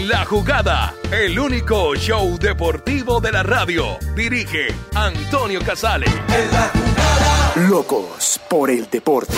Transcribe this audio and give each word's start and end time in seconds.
En 0.00 0.08
la 0.08 0.24
jugada, 0.24 0.94
el 1.12 1.38
único 1.38 1.94
show 1.94 2.38
deportivo 2.38 3.20
de 3.20 3.32
la 3.32 3.42
radio. 3.42 3.98
Dirige 4.16 4.68
Antonio 4.94 5.60
Casale. 5.60 6.06
Locos 7.68 8.40
por 8.48 8.70
el 8.70 8.88
deporte. 8.88 9.34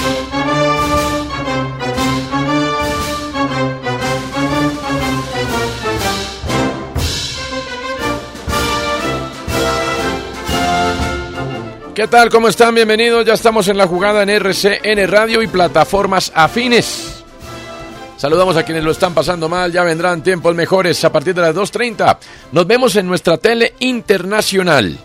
¿Qué 11.93 12.07
tal? 12.07 12.31
¿Cómo 12.31 12.47
están? 12.47 12.77
Bienvenidos. 12.77 13.27
Ya 13.27 13.35
estamos 13.35 13.67
en 13.67 13.79
la 13.79 13.89
jugada 13.89 14.23
en 14.23 14.31
RCN 14.31 15.09
Radio 15.09 15.43
y 15.43 15.49
plataformas 15.49 16.31
afines. 16.37 17.12
Saludamos 18.23 18.57
a 18.57 18.63
quienes 18.63 18.85
lo 18.85 18.93
están 18.93 19.15
pasando 19.15 19.49
mal. 19.49 19.73
Ya 19.73 19.83
vendrán 19.83 20.23
tiempos 20.23 20.55
mejores 20.55 21.05
a 21.05 21.11
partir 21.11 21.35
de 21.35 21.41
las 21.41 21.57
2.30. 21.57 22.19
Nos 22.53 22.67
vemos 22.69 22.95
en 22.95 23.09
nuestra 23.09 23.37
tele 23.37 23.75
internacional. 23.81 24.97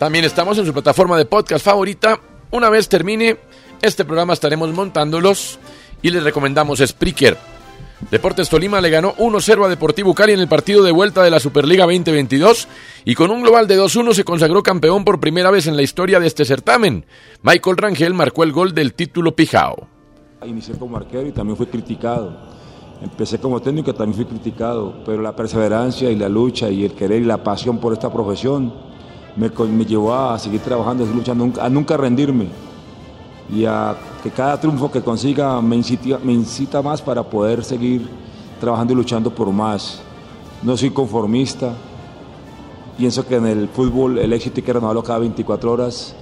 También 0.00 0.24
estamos 0.24 0.58
en 0.58 0.66
su 0.66 0.72
plataforma 0.72 1.16
de 1.16 1.26
podcast 1.26 1.64
favorita. 1.64 2.18
Una 2.50 2.70
vez 2.70 2.88
termine 2.88 3.36
este 3.80 4.04
programa 4.04 4.32
estaremos 4.32 4.72
montándolos 4.72 5.60
y 6.02 6.10
les 6.10 6.24
recomendamos 6.24 6.80
Spreaker. 6.80 7.38
Deportes 8.10 8.48
Tolima 8.48 8.80
le 8.80 8.90
ganó 8.90 9.14
1-0 9.14 9.64
a 9.64 9.68
Deportivo 9.68 10.12
Cali 10.12 10.32
en 10.32 10.40
el 10.40 10.48
partido 10.48 10.82
de 10.82 10.90
vuelta 10.90 11.22
de 11.22 11.30
la 11.30 11.38
Superliga 11.38 11.84
2022 11.84 12.66
y 13.04 13.14
con 13.14 13.30
un 13.30 13.42
global 13.42 13.68
de 13.68 13.78
2-1 13.78 14.12
se 14.14 14.24
consagró 14.24 14.64
campeón 14.64 15.04
por 15.04 15.20
primera 15.20 15.52
vez 15.52 15.68
en 15.68 15.76
la 15.76 15.82
historia 15.82 16.18
de 16.18 16.26
este 16.26 16.44
certamen. 16.44 17.06
Michael 17.42 17.76
Rangel 17.76 18.12
marcó 18.12 18.42
el 18.42 18.50
gol 18.50 18.74
del 18.74 18.92
título 18.92 19.36
Pijao. 19.36 19.91
Inicié 20.44 20.74
como 20.76 20.96
arquero 20.96 21.28
y 21.28 21.32
también 21.32 21.56
fui 21.56 21.66
criticado. 21.66 22.32
Empecé 23.00 23.38
como 23.38 23.60
técnico 23.60 23.90
y 23.90 23.94
también 23.94 24.14
fui 24.14 24.24
criticado, 24.24 24.94
pero 25.04 25.22
la 25.22 25.34
perseverancia 25.34 26.10
y 26.10 26.16
la 26.16 26.28
lucha 26.28 26.68
y 26.68 26.84
el 26.84 26.92
querer 26.92 27.22
y 27.22 27.24
la 27.24 27.42
pasión 27.42 27.78
por 27.78 27.92
esta 27.92 28.12
profesión 28.12 28.72
me, 29.36 29.50
llevó 29.84 30.14
a 30.14 30.38
seguir 30.38 30.60
trabajando, 30.60 31.04
luchando, 31.06 31.60
a 31.60 31.68
nunca 31.68 31.96
rendirme 31.96 32.46
y 33.52 33.64
a 33.64 33.96
que 34.22 34.30
cada 34.30 34.60
triunfo 34.60 34.90
que 34.90 35.00
consiga 35.00 35.60
me 35.60 35.76
incita, 35.76 36.18
me 36.22 36.32
incita 36.32 36.82
más 36.82 37.02
para 37.02 37.22
poder 37.22 37.64
seguir 37.64 38.08
trabajando 38.60 38.92
y 38.92 38.96
luchando 38.96 39.34
por 39.34 39.50
más. 39.50 40.00
No 40.62 40.76
soy 40.76 40.90
conformista, 40.90 41.72
pienso 42.96 43.26
que 43.26 43.36
en 43.36 43.46
el 43.46 43.68
fútbol 43.68 44.18
el 44.18 44.32
éxito 44.32 44.56
hay 44.56 44.62
que 44.62 44.72
renovarlo 44.72 45.02
cada 45.02 45.18
24 45.20 45.72
horas. 45.72 46.14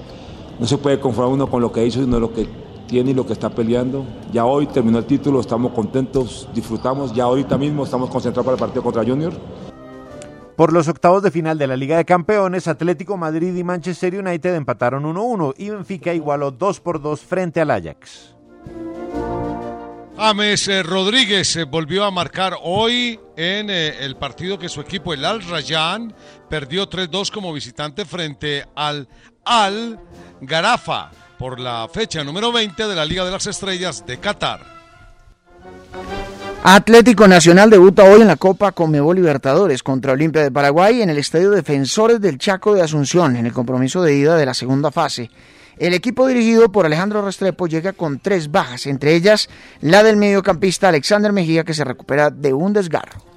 No 0.58 0.66
se 0.66 0.78
puede 0.78 0.98
conformar 1.00 1.34
uno 1.34 1.46
con 1.48 1.60
lo 1.60 1.72
que 1.72 1.86
hizo, 1.86 2.00
sino 2.00 2.18
lo 2.18 2.32
que 2.32 2.69
tiene 2.90 3.12
y 3.12 3.14
lo 3.14 3.24
que 3.24 3.32
está 3.32 3.48
peleando. 3.48 4.04
Ya 4.32 4.44
hoy 4.44 4.66
terminó 4.66 4.98
el 4.98 5.06
título, 5.06 5.40
estamos 5.40 5.72
contentos, 5.72 6.48
disfrutamos. 6.52 7.14
Ya 7.14 7.24
ahorita 7.24 7.56
mismo 7.56 7.84
estamos 7.84 8.10
concentrados 8.10 8.44
para 8.44 8.56
el 8.56 8.60
partido 8.60 8.82
contra 8.82 9.04
Junior. 9.04 9.32
Por 10.56 10.72
los 10.72 10.88
octavos 10.88 11.22
de 11.22 11.30
final 11.30 11.56
de 11.56 11.68
la 11.68 11.76
Liga 11.76 11.96
de 11.96 12.04
Campeones, 12.04 12.66
Atlético 12.66 13.16
Madrid 13.16 13.54
y 13.54 13.64
Manchester 13.64 14.18
United 14.18 14.54
empataron 14.56 15.04
1-1 15.04 15.54
y 15.56 15.70
Benfica 15.70 16.12
igualó 16.12 16.50
2 16.50 16.80
por 16.80 17.00
2 17.00 17.20
frente 17.20 17.60
al 17.60 17.70
Ajax. 17.70 18.34
James 20.18 20.68
eh, 20.68 20.82
Rodríguez 20.82 21.56
eh, 21.56 21.64
volvió 21.64 22.04
a 22.04 22.10
marcar 22.10 22.54
hoy 22.62 23.18
en 23.36 23.70
eh, 23.70 24.04
el 24.04 24.16
partido 24.16 24.58
que 24.58 24.68
su 24.68 24.82
equipo, 24.82 25.14
el 25.14 25.24
Al 25.24 25.40
Rayyan, 25.42 26.12
perdió 26.50 26.90
3-2 26.90 27.30
como 27.30 27.54
visitante 27.54 28.04
frente 28.04 28.66
al 28.74 29.08
Al 29.46 29.98
Garafa 30.42 31.10
por 31.40 31.58
la 31.58 31.88
fecha 31.90 32.22
número 32.22 32.52
20 32.52 32.86
de 32.86 32.94
la 32.94 33.06
Liga 33.06 33.24
de 33.24 33.30
las 33.30 33.46
Estrellas 33.46 34.04
de 34.06 34.20
Qatar. 34.20 34.60
Atlético 36.62 37.26
Nacional 37.26 37.70
debuta 37.70 38.04
hoy 38.04 38.20
en 38.20 38.26
la 38.26 38.36
Copa 38.36 38.72
Conmebol 38.72 39.16
Libertadores 39.16 39.82
contra 39.82 40.12
Olimpia 40.12 40.42
de 40.42 40.50
Paraguay 40.50 41.00
en 41.00 41.08
el 41.08 41.16
Estadio 41.16 41.50
Defensores 41.50 42.20
del 42.20 42.36
Chaco 42.36 42.74
de 42.74 42.82
Asunción 42.82 43.36
en 43.36 43.46
el 43.46 43.54
compromiso 43.54 44.02
de 44.02 44.16
ida 44.16 44.36
de 44.36 44.44
la 44.44 44.52
segunda 44.52 44.90
fase. 44.90 45.30
El 45.78 45.94
equipo 45.94 46.26
dirigido 46.26 46.70
por 46.70 46.84
Alejandro 46.84 47.24
Restrepo 47.24 47.66
llega 47.66 47.94
con 47.94 48.18
tres 48.18 48.50
bajas, 48.50 48.84
entre 48.84 49.14
ellas 49.14 49.48
la 49.80 50.02
del 50.02 50.18
mediocampista 50.18 50.90
Alexander 50.90 51.32
Mejía 51.32 51.64
que 51.64 51.72
se 51.72 51.84
recupera 51.84 52.28
de 52.28 52.52
un 52.52 52.74
desgarro. 52.74 53.29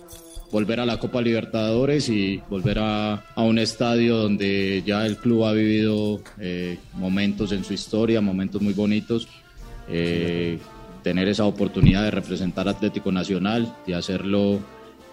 Volver 0.53 0.79
a 0.79 0.85
la 0.85 0.99
Copa 0.99 1.19
Libertadores 1.19 2.09
y 2.09 2.39
volver 2.47 2.77
a, 2.77 3.25
a 3.33 3.41
un 3.41 3.57
estadio 3.57 4.17
donde 4.17 4.83
ya 4.85 5.03
el 5.07 5.17
club 5.17 5.45
ha 5.45 5.51
vivido 5.51 6.21
eh, 6.39 6.77
momentos 6.93 7.51
en 7.53 7.63
su 7.63 7.73
historia, 7.73 8.21
momentos 8.21 8.61
muy 8.61 8.73
bonitos. 8.73 9.27
Eh, 9.89 10.59
tener 11.01 11.27
esa 11.27 11.45
oportunidad 11.45 12.03
de 12.03 12.11
representar 12.11 12.67
Atlético 12.67 13.11
Nacional 13.11 13.75
y 13.87 13.93
hacerlo 13.93 14.59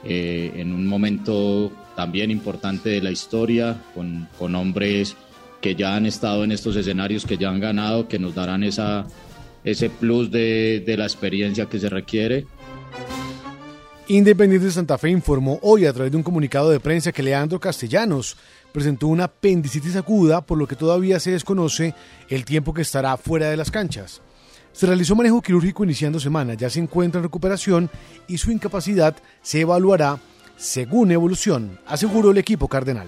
eh, 0.04 0.52
en 0.56 0.74
un 0.74 0.86
momento 0.86 1.72
también 1.96 2.30
importante 2.30 2.90
de 2.90 3.00
la 3.00 3.10
historia, 3.10 3.82
con, 3.94 4.28
con, 4.38 4.54
hombres 4.54 5.16
que 5.62 5.74
ya 5.74 5.96
han 5.96 6.04
estado 6.04 6.44
en 6.44 6.52
estos 6.52 6.76
escenarios, 6.76 7.24
que 7.24 7.38
ya 7.38 7.48
han 7.48 7.60
ganado, 7.60 8.08
que 8.08 8.18
nos 8.18 8.34
darán 8.34 8.62
esa, 8.62 9.06
ese 9.64 9.88
plus 9.88 10.30
de, 10.30 10.82
de 10.86 10.96
la 10.98 11.04
experiencia 11.04 11.64
que 11.64 11.78
se 11.78 11.88
requiere. 11.88 12.44
Independiente 14.10 14.66
de 14.66 14.72
Santa 14.72 14.98
Fe 14.98 15.08
informó 15.08 15.60
hoy 15.62 15.86
a 15.86 15.92
través 15.92 16.10
de 16.10 16.16
un 16.16 16.24
comunicado 16.24 16.68
de 16.70 16.80
prensa 16.80 17.12
que 17.12 17.22
Leandro 17.22 17.60
Castellanos 17.60 18.36
presentó 18.72 19.06
una 19.06 19.26
apendicitis 19.26 19.94
aguda, 19.94 20.40
por 20.40 20.58
lo 20.58 20.66
que 20.66 20.74
todavía 20.74 21.20
se 21.20 21.30
desconoce 21.30 21.94
el 22.28 22.44
tiempo 22.44 22.74
que 22.74 22.82
estará 22.82 23.16
fuera 23.16 23.48
de 23.48 23.56
las 23.56 23.70
canchas. 23.70 24.20
Se 24.72 24.88
realizó 24.88 25.14
manejo 25.14 25.40
quirúrgico 25.40 25.84
iniciando 25.84 26.18
semana, 26.18 26.54
ya 26.54 26.68
se 26.68 26.80
encuentra 26.80 27.20
en 27.20 27.22
recuperación 27.22 27.88
y 28.26 28.38
su 28.38 28.50
incapacidad 28.50 29.14
se 29.42 29.60
evaluará 29.60 30.18
según 30.56 31.12
evolución, 31.12 31.78
aseguró 31.86 32.32
el 32.32 32.38
equipo 32.38 32.66
cardenal. 32.66 33.06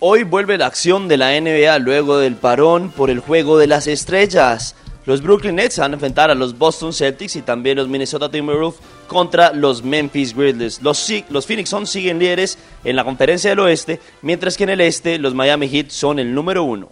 Hoy 0.00 0.24
vuelve 0.24 0.58
la 0.58 0.66
acción 0.66 1.06
de 1.06 1.18
la 1.18 1.40
NBA 1.40 1.78
luego 1.78 2.18
del 2.18 2.34
parón 2.34 2.90
por 2.90 3.10
el 3.10 3.20
juego 3.20 3.58
de 3.58 3.68
las 3.68 3.86
estrellas. 3.86 4.74
Los 5.06 5.22
Brooklyn 5.22 5.54
Nets 5.54 5.78
van 5.78 5.92
a 5.92 5.94
enfrentar 5.94 6.32
a 6.32 6.34
los 6.34 6.58
Boston 6.58 6.92
Celtics 6.92 7.36
y 7.36 7.42
también 7.42 7.76
los 7.76 7.88
Minnesota 7.88 8.28
Timberwolves 8.28 8.80
contra 9.06 9.52
los 9.52 9.84
Memphis 9.84 10.34
Grizzlies. 10.34 10.82
Los, 10.82 11.12
los 11.30 11.46
Phoenix 11.46 11.70
Suns 11.70 11.90
siguen 11.90 12.18
líderes 12.18 12.58
en 12.82 12.96
la 12.96 13.04
conferencia 13.04 13.50
del 13.50 13.60
oeste, 13.60 14.00
mientras 14.22 14.56
que 14.56 14.64
en 14.64 14.70
el 14.70 14.80
este 14.80 15.18
los 15.18 15.32
Miami 15.32 15.68
Heat 15.68 15.90
son 15.90 16.18
el 16.18 16.34
número 16.34 16.64
uno. 16.64 16.88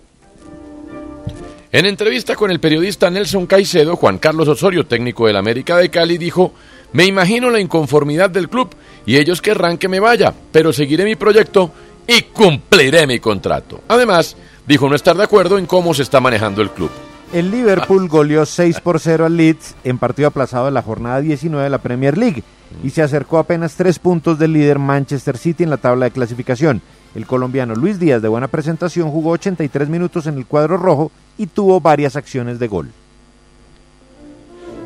En 1.72 1.86
entrevista 1.86 2.36
con 2.36 2.52
el 2.52 2.60
periodista 2.60 3.10
Nelson 3.10 3.46
Caicedo, 3.46 3.96
Juan 3.96 4.18
Carlos 4.18 4.46
Osorio, 4.46 4.86
técnico 4.86 5.26
del 5.26 5.34
América 5.34 5.76
de 5.76 5.90
Cali, 5.90 6.16
dijo, 6.16 6.54
me 6.92 7.06
imagino 7.06 7.50
la 7.50 7.58
inconformidad 7.58 8.30
del 8.30 8.48
club 8.48 8.68
y 9.04 9.16
ellos 9.16 9.42
querrán 9.42 9.76
que 9.76 9.88
me 9.88 9.98
vaya, 9.98 10.32
pero 10.52 10.72
seguiré 10.72 11.04
mi 11.04 11.16
proyecto 11.16 11.72
y 12.06 12.22
cumpliré 12.22 13.08
mi 13.08 13.18
contrato. 13.18 13.80
Además, 13.88 14.36
dijo 14.68 14.88
no 14.88 14.94
estar 14.94 15.16
de 15.16 15.24
acuerdo 15.24 15.58
en 15.58 15.66
cómo 15.66 15.92
se 15.94 16.02
está 16.02 16.20
manejando 16.20 16.62
el 16.62 16.70
club. 16.70 16.92
El 17.34 17.50
Liverpool 17.50 18.08
goleó 18.08 18.46
6 18.46 18.78
por 18.78 19.00
0 19.00 19.26
al 19.26 19.36
Leeds 19.36 19.74
en 19.82 19.98
partido 19.98 20.28
aplazado 20.28 20.66
de 20.66 20.70
la 20.70 20.82
jornada 20.82 21.20
19 21.20 21.64
de 21.64 21.68
la 21.68 21.78
Premier 21.78 22.16
League 22.16 22.44
y 22.84 22.90
se 22.90 23.02
acercó 23.02 23.38
apenas 23.38 23.74
3 23.74 23.98
puntos 23.98 24.38
del 24.38 24.52
líder 24.52 24.78
Manchester 24.78 25.36
City 25.36 25.64
en 25.64 25.70
la 25.70 25.78
tabla 25.78 26.04
de 26.04 26.12
clasificación. 26.12 26.80
El 27.16 27.26
colombiano 27.26 27.74
Luis 27.74 27.98
Díaz, 27.98 28.22
de 28.22 28.28
buena 28.28 28.46
presentación, 28.46 29.10
jugó 29.10 29.30
83 29.30 29.88
minutos 29.88 30.28
en 30.28 30.36
el 30.36 30.46
cuadro 30.46 30.76
rojo 30.76 31.10
y 31.36 31.48
tuvo 31.48 31.80
varias 31.80 32.14
acciones 32.14 32.60
de 32.60 32.68
gol. 32.68 32.92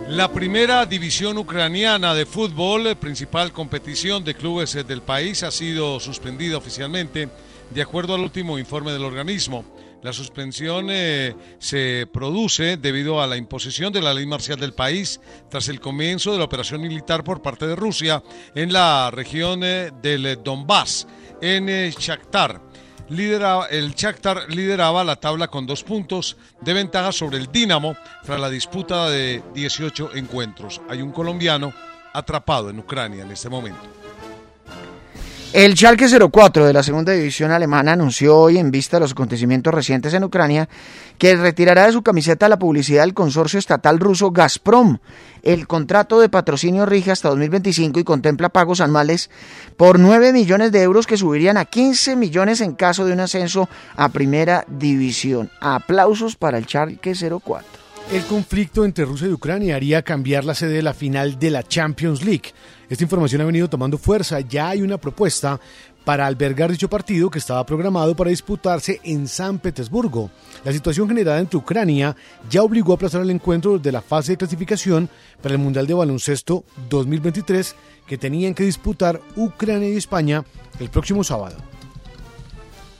La 0.08 0.32
primera 0.32 0.86
división 0.86 1.36
ucraniana 1.36 2.14
de 2.14 2.24
fútbol, 2.24 2.96
principal 2.96 3.52
competición 3.52 4.24
de 4.24 4.34
clubes 4.34 4.72
del 4.72 5.02
país, 5.02 5.42
ha 5.42 5.50
sido 5.50 6.00
suspendida 6.00 6.56
oficialmente 6.56 7.28
de 7.68 7.82
acuerdo 7.82 8.14
al 8.14 8.22
último 8.22 8.58
informe 8.58 8.92
del 8.92 9.04
organismo. 9.04 9.66
La 10.02 10.12
suspensión 10.12 10.88
eh, 10.90 11.34
se 11.58 12.06
produce 12.12 12.76
debido 12.76 13.20
a 13.20 13.26
la 13.26 13.36
imposición 13.36 13.92
de 13.92 14.00
la 14.00 14.14
ley 14.14 14.26
marcial 14.26 14.58
del 14.58 14.72
país 14.72 15.20
tras 15.50 15.68
el 15.68 15.80
comienzo 15.80 16.32
de 16.32 16.38
la 16.38 16.44
operación 16.44 16.80
militar 16.80 17.24
por 17.24 17.42
parte 17.42 17.66
de 17.66 17.76
Rusia 17.76 18.22
en 18.54 18.72
la 18.72 19.10
región 19.10 19.60
del 19.60 20.38
Donbass, 20.42 21.06
en 21.40 21.66
Shakhtar 21.90 22.68
el 23.10 23.94
Shakhtar 23.94 24.50
lideraba 24.50 25.02
la 25.02 25.16
tabla 25.16 25.48
con 25.48 25.66
dos 25.66 25.82
puntos 25.82 26.36
de 26.60 26.74
ventaja 26.74 27.12
sobre 27.12 27.38
el 27.38 27.50
Dinamo 27.50 27.96
tras 28.22 28.38
la 28.38 28.50
disputa 28.50 29.08
de 29.08 29.42
18 29.54 30.14
encuentros. 30.14 30.80
Hay 30.88 31.00
un 31.00 31.12
colombiano 31.12 31.72
atrapado 32.12 32.70
en 32.70 32.78
Ucrania 32.78 33.24
en 33.24 33.30
este 33.30 33.48
momento. 33.48 33.97
El 35.54 35.74
Schalke 35.74 36.06
04 36.30 36.66
de 36.66 36.72
la 36.74 36.82
segunda 36.82 37.14
división 37.14 37.50
alemana 37.50 37.92
anunció 37.92 38.36
hoy, 38.36 38.58
en 38.58 38.70
vista 38.70 38.98
de 38.98 39.00
los 39.00 39.12
acontecimientos 39.12 39.72
recientes 39.72 40.12
en 40.12 40.22
Ucrania, 40.22 40.68
que 41.16 41.36
retirará 41.36 41.86
de 41.86 41.92
su 41.92 42.02
camiseta 42.02 42.50
la 42.50 42.58
publicidad 42.58 43.02
del 43.02 43.14
consorcio 43.14 43.58
estatal 43.58 43.98
ruso 43.98 44.30
Gazprom. 44.30 44.98
El 45.42 45.66
contrato 45.66 46.20
de 46.20 46.28
patrocinio 46.28 46.84
rige 46.84 47.12
hasta 47.12 47.30
2025 47.30 47.98
y 47.98 48.04
contempla 48.04 48.50
pagos 48.50 48.82
anuales 48.82 49.30
por 49.78 49.98
9 49.98 50.34
millones 50.34 50.70
de 50.70 50.82
euros 50.82 51.06
que 51.06 51.16
subirían 51.16 51.56
a 51.56 51.64
15 51.64 52.14
millones 52.14 52.60
en 52.60 52.74
caso 52.74 53.06
de 53.06 53.14
un 53.14 53.20
ascenso 53.20 53.70
a 53.96 54.10
primera 54.10 54.66
división. 54.68 55.50
Aplausos 55.62 56.36
para 56.36 56.58
el 56.58 56.66
Schalke 56.66 57.14
04. 57.14 57.64
El 58.12 58.22
conflicto 58.24 58.84
entre 58.84 59.06
Rusia 59.06 59.28
y 59.28 59.32
Ucrania 59.32 59.76
haría 59.76 60.02
cambiar 60.02 60.44
la 60.44 60.54
sede 60.54 60.74
de 60.74 60.82
la 60.82 60.94
final 60.94 61.38
de 61.38 61.50
la 61.50 61.62
Champions 61.62 62.22
League. 62.22 62.52
Esta 62.88 63.05
información 63.05 63.43
ha 63.43 63.44
venido 63.44 63.69
tomando 63.69 63.99
fuerza. 63.99 64.40
Ya 64.40 64.70
hay 64.70 64.82
una 64.82 64.99
propuesta 64.99 65.61
para 66.05 66.26
albergar 66.26 66.70
dicho 66.70 66.88
partido 66.88 67.29
que 67.29 67.38
estaba 67.38 67.67
programado 67.67 68.17
para 68.17 68.31
disputarse 68.31 68.99
en 69.05 69.29
San 69.29 69.58
Petersburgo. 69.58 70.31
La 70.64 70.73
situación 70.73 71.06
generada 71.06 71.38
entre 71.38 71.58
Ucrania 71.58 72.17
ya 72.49 72.62
obligó 72.62 72.93
a 72.93 72.96
aplazar 72.96 73.20
el 73.20 73.31
encuentro 73.31 73.79
de 73.79 73.93
la 73.93 74.00
fase 74.00 74.32
de 74.32 74.38
clasificación 74.38 75.11
para 75.43 75.55
el 75.55 75.61
Mundial 75.61 75.87
de 75.87 75.93
Baloncesto 75.93 76.64
2023 76.88 77.76
que 78.06 78.17
tenían 78.17 78.55
que 78.55 78.64
disputar 78.64 79.20
Ucrania 79.37 79.90
y 79.90 79.96
España 79.96 80.44
el 80.81 80.88
próximo 80.88 81.23
sábado. 81.23 81.56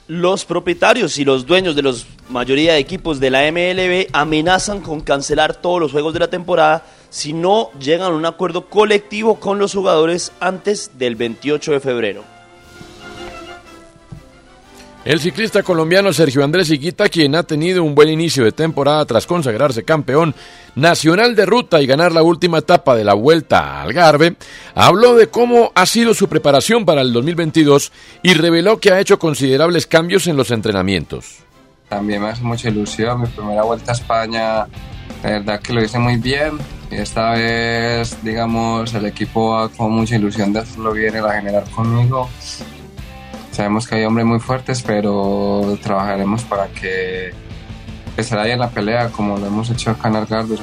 Los 0.09 0.43
propietarios 0.43 1.19
y 1.19 1.23
los 1.23 1.45
dueños 1.45 1.75
de 1.75 1.83
la 1.83 1.93
mayoría 2.29 2.73
de 2.73 2.79
equipos 2.79 3.19
de 3.19 3.29
la 3.29 3.43
MLB 3.51 4.07
amenazan 4.11 4.81
con 4.81 5.01
cancelar 5.01 5.53
todos 5.53 5.79
los 5.79 5.91
juegos 5.91 6.15
de 6.15 6.19
la 6.19 6.31
temporada 6.31 6.83
si 7.11 7.31
no 7.31 7.69
llegan 7.79 8.11
a 8.11 8.15
un 8.15 8.25
acuerdo 8.25 8.65
colectivo 8.69 9.39
con 9.39 9.59
los 9.59 9.75
jugadores 9.75 10.31
antes 10.39 10.97
del 10.97 11.15
28 11.15 11.73
de 11.73 11.79
febrero. 11.79 12.38
El 15.05 15.21
ciclista 15.21 15.63
colombiano 15.63 16.11
Sergio 16.11 16.43
Andrés 16.43 16.69
Higuita, 16.69 17.07
quien 17.07 17.33
ha 17.33 17.43
tenido 17.43 17.85
un 17.85 17.95
buen 17.95 18.09
inicio 18.09 18.43
de 18.43 18.51
temporada 18.51 19.05
tras 19.05 19.25
consagrarse 19.25 19.85
campeón 19.85 20.35
nacional 20.75 21.37
de 21.37 21.45
ruta 21.45 21.81
y 21.81 21.87
ganar 21.87 22.11
la 22.11 22.21
última 22.21 22.57
etapa 22.57 22.95
de 22.95 23.05
la 23.05 23.13
Vuelta 23.13 23.81
al 23.81 23.87
Algarve, 23.87 24.35
habló 24.75 25.15
de 25.15 25.27
cómo 25.27 25.71
ha 25.73 25.85
sido 25.85 26.13
su 26.13 26.27
preparación 26.27 26.83
para 26.83 27.01
el 27.01 27.13
2022 27.13 27.93
y 28.23 28.33
reveló 28.33 28.79
que 28.79 28.91
ha 28.91 28.99
hecho 28.99 29.17
considerables 29.19 29.87
cambios 29.87 30.27
en 30.27 30.35
los 30.35 30.51
entrenamientos. 30.51 31.37
También 31.87 32.21
me 32.21 32.29
hace 32.29 32.43
mucha 32.43 32.67
ilusión, 32.67 33.21
mi 33.21 33.27
primera 33.27 33.63
Vuelta 33.63 33.93
a 33.93 33.95
España, 33.95 34.67
la 35.23 35.29
verdad 35.29 35.61
que 35.61 35.73
lo 35.73 35.81
hice 35.81 35.97
muy 35.97 36.17
bien. 36.17 36.57
Y 36.91 36.95
esta 36.95 37.31
vez, 37.31 38.21
digamos, 38.21 38.93
el 38.93 39.05
equipo 39.05 39.69
con 39.77 39.93
mucha 39.93 40.17
ilusión 40.17 40.51
de 40.51 40.59
hacerlo 40.59 40.91
bien 40.91 41.15
y 41.15 41.21
la 41.21 41.33
generar 41.33 41.63
conmigo 41.69 42.27
Sabemos 43.51 43.87
que 43.87 43.95
hay 43.95 44.05
hombres 44.05 44.25
muy 44.25 44.39
fuertes, 44.39 44.81
pero 44.81 45.77
trabajaremos 45.81 46.43
para 46.43 46.67
que, 46.67 47.31
que 48.15 48.23
se 48.23 48.35
en 48.35 48.59
la 48.59 48.69
pelea 48.69 49.09
como 49.09 49.37
lo 49.37 49.45
hemos 49.47 49.69
hecho 49.69 49.91
acá 49.91 50.07
en 50.09 50.15
Algarve. 50.15 50.57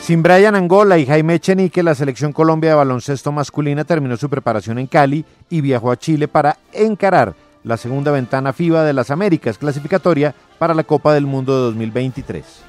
Sin 0.00 0.22
Brian 0.22 0.54
Angola 0.54 0.98
y 0.98 1.06
Jaime 1.06 1.34
Echenique, 1.34 1.82
la 1.82 1.94
selección 1.94 2.32
Colombia 2.32 2.70
de 2.70 2.76
baloncesto 2.76 3.32
masculina 3.32 3.84
terminó 3.84 4.16
su 4.16 4.28
preparación 4.28 4.78
en 4.78 4.86
Cali 4.86 5.24
y 5.48 5.60
viajó 5.62 5.90
a 5.90 5.96
Chile 5.96 6.28
para 6.28 6.58
encarar 6.72 7.34
la 7.62 7.78
segunda 7.78 8.12
ventana 8.12 8.52
FIBA 8.52 8.84
de 8.84 8.92
las 8.92 9.10
Américas 9.10 9.56
clasificatoria 9.56 10.34
para 10.58 10.74
la 10.74 10.84
Copa 10.84 11.14
del 11.14 11.24
Mundo 11.24 11.56
de 11.56 11.62
2023 11.64 12.64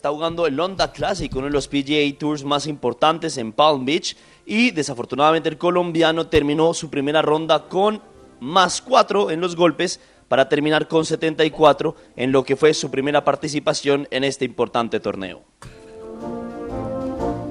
está 0.00 0.08
jugando 0.08 0.46
el 0.46 0.58
Honda 0.58 0.92
Classic, 0.92 1.30
uno 1.36 1.44
de 1.44 1.52
los 1.52 1.68
PGA 1.68 2.18
Tours 2.18 2.42
más 2.42 2.66
importantes 2.66 3.36
en 3.36 3.52
Palm 3.52 3.84
Beach. 3.84 4.16
Y 4.46 4.70
desafortunadamente 4.70 5.48
el 5.48 5.58
colombiano 5.58 6.26
terminó 6.26 6.74
su 6.74 6.90
primera 6.90 7.22
ronda 7.22 7.68
con 7.68 8.02
más 8.40 8.80
cuatro 8.80 9.30
en 9.30 9.40
los 9.40 9.54
golpes 9.56 10.00
para 10.28 10.48
terminar 10.48 10.88
con 10.88 11.04
74 11.04 11.96
en 12.16 12.32
lo 12.32 12.44
que 12.44 12.56
fue 12.56 12.72
su 12.72 12.90
primera 12.90 13.24
participación 13.24 14.06
en 14.10 14.24
este 14.24 14.44
importante 14.44 15.00
torneo. 15.00 15.42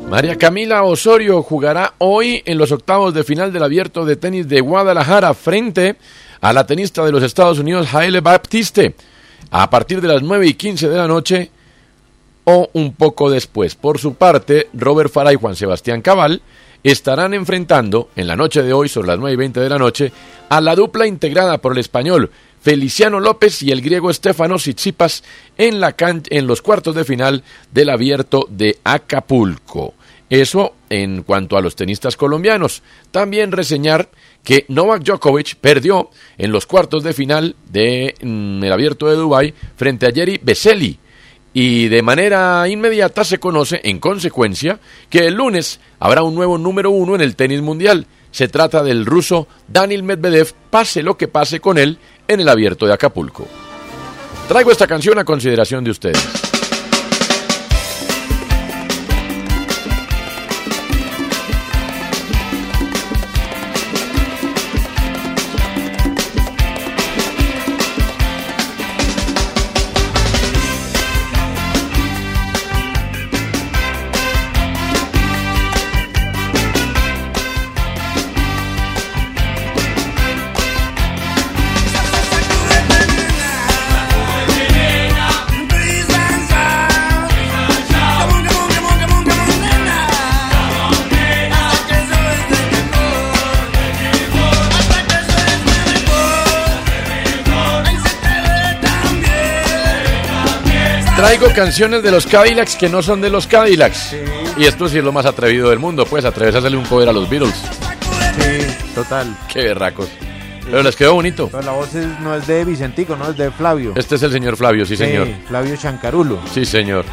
María 0.10 0.38
Camila 0.38 0.84
Osorio 0.84 1.44
jugará 1.44 1.94
hoy 2.00 2.42
en 2.46 2.58
los 2.58 2.72
octavos 2.72 3.14
de 3.14 3.24
final 3.24 3.54
del 3.54 3.62
abierto 3.62 4.06
de 4.06 4.16
tenis 4.16 4.48
de 4.48 4.60
Guadalajara 4.60 5.36
frente 5.36 5.98
a 6.42 6.52
la 6.52 6.66
tenista 6.66 7.06
de 7.06 7.12
los 7.12 7.22
Estados 7.22 7.60
Unidos, 7.60 7.94
Haile 7.94 8.20
Baptiste, 8.20 8.96
a 9.52 9.70
partir 9.70 10.02
de 10.02 10.08
las 10.08 10.24
9 10.24 10.48
y 10.48 10.54
15 10.56 10.90
de 10.90 10.98
la 10.98 11.08
noche 11.08 11.52
o 12.46 12.70
un 12.74 12.94
poco 12.94 13.30
después. 13.30 13.76
Por 13.76 14.00
su 14.00 14.16
parte, 14.16 14.70
Robert 14.74 15.12
Farah 15.12 15.34
y 15.34 15.36
Juan 15.36 15.56
Sebastián 15.56 16.02
Cabal 16.02 16.42
estarán 16.84 17.34
enfrentando 17.34 18.10
en 18.16 18.28
la 18.28 18.36
noche 18.36 18.64
de 18.64 18.74
hoy, 18.74 18.90
sobre 18.90 19.10
las 19.10 19.20
9 19.20 19.34
y 19.34 19.38
20 19.38 19.60
de 19.60 19.70
la 19.70 19.78
noche, 19.78 20.12
a 20.50 20.62
la 20.62 20.76
dupla 20.76 21.08
integrada 21.08 21.60
por 21.60 21.74
el 21.74 21.80
español 21.80 22.32
Feliciano 22.62 23.20
López 23.20 23.64
y 23.64 23.72
el 23.72 23.82
griego 23.82 24.12
Stefano 24.12 24.58
Tsitsipas 24.58 25.24
en, 25.58 25.80
la 25.80 25.96
en 25.98 26.48
los 26.48 26.62
cuartos 26.62 26.96
de 26.96 27.06
final 27.06 27.44
del 27.72 27.90
abierto 27.90 28.48
de 28.50 28.78
Acapulco. 28.84 29.94
Eso 30.30 30.76
en 30.90 31.24
cuanto 31.24 31.58
a 31.58 31.62
los 31.62 31.76
tenistas 31.76 32.16
colombianos. 32.16 32.84
También 33.12 33.52
reseñar 33.52 34.10
que 34.44 34.66
Novak 34.68 35.04
Djokovic 35.04 35.56
perdió 35.56 36.10
en 36.38 36.52
los 36.52 36.66
cuartos 36.66 37.04
de 37.04 37.14
final 37.14 37.56
del 37.72 38.14
mm, 38.22 38.64
abierto 38.72 39.08
de 39.08 39.16
Dubái 39.16 39.54
frente 39.76 40.06
a 40.06 40.12
Jerry 40.12 40.40
Vesely 40.42 41.00
y 41.54 41.88
de 41.88 42.02
manera 42.02 42.68
inmediata 42.68 43.24
se 43.24 43.40
conoce, 43.40 43.82
en 43.84 44.00
consecuencia, 44.00 44.80
que 45.10 45.28
el 45.28 45.36
lunes 45.36 45.80
habrá 46.00 46.24
un 46.24 46.36
nuevo 46.36 46.58
número 46.58 46.92
uno 46.92 47.16
en 47.16 47.22
el 47.22 47.36
tenis 47.36 47.62
mundial. 47.62 48.06
Se 48.32 48.48
trata 48.48 48.84
del 48.84 49.06
ruso 49.06 49.48
Daniel 49.68 50.04
Medvedev, 50.04 50.54
pase 50.70 51.02
lo 51.02 51.18
que 51.18 51.28
pase 51.28 51.60
con 51.60 51.78
él 51.78 51.98
en 52.28 52.40
el 52.40 52.50
abierto 52.50 52.86
de 52.86 52.94
Acapulco. 52.94 53.48
Traigo 54.48 54.72
esta 54.72 54.88
canción 54.88 55.18
a 55.18 55.26
consideración 55.26 55.84
de 55.84 55.92
ustedes. 55.92 56.49
Canciones 101.56 102.04
de 102.04 102.12
los 102.12 102.26
Cadillacs 102.26 102.76
que 102.76 102.90
no 102.90 103.02
son 103.02 103.22
de 103.22 103.30
los 103.30 103.46
Cadillacs. 103.48 104.16
Y 104.58 104.66
esto 104.66 104.88
sí 104.88 104.98
es 104.98 105.04
lo 105.04 105.12
más 105.12 105.26
atrevido 105.26 105.70
del 105.70 105.80
mundo, 105.80 106.06
pues 106.06 106.24
atreves 106.26 106.56
a 106.56 106.60
hacerle 106.60 106.78
un 106.78 106.86
cover 106.86 107.10
a 107.10 107.12
los 107.14 107.30
Beatles. 107.30 107.56
Sí, 107.56 108.92
total. 108.96 109.36
Qué 109.52 109.64
berracos. 109.64 110.08
Pero 110.64 110.84
les 110.84 110.96
quedó 110.96 111.16
bonito. 111.16 111.50
Pero 111.52 111.64
la 111.64 111.72
voz 111.72 111.94
no 112.22 112.36
es 112.36 112.48
de 112.48 112.64
Vicentico, 112.64 113.16
no 113.16 113.30
es 113.32 113.38
de 113.38 113.52
Flavio. 113.52 113.94
Este 113.96 114.16
es 114.16 114.24
el 114.24 114.32
señor 114.32 114.56
Flavio, 114.56 114.86
sí, 114.86 114.96
señor. 114.96 115.28
Flavio 115.48 115.76
Chancarulo. 115.76 116.40
Sí, 116.54 116.64
señor. 116.66 117.06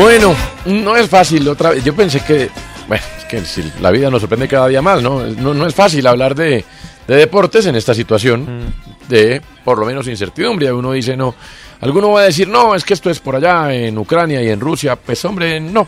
Bueno, 0.00 0.34
no 0.64 0.96
es 0.96 1.10
fácil 1.10 1.46
otra 1.46 1.72
vez. 1.72 1.84
Yo 1.84 1.94
pensé 1.94 2.20
que, 2.20 2.48
bueno, 2.88 3.04
es 3.18 3.24
que 3.26 3.44
si 3.44 3.70
la 3.82 3.90
vida 3.90 4.08
nos 4.08 4.22
sorprende 4.22 4.48
cada 4.48 4.66
día 4.66 4.80
más, 4.80 5.02
¿no? 5.02 5.26
No, 5.26 5.52
no 5.52 5.66
es 5.66 5.74
fácil 5.74 6.06
hablar 6.06 6.34
de, 6.34 6.64
de 7.06 7.16
deportes 7.16 7.66
en 7.66 7.76
esta 7.76 7.92
situación 7.92 8.72
de, 9.10 9.42
por 9.62 9.78
lo 9.78 9.84
menos, 9.84 10.08
incertidumbre. 10.08 10.72
Uno 10.72 10.92
dice, 10.92 11.18
no, 11.18 11.34
alguno 11.82 12.12
va 12.12 12.20
a 12.20 12.24
decir, 12.24 12.48
no, 12.48 12.74
es 12.74 12.82
que 12.82 12.94
esto 12.94 13.10
es 13.10 13.18
por 13.18 13.36
allá 13.36 13.74
en 13.74 13.98
Ucrania 13.98 14.42
y 14.42 14.48
en 14.48 14.58
Rusia. 14.58 14.96
Pues, 14.96 15.22
hombre, 15.26 15.60
no. 15.60 15.86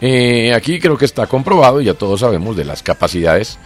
Eh, 0.00 0.54
aquí 0.54 0.78
creo 0.78 0.96
que 0.96 1.06
está 1.06 1.26
comprobado, 1.26 1.80
y 1.80 1.86
ya 1.86 1.94
todos 1.94 2.20
sabemos 2.20 2.56
de 2.56 2.64
las 2.64 2.84
capacidades 2.84 3.58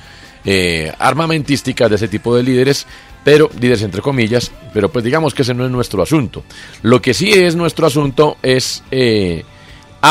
eh, 0.47 0.95
armamentísticas 0.99 1.91
de 1.91 1.97
ese 1.97 2.09
tipo 2.09 2.35
de 2.35 2.43
líderes, 2.43 2.87
pero 3.23 3.51
líderes 3.61 3.83
entre 3.83 4.01
comillas, 4.01 4.51
pero 4.73 4.91
pues 4.91 5.05
digamos 5.05 5.35
que 5.35 5.43
ese 5.43 5.53
no 5.53 5.67
es 5.67 5.71
nuestro 5.71 6.03
asunto. 6.03 6.43
Lo 6.81 7.03
que 7.03 7.13
sí 7.13 7.33
es 7.33 7.55
nuestro 7.55 7.87
asunto 7.87 8.39
es 8.43 8.83
eh, 8.91 9.45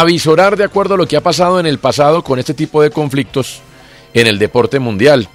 avisorar 0.02 0.58
de 0.58 0.64
acuerdo 0.64 0.96
a 0.96 0.98
lo 0.98 1.08
que 1.08 1.18
ha 1.18 1.22
pasado 1.22 1.60
en 1.60 1.66
el 1.66 1.78
pasado 1.80 2.24
con 2.24 2.40
este 2.40 2.54
tipo 2.54 2.82
de 2.82 2.90
conflictos 2.90 3.62
en 4.14 4.28
el 4.28 4.40
deporte 4.40 4.80
mundial. 4.80 5.28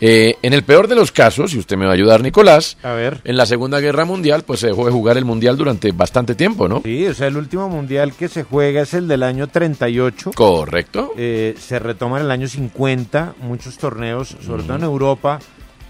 Eh, 0.00 0.34
en 0.42 0.52
el 0.52 0.64
peor 0.64 0.88
de 0.88 0.96
los 0.96 1.12
casos, 1.12 1.54
y 1.54 1.58
usted 1.58 1.76
me 1.76 1.84
va 1.86 1.92
a 1.92 1.94
ayudar, 1.94 2.20
Nicolás, 2.20 2.76
A 2.82 2.92
ver. 2.92 3.20
en 3.24 3.36
la 3.36 3.46
Segunda 3.46 3.78
Guerra 3.80 4.04
Mundial, 4.04 4.42
pues 4.42 4.60
se 4.60 4.66
dejó 4.66 4.84
de 4.84 4.92
jugar 4.92 5.16
el 5.16 5.24
mundial 5.24 5.56
durante 5.56 5.92
bastante 5.92 6.34
tiempo, 6.34 6.68
¿no? 6.68 6.82
Sí, 6.84 7.06
o 7.06 7.14
sea, 7.14 7.28
el 7.28 7.36
último 7.36 7.68
mundial 7.70 8.12
que 8.12 8.28
se 8.28 8.42
juega 8.42 8.82
es 8.82 8.92
el 8.92 9.06
del 9.08 9.22
año 9.22 9.46
38. 9.46 10.32
Correcto. 10.34 11.12
Eh, 11.16 11.54
se 11.58 11.78
retoma 11.78 12.18
en 12.18 12.24
el 12.26 12.30
año 12.32 12.48
50, 12.48 13.34
muchos 13.40 13.78
torneos, 13.78 14.36
sobre 14.44 14.64
todo 14.64 14.76
en 14.76 14.82
Europa. 14.84 15.38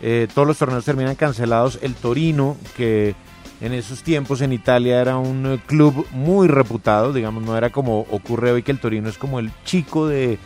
eh, 0.03 0.29
todos 0.35 0.47
los 0.47 0.59
torneos 0.59 0.85
terminan 0.85 1.15
cancelados. 1.17 1.79
El 1.83 1.95
Torino, 1.95 2.59
que 2.77 3.15
en 3.61 3.73
esos 3.73 4.03
tiempos 4.03 4.41
en 4.41 4.53
Italia 4.53 5.01
era 5.01 5.17
un 5.17 5.47
eh, 5.47 5.59
club 5.67 6.07
muy 6.13 6.49
reputado, 6.49 7.13
digamos, 7.13 7.43
no 7.43 7.57
era 7.57 7.71
como 7.71 8.01
ocurre 8.01 8.53
hoy 8.53 8.63
que 8.63 8.73
el 8.73 8.81
Torino 8.81 9.09
es 9.09 9.19
como 9.19 9.39
el 9.39 9.51
chico 9.65 10.07
de, 10.09 10.39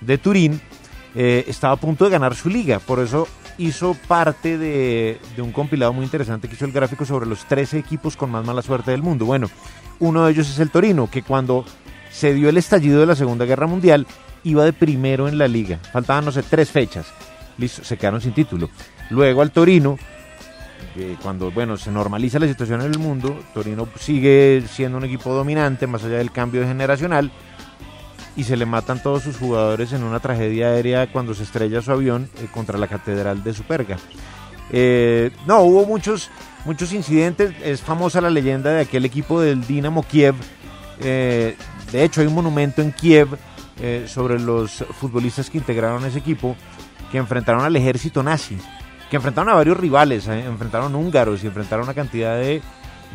de 0.00 0.18
Turín, 0.18 0.60
eh, 1.14 1.44
estaba 1.48 1.74
a 1.74 1.76
punto 1.76 2.04
de 2.04 2.10
ganar 2.10 2.34
su 2.34 2.48
liga. 2.48 2.78
Por 2.78 3.00
eso 3.00 3.26
hizo 3.58 3.96
parte 4.06 4.58
de, 4.58 5.18
de 5.34 5.42
un 5.42 5.52
compilado 5.52 5.92
muy 5.92 6.04
interesante 6.04 6.48
que 6.48 6.54
hizo 6.54 6.64
el 6.64 6.72
gráfico 6.72 7.04
sobre 7.04 7.26
los 7.26 7.44
13 7.46 7.78
equipos 7.78 8.16
con 8.16 8.30
más 8.30 8.44
mala 8.44 8.62
suerte 8.62 8.90
del 8.90 9.02
mundo. 9.02 9.24
Bueno, 9.24 9.48
uno 9.98 10.24
de 10.24 10.32
ellos 10.32 10.48
es 10.48 10.58
el 10.58 10.70
Torino, 10.70 11.08
que 11.10 11.22
cuando 11.22 11.64
se 12.10 12.34
dio 12.34 12.48
el 12.48 12.56
estallido 12.56 13.00
de 13.00 13.06
la 13.06 13.16
Segunda 13.16 13.44
Guerra 13.44 13.66
Mundial, 13.66 14.06
iba 14.44 14.64
de 14.64 14.72
primero 14.72 15.28
en 15.28 15.38
la 15.38 15.48
liga. 15.48 15.78
Faltaban, 15.92 16.24
no 16.24 16.32
sé, 16.32 16.42
tres 16.42 16.70
fechas. 16.70 17.06
Listo, 17.56 17.84
se 17.84 17.96
quedaron 17.96 18.20
sin 18.20 18.32
título. 18.32 18.70
Luego 19.10 19.42
al 19.42 19.50
Torino, 19.50 19.98
cuando, 21.22 21.50
bueno, 21.50 21.76
se 21.76 21.90
normaliza 21.90 22.38
la 22.38 22.48
situación 22.48 22.80
en 22.80 22.92
el 22.92 22.98
mundo, 22.98 23.38
Torino 23.54 23.88
sigue 23.98 24.64
siendo 24.68 24.98
un 24.98 25.04
equipo 25.04 25.32
dominante, 25.32 25.86
más 25.86 26.02
allá 26.04 26.18
del 26.18 26.32
cambio 26.32 26.66
generacional, 26.66 27.30
y 28.36 28.44
se 28.44 28.56
le 28.56 28.66
matan 28.66 29.02
todos 29.02 29.22
sus 29.22 29.36
jugadores 29.36 29.92
en 29.92 30.02
una 30.02 30.20
tragedia 30.20 30.68
aérea 30.68 31.10
cuando 31.12 31.34
se 31.34 31.42
estrella 31.44 31.82
su 31.82 31.92
avión 31.92 32.28
eh, 32.38 32.48
contra 32.52 32.78
la 32.78 32.88
Catedral 32.88 33.42
de 33.44 33.54
Superga. 33.54 33.96
Eh, 34.70 35.30
no, 35.46 35.62
hubo 35.62 35.86
muchos, 35.86 36.30
muchos 36.64 36.92
incidentes. 36.92 37.54
Es 37.62 37.80
famosa 37.80 38.20
la 38.20 38.30
leyenda 38.30 38.70
de 38.70 38.82
aquel 38.82 39.04
equipo 39.04 39.40
del 39.40 39.66
Dinamo 39.66 40.02
Kiev. 40.02 40.34
Eh, 41.00 41.56
de 41.92 42.04
hecho, 42.04 42.20
hay 42.20 42.26
un 42.26 42.34
monumento 42.34 42.82
en 42.82 42.92
Kiev 42.92 43.28
eh, 43.80 44.04
sobre 44.08 44.38
los 44.38 44.84
futbolistas 44.98 45.48
que 45.50 45.58
integraron 45.58 46.04
ese 46.04 46.18
equipo 46.18 46.56
que 47.10 47.18
enfrentaron 47.18 47.64
al 47.64 47.74
ejército 47.76 48.22
nazi, 48.22 48.58
que 49.10 49.16
enfrentaron 49.16 49.50
a 49.50 49.54
varios 49.54 49.76
rivales, 49.76 50.26
eh, 50.28 50.44
enfrentaron 50.44 50.94
húngaros 50.94 51.42
y 51.42 51.46
enfrentaron 51.46 51.84
una 51.84 51.94
cantidad 51.94 52.36
de, 52.38 52.60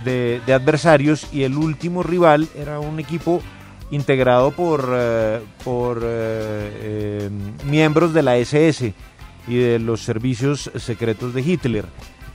de- 0.04 0.54
adversarios 0.54 1.28
y 1.34 1.44
el 1.44 1.56
último 1.56 2.04
rival 2.04 2.48
era 2.56 2.80
un 2.80 3.00
equipo 3.00 3.42
integrado 3.92 4.52
por, 4.52 4.90
eh, 4.92 5.40
por 5.64 6.00
eh, 6.04 7.30
miembros 7.66 8.14
de 8.14 8.24
la 8.24 8.38
SS 8.38 8.94
y 9.48 9.56
de 9.56 9.78
los 9.80 10.02
servicios 10.02 10.72
secretos 10.78 11.34
de 11.34 11.42
Hitler. 11.42 11.86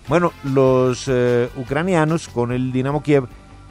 Bueno, 0.08 0.32
los 0.44 1.10
ucranianos 1.56 2.28
con 2.28 2.50
el 2.52 2.72
Dinamo 2.72 3.02
Kiev 3.02 3.24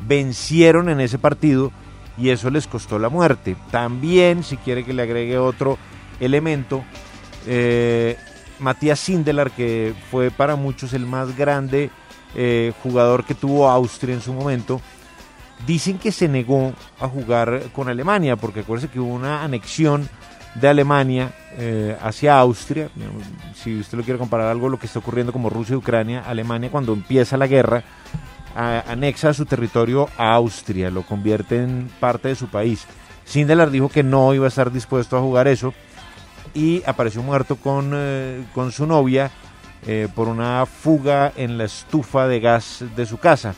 vencieron 0.08 0.88
en 0.90 1.00
ese 1.00 1.18
partido 1.18 1.72
y 2.16 2.30
eso 2.30 2.50
les 2.52 2.68
costó 2.68 3.00
la 3.00 3.10
muerte. 3.10 3.56
También, 3.72 4.44
si 4.44 4.58
quiere 4.58 4.84
que 4.84 4.94
le 4.94 5.02
agregue 5.02 5.40
otro 5.40 5.80
elemento, 6.20 6.84
Matías 8.60 9.00
Sindelar, 9.00 9.52
que 9.52 9.94
fue 10.12 10.32
para 10.32 10.56
muchos 10.56 10.94
el 10.94 11.06
más 11.06 11.36
grande 11.38 11.90
eh, 12.36 12.74
jugador 12.84 13.24
que 13.24 13.36
tuvo 13.36 13.70
Austria 13.70 14.16
en 14.16 14.22
su 14.22 14.34
momento, 14.34 14.82
dicen 15.66 15.98
que 15.98 16.12
se 16.12 16.28
negó 16.28 16.74
a 17.00 17.08
jugar 17.08 17.64
con 17.74 17.90
Alemania, 17.90 18.36
porque 18.36 18.62
acuérdense 18.62 18.92
que 18.92 19.00
hubo 19.00 19.14
una 19.14 19.44
anexión 19.44 20.10
de 20.56 20.68
Alemania 20.68 21.32
eh, 21.58 21.96
hacia 22.02 22.38
Austria. 22.40 22.90
Si 23.56 23.80
usted 23.80 23.98
lo 23.98 24.04
quiere 24.04 24.20
comparar 24.20 24.48
algo 24.48 24.70
lo 24.70 24.80
que 24.80 24.88
está 24.88 25.00
ocurriendo 25.00 25.32
como 25.32 25.50
Rusia 25.50 25.74
y 25.74 25.78
Ucrania, 25.78 26.24
Alemania 26.26 26.72
cuando 26.72 26.94
empieza 26.94 27.38
la 27.38 27.48
guerra 27.48 27.84
anexa 28.56 29.36
su 29.36 29.46
territorio 29.46 30.10
a 30.18 30.34
Austria, 30.34 30.90
lo 30.90 31.04
convierte 31.04 31.62
en 31.62 31.92
parte 32.00 32.30
de 32.30 32.36
su 32.36 32.48
país. 32.48 32.86
Sindelar 33.24 33.70
dijo 33.70 33.90
que 33.90 34.02
no 34.02 34.34
iba 34.34 34.46
a 34.46 34.48
estar 34.48 34.72
dispuesto 34.72 35.16
a 35.16 35.22
jugar 35.22 35.48
eso 35.48 35.76
y 36.58 36.82
apareció 36.88 37.22
muerto 37.22 37.56
con, 37.56 37.92
eh, 37.94 38.44
con 38.56 38.72
su 38.72 38.88
novia 38.88 39.30
eh, 39.86 40.08
por 40.16 40.28
una 40.28 40.66
fuga 40.66 41.32
en 41.38 41.56
la 41.60 41.66
estufa 41.66 42.28
de 42.28 42.40
gas 42.40 42.84
de 42.96 43.06
su 43.06 43.20
casa. 43.20 43.54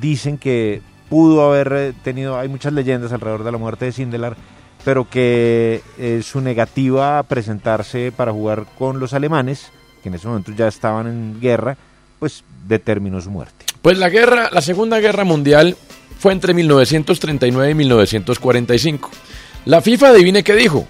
Dicen 0.00 0.38
que 0.38 0.80
pudo 1.10 1.44
haber 1.44 1.72
eh, 1.72 1.92
tenido, 2.04 2.38
hay 2.38 2.48
muchas 2.48 2.72
leyendas 2.72 3.12
alrededor 3.12 3.42
de 3.42 3.50
la 3.50 3.58
muerte 3.58 3.86
de 3.86 3.92
Sindelar, 3.92 4.36
pero 4.84 5.10
que 5.10 5.82
su 6.22 6.40
negativa 6.40 7.18
a 7.18 7.24
presentarse 7.24 8.12
para 8.16 8.30
jugar 8.30 8.66
con 8.78 9.00
los 9.00 9.12
alemanes, 9.12 9.72
que 10.00 10.10
en 10.10 10.14
ese 10.14 10.28
momento 10.28 10.52
ya 10.52 10.68
estaban 10.68 11.08
en 11.08 11.40
guerra, 11.40 11.76
pues 12.20 12.44
determinó 12.68 13.20
su 13.20 13.32
muerte. 13.32 13.64
Pues 13.82 13.98
la 13.98 14.08
guerra, 14.08 14.48
la 14.52 14.60
Segunda 14.62 15.00
Guerra 15.00 15.24
Mundial 15.24 15.76
fue 16.20 16.32
entre 16.32 16.54
1939 16.54 17.70
y 17.72 17.74
1945. 17.74 19.10
La 19.64 19.80
FIFA 19.80 20.10
adivine 20.10 20.44
qué 20.44 20.54
dijo. 20.54 20.86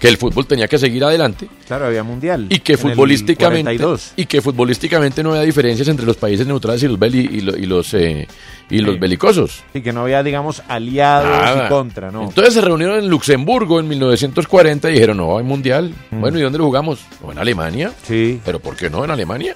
Que 0.00 0.08
el 0.08 0.16
fútbol 0.16 0.46
tenía 0.46 0.66
que 0.66 0.78
seguir 0.78 1.04
adelante 1.04 1.46
Claro, 1.68 1.84
había 1.86 2.02
mundial. 2.02 2.46
y 2.48 2.60
que 2.60 2.76
futbolísticamente 2.78 3.62
42. 3.76 4.12
y 4.16 4.24
que 4.24 4.40
futbolísticamente 4.40 5.22
no 5.22 5.30
había 5.32 5.42
diferencias 5.42 5.86
entre 5.88 6.06
los 6.06 6.16
países 6.16 6.46
neutrales 6.46 6.82
y 6.82 6.88
los 6.88 6.98
beli- 6.98 7.28
y, 7.30 7.40
lo- 7.42 7.56
y 7.56 7.66
los 7.66 7.92
eh, 7.94 8.26
y 8.70 8.78
los 8.78 8.98
belicosos. 8.98 9.62
Y 9.74 9.82
que 9.82 9.92
no 9.92 10.00
había, 10.02 10.22
digamos, 10.22 10.62
aliados 10.68 11.28
Nada. 11.28 11.66
y 11.66 11.68
contra, 11.68 12.10
¿no? 12.10 12.24
Entonces 12.24 12.54
se 12.54 12.60
reunieron 12.62 12.98
en 12.98 13.08
Luxemburgo 13.10 13.78
en 13.78 13.88
1940 13.88 14.88
y 14.88 14.94
dijeron, 14.94 15.18
no, 15.18 15.36
hay 15.36 15.44
mundial. 15.44 15.92
Mm. 16.10 16.20
Bueno, 16.20 16.38
¿y 16.38 16.42
dónde 16.42 16.56
lo 16.58 16.64
jugamos? 16.64 17.00
"No, 17.22 17.32
en 17.32 17.38
Alemania. 17.38 17.92
Sí. 18.06 18.40
¿Pero 18.44 18.58
por 18.58 18.76
qué 18.76 18.88
no 18.88 19.04
en 19.04 19.10
Alemania? 19.10 19.54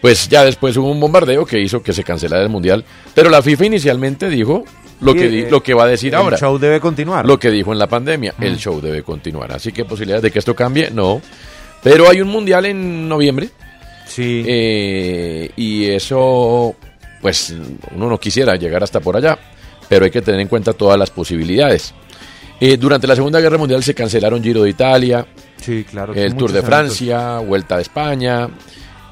Pues 0.00 0.28
ya 0.28 0.44
después 0.44 0.76
hubo 0.76 0.90
un 0.90 0.98
bombardeo 0.98 1.46
que 1.46 1.60
hizo 1.60 1.80
que 1.82 1.92
se 1.92 2.02
cancelara 2.02 2.42
el 2.42 2.48
mundial. 2.48 2.84
Pero 3.14 3.30
la 3.30 3.40
FIFA 3.42 3.66
inicialmente 3.66 4.28
dijo 4.28 4.64
lo, 5.02 5.12
Sí, 5.12 5.18
que, 5.18 5.40
eh, 5.40 5.48
lo 5.50 5.62
que 5.62 5.74
va 5.74 5.84
a 5.84 5.88
decir 5.88 6.14
el 6.14 6.20
ahora. 6.20 6.36
show 6.38 6.58
debe 6.58 6.80
continuar. 6.80 7.26
Lo 7.26 7.38
que 7.38 7.50
dijo 7.50 7.72
en 7.72 7.78
la 7.78 7.86
pandemia. 7.88 8.34
El 8.40 8.54
Mm. 8.54 8.58
show 8.58 8.80
debe 8.80 9.02
continuar. 9.02 9.52
Así 9.52 9.72
que 9.72 9.84
posibilidades 9.84 10.22
de 10.22 10.30
que 10.30 10.38
esto 10.38 10.54
cambie, 10.54 10.90
no. 10.90 11.20
Pero 11.82 12.08
hay 12.08 12.20
un 12.20 12.28
mundial 12.28 12.64
en 12.66 13.08
noviembre. 13.08 13.50
Sí. 14.06 14.44
Eh, 14.46 15.50
y 15.56 15.86
eso, 15.86 16.74
pues 17.20 17.54
uno 17.94 18.08
no 18.08 18.18
quisiera 18.18 18.56
llegar 18.56 18.82
hasta 18.82 19.00
por 19.00 19.16
allá. 19.16 19.38
Pero 19.88 20.04
hay 20.04 20.10
que 20.10 20.22
tener 20.22 20.40
en 20.40 20.48
cuenta 20.48 20.72
todas 20.72 20.98
las 20.98 21.10
posibilidades. 21.10 21.92
Eh, 22.60 22.76
durante 22.76 23.06
la 23.08 23.16
Segunda 23.16 23.40
Guerra 23.40 23.58
Mundial 23.58 23.82
se 23.82 23.94
cancelaron 23.94 24.42
Giro 24.42 24.62
de 24.62 24.70
Italia, 24.70 25.26
Sí, 25.60 25.84
claro. 25.90 26.14
el 26.14 26.36
Tour 26.36 26.52
de 26.52 26.62
Francia, 26.62 27.38
Vuelta 27.38 27.76
de 27.76 27.82
España, 27.82 28.48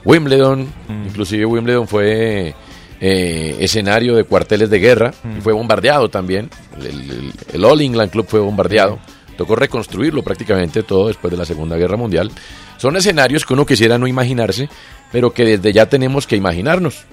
Wimbledon, 0.05 0.63
Mm. 0.89 1.07
inclusive 1.09 1.45
Wimbledon 1.47 1.89
fue 1.89 2.55
eh, 3.01 3.57
escenario 3.61 4.15
de 4.15 4.25
cuarteles 4.25 4.69
de 4.71 4.79
guerra 4.79 5.13
Mm. 5.25 5.39
y 5.39 5.41
fue 5.41 5.53
bombardeado 5.53 6.09
también. 6.09 6.51
El, 6.79 6.87
el- 6.87 7.33
el 7.53 7.65
All 7.65 7.81
England 7.81 8.11
Club 8.11 8.27
fue 8.29 8.41
bombardeado. 8.41 8.99
Tocó 9.37 9.57
reconstruirlo 9.57 10.23
prácticamente 10.23 10.83
todo 10.83 11.09
después 11.09 11.31
de 11.31 11.39
la 11.39 11.47
Segunda 11.47 11.77
Guerra 11.77 11.97
Mundial. 11.97 12.31
Son 12.77 12.95
escenarios 12.97 13.45
que 13.47 13.55
uno 13.55 13.65
quisiera 13.65 13.97
no 13.99 14.07
imaginarse, 14.07 14.69
pero 15.13 15.33
que 15.33 15.45
desde 15.45 15.73
ya 15.73 15.87
tenemos 15.87 16.27
que 16.27 16.37
imaginarnos. 16.37 17.05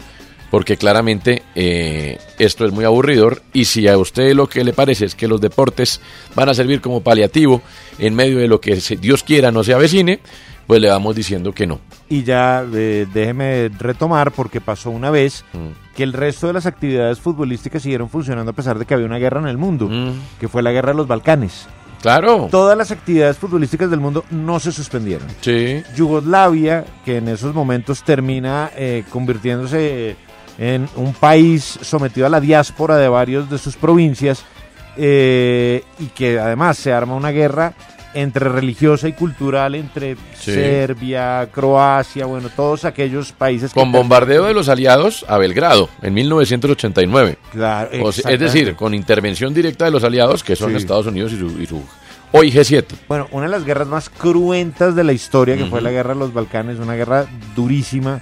Porque 0.51 0.77
claramente 0.77 1.43
eh, 1.55 2.17
esto 2.39 2.65
es 2.65 2.71
muy 2.71 2.85
aburridor 2.85 3.41
y 3.53 3.65
si 3.65 3.85
a 3.89 3.97
usted 3.97 4.33
lo 4.33 4.47
que 4.47 4.63
le 4.63 4.71
parece 4.71 5.03
es 5.05 5.13
que 5.15 5.27
los 5.27 5.41
deportes 5.41 5.99
van 6.35 6.47
a 6.47 6.53
servir 6.53 6.79
como 6.79 7.01
paliativo 7.01 7.61
en 7.99 8.15
medio 8.15 8.37
de 8.39 8.47
lo 8.47 8.61
que 8.61 8.75
Dios 9.01 9.23
quiera 9.23 9.51
no 9.51 9.63
se 9.65 9.73
avecine, 9.73 10.19
pues 10.67 10.79
le 10.81 10.89
vamos 10.89 11.15
diciendo 11.15 11.53
que 11.53 11.65
no. 11.65 11.79
Y 12.09 12.23
ya 12.23 12.63
eh, 12.73 13.07
déjeme 13.13 13.69
retomar 13.79 14.31
porque 14.31 14.61
pasó 14.61 14.89
una 14.91 15.09
vez 15.09 15.43
Mm. 15.53 15.95
que 15.95 16.03
el 16.03 16.13
resto 16.13 16.47
de 16.47 16.53
las 16.53 16.65
actividades 16.67 17.19
futbolísticas 17.19 17.81
siguieron 17.81 18.09
funcionando 18.09 18.51
a 18.51 18.53
pesar 18.53 18.77
de 18.77 18.85
que 18.85 18.93
había 18.93 19.05
una 19.07 19.17
guerra 19.17 19.39
en 19.39 19.47
el 19.47 19.57
mundo, 19.57 19.87
Mm. 19.89 20.11
que 20.39 20.47
fue 20.47 20.61
la 20.61 20.71
guerra 20.71 20.91
de 20.91 20.97
los 20.97 21.07
Balcanes. 21.07 21.65
Claro. 22.01 22.47
Todas 22.51 22.77
las 22.77 22.91
actividades 22.91 23.37
futbolísticas 23.37 23.89
del 23.89 23.99
mundo 23.99 24.23
no 24.29 24.59
se 24.59 24.71
suspendieron. 24.71 25.27
Sí. 25.41 25.81
Yugoslavia, 25.95 26.85
que 27.03 27.17
en 27.17 27.27
esos 27.29 27.55
momentos 27.55 28.03
termina 28.03 28.69
eh, 28.75 29.03
convirtiéndose 29.09 30.15
en 30.59 30.87
un 30.95 31.13
país 31.13 31.79
sometido 31.81 32.27
a 32.27 32.29
la 32.29 32.39
diáspora 32.39 32.97
de 32.97 33.07
varios 33.07 33.49
de 33.49 33.57
sus 33.57 33.75
provincias, 33.75 34.43
eh, 34.95 35.83
y 35.99 36.05
que 36.07 36.39
además 36.39 36.77
se 36.77 36.91
arma 36.93 37.15
una 37.15 37.29
guerra 37.31 37.73
entre 38.19 38.49
religiosa 38.49 39.07
y 39.07 39.13
cultural 39.13 39.75
entre 39.75 40.15
Sí. 40.37 40.53
Serbia, 40.53 41.47
Croacia, 41.51 42.25
bueno, 42.25 42.49
todos 42.55 42.83
aquellos 42.85 43.31
países 43.31 43.73
que 43.73 43.79
Con 43.79 43.91
bombardeo 43.91 44.45
de 44.45 44.53
los 44.53 44.69
aliados 44.69 45.25
a 45.27 45.37
Belgrado 45.37 45.89
en 46.01 46.13
1989. 46.13 47.37
Claro, 47.51 47.89
O 48.03 48.11
sea, 48.11 48.31
es 48.31 48.39
decir, 48.39 48.75
con 48.75 48.93
intervención 48.93 49.53
directa 49.53 49.85
de 49.85 49.91
los 49.91 50.03
aliados, 50.03 50.43
que 50.43 50.55
son 50.55 50.71
Sí. 50.71 50.77
Estados 50.77 51.05
Unidos 51.07 51.31
y 51.33 51.37
su, 51.39 51.61
y 51.61 51.65
su 51.65 51.81
hoy 52.31 52.51
G7. 52.51 52.85
Bueno, 53.07 53.27
una 53.31 53.45
de 53.45 53.51
las 53.51 53.63
guerras 53.65 53.87
más 53.87 54.09
cruentas 54.09 54.95
de 54.95 55.03
la 55.03 55.13
historia, 55.13 55.55
que 55.57 55.65
fue 55.65 55.81
la 55.81 55.91
guerra 55.91 56.13
de 56.13 56.19
los 56.19 56.33
Balcanes, 56.33 56.79
una 56.79 56.95
guerra 56.95 57.25
durísima, 57.55 58.19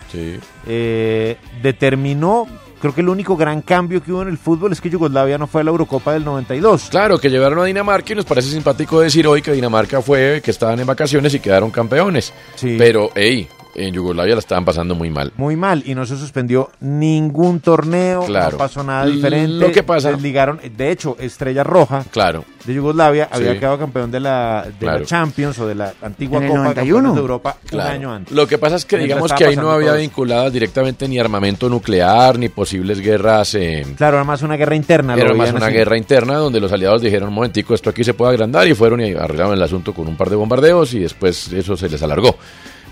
eh, 0.68 1.38
determinó, 1.62 2.48
creo 2.80 2.94
que 2.94 3.02
el 3.02 3.10
único 3.10 3.36
gran 3.36 3.62
cambio 3.62 4.02
que 4.04 4.12
hubo 4.12 4.22
en 4.22 4.30
el 4.30 4.38
fútbol 4.38 4.72
es 4.72 4.82
que 4.82 4.90
Yugoslavia 4.90 5.38
no 5.38 5.48
fue 5.48 5.62
a 5.62 5.64
la 5.64 5.72
Eurocopa 5.72 6.14
del 6.14 6.24
92. 6.26 6.90
Claro, 6.90 7.18
que 7.18 7.30
llevaron 7.30 7.60
a 7.60 7.66
Dinamarca 7.66 8.14
y 8.14 8.16
nos 8.16 8.26
parece 8.26 8.50
simpático 8.50 9.02
decir 9.02 9.28
hoy 9.28 9.42
que 9.42 9.52
Dinamarca 9.52 10.02
fue, 10.02 10.42
que 10.44 10.52
estaban 10.52 10.80
en 10.80 10.88
vacaciones 10.88 11.34
y 11.34 11.40
quedaron 11.40 11.72
campeones. 11.72 12.34
Sí. 12.56 12.76
Pero, 12.78 13.10
hey, 13.16 13.48
en 13.76 13.94
Yugoslavia 13.94 14.34
la 14.36 14.40
estaban 14.40 14.66
pasando 14.66 14.96
muy 14.96 15.10
mal. 15.10 15.32
Muy 15.38 15.56
mal, 15.56 15.84
y 15.86 15.94
no 15.96 16.06
se 16.06 16.18
suspendió 16.18 16.72
ningún 16.80 17.60
torneo, 17.60 18.24
Claro. 18.26 18.52
no 18.54 18.58
pasó 18.58 18.84
nada 18.84 19.06
diferente. 19.06 19.48
Lo 19.54 19.72
que 19.72 19.84
pasa- 19.84 20.12
Desligaron, 20.12 20.60
de 20.76 20.92
hecho, 20.92 21.16
Estrella 21.20 21.64
Roja 21.64 22.04
Claro. 22.12 22.46
de 22.66 22.74
Yugoslavia 22.74 23.28
había 23.32 23.54
Sí. 23.54 23.60
quedado 23.60 23.78
campeón 23.78 24.12
de 24.12 24.20
la, 24.20 24.66
de 24.68 24.74
Claro. 24.80 25.00
la 25.00 25.06
Champions 25.06 25.60
o 25.60 25.68
de 25.68 25.76
la 25.76 25.94
antigua 26.02 26.40
Copa 26.40 26.48
de 26.48 26.58
91. 26.58 26.76
Campeones 27.10 27.14
de 27.16 27.22
Europa 27.22 27.58
Claro. 27.68 27.90
un 27.90 27.96
año 27.96 28.14
antes. 28.14 28.34
Lo 28.36 28.48
que 28.48 28.58
pasa 28.58 28.76
es 28.78 28.86
que 28.86 28.98
digamos 28.98 29.32
que 29.34 29.46
ahí 29.46 29.56
no 29.56 29.70
había 29.72 29.94
vinculadas 29.94 30.52
directamente 30.54 31.08
ni 31.08 31.20
armamento 31.20 31.70
nuclear, 31.70 32.40
ni 32.40 32.50
posibles 32.50 33.00
guerras. 33.00 33.56
eh, 33.56 33.86
Claro, 33.98 34.18
era 34.18 34.24
más 34.24 34.42
una 34.42 34.56
guerra 34.56 34.76
interna. 34.76 35.16
lo 35.16 35.22
Era 35.22 35.34
más 35.34 35.52
una 35.52 35.66
así. 35.68 35.76
guerra 35.76 35.98
interna 35.98 36.36
donde 36.36 36.60
los 36.60 36.72
aliados 36.72 37.02
dijeron, 37.02 37.30
un 37.30 37.36
momentico, 37.36 37.74
esto 37.74 37.90
aquí 37.90 38.04
se 38.04 38.14
puede 38.14 38.32
agrandar 38.32 38.68
y 38.68 38.74
fueron 38.74 39.02
y 39.02 39.14
arreglaron 39.14 39.54
el 39.54 39.62
asunto 39.64 39.94
con 39.94 40.08
un 40.08 40.16
par 40.16 40.30
de 40.30 40.36
bombardeos 40.36 40.94
y 40.94 41.00
después 41.00 41.52
eso 41.54 41.76
se 41.78 41.90
les 41.90 42.02
alargó. 42.02 42.36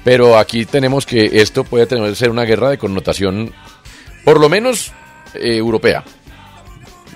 Pero 0.04 0.38
aquí 0.38 0.66
tenemos 0.66 1.06
que 1.06 1.42
esto 1.42 1.64
puede 1.64 1.86
tener, 1.86 2.16
ser 2.16 2.30
una 2.30 2.44
guerra 2.44 2.70
de 2.70 2.78
connotación, 2.78 3.52
por 4.26 4.40
lo 4.40 4.50
menos 4.50 4.92
eh, 5.34 5.58
europea. 5.58 6.04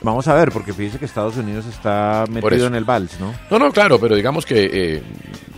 Vamos 0.01 0.27
a 0.27 0.35
ver, 0.35 0.51
porque 0.51 0.73
fíjese 0.73 0.99
que 0.99 1.05
Estados 1.05 1.37
Unidos 1.37 1.65
está 1.65 2.25
metido 2.29 2.67
en 2.67 2.75
el 2.75 2.85
vals, 2.85 3.19
¿no? 3.19 3.33
No, 3.49 3.59
no, 3.59 3.71
claro, 3.71 3.99
pero 3.99 4.15
digamos 4.15 4.45
que 4.45 4.69
eh, 4.71 5.03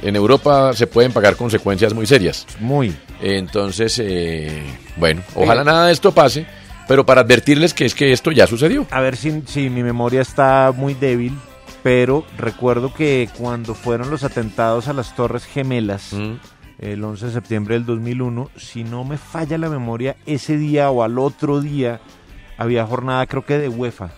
en 0.01 0.15
Europa 0.15 0.73
se 0.73 0.87
pueden 0.87 1.11
pagar 1.11 1.35
consecuencias 1.35 1.93
muy 1.93 2.07
serias. 2.07 2.47
Muy. 2.59 2.95
Entonces, 3.21 3.99
eh, 3.99 4.63
bueno, 4.95 5.21
ojalá 5.35 5.63
nada 5.63 5.87
de 5.87 5.91
esto 5.91 6.13
pase, 6.13 6.45
pero 6.87 7.05
para 7.05 7.21
advertirles 7.21 7.73
que 7.73 7.85
es 7.85 7.93
que 7.93 8.11
esto 8.11 8.31
ya 8.31 8.47
sucedió. 8.47 8.87
A 8.91 9.01
ver 9.01 9.17
si, 9.17 9.43
si 9.45 9.69
mi 9.69 9.83
memoria 9.83 10.21
está 10.21 10.73
muy 10.75 10.93
débil, 10.93 11.37
pero 11.83 12.25
recuerdo 12.37 12.93
que 12.93 13.29
cuando 13.37 13.75
fueron 13.75 14.09
los 14.09 14.23
atentados 14.23 14.87
a 14.87 14.93
las 14.93 15.15
Torres 15.15 15.45
Gemelas, 15.45 16.13
el 16.79 17.03
11 17.03 17.27
de 17.27 17.31
septiembre 17.31 17.75
del 17.75 17.85
2001, 17.85 18.49
si 18.55 18.83
no 18.83 19.03
me 19.03 19.17
falla 19.17 19.57
la 19.57 19.69
memoria, 19.69 20.15
ese 20.25 20.57
día 20.57 20.89
o 20.89 21.03
al 21.03 21.19
otro 21.19 21.61
día 21.61 21.99
había 22.57 22.85
jornada 22.85 23.25
creo 23.27 23.45
que 23.45 23.57
de 23.57 23.69
UEFA, 23.69 24.09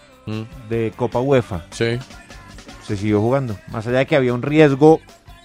de 0.69 0.93
Copa 0.95 1.19
UEFA. 1.19 1.65
Sí. 1.71 1.97
Se 2.83 2.97
siguió 2.97 3.19
jugando, 3.21 3.55
más 3.71 3.85
allá 3.87 3.99
de 3.99 4.05
que 4.05 4.15
había 4.15 4.33
un 4.33 4.41
riesgo 4.41 4.99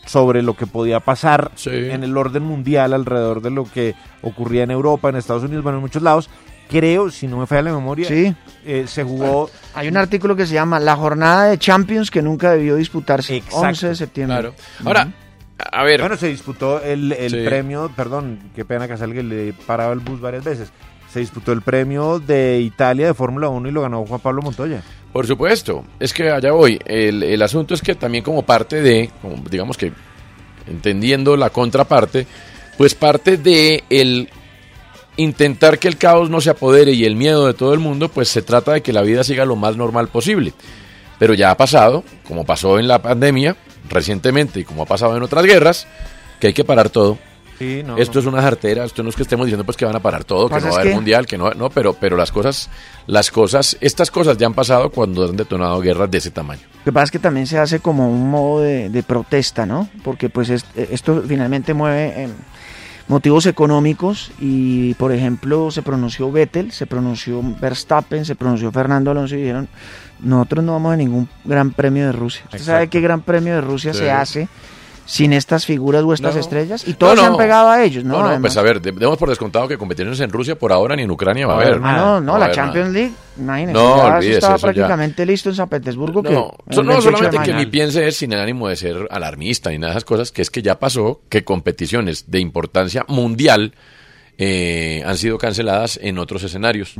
sobre 0.04 0.42
lo 0.42 0.54
que 0.54 0.66
podía 0.66 1.00
pasar 1.00 1.50
en 1.66 2.04
el 2.04 2.16
orden 2.16 2.42
mundial 2.42 2.92
alrededor 2.94 3.40
de 3.42 3.50
lo 3.50 3.64
que 3.64 3.94
ocurría 4.22 4.62
en 4.62 4.70
Europa, 4.70 5.08
en 5.08 5.16
Estados 5.16 5.42
Unidos, 5.42 5.62
bueno, 5.62 5.78
en 5.78 5.82
muchos 5.82 6.02
lados. 6.02 6.30
Creo, 6.68 7.10
si 7.10 7.28
no 7.28 7.38
me 7.38 7.46
falla 7.46 7.62
la 7.62 7.72
memoria, 7.74 8.08
Sí. 8.08 8.34
eh, 8.64 8.86
se 8.88 9.04
jugó 9.04 9.48
Hay 9.74 9.86
un 9.86 9.96
artículo 9.96 10.34
que 10.34 10.46
se 10.46 10.54
llama 10.54 10.80
La 10.80 10.96
jornada 10.96 11.44
de 11.44 11.58
Champions 11.58 12.10
que 12.10 12.22
nunca 12.22 12.50
debió 12.50 12.74
disputarse. 12.74 13.36
Exacto. 13.36 13.58
11 13.60 13.88
de 13.88 13.94
septiembre. 13.94 14.36
Claro. 14.38 14.54
Ahora, 14.84 15.08
a 15.58 15.82
ver. 15.84 16.00
Bueno, 16.00 16.16
se 16.16 16.28
disputó 16.28 16.82
el, 16.82 17.12
el 17.12 17.30
Sí. 17.30 17.44
premio, 17.44 17.90
perdón, 17.96 18.38
qué 18.54 18.64
pena 18.64 18.86
que 18.88 18.96
salga, 18.96 19.22
le 19.22 19.52
paraba 19.66 19.92
el 19.92 20.00
bus 20.00 20.20
varias 20.20 20.44
veces. 20.44 20.70
Se 21.12 21.20
disputó 21.20 21.52
el 21.52 21.62
premio 21.62 22.18
de 22.18 22.60
Italia 22.60 23.06
de 23.06 23.14
Fórmula 23.14 23.48
1 23.48 23.68
y 23.68 23.72
lo 23.72 23.82
ganó 23.82 24.04
Juan 24.04 24.20
Pablo 24.20 24.42
Montoya. 24.42 24.82
Por 25.12 25.26
supuesto, 25.26 25.84
es 25.98 26.12
que 26.12 26.30
allá 26.30 26.52
voy. 26.52 26.78
El, 26.84 27.22
el 27.22 27.40
asunto 27.42 27.72
es 27.74 27.80
que 27.80 27.94
también 27.94 28.22
como 28.22 28.42
parte 28.42 28.82
de, 28.82 29.10
como 29.22 29.36
digamos 29.48 29.78
que 29.78 29.92
entendiendo 30.66 31.36
la 31.36 31.50
contraparte, 31.50 32.26
pues 32.76 32.94
parte 32.94 33.36
de 33.38 33.84
el 33.88 34.28
intentar 35.16 35.78
que 35.78 35.88
el 35.88 35.96
caos 35.96 36.28
no 36.28 36.40
se 36.42 36.50
apodere 36.50 36.92
y 36.92 37.04
el 37.06 37.16
miedo 37.16 37.46
de 37.46 37.54
todo 37.54 37.72
el 37.72 37.80
mundo, 37.80 38.10
pues 38.10 38.28
se 38.28 38.42
trata 38.42 38.72
de 38.72 38.82
que 38.82 38.92
la 38.92 39.02
vida 39.02 39.24
siga 39.24 39.46
lo 39.46 39.56
más 39.56 39.76
normal 39.76 40.08
posible. 40.08 40.52
Pero 41.18 41.32
ya 41.32 41.50
ha 41.50 41.56
pasado, 41.56 42.04
como 42.28 42.44
pasó 42.44 42.78
en 42.78 42.88
la 42.88 43.00
pandemia 43.00 43.56
recientemente 43.88 44.60
y 44.60 44.64
como 44.64 44.82
ha 44.82 44.86
pasado 44.86 45.16
en 45.16 45.22
otras 45.22 45.44
guerras, 45.44 45.86
que 46.40 46.48
hay 46.48 46.52
que 46.52 46.64
parar 46.64 46.90
todo. 46.90 47.18
Sí, 47.58 47.82
no, 47.82 47.96
esto 47.96 48.14
no. 48.16 48.20
es 48.20 48.26
una 48.26 48.42
jartera, 48.42 48.84
esto 48.84 49.02
no 49.02 49.08
es 49.08 49.16
que 49.16 49.22
estemos 49.22 49.46
diciendo 49.46 49.64
pues 49.64 49.78
que 49.78 49.86
van 49.86 49.96
a 49.96 50.00
parar 50.00 50.24
todo, 50.24 50.46
que 50.50 50.56
no 50.56 50.60
va 50.66 50.68
a 50.68 50.74
haber 50.80 50.88
que- 50.88 50.94
mundial, 50.94 51.26
que 51.26 51.38
no, 51.38 51.50
no, 51.52 51.70
pero, 51.70 51.94
pero 51.94 52.14
las 52.14 52.30
cosas, 52.30 52.68
las 53.06 53.30
cosas, 53.30 53.78
estas 53.80 54.10
cosas 54.10 54.36
ya 54.36 54.46
han 54.46 54.52
pasado 54.52 54.90
cuando 54.90 55.24
han 55.24 55.36
detonado 55.38 55.80
guerras 55.80 56.10
de 56.10 56.18
ese 56.18 56.30
tamaño. 56.30 56.60
Lo 56.80 56.84
que 56.84 56.92
pasa 56.92 57.04
es 57.04 57.10
que 57.12 57.18
también 57.18 57.46
se 57.46 57.56
hace 57.58 57.80
como 57.80 58.10
un 58.10 58.30
modo 58.30 58.60
de, 58.60 58.90
de 58.90 59.02
protesta, 59.02 59.64
¿no? 59.64 59.88
Porque 60.04 60.28
pues 60.28 60.50
es- 60.50 60.66
esto 60.76 61.22
finalmente 61.26 61.72
mueve 61.72 62.24
em, 62.24 62.30
motivos 63.08 63.46
económicos 63.46 64.32
y 64.40 64.94
por 64.94 65.12
ejemplo 65.12 65.70
se 65.70 65.82
pronunció 65.82 66.30
Vettel, 66.32 66.72
se 66.72 66.86
pronunció 66.86 67.40
Verstappen, 67.60 68.24
se 68.24 68.34
pronunció 68.34 68.72
Fernando 68.72 69.10
Alonso 69.10 69.34
y 69.36 69.40
dijeron 69.42 69.68
nosotros 70.20 70.64
no 70.64 70.72
vamos 70.72 70.94
a 70.94 70.96
ningún 70.96 71.28
gran 71.44 71.70
premio 71.72 72.06
de 72.06 72.12
Rusia. 72.12 72.42
¿Usted 72.46 72.58
sabe 72.58 72.88
qué 72.88 73.00
gran 73.00 73.20
premio 73.20 73.54
de 73.54 73.60
Rusia 73.60 73.92
Sí. 73.92 74.00
se 74.00 74.10
hace 74.10 74.48
sin 75.06 75.32
estas 75.32 75.64
figuras 75.64 76.02
o 76.02 76.12
estas 76.12 76.34
No. 76.34 76.40
estrellas? 76.40 76.86
Y 76.86 76.94
todos 76.94 77.14
No, 77.16 77.22
se 77.22 77.26
no. 77.28 77.32
han 77.34 77.38
pegado 77.38 77.68
a 77.70 77.82
ellos, 77.84 78.04
¿no? 78.04 78.20
No, 78.22 78.30
no, 78.34 78.40
pues 78.40 78.56
a 78.56 78.62
ver, 78.62 78.80
de- 78.82 78.92
demos 78.92 79.16
por 79.16 79.28
descontado 79.28 79.66
que 79.68 79.78
competiciones 79.78 80.18
en 80.20 80.30
Rusia 80.30 80.58
por 80.58 80.72
ahora 80.72 80.96
ni 80.96 81.02
en 81.02 81.10
Ucrania 81.10 81.46
va 81.46 81.54
a 81.54 81.56
haber. 81.62 81.80
Ah, 81.82 81.96
no, 81.96 82.20
no, 82.20 82.38
la 82.38 82.50
Champions 82.50 82.88
nada. 82.88 82.98
League, 82.98 83.14
imagínense, 83.38 83.72
No, 83.72 83.96
ya 83.96 84.02
eso 84.08 84.16
olvídese, 84.16 84.34
estaba 84.38 84.56
eso 84.56 84.66
ya. 84.66 84.72
prácticamente 84.74 85.24
listo 85.26 85.48
en 85.48 85.54
San 85.54 85.68
Petersburgo. 85.68 86.22
que 86.22 86.30
No, 86.30 86.52
so- 86.70 86.82
no 86.82 86.88
28 86.90 86.96
de 87.10 87.16
solamente 87.16 87.50
que 87.52 87.56
mi 87.56 87.66
piense 87.66 88.06
es 88.08 88.16
sin 88.16 88.32
el 88.32 88.40
ánimo 88.40 88.68
de 88.68 88.76
ser 88.76 89.06
alarmista 89.10 89.70
ni 89.70 89.78
nada 89.78 89.92
de 89.92 89.98
esas 89.98 90.04
cosas, 90.04 90.32
que 90.32 90.42
es 90.42 90.50
que 90.50 90.60
ya 90.62 90.78
pasó 90.78 91.20
que 91.28 91.44
competiciones 91.44 92.30
de 92.30 92.40
importancia 92.40 93.04
mundial 93.08 93.72
eh, 94.38 95.02
han 95.06 95.16
sido 95.16 95.38
canceladas 95.38 95.98
en 96.02 96.18
otros 96.18 96.42
escenarios. 96.42 96.94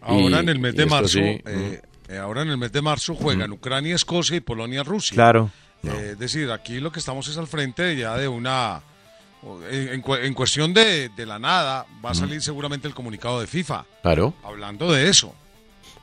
Ahora 0.00 0.38
Y- 0.38 0.40
en 0.40 0.48
el 0.48 0.58
mes 0.58 0.74
de 0.74 0.86
marzo, 0.86 1.08
sí, 1.08 1.20
eh, 1.20 1.80
eh, 2.08 2.16
ahora 2.18 2.42
en 2.42 2.48
el 2.48 2.56
mes 2.58 2.72
de 2.72 2.82
marzo 2.82 3.14
juegan 3.14 3.52
Ucrania, 3.52 3.94
Escocia 3.94 4.36
y 4.36 4.40
Polonia, 4.40 4.82
Rusia. 4.82 5.14
Claro. 5.14 5.50
Eh, 5.82 6.10
es 6.12 6.18
decir, 6.18 6.50
aquí 6.50 6.78
lo 6.80 6.92
que 6.92 6.98
estamos 6.98 7.26
es 7.28 7.36
al 7.38 7.46
frente 7.46 7.96
ya 7.96 8.16
de 8.16 8.28
una... 8.28 8.80
En, 9.70 9.88
en 9.88 10.00
cu- 10.02 10.16
en 10.16 10.34
cuestión 10.34 10.74
de, 10.74 11.08
de 11.08 11.24
la 11.26 11.38
nada, 11.38 11.86
va 12.04 12.10
a 12.10 12.14
salir 12.14 12.42
seguramente 12.42 12.86
el 12.86 12.92
comunicado 12.94 13.40
de 13.40 13.46
FIFA, 13.46 13.86
Claro. 14.02 14.34
hablando 14.44 14.92
de 14.92 15.08
eso. 15.08 15.34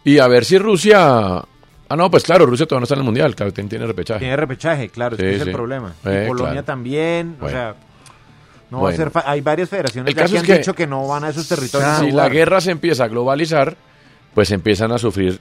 Y 0.03 0.17
a 0.17 0.27
ver 0.27 0.43
si 0.45 0.57
Rusia... 0.57 1.43
Ah, 1.89 1.95
no, 1.95 2.09
pues 2.11 2.23
claro, 2.23 2.45
Rusia 2.47 2.65
todavía 2.65 2.81
no 2.81 2.83
está 2.85 2.95
en 2.95 2.99
el 3.01 3.05
Mundial, 3.05 3.35
claro, 3.35 3.53
tiene, 3.53 3.69
tiene 3.69 3.85
repechaje. 3.85 4.19
Tiene 4.19 4.35
repechaje, 4.35 4.89
claro, 4.89 5.15
es 5.15 5.19
Sí, 5.21 5.27
que 5.27 5.35
es 5.35 5.43
sí. 5.43 5.49
el 5.49 5.55
problema. 5.55 5.93
Eh, 6.03 6.23
y 6.25 6.27
Polonia 6.27 6.51
claro. 6.53 6.65
también, 6.65 7.35
o 7.37 7.41
Bueno. 7.43 7.57
sea, 7.57 7.75
no 8.71 8.77
va 8.81 8.89
a 8.89 8.93
Bueno. 8.95 9.11
ser 9.11 9.23
hay 9.25 9.41
varias 9.41 9.69
federaciones 9.69 10.09
El 10.09 10.15
ya 10.15 10.21
caso 10.23 10.31
que 10.33 10.37
es 10.37 10.41
han 10.41 10.47
que- 10.47 10.57
dicho 10.57 10.73
que 10.73 10.87
no 10.87 11.07
van 11.07 11.23
a 11.23 11.29
esos 11.29 11.47
territorios. 11.47 11.99
Si 11.99 12.11
la 12.11 12.27
guerra 12.29 12.59
se 12.59 12.71
empieza 12.71 13.03
a 13.03 13.07
globalizar, 13.07 13.77
pues 14.33 14.49
empiezan 14.51 14.91
a 14.91 14.97
sufrir 14.97 15.39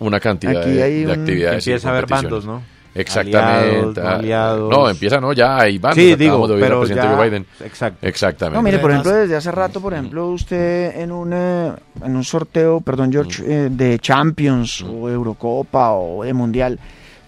una 0.00 0.18
cantidad 0.20 0.60
Aquí 0.60 0.70
de, 0.72 0.82
hay 0.82 1.04
de 1.04 1.12
un- 1.12 1.20
actividades. 1.20 1.66
y 1.66 1.70
Empieza 1.70 1.88
a 1.88 1.92
haber 1.92 2.06
bandos, 2.06 2.44
¿no? 2.44 2.62
Exactamente. 2.94 3.40
Aliados, 3.70 3.96
no 3.96 4.02
Ah, 4.08 4.14
aliados. 4.14 4.70
No, 4.70 4.90
empieza, 4.90 5.20
no, 5.20 5.32
ya 5.32 5.58
hay 5.58 5.78
bandos. 5.78 5.96
Sí, 5.96 6.14
digo, 6.14 6.46
de 6.46 6.60
pero 6.60 6.80
presidente 6.80 7.06
ya- 7.08 7.14
Joe 7.16 7.24
Biden. 7.28 7.46
exacto. 7.64 8.06
Exactamente. 8.06 8.56
No, 8.56 8.62
mire, 8.62 8.78
por 8.78 8.90
ejemplo, 8.90 9.12
desde 9.12 9.36
hace 9.36 9.50
rato, 9.50 9.80
por 9.80 9.94
ejemplo, 9.94 10.28
usted 10.28 11.00
en 11.00 11.10
un, 11.12 11.32
eh, 11.32 11.72
en 12.04 12.16
un 12.16 12.24
sorteo, 12.24 12.80
perdón, 12.80 13.10
George, 13.12 13.42
eh, 13.46 13.68
de 13.70 13.98
Champions 13.98 14.82
o 14.82 15.08
Eurocopa 15.08 15.92
o 15.92 16.24
de 16.24 16.34
Mundial, 16.34 16.78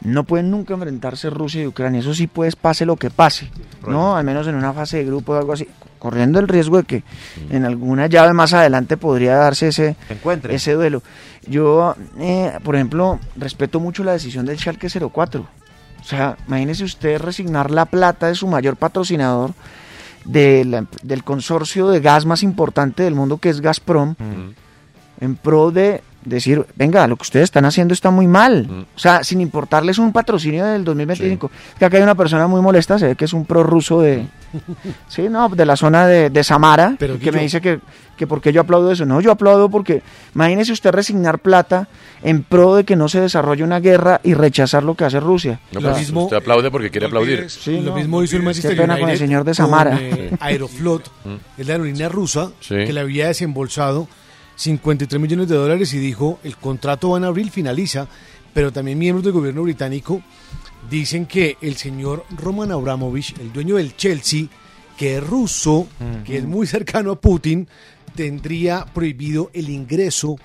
no 0.03 0.25
pueden 0.25 0.51
nunca 0.51 0.75
enfrentarse 0.75 1.31
Rusia 1.31 1.63
y 1.63 1.67
Ucrania. 1.67 2.01
Eso 2.01 2.13
sí, 2.13 2.27
pues, 2.27 2.57
pase 2.57 2.85
lo 2.85 2.97
que 2.97 3.09
pase, 3.11 3.51
¿no? 3.87 4.17
Al 4.17 4.25
menos 4.25 4.47
en 4.47 4.55
una 4.55 4.73
fase 4.75 4.99
de 4.99 5.05
grupo 5.07 5.33
o 5.33 5.37
algo 5.39 5.55
así, 5.55 5.67
corriendo 5.99 6.39
el 6.39 6.47
riesgo 6.49 6.77
de 6.77 6.83
que 6.85 7.03
en 7.49 7.65
alguna 7.65 8.07
llave 8.09 8.35
más 8.35 8.53
adelante 8.53 8.99
podría 8.99 9.37
darse 9.37 9.69
ese, 9.69 9.97
ese 10.51 10.73
duelo. 10.75 11.03
Yo, 11.47 11.95
eh, 12.19 12.53
por 12.63 12.75
ejemplo, 12.75 13.19
respeto 13.37 13.81
mucho 13.81 14.03
la 14.05 14.13
decisión 14.13 14.47
del 14.47 14.59
Schalke 14.59 14.89
04. 14.89 15.47
O 16.01 16.05
sea, 16.05 16.37
imagínese 16.47 16.85
usted 16.85 17.21
resignar 17.21 17.71
la 17.71 17.87
plata 17.87 18.27
de 18.29 18.35
su 18.35 18.47
mayor 18.47 18.77
patrocinador 18.77 19.53
de 20.25 20.65
la- 20.65 20.87
del 21.03 21.23
consorcio 21.25 21.89
de 21.89 22.01
gas 22.01 22.25
más 22.27 22.43
importante 22.43 23.03
del 23.03 23.15
mundo 23.15 23.39
que 23.39 23.51
es 23.51 23.61
Gazprom 23.61 24.15
en 25.21 25.37
pro 25.37 25.71
de 25.71 26.03
decir, 26.25 26.65
venga, 26.77 27.07
lo 27.07 27.17
que 27.17 27.23
ustedes 27.23 27.45
están 27.45 27.67
haciendo 27.67 27.93
está 27.95 28.11
muy 28.11 28.27
mal. 28.27 28.87
O 28.97 28.99
sea, 28.99 29.23
sin 29.25 29.41
importarles 29.43 29.99
un 29.99 30.13
patrocinio 30.13 30.65
del 30.65 30.85
2025. 30.85 31.51
Es 31.73 31.79
que 31.79 31.85
acá 31.85 31.99
hay 31.99 32.03
una 32.03 32.15
persona 32.15 32.47
muy 32.47 32.61
molesta, 32.63 32.99
se 32.99 33.09
ve 33.09 33.17
que 33.17 33.27
es 33.27 33.33
un 33.35 33.45
pro 33.45 33.63
ruso 33.63 34.01
de, 34.01 34.27
Sí, 35.09 35.23
no, 35.29 35.49
de 35.49 35.65
la 35.67 35.77
zona 35.77 36.07
de, 36.07 36.31
de 36.31 36.45
Samara, 36.45 36.97
Pero, 36.99 37.19
que 37.19 37.31
me 37.33 37.41
dice 37.43 37.61
que, 37.61 37.81
que 38.17 38.27
por 38.27 38.41
qué 38.41 38.53
yo 38.53 38.61
aplaudo 38.61 38.91
eso. 38.93 39.05
No, 39.05 39.21
yo 39.21 39.31
aplaudo 39.33 39.69
porque 39.69 40.03
imagínese 40.35 40.73
usted 40.73 40.91
resignar 40.93 41.39
plata 41.39 41.89
en 42.23 42.43
pro 42.43 42.75
de 42.77 42.85
que 42.85 42.97
no 42.97 43.09
se 43.09 43.21
desarrolle 43.21 43.65
una 43.65 43.81
guerra 43.81 44.21
y 44.25 44.35
rechazar 44.35 44.83
lo 44.83 44.95
que 44.95 45.05
hace 45.05 45.21
Rusia. 45.21 45.61
No, 45.73 45.81
pues, 45.81 46.11
usted 46.11 46.37
aplaude 46.37 46.71
porque 46.71 46.91
quiere 46.91 47.07
aplaudir. 47.07 47.49
Sí, 47.51 47.81
lo 47.81 47.91
no, 47.91 47.97
mismo 47.97 48.23
hizo 48.23 48.37
el 48.37 48.43
qué 48.43 48.47
Manchester 48.47 48.77
pena 48.77 48.95
United 48.95 49.01
con 49.03 49.11
el 49.11 49.19
señor 49.19 49.45
de 49.45 49.55
Samara. 49.55 49.99
eh. 50.01 50.31
Aeroflot, 50.41 51.11
Mm. 51.25 51.61
es 51.61 51.67
la 51.67 51.73
aerolínea 51.75 52.09
rusa 52.09 52.51
Sí. 52.61 52.75
que 52.75 52.93
le 52.93 53.01
había 53.01 53.29
desembolsado 53.29 54.09
53 54.57 55.21
millones 55.21 55.49
de 55.49 55.57
dólares 55.57 55.93
y 55.95 55.99
dijo 55.99 56.39
el 56.45 56.57
contrato 56.57 57.11
va 57.11 57.19
en 57.19 57.25
abril, 57.25 57.51
finaliza, 57.51 58.07
pero 58.53 58.73
también 58.73 58.99
miembros 58.99 59.25
del 59.25 59.33
gobierno 59.33 59.63
británico 59.63 60.23
dicen 60.91 61.27
que 61.27 61.57
el 61.61 61.77
señor 61.77 62.25
Roman 62.37 62.73
Abramovich, 62.73 63.39
el 63.41 63.53
dueño 63.53 63.77
del 63.77 63.97
Chelsea, 63.97 64.47
que 64.97 65.17
es 65.17 65.27
ruso, 65.27 65.87
que 66.25 66.39
es 66.39 66.45
muy 66.45 66.67
cercano 66.67 67.13
a 67.13 67.21
Putin, 67.21 67.67
tendría 68.15 68.85
prohibido 68.93 69.51
el 69.53 69.69
ingreso 69.71 70.37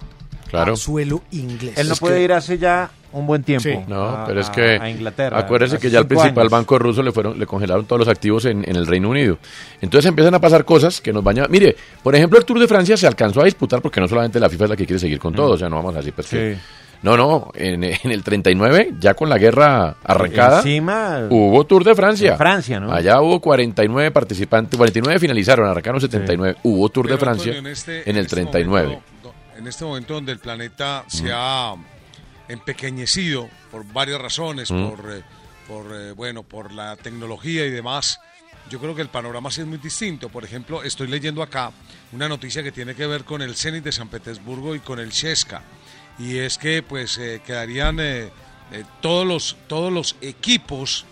Claro. 0.49 0.73
a 0.73 0.75
suelo 0.75 1.21
inglés. 1.31 1.77
Él 1.77 1.87
no 1.87 1.93
Es 1.93 1.99
puede 1.99 2.17
que- 2.17 2.23
ir 2.23 2.33
hace 2.33 2.57
ya 2.57 2.89
un 3.11 3.27
buen 3.27 3.43
tiempo. 3.43 3.69
Sí. 3.69 3.75
No, 3.87 4.03
a- 4.09 4.25
pero 4.25 4.39
es 4.41 4.49
a- 4.49 4.51
que 4.51 4.61
a 4.81 4.89
Inglaterra. 4.89 5.37
acuérdese 5.37 5.75
hace 5.75 5.81
que 5.83 5.91
ya 5.91 5.99
el 5.99 6.05
cinco 6.05 6.19
principal 6.21 6.41
años. 6.45 6.51
banco 6.51 6.79
ruso 6.79 7.03
le 7.03 7.11
fueron 7.11 7.37
le 7.37 7.45
congelaron 7.45 7.85
todos 7.85 7.99
los 7.99 8.07
activos 8.07 8.45
en, 8.45 8.67
en 8.67 8.75
el 8.75 8.87
Reino 8.87 9.09
Unido. 9.09 9.37
Entonces 9.81 10.09
empiezan 10.09 10.33
a 10.33 10.39
pasar 10.41 10.65
cosas 10.65 11.01
que 11.01 11.13
nos 11.13 11.23
bañan. 11.23 11.45
Mire, 11.51 11.75
por 12.01 12.15
ejemplo, 12.15 12.39
el 12.39 12.45
Tour 12.45 12.57
de 12.59 12.67
Francia 12.67 12.97
se 12.97 13.05
alcanzó 13.05 13.41
a 13.41 13.45
disputar 13.45 13.81
porque 13.83 14.01
no 14.01 14.07
solamente 14.07 14.39
la 14.39 14.49
FIFA 14.49 14.63
es 14.63 14.69
la 14.71 14.75
que 14.77 14.85
quiere 14.87 14.99
seguir 14.99 15.19
con 15.19 15.35
todo, 15.35 15.51
o 15.51 15.57
sea, 15.57 15.69
no 15.69 15.75
vamos 15.75 15.93
a 15.93 15.97
decir 15.99 16.13
pues 16.13 16.27
que 16.27 16.55
Sí. 16.55 16.61
No, 17.01 17.15
no, 17.15 17.49
en, 17.53 17.83
en 17.83 18.11
el 18.11 18.23
39, 18.23 18.95
ya 18.99 19.13
con 19.13 19.29
la 19.29 19.37
guerra 19.37 19.95
arrancada, 20.03 20.57
Encima, 20.57 21.27
hubo 21.29 21.65
Tour 21.65 21.83
de 21.85 21.95
Francia. 21.95 22.31
en 22.33 22.37
Francia, 22.37 22.79
¿no? 22.79 22.91
Allá 22.91 23.21
hubo 23.21 23.39
49 23.39 24.11
participantes, 24.11 24.77
49 24.77 25.17
finalizaron, 25.19 25.67
arrancaron 25.69 26.01
79. 26.01 26.57
Hubo 26.63 26.89
Tour 26.89 27.07
de 27.07 27.17
Francia 27.17 27.51
Antonio, 27.53 27.71
este- 27.71 28.09
en 28.09 28.17
el 28.17 28.23
este 28.25 28.35
39. 28.35 28.87
momento, 28.87 29.05
do- 29.23 29.33
en 29.57 29.67
este 29.67 29.85
momento 29.85 30.13
donde 30.15 30.31
el 30.33 30.39
planeta 30.39 31.05
se 31.07 31.29
ha 31.33 31.73
empequeñecido 32.49 33.47
por 33.71 33.85
varias 33.93 34.19
razones, 34.21 34.71
Mm. 34.71 34.89
por, 34.89 34.99
eh, 35.13 35.21
por 35.67 35.85
eh, 35.95 36.11
bueno, 36.13 36.43
por 36.43 36.71
la 36.71 36.95
tecnología 36.97 37.65
y 37.65 37.69
demás, 37.71 38.19
yo 38.69 38.79
creo 38.79 38.95
que 38.95 39.01
el 39.01 39.09
panorama 39.09 39.49
sí 39.51 39.61
es 39.61 39.67
muy 39.67 39.77
distinto. 39.77 40.29
Por 40.29 40.43
ejemplo, 40.43 40.83
estoy 40.83 41.07
leyendo 41.07 41.41
acá 41.43 41.71
una 42.11 42.27
noticia 42.27 42.61
que 42.63 42.71
tiene 42.71 42.95
que 42.95 43.07
ver 43.07 43.23
con 43.23 43.41
el 43.41 43.55
Zenit 43.55 43.83
de 43.83 43.91
San 43.91 44.09
Petersburgo 44.09 44.75
y 44.75 44.79
con 44.79 44.99
el 44.99 45.11
Cheska. 45.11 45.61
Y 46.19 46.37
es 46.37 46.57
que 46.57 46.83
pues 46.83 47.17
eh, 47.17 47.41
quedarían 47.45 47.99
eh, 47.99 48.29
eh, 48.71 48.83
todos, 49.01 49.25
los, 49.25 49.57
todos 49.67 49.91
los 49.91 50.17
equipos 50.21 51.05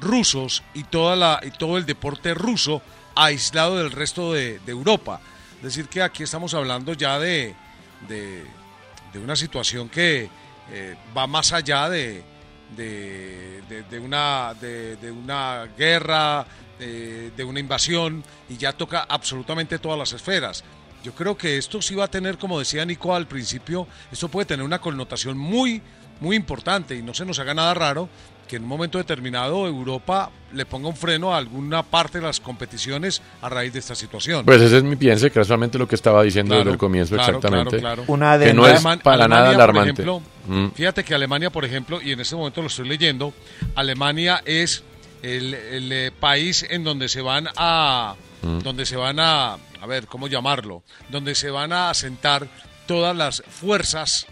rusos 0.00 0.62
y, 0.72 0.84
toda 0.84 1.16
la, 1.16 1.40
y 1.42 1.50
todo 1.50 1.76
el 1.76 1.84
deporte 1.84 2.32
ruso 2.32 2.80
aislado 3.16 3.78
del 3.78 3.90
resto 3.90 4.32
de, 4.32 4.60
Europa. 4.66 5.20
Es 5.56 5.62
decir, 5.62 5.88
que 5.88 6.00
aquí 6.00 6.22
estamos 6.22 6.54
hablando 6.54 6.94
ya 6.94 7.18
de, 7.18 7.54
de, 8.08 8.44
una 9.18 9.36
situación 9.36 9.88
que 9.88 10.30
eh, 10.70 10.96
va 11.16 11.26
más 11.26 11.52
allá 11.52 11.88
de, 11.88 12.22
una, 14.00 14.54
de, 14.54 15.10
una 15.12 15.68
guerra, 15.76 16.46
de 16.78 17.44
una 17.44 17.60
invasión, 17.60 18.24
y 18.48 18.56
ya 18.56 18.72
toca 18.72 19.06
absolutamente 19.08 19.78
todas 19.78 19.98
las 19.98 20.12
esferas. 20.12 20.64
Yo 21.02 21.12
creo 21.12 21.36
que 21.36 21.56
esto 21.58 21.82
sí 21.82 21.94
va 21.94 22.04
a 22.04 22.08
tener, 22.08 22.38
como 22.38 22.58
decía 22.58 22.84
Nico 22.84 23.14
al 23.14 23.26
principio, 23.26 23.86
esto 24.10 24.28
puede 24.28 24.46
tener 24.46 24.64
una 24.64 24.80
connotación 24.80 25.36
muy, 25.36 25.82
muy 26.20 26.36
importante 26.36 26.94
y 26.96 27.02
no 27.02 27.12
se 27.14 27.24
nos 27.24 27.38
haga 27.38 27.54
nada 27.54 27.74
raro 27.74 28.08
que 28.48 28.56
en 28.56 28.62
un 28.64 28.68
momento 28.68 28.98
determinado 28.98 29.66
Europa 29.66 30.30
le 30.52 30.66
ponga 30.66 30.88
un 30.88 30.96
freno 30.96 31.32
a 31.34 31.38
alguna 31.38 31.82
parte 31.82 32.18
de 32.18 32.24
las 32.26 32.38
competiciones 32.38 33.22
a 33.40 33.48
raíz 33.48 33.72
de 33.72 33.78
esta 33.78 33.94
situación. 33.94 34.44
Pues 34.44 34.60
ese 34.60 34.76
es 34.78 34.82
mi 34.82 34.96
piense, 34.96 35.30
que 35.30 35.40
casualmente 35.40 35.78
lo 35.78 35.88
que 35.88 35.94
estaba 35.94 36.22
diciendo 36.22 36.50
Claro, 36.50 36.64
desde 36.64 36.72
el 36.72 36.78
comienzo, 36.78 37.14
claro, 37.14 37.38
exactamente. 37.38 37.78
claro, 37.78 38.02
claro. 38.02 38.12
Una 38.12 38.38
que 38.38 38.52
no 38.52 38.66
es 38.66 38.84
Aleman- 38.84 39.00
para 39.00 39.26
nada 39.26 39.48
Alemania, 39.48 39.52
por 39.52 39.62
alarmante. 39.62 40.02
ejemplo, 40.02 40.22
Mm. 40.44 40.70
Fíjate 40.74 41.04
que 41.04 41.14
Alemania, 41.14 41.50
por 41.50 41.64
ejemplo, 41.64 42.02
y 42.02 42.10
en 42.12 42.20
este 42.20 42.34
momento 42.36 42.60
lo 42.60 42.66
estoy 42.66 42.88
leyendo, 42.88 43.32
Alemania 43.76 44.42
es 44.44 44.82
el, 45.22 45.54
el, 45.54 45.92
eh, 45.92 46.10
país 46.18 46.66
en 46.68 46.82
donde 46.84 47.08
se 47.08 47.22
van 47.22 47.48
a, 47.56 48.16
Mm. 48.42 48.58
donde 48.58 48.84
se 48.84 48.96
van 48.96 49.20
a, 49.20 49.56
a 49.82 49.86
ver, 49.86 50.06
¿cómo 50.06 50.28
llamarlo? 50.28 50.84
Donde 51.08 51.34
se 51.34 51.50
van 51.50 51.72
a 51.72 51.90
asentar 51.90 52.46
todas 52.86 53.16
las 53.16 53.42
fuerzas 53.42 54.26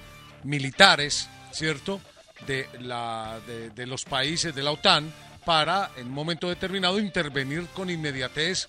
militares, 0.45 1.29
¿cierto? 1.51 2.01
De, 2.47 2.69
la, 2.81 3.39
de, 3.47 3.71
de 3.71 3.87
los 3.87 4.05
países 4.05 4.55
de 4.55 4.63
la 4.63 4.71
OTAN 4.71 5.13
para, 5.45 5.91
en 5.97 6.07
un 6.07 6.15
momento 6.15 6.49
determinado, 6.49 6.99
intervenir 6.99 7.67
con 7.75 7.91
inmediatez 7.91 8.69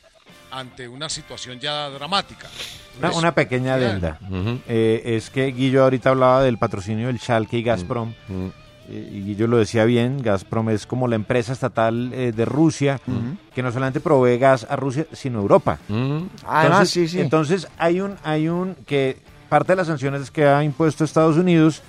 ante 0.51 0.87
una 0.87 1.07
situación 1.07 1.59
ya 1.59 1.89
dramática. 1.89 2.49
Una, 2.97 3.07
Pues, 3.09 3.17
una 3.19 3.35
pequeña 3.35 3.75
adenda. 3.75 4.19
Eh, 4.67 5.01
es 5.05 5.29
que 5.29 5.45
Guillo 5.51 5.83
ahorita 5.83 6.09
hablaba 6.09 6.43
del 6.43 6.57
patrocinio 6.57 7.07
del 7.07 7.19
Schalke 7.19 7.57
y 7.57 7.63
Gazprom. 7.63 8.13
Mm. 8.27 8.47
Y 8.91 9.21
Guillo 9.23 9.47
lo 9.47 9.57
decía 9.57 9.85
bien, 9.85 10.21
Gazprom 10.21 10.69
es 10.69 10.85
como 10.85 11.07
la 11.07 11.15
empresa 11.15 11.53
estatal 11.53 12.11
eh, 12.13 12.31
de 12.35 12.45
Rusia, 12.45 12.99
que 13.55 13.63
no 13.63 13.71
solamente 13.71 13.99
provee 13.99 14.37
gas 14.37 14.67
a 14.69 14.75
Rusia, 14.75 15.05
sino 15.11 15.39
a 15.39 15.41
Europa. 15.41 15.79
Además, 15.87 16.35
entonces, 16.45 16.89
sí, 16.91 17.07
sí. 17.07 17.19
entonces 17.21 17.67
hay 17.77 18.01
un, 18.01 18.15
hay 18.23 18.47
un 18.49 18.75
que 18.85 19.17
parte 19.49 19.73
de 19.73 19.77
las 19.77 19.87
sanciones 19.87 20.31
que 20.31 20.45
ha 20.45 20.63
impuesto 20.63 21.03
Estados 21.03 21.37
Unidos 21.37 21.81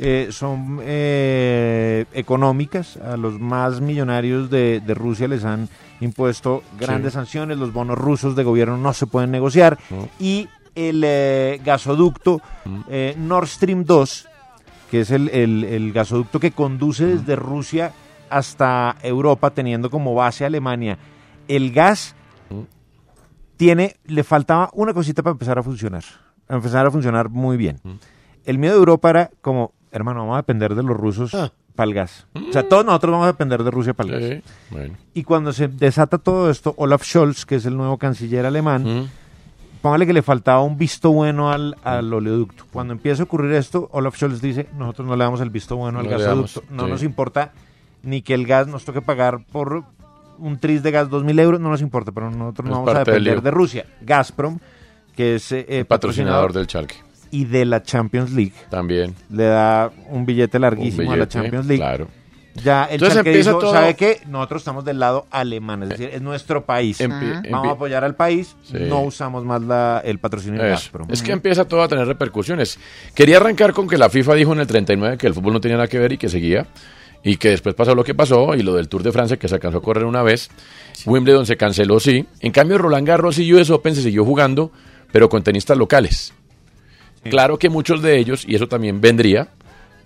eh, 0.00 0.28
son 0.30 0.78
eh, 0.82 2.04
económicas. 2.12 2.96
A 2.98 3.16
los 3.16 3.38
más 3.40 3.80
millonarios 3.80 4.48
de, 4.50 4.80
de 4.80 4.94
Rusia 4.94 5.26
les 5.26 5.44
han 5.44 5.68
impuesto 6.00 6.62
grandes 6.78 7.12
Sí. 7.12 7.16
sanciones. 7.18 7.58
Los 7.58 7.72
bonos 7.72 7.98
rusos 7.98 8.36
de 8.36 8.44
gobierno 8.44 8.76
no 8.76 8.92
se 8.92 9.06
pueden 9.06 9.30
negociar. 9.32 9.76
Y 10.20 10.48
el 10.76 11.02
eh, 11.04 11.60
gasoducto 11.64 12.40
eh, 12.88 13.16
Nord 13.18 13.48
Stream 13.48 13.84
2, 13.84 14.27
que 14.90 15.00
es 15.00 15.10
el, 15.10 15.28
el- 15.30 15.64
el 15.64 15.92
gasoducto 15.92 16.40
que 16.40 16.50
conduce 16.52 17.06
desde 17.06 17.36
Rusia 17.36 17.92
hasta 18.30 18.96
Europa, 19.02 19.50
teniendo 19.50 19.90
como 19.90 20.14
base 20.14 20.44
Alemania, 20.44 20.98
el 21.48 21.72
gas 21.72 22.14
tiene, 23.56 23.96
le 24.04 24.24
faltaba 24.24 24.70
una 24.74 24.94
cosita 24.94 25.22
para 25.22 25.32
empezar 25.32 25.58
a 25.58 25.62
funcionar, 25.62 26.04
a 26.48 26.54
empezar 26.56 26.86
a 26.86 26.90
funcionar 26.90 27.28
muy 27.28 27.56
bien. 27.56 27.80
El 28.44 28.58
miedo 28.58 28.74
de 28.74 28.78
Europa 28.78 29.10
era 29.10 29.30
como, 29.40 29.72
hermano, 29.90 30.20
vamos 30.20 30.34
a 30.34 30.38
depender 30.38 30.74
de 30.74 30.82
los 30.82 30.96
rusos 30.96 31.32
para 31.74 31.88
el 31.88 31.94
gas. 31.94 32.26
O 32.34 32.52
sea, 32.52 32.68
todos 32.68 32.84
nosotros 32.84 33.12
vamos 33.12 33.24
a 33.24 33.32
depender 33.32 33.62
de 33.62 33.70
Rusia 33.70 33.94
para 33.94 34.08
el 34.08 34.20
gas. 34.20 34.52
Bueno. 34.70 34.94
Y 35.14 35.22
cuando 35.24 35.52
se 35.52 35.68
desata 35.68 36.18
todo 36.18 36.50
esto, 36.50 36.74
Olaf 36.76 37.02
Scholz, 37.04 37.44
que 37.46 37.56
es 37.56 37.66
el 37.66 37.76
nuevo 37.76 37.98
canciller 37.98 38.46
alemán, 38.46 39.08
póngale 39.88 40.06
que 40.06 40.12
le 40.12 40.22
faltaba 40.22 40.62
un 40.62 40.76
visto 40.76 41.10
bueno 41.10 41.50
al, 41.50 41.76
al 41.82 42.12
oleoducto. 42.12 42.64
Cuando 42.72 42.92
empieza 42.92 43.22
a 43.22 43.24
ocurrir 43.24 43.52
esto, 43.52 43.88
Olaf 43.92 44.16
Scholz 44.16 44.40
dice, 44.42 44.68
nosotros 44.78 45.08
no 45.08 45.16
le 45.16 45.24
damos 45.24 45.40
el 45.40 45.50
visto 45.50 45.76
bueno 45.76 45.98
al 46.00 46.04
No 46.04 46.10
gasoducto. 46.10 46.60
damos, 46.60 46.70
no 46.70 46.84
sí. 46.84 46.90
nos 46.90 47.02
importa 47.02 47.52
ni 48.02 48.22
que 48.22 48.34
el 48.34 48.46
gas 48.46 48.66
nos 48.66 48.84
toque 48.84 49.00
pagar 49.02 49.40
por 49.50 49.84
un 50.38 50.58
tris 50.58 50.82
de 50.82 50.90
gas 50.90 51.08
2.000 51.08 51.40
euros, 51.40 51.60
no 51.60 51.70
nos 51.70 51.80
importa, 51.80 52.12
pero 52.12 52.30
nosotros 52.30 52.66
Es 52.66 52.70
no 52.70 52.84
vamos 52.84 52.94
a 52.94 52.98
depender 53.04 53.42
de 53.42 53.50
Rusia. 53.50 53.86
Gazprom, 54.02 54.58
que 55.16 55.36
es 55.36 55.50
eh, 55.52 55.84
Patrocinador 55.88 56.52
del 56.52 56.66
Chalque. 56.66 56.94
y 57.30 57.44
de 57.46 57.64
la 57.64 57.82
Champions 57.82 58.30
League. 58.32 58.52
También. 58.70 59.14
Le 59.30 59.44
da 59.44 59.90
un 60.10 60.24
billete 60.26 60.58
larguísimo 60.58 61.08
Un 61.08 61.14
a 61.14 61.16
la 61.16 61.28
Champions 61.28 61.66
League. 61.66 61.80
claro. 61.82 62.08
Ya 62.64 62.84
el 62.84 62.94
Entonces 62.94 63.18
empieza 63.18 63.50
dijo, 63.50 63.60
todo- 63.60 63.72
¿sabe 63.72 63.94
qué? 63.94 64.20
Nosotros 64.26 64.60
estamos 64.62 64.84
del 64.84 64.98
lado 64.98 65.26
alemán, 65.30 65.82
es 65.84 65.88
decir, 65.90 66.10
es 66.12 66.20
nuestro 66.22 66.64
país. 66.64 66.98
Vamos 67.50 67.68
a 67.68 67.72
apoyar 67.72 68.04
al 68.04 68.14
país, 68.14 68.54
Sí. 68.62 68.78
no 68.88 69.00
usamos 69.02 69.44
más 69.44 69.62
la, 69.62 70.00
el 70.04 70.18
patrocinio 70.18 70.62
de. 70.62 70.70
Gazprom. 70.70 71.08
Es 71.10 71.22
que 71.22 71.32
empieza 71.32 71.66
todo 71.66 71.82
a 71.82 71.88
tener 71.88 72.06
repercusiones. 72.06 72.78
Quería 73.14 73.36
arrancar 73.38 73.72
con 73.72 73.88
que 73.88 73.98
la 73.98 74.08
FIFA 74.10 74.34
dijo 74.34 74.52
en 74.52 74.60
el 74.60 74.66
39 74.66 75.18
que 75.18 75.26
el 75.26 75.34
fútbol 75.34 75.52
no 75.54 75.60
tenía 75.60 75.76
nada 75.76 75.88
que 75.88 75.98
ver 75.98 76.12
y 76.12 76.18
que 76.18 76.28
seguía. 76.28 76.66
Y 77.24 77.36
que 77.36 77.50
después 77.50 77.74
pasó 77.74 77.96
lo 77.96 78.04
que 78.04 78.14
pasó 78.14 78.54
y 78.54 78.62
lo 78.62 78.76
del 78.76 78.88
Tour 78.88 79.02
de 79.02 79.10
Francia 79.10 79.36
que 79.36 79.48
se 79.48 79.54
alcanzó 79.56 79.78
a 79.78 79.82
correr 79.82 80.04
una 80.04 80.22
vez. 80.22 80.50
Wimbledon 81.04 81.46
se 81.46 81.56
canceló, 81.56 81.98
sí. 81.98 82.24
En 82.40 82.52
cambio, 82.52 82.78
Roland 82.78 83.06
Garros 83.08 83.38
y 83.40 83.52
US 83.52 83.70
Open 83.70 83.96
se 83.96 84.02
siguió 84.02 84.24
jugando, 84.24 84.70
pero 85.10 85.28
con 85.28 85.42
tenistas 85.42 85.76
locales. 85.76 86.32
Claro 87.28 87.58
que 87.58 87.68
muchos 87.68 88.00
de 88.02 88.16
ellos, 88.18 88.44
y 88.46 88.54
eso 88.54 88.68
también 88.68 89.00
vendría, 89.00 89.48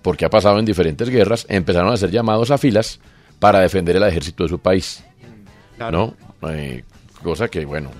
porque 0.02 0.24
ha 0.24 0.30
pasado 0.30 0.58
en 0.58 0.64
diferentes 0.64 1.08
guerras, 1.08 1.46
empezaron 1.48 1.92
a 1.92 1.96
ser 1.96 2.10
llamados 2.10 2.50
a 2.50 2.58
filas 2.58 3.00
para 3.38 3.60
defender 3.60 3.96
el 3.96 4.02
ejército 4.02 4.42
de 4.44 4.48
su 4.48 4.58
país. 4.58 5.02
¿No? 5.90 6.14
Eh, 6.48 6.84
cosa 7.22 7.48
que, 7.48 7.64
bueno, 7.64 7.90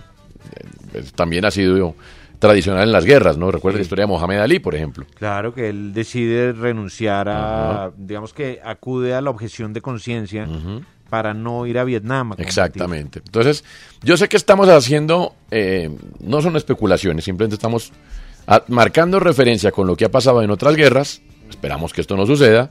eh, 0.95 1.03
también 1.15 1.45
ha 1.45 1.51
sido 1.51 1.95
tradicional 2.39 2.85
en 2.85 2.93
las 2.93 3.05
guerras, 3.05 3.37
¿no? 3.39 3.51
Recuerda 3.51 3.79
la 3.79 3.83
historia 3.83 4.03
de 4.05 4.09
Mohamed 4.09 4.39
Ali, 4.39 4.59
por 4.59 4.75
ejemplo. 4.75 5.05
Claro 5.19 5.55
que 5.55 5.69
él 5.69 5.93
decide 5.95 6.53
renunciar 6.53 7.29
a, 7.29 7.91
digamos 7.97 8.33
que 8.35 8.61
acude 8.65 9.15
a 9.15 9.21
la 9.21 9.31
objeción 9.31 9.73
de 9.73 9.81
conciencia 9.81 10.47
para 11.09 11.35
no 11.35 11.67
ir 11.67 11.79
a 11.79 11.85
Vietnam. 11.85 12.33
a. 12.33 12.35
Exactamente. 12.39 13.21
Entonces, 13.25 13.65
yo 14.03 14.17
sé 14.17 14.29
que 14.29 14.37
estamos 14.37 14.69
haciendo, 14.69 15.35
eh, 15.51 15.91
no 16.21 16.41
son 16.43 16.57
especulaciones, 16.57 17.25
simplemente 17.25 17.55
estamos 17.55 17.93
a- 18.47 18.63
marcando 18.69 19.21
referencia 19.21 19.71
con 19.71 19.87
lo 19.87 19.95
que 19.97 20.05
ha 20.05 20.11
pasado 20.11 20.43
en 20.43 20.51
otras 20.51 20.75
guerras. 20.75 21.21
Esperamos 21.53 21.93
que 21.93 22.01
esto 22.01 22.17
no 22.17 22.27
suceda, 22.27 22.71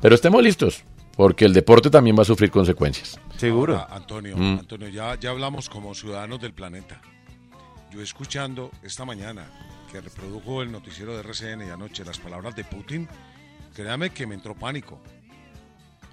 pero 0.00 0.14
estemos 0.14 0.42
listos. 0.42 0.82
porque 1.16 1.44
el 1.44 1.52
deporte 1.52 1.90
también 1.90 2.16
va 2.16 2.22
a 2.22 2.24
sufrir 2.24 2.50
consecuencias. 2.50 3.20
Seguro. 3.36 3.76
Ahora, 3.76 3.94
Antonio, 3.94 4.34
Mm. 4.38 4.60
Antonio, 4.60 4.88
ya, 4.88 5.16
ya 5.20 5.28
hablamos 5.30 5.68
como 5.68 5.92
ciudadanos 5.94 6.40
del 6.40 6.54
planeta. 6.54 7.02
Yo 7.90 8.00
escuchando 8.00 8.70
esta 8.82 9.04
mañana 9.04 9.44
que 9.92 10.00
reprodujo 10.00 10.62
el 10.62 10.72
noticiero 10.72 11.12
de 11.14 11.20
RCN 11.22 11.66
y 11.66 11.70
anoche 11.70 12.04
las 12.06 12.18
palabras 12.18 12.56
de 12.56 12.64
Putin, 12.64 13.06
créame 13.74 14.10
que 14.10 14.26
me 14.26 14.34
entró 14.34 14.54
pánico. 14.54 14.98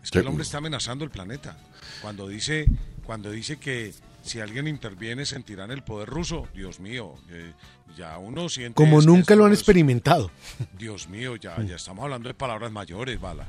Es 0.04 0.12
que 0.12 0.20
el 0.20 0.28
hombre 0.28 0.44
está 0.44 0.58
amenazando 0.58 1.06
el 1.06 1.12
planeta. 1.12 1.58
Cuando 2.02 2.28
dice, 2.28 2.66
cuando 3.06 3.30
dice 3.32 3.58
que 3.58 3.94
si 4.28 4.40
alguien 4.40 4.68
interviene 4.68 5.26
sentirán 5.26 5.72
el 5.72 5.84
poder 5.84 6.08
ruso, 6.10 6.48
Dios 6.54 6.80
mío, 6.80 7.16
eh, 7.30 7.54
ya 7.98 8.18
uno 8.20 8.50
siente... 8.50 8.76
Como 8.76 9.02
nunca 9.02 9.36
lo 9.36 9.46
han 9.46 9.54
es- 9.54 9.60
experimentado. 9.60 10.30
Dios 10.78 11.08
mío, 11.10 11.36
ya, 11.38 11.60
ya 11.64 11.76
estamos 11.78 12.04
hablando 12.04 12.28
de 12.30 12.34
palabras 12.36 12.72
mayores, 12.72 13.20
Bala. 13.20 13.48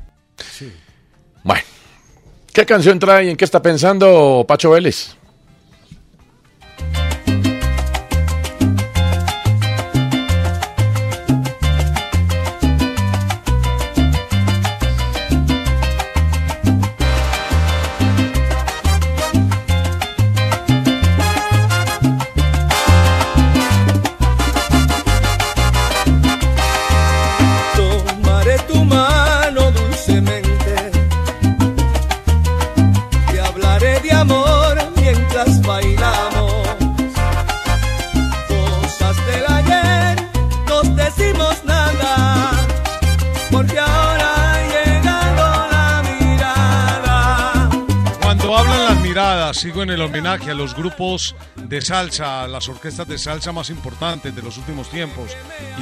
Bueno, 1.45 1.63
¿qué 2.53 2.65
canción 2.65 2.99
trae 2.99 3.27
y 3.27 3.31
en 3.31 3.37
qué 3.37 3.45
está 3.45 3.61
pensando 3.61 4.45
Pacho 4.49 4.71
Vélez? 4.71 5.17
Sigo 49.59 49.83
en 49.83 49.91
el 49.91 50.01
homenaje 50.01 50.53
a 50.53 50.55
los 50.55 50.73
grupos 50.77 51.35
de 51.57 51.81
salsa, 51.81 52.45
a 52.45 52.49
las 52.49 52.69
orquestas 52.69 53.09
de 53.09 53.19
salsa 53.19 53.51
más 53.51 53.71
importantes 53.71 54.33
de 54.33 54.41
los 54.41 54.57
últimos 54.57 54.89
tiempos. 54.89 55.33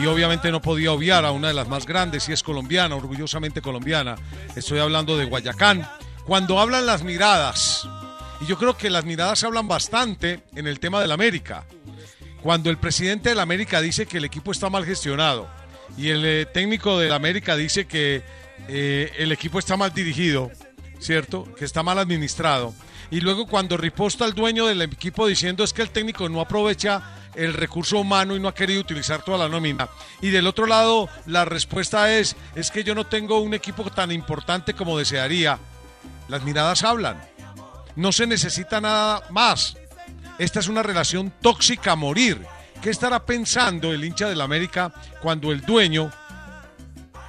Y 0.01 0.07
obviamente 0.07 0.51
no 0.51 0.63
podía 0.63 0.93
obviar 0.93 1.27
a 1.27 1.31
una 1.31 1.49
de 1.49 1.55
las 1.55 1.69
más 1.69 1.85
grandes, 1.85 2.27
y 2.31 2.33
es 2.33 2.43
colombiana, 2.43 2.97
orgullosamente 2.97 3.61
colombiana. 3.61 4.17
Estoy 4.57 4.79
hablando 4.79 5.19
de 5.19 5.27
Guayacán. 5.27 5.87
Cuando 6.25 6.59
hablan 6.59 6.87
las 6.87 7.03
miradas, 7.03 7.87
y 8.41 8.47
yo 8.47 8.57
creo 8.57 8.79
que 8.79 8.89
las 8.89 9.05
miradas 9.05 9.45
hablan 9.45 9.69
bastante 9.69 10.41
en 10.55 10.67
el 10.67 10.81
tema 10.81 11.03
del 11.03 11.13
América. 11.13 11.65
Cuando 12.43 12.71
el 12.71 12.79
presidente 12.79 13.29
del 13.29 13.41
América 13.41 13.83
dice 13.83 14.07
que 14.07 14.17
el 14.17 14.25
equipo 14.25 14.53
está 14.53 14.71
mal 14.71 14.87
gestionado 14.87 15.51
y 15.99 16.09
el 16.09 16.25
eh, 16.25 16.47
técnico 16.47 16.99
del 16.99 17.13
América 17.13 17.57
dice 17.57 17.87
que 17.87 18.23
eh, 18.69 19.13
el 19.19 19.33
equipo 19.33 19.59
está 19.59 19.77
mal 19.77 19.93
dirigido, 19.93 20.51
¿cierto? 20.99 21.45
Que 21.57 21.67
está 21.67 21.83
mal 21.83 21.99
administrado. 21.99 22.73
Y 23.11 23.21
luego 23.21 23.47
cuando 23.47 23.77
riposta 23.77 24.25
el 24.25 24.35
dueño 24.35 24.67
del 24.67 24.83
equipo 24.83 25.27
diciendo 25.27 25.65
es 25.65 25.73
que 25.73 25.83
el 25.83 25.91
técnico 25.91 26.29
no 26.29 26.41
aprovecha 26.41 27.03
el 27.35 27.53
recurso 27.53 27.99
humano 27.99 28.35
y 28.35 28.41
no 28.41 28.49
ha 28.49 28.55
querido 28.55 28.81
utilizar 28.81 29.23
toda 29.23 29.39
la 29.39 29.49
nómina. 29.49 29.89
Y 30.21 30.31
del 30.31 30.47
otro 30.47 30.67
lado 30.67 31.09
la 31.27 31.45
respuesta 31.45 32.13
es 32.17 32.37
es 32.55 32.71
que 32.71 32.83
yo 32.83 32.95
no 32.95 33.07
tengo 33.07 33.39
un 33.39 33.55
equipo 33.55 33.85
tan 33.91 34.11
importante 34.11 34.75
como 34.75 34.99
desearía. 34.99 35.59
Las 36.29 36.43
miradas 36.43 36.83
hablan. 36.83 37.21
No 37.95 38.13
se 38.13 38.27
necesita 38.27 38.81
nada 38.81 39.23
más. 39.31 39.77
Esta 40.39 40.61
es 40.61 40.69
una 40.69 40.83
relación 40.83 41.33
tóxica 41.41 41.93
a 41.93 41.97
morir. 41.97 42.45
¿Qué 42.83 42.91
estará 42.91 43.25
pensando 43.25 43.93
el 43.93 44.05
hincha 44.05 44.29
del 44.29 44.41
América 44.41 44.93
cuando 45.23 45.51
el 45.51 45.63
dueño, 45.63 46.11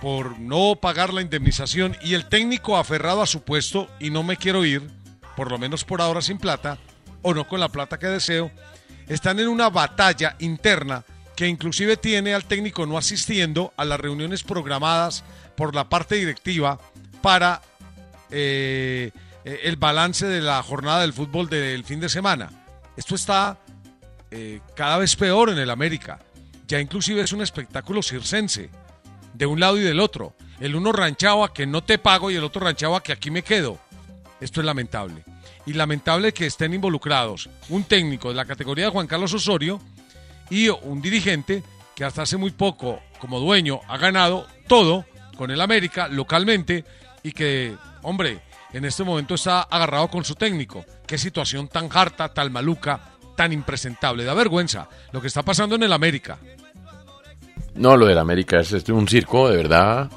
por 0.01 0.39
no 0.39 0.75
pagar 0.75 1.13
la 1.13 1.21
indemnización 1.21 1.95
y 2.01 2.15
el 2.15 2.25
técnico 2.27 2.77
aferrado 2.77 3.21
a 3.21 3.27
su 3.27 3.43
puesto 3.43 3.87
y 3.99 4.09
no 4.09 4.23
me 4.23 4.35
quiero 4.35 4.65
ir, 4.65 4.96
por 5.37 5.51
lo 5.51 5.59
menos 5.59 5.85
por 5.85 6.01
ahora 6.01 6.23
sin 6.23 6.39
plata, 6.39 6.79
o 7.21 7.31
no 7.31 7.47
con 7.47 7.59
la 7.59 7.69
plata 7.69 7.99
que 7.99 8.07
deseo, 8.07 8.51
están 9.07 9.39
en 9.39 9.47
una 9.47 9.69
batalla 9.69 10.35
interna 10.39 11.05
que 11.35 11.47
inclusive 11.47 11.95
tiene 11.95 12.33
al 12.33 12.45
técnico 12.45 12.87
no 12.87 12.97
asistiendo 12.97 13.71
a 13.77 13.85
las 13.85 13.99
reuniones 13.99 14.43
programadas 14.43 15.23
por 15.55 15.75
la 15.75 15.87
parte 15.89 16.15
directiva 16.15 16.79
para 17.21 17.61
eh, 18.31 19.11
el 19.43 19.75
balance 19.75 20.25
de 20.25 20.41
la 20.41 20.63
jornada 20.63 21.01
del 21.01 21.13
fútbol 21.13 21.47
del 21.49 21.85
fin 21.85 21.99
de 21.99 22.09
semana. 22.09 22.49
Esto 22.97 23.13
está 23.13 23.59
eh, 24.31 24.59
cada 24.75 24.97
vez 24.97 25.15
peor 25.15 25.51
en 25.51 25.59
el 25.59 25.69
América. 25.69 26.17
Ya 26.67 26.79
inclusive 26.79 27.21
es 27.21 27.31
un 27.31 27.43
espectáculo 27.43 28.01
circense, 28.01 28.71
de 29.35 29.45
un 29.45 29.59
lado 29.59 29.77
y 29.77 29.81
del 29.81 29.99
otro. 29.99 30.33
El 30.59 30.75
uno 30.75 30.91
ranchaba 30.91 31.53
que 31.53 31.67
no 31.67 31.83
te 31.83 31.99
pago 31.99 32.31
y 32.31 32.35
el 32.35 32.43
otro 32.43 32.61
ranchaba 32.61 33.03
que 33.03 33.13
aquí 33.13 33.29
me 33.29 33.43
quedo. 33.43 33.79
Esto 34.39 34.61
es 34.61 34.65
lamentable. 34.65 35.23
Y 35.65 35.73
lamentable 35.73 36.33
que 36.33 36.45
estén 36.45 36.73
involucrados 36.73 37.49
un 37.69 37.83
técnico 37.83 38.29
de 38.29 38.35
la 38.35 38.45
categoría 38.45 38.85
de 38.85 38.91
Juan 38.91 39.07
Carlos 39.07 39.33
Osorio 39.33 39.79
y 40.49 40.69
un 40.69 41.01
dirigente 41.01 41.63
que 41.95 42.05
hasta 42.05 42.21
hace 42.21 42.37
muy 42.37 42.51
poco, 42.51 42.99
como 43.19 43.39
dueño, 43.39 43.79
ha 43.87 43.97
ganado 43.97 44.45
todo 44.67 45.05
con 45.35 45.51
el 45.51 45.61
América 45.61 46.07
localmente 46.07 46.85
y 47.23 47.31
que, 47.31 47.75
hombre, 48.03 48.41
en 48.73 48.85
este 48.85 49.03
momento 49.03 49.35
está 49.35 49.63
agarrado 49.63 50.07
con 50.07 50.23
su 50.23 50.35
técnico. 50.35 50.85
Qué 51.05 51.17
situación 51.17 51.67
tan 51.67 51.89
harta, 51.91 52.33
tan 52.33 52.51
maluca, 52.51 52.99
tan 53.35 53.51
impresentable. 53.51 54.23
Da 54.23 54.33
vergüenza 54.33 54.87
lo 55.11 55.21
que 55.21 55.27
está 55.27 55.43
pasando 55.43 55.75
en 55.75 55.83
el 55.83 55.93
América. 55.93 56.37
No, 57.75 57.95
lo 57.95 58.05
del 58.05 58.17
América 58.17 58.59
es, 58.59 58.73
es 58.73 58.87
un 58.89 59.07
circo, 59.07 59.49
de 59.49 59.57
verdad. 59.57 60.09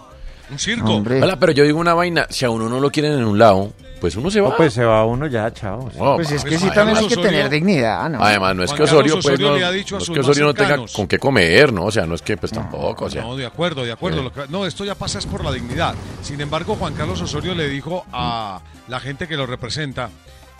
Un 0.50 0.58
circo. 0.58 0.96
Hola, 0.96 1.38
pero 1.38 1.52
yo 1.52 1.64
digo 1.64 1.78
una 1.78 1.94
vaina, 1.94 2.26
si 2.28 2.44
a 2.44 2.50
uno 2.50 2.68
no 2.68 2.80
lo 2.80 2.90
quieren 2.90 3.12
en 3.12 3.24
un 3.24 3.38
lado, 3.38 3.72
pues 4.00 4.16
uno 4.16 4.30
se 4.30 4.40
va. 4.40 4.50
No, 4.50 4.56
pues 4.56 4.72
se 4.72 4.84
va 4.84 5.04
uno 5.04 5.26
ya, 5.26 5.52
chao. 5.52 5.90
No, 5.96 6.16
Pues 6.16 6.30
es 6.32 6.42
que 6.42 6.50
pues, 6.50 6.60
sí 6.60 6.66
también 6.68 6.96
hay 6.96 7.04
además, 7.04 7.16
que 7.16 7.22
tener 7.22 7.50
dignidad, 7.50 8.10
¿no? 8.10 8.22
Además, 8.22 8.56
no 8.56 8.62
es 8.64 8.72
que 8.72 8.82
Osorio, 8.82 9.14
pues, 9.14 9.26
Osorio 9.26 9.48
no, 9.50 9.56
le 9.56 9.64
ha 9.64 9.70
dicho 9.70 9.96
a 9.96 9.98
no 9.98 10.02
es 10.04 10.10
que 10.10 10.20
Osorio 10.20 10.44
no 10.46 10.54
tenga 10.54 10.76
con 10.92 11.06
qué 11.06 11.18
comer, 11.18 11.72
¿no? 11.72 11.84
O 11.84 11.90
sea, 11.90 12.06
no 12.06 12.14
es 12.14 12.22
que, 12.22 12.36
pues, 12.36 12.52
tampoco, 12.52 13.04
o 13.04 13.10
sea. 13.10 13.22
No, 13.22 13.36
de 13.36 13.46
acuerdo, 13.46 13.84
de 13.84 13.92
acuerdo. 13.92 14.22
Lo 14.22 14.32
que- 14.32 14.48
No, 14.48 14.66
esto 14.66 14.84
ya 14.84 14.94
pasa 14.94 15.18
es 15.18 15.26
por 15.26 15.44
la 15.44 15.52
dignidad. 15.52 15.94
Sin 16.22 16.40
embargo, 16.40 16.76
Juan 16.76 16.94
Carlos 16.94 17.20
Osorio 17.20 17.54
le 17.54 17.68
dijo 17.68 18.04
a 18.12 18.60
la 18.88 19.00
gente 19.00 19.28
que 19.28 19.36
lo 19.36 19.46
representa, 19.46 20.10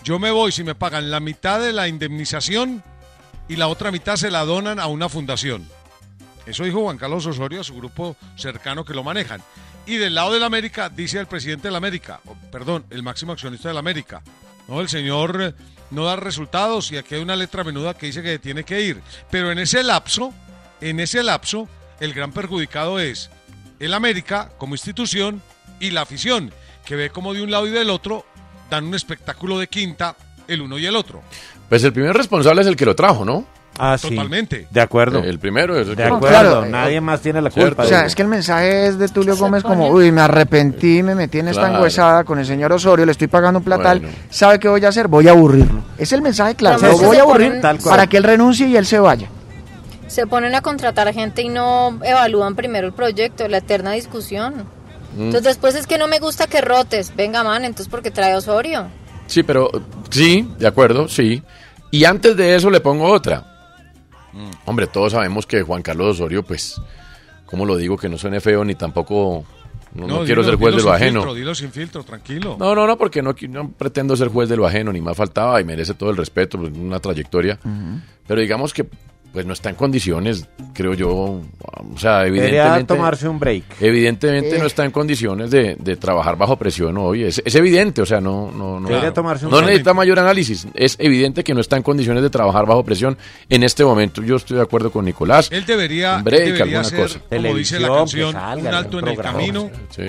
yo 0.04 0.18
me 0.18 0.30
voy 0.30 0.52
si 0.52 0.62
me 0.64 0.74
pagan 0.74 1.10
la 1.10 1.20
mitad 1.20 1.60
de 1.60 1.72
la 1.72 1.88
indemnización 1.88 2.82
y 3.48 3.56
la 3.56 3.68
otra 3.68 3.90
mitad 3.90 4.16
se 4.16 4.30
la 4.30 4.44
donan 4.44 4.78
a 4.78 4.86
una 4.86 5.08
fundación. 5.08 5.66
Eso 6.46 6.64
dijo 6.64 6.82
Juan 6.82 6.98
Carlos 6.98 7.26
Osorio 7.26 7.60
a 7.60 7.64
su 7.64 7.74
grupo 7.76 8.16
cercano 8.36 8.84
que 8.84 8.94
lo 8.94 9.02
manejan. 9.04 9.42
Y 9.90 9.96
del 9.96 10.14
lado 10.14 10.32
del 10.32 10.44
América, 10.44 10.88
dice 10.88 11.18
el 11.18 11.26
presidente 11.26 11.66
del 11.66 11.74
América, 11.74 12.20
perdón, 12.52 12.84
el 12.90 13.02
máximo 13.02 13.32
accionista 13.32 13.70
del 13.70 13.76
América. 13.76 14.22
No, 14.68 14.80
el 14.80 14.88
señor 14.88 15.42
eh, 15.42 15.52
no 15.90 16.04
da 16.04 16.14
resultados 16.14 16.92
y 16.92 16.96
aquí 16.96 17.16
hay 17.16 17.22
una 17.22 17.34
letra 17.34 17.64
menuda 17.64 17.94
que 17.94 18.06
dice 18.06 18.22
que 18.22 18.38
tiene 18.38 18.62
que 18.62 18.80
ir. 18.82 19.02
Pero 19.32 19.50
en 19.50 19.58
ese 19.58 19.82
lapso, 19.82 20.32
en 20.80 21.00
ese 21.00 21.24
lapso, 21.24 21.68
el 21.98 22.14
gran 22.14 22.30
perjudicado 22.30 23.00
es 23.00 23.30
el 23.80 23.92
América 23.92 24.52
como 24.58 24.76
institución 24.76 25.42
y 25.80 25.90
la 25.90 26.02
afición, 26.02 26.52
que 26.84 26.94
ve 26.94 27.10
como 27.10 27.34
de 27.34 27.42
un 27.42 27.50
lado 27.50 27.66
y 27.66 27.70
del 27.70 27.90
otro 27.90 28.24
dan 28.70 28.84
un 28.84 28.94
espectáculo 28.94 29.58
de 29.58 29.66
quinta 29.66 30.14
el 30.46 30.62
uno 30.62 30.78
y 30.78 30.86
el 30.86 30.94
otro. 30.94 31.20
Pues 31.68 31.82
el 31.82 31.92
primer 31.92 32.16
responsable 32.16 32.60
es 32.60 32.68
el 32.68 32.76
que 32.76 32.86
lo 32.86 32.94
trajo, 32.94 33.24
¿no? 33.24 33.44
Ah, 33.82 33.96
sí. 33.96 34.10
Totalmente. 34.10 34.66
De 34.70 34.80
acuerdo. 34.80 35.20
El 35.20 35.38
primero 35.38 35.78
es 35.78 35.88
el 35.88 35.96
De 35.96 36.04
acuerdo. 36.04 36.28
claro, 36.28 36.66
Nadie 36.66 36.96
eh, 36.96 37.00
más 37.00 37.20
tiene 37.22 37.40
la 37.40 37.50
¿cierto? 37.50 37.76
culpa. 37.76 37.84
O 37.84 37.86
sea, 37.86 38.04
es 38.04 38.14
que 38.14 38.22
el 38.22 38.28
mensaje 38.28 38.86
es 38.88 38.98
de 38.98 39.08
Tulio 39.08 39.36
Gómez 39.36 39.62
como, 39.62 39.88
uy, 39.88 40.12
me 40.12 40.20
arrepentí, 40.20 41.02
me 41.02 41.14
metí 41.14 41.38
en 41.38 41.48
esta 41.48 41.62
Claro. 41.62 41.76
enguesada 41.76 42.24
con 42.24 42.38
el 42.38 42.44
señor 42.46 42.72
Osorio, 42.72 43.06
le 43.06 43.12
estoy 43.12 43.28
pagando 43.28 43.58
un 43.60 43.64
platal, 43.64 44.00
Bueno. 44.00 44.14
¿sabe 44.28 44.58
qué 44.58 44.68
voy 44.68 44.84
a 44.84 44.88
hacer? 44.88 45.08
Voy 45.08 45.28
a 45.28 45.30
aburrirlo. 45.30 45.82
Es 45.96 46.12
el 46.12 46.20
mensaje 46.22 46.54
claro, 46.54 46.78
lo 46.78 46.98
voy 46.98 47.16
a 47.16 47.22
aburrir 47.22 47.60
Tal 47.62 47.78
cual. 47.78 47.90
para 47.90 48.06
que 48.06 48.16
él 48.18 48.24
renuncie 48.24 48.66
y 48.68 48.76
él 48.76 48.84
se 48.84 48.98
vaya. 48.98 49.28
Se 50.08 50.26
ponen 50.26 50.54
a 50.54 50.60
contratar 50.60 51.10
gente 51.14 51.40
y 51.42 51.48
no 51.48 51.98
evalúan 52.02 52.56
primero 52.56 52.86
el 52.86 52.92
proyecto, 52.92 53.46
la 53.48 53.58
eterna 53.58 53.92
discusión. 53.92 54.64
Mm. 55.16 55.22
Entonces 55.22 55.42
después 55.44 55.74
es 55.74 55.86
que 55.86 55.98
no 55.98 56.06
me 56.08 56.18
gusta 56.18 56.46
que 56.48 56.60
rotes. 56.60 57.12
Venga, 57.16 57.42
man, 57.44 57.64
entonces 57.64 57.88
porque 57.88 58.10
trae 58.10 58.34
Osorio. 58.34 58.88
Sí, 59.26 59.42
pero 59.44 59.70
sí, 60.10 60.48
de 60.58 60.66
acuerdo, 60.66 61.08
sí. 61.08 61.42
Y 61.92 62.04
antes 62.04 62.36
de 62.36 62.54
eso 62.56 62.70
le 62.70 62.80
pongo 62.80 63.06
otra. 63.06 63.49
Hombre, 64.66 64.86
todos 64.86 65.12
sabemos 65.12 65.46
que 65.46 65.62
Juan 65.62 65.82
Carlos 65.82 66.16
Osorio, 66.16 66.42
pues, 66.42 66.80
¿cómo 67.46 67.64
lo 67.64 67.76
digo? 67.76 67.96
Que 67.96 68.08
no 68.08 68.16
suene 68.18 68.40
feo 68.40 68.64
ni 68.64 68.74
tampoco... 68.74 69.44
No, 69.92 70.06
no 70.06 70.24
quiero 70.24 70.42
dilo- 70.42 70.44
ser 70.44 70.54
juez 70.54 70.74
dilo 70.76 70.84
de 70.84 70.90
lo 70.90 70.96
sin 70.96 71.02
ajeno. 71.02 71.20
filtro, 71.20 71.34
dilo 71.34 71.54
sin 71.56 71.72
filtro, 71.72 72.04
tranquilo. 72.04 72.56
No, 72.60 72.76
no, 72.76 72.86
no, 72.86 72.96
porque 72.96 73.22
no, 73.22 73.34
pretendo 73.76 74.14
ser 74.14 74.28
juez 74.28 74.48
de 74.48 74.56
lo 74.56 74.64
ajeno, 74.64 74.92
ni 74.92 75.00
más 75.00 75.16
faltaba 75.16 75.60
y 75.60 75.64
merece 75.64 75.94
todo 75.94 76.10
el 76.10 76.16
respeto, 76.16 76.58
pues, 76.58 76.72
una 76.76 77.00
trayectoria. 77.00 77.58
Pero 78.26 78.40
digamos 78.40 78.72
que 78.72 78.86
pues 79.32 79.46
no 79.46 79.52
está 79.52 79.70
en 79.70 79.76
condiciones, 79.76 80.48
creo 80.74 80.94
yo, 80.94 81.08
o 81.10 81.98
sea, 81.98 82.20
Debería 82.20 82.48
evidentemente... 82.48 82.94
tomarse 82.94 83.28
un 83.28 83.38
break. 83.38 83.64
Evidentemente 83.80 84.56
Eh. 84.56 84.58
no 84.58 84.66
está 84.66 84.84
en 84.84 84.90
condiciones 84.90 85.50
de, 85.50 85.76
de 85.78 85.96
trabajar 85.96 86.36
bajo 86.36 86.56
presión 86.56 86.96
hoy, 86.98 87.22
es, 87.24 87.40
es 87.44 87.54
evidente, 87.54 88.02
o 88.02 88.06
sea, 88.06 88.20
no, 88.20 88.50
no, 88.50 88.80
no, 88.80 88.88
Debería 88.88 89.12
tomarse 89.12 89.44
un 89.46 89.50
no 89.52 89.58
break. 89.58 89.68
necesita 89.68 89.94
mayor 89.94 90.18
análisis, 90.18 90.66
es 90.74 90.96
evidente 90.98 91.44
que 91.44 91.54
no 91.54 91.60
está 91.60 91.76
en 91.76 91.82
condiciones 91.82 92.22
de 92.22 92.30
trabajar 92.30 92.66
bajo 92.66 92.84
presión 92.84 93.16
en 93.48 93.62
este 93.62 93.84
momento, 93.84 94.22
yo 94.22 94.36
estoy 94.36 94.56
de 94.56 94.62
acuerdo 94.62 94.90
con 94.90 95.04
Nicolás. 95.04 95.48
Él 95.52 95.64
debería, 95.64 96.16
Un 96.16 96.24
break, 96.24 96.40
él 96.42 96.46
debería 96.54 96.80
alguna 96.80 96.84
ser, 96.84 97.00
cosa. 97.00 97.20
como 97.28 97.54
dice 97.56 97.78
la 97.80 97.88
canción, 97.88 98.32
salga, 98.32 98.68
un 98.70 98.74
alto 98.74 98.96
un 98.98 99.02
en 99.04 99.08
el 99.10 99.16
camino. 99.18 99.70
Sí. 99.90 100.02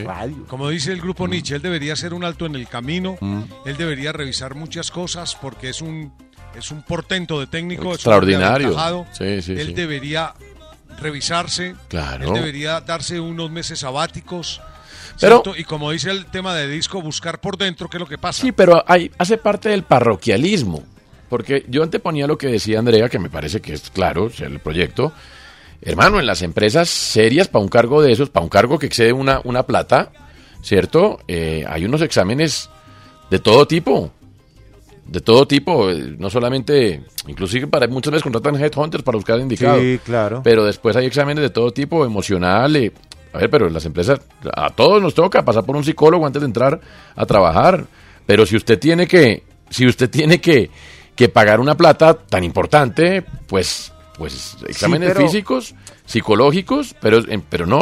Como 0.48 0.70
dice 0.70 0.92
el 0.92 1.02
grupo 1.02 1.28
Nietzsche, 1.28 1.56
él 1.56 1.62
debería 1.62 1.96
ser 1.96 2.14
un 2.14 2.24
alto 2.24 2.46
en 2.46 2.56
el 2.56 2.68
camino. 2.68 3.18
Mm. 3.20 3.42
Él 3.66 3.78
debería 3.78 4.12
revisar 4.12 4.56
muchas 4.56 4.92
cosas 4.92 5.36
porque 5.42 5.70
es 5.70 5.82
un, 5.82 6.12
es 6.58 6.72
un 6.72 6.84
portento 6.84 7.40
de 7.40 7.48
técnico. 7.48 7.94
Extraordinario. 7.94 9.06
Sí, 9.12 9.42
sí, 9.42 9.54
él 9.54 9.68
sí. 9.68 9.74
debería 9.74 10.34
revisarse. 11.00 11.76
Claro. 11.88 12.28
Él 12.28 12.34
debería 12.34 12.82
darse 12.82 13.20
unos 13.20 13.52
meses 13.52 13.80
sabáticos. 13.80 14.62
Pero- 15.20 15.42
¿cierto? 15.44 15.60
y 15.60 15.64
como 15.64 15.92
dice 15.92 16.10
el 16.12 16.26
tema 16.26 16.56
de 16.56 16.68
disco, 16.68 17.02
buscar 17.02 17.40
por 17.40 17.58
dentro 17.58 17.90
qué 17.90 17.98
es 17.98 18.02
lo 18.02 18.08
que 18.08 18.18
pasa. 18.18 18.42
Sí, 18.42 18.52
pero 18.52 18.84
hay, 18.88 19.12
hace 19.18 19.38
parte 19.38 19.70
del 19.70 19.84
parroquialismo. 19.84 20.84
Porque 21.30 21.66
yo 21.70 21.84
anteponía 21.84 22.28
lo 22.28 22.38
que 22.38 22.48
decía 22.48 22.80
Andrea, 22.80 23.08
que 23.08 23.18
me 23.18 23.30
parece 23.30 23.62
que 23.62 23.74
es 23.74 23.90
claro, 23.90 24.30
el 24.40 24.60
proyecto. 24.60 25.14
Hermano, 25.82 26.20
en 26.20 26.26
las 26.26 26.42
empresas 26.42 26.90
serias, 26.90 27.48
para 27.48 27.64
un 27.64 27.70
cargo 27.70 28.02
de 28.02 28.12
esos, 28.12 28.30
para 28.30 28.44
un 28.44 28.50
cargo 28.50 28.78
que 28.78 28.88
excede 28.88 29.14
una, 29.14 29.40
una 29.46 29.64
plata, 29.64 30.12
¿cierto? 30.62 31.20
Eh, 31.28 31.64
hay 31.68 31.86
unos 31.86 32.02
exámenes 32.02 32.70
de 33.30 33.40
todo 33.40 33.66
tipo. 33.66 34.12
De 35.12 35.20
todo 35.20 35.46
tipo, 35.46 35.90
eh, 35.90 36.16
no 36.18 36.30
solamente, 36.30 37.04
inclusive 37.28 37.68
para 37.68 37.86
muchas 37.88 38.12
veces 38.14 38.24
contratan 38.24 38.56
headhunters 38.56 39.04
para 39.04 39.18
buscar 39.18 39.38
indicados. 39.42 39.82
Sí, 39.82 40.00
claro. 40.06 40.40
Pero 40.42 40.64
después 40.64 40.96
hay 40.96 41.06
exámenes 41.06 41.42
de 41.42 41.50
todo 41.50 41.72
tipo, 41.74 42.06
emocional. 42.06 42.74
eh, 42.78 42.94
a 43.34 43.40
ver, 43.40 43.50
pero 43.50 43.68
en 43.68 43.74
las 43.74 43.84
empresas, 43.84 44.22
a 44.56 44.70
todos 44.70 45.02
nos 45.02 45.14
toca 45.14 45.44
pasar 45.44 45.66
por 45.66 45.76
un 45.76 45.84
psicólogo 45.84 46.26
antes 46.26 46.42
de 46.42 46.46
entrar 46.46 46.80
a 47.14 47.26
trabajar. 47.26 47.86
Pero 48.26 48.46
si 48.46 48.56
usted 48.56 48.80
tiene 48.80 49.06
que, 49.06 49.44
si 49.70 49.86
usted 49.86 50.10
tiene 50.10 50.40
que, 50.40 50.70
que 51.14 51.28
pagar 51.28 51.60
una 51.60 51.76
plata 51.76 52.14
tan 52.14 52.46
importante, 52.46 53.26
pues, 53.48 53.92
pues 54.18 54.56
exámenes 54.66 55.12
pero- 55.12 55.28
físicos, 55.28 55.76
psicológicos, 56.06 56.96
pero, 57.02 57.18
eh, 57.20 57.42
pero 57.50 57.66
no. 57.66 57.82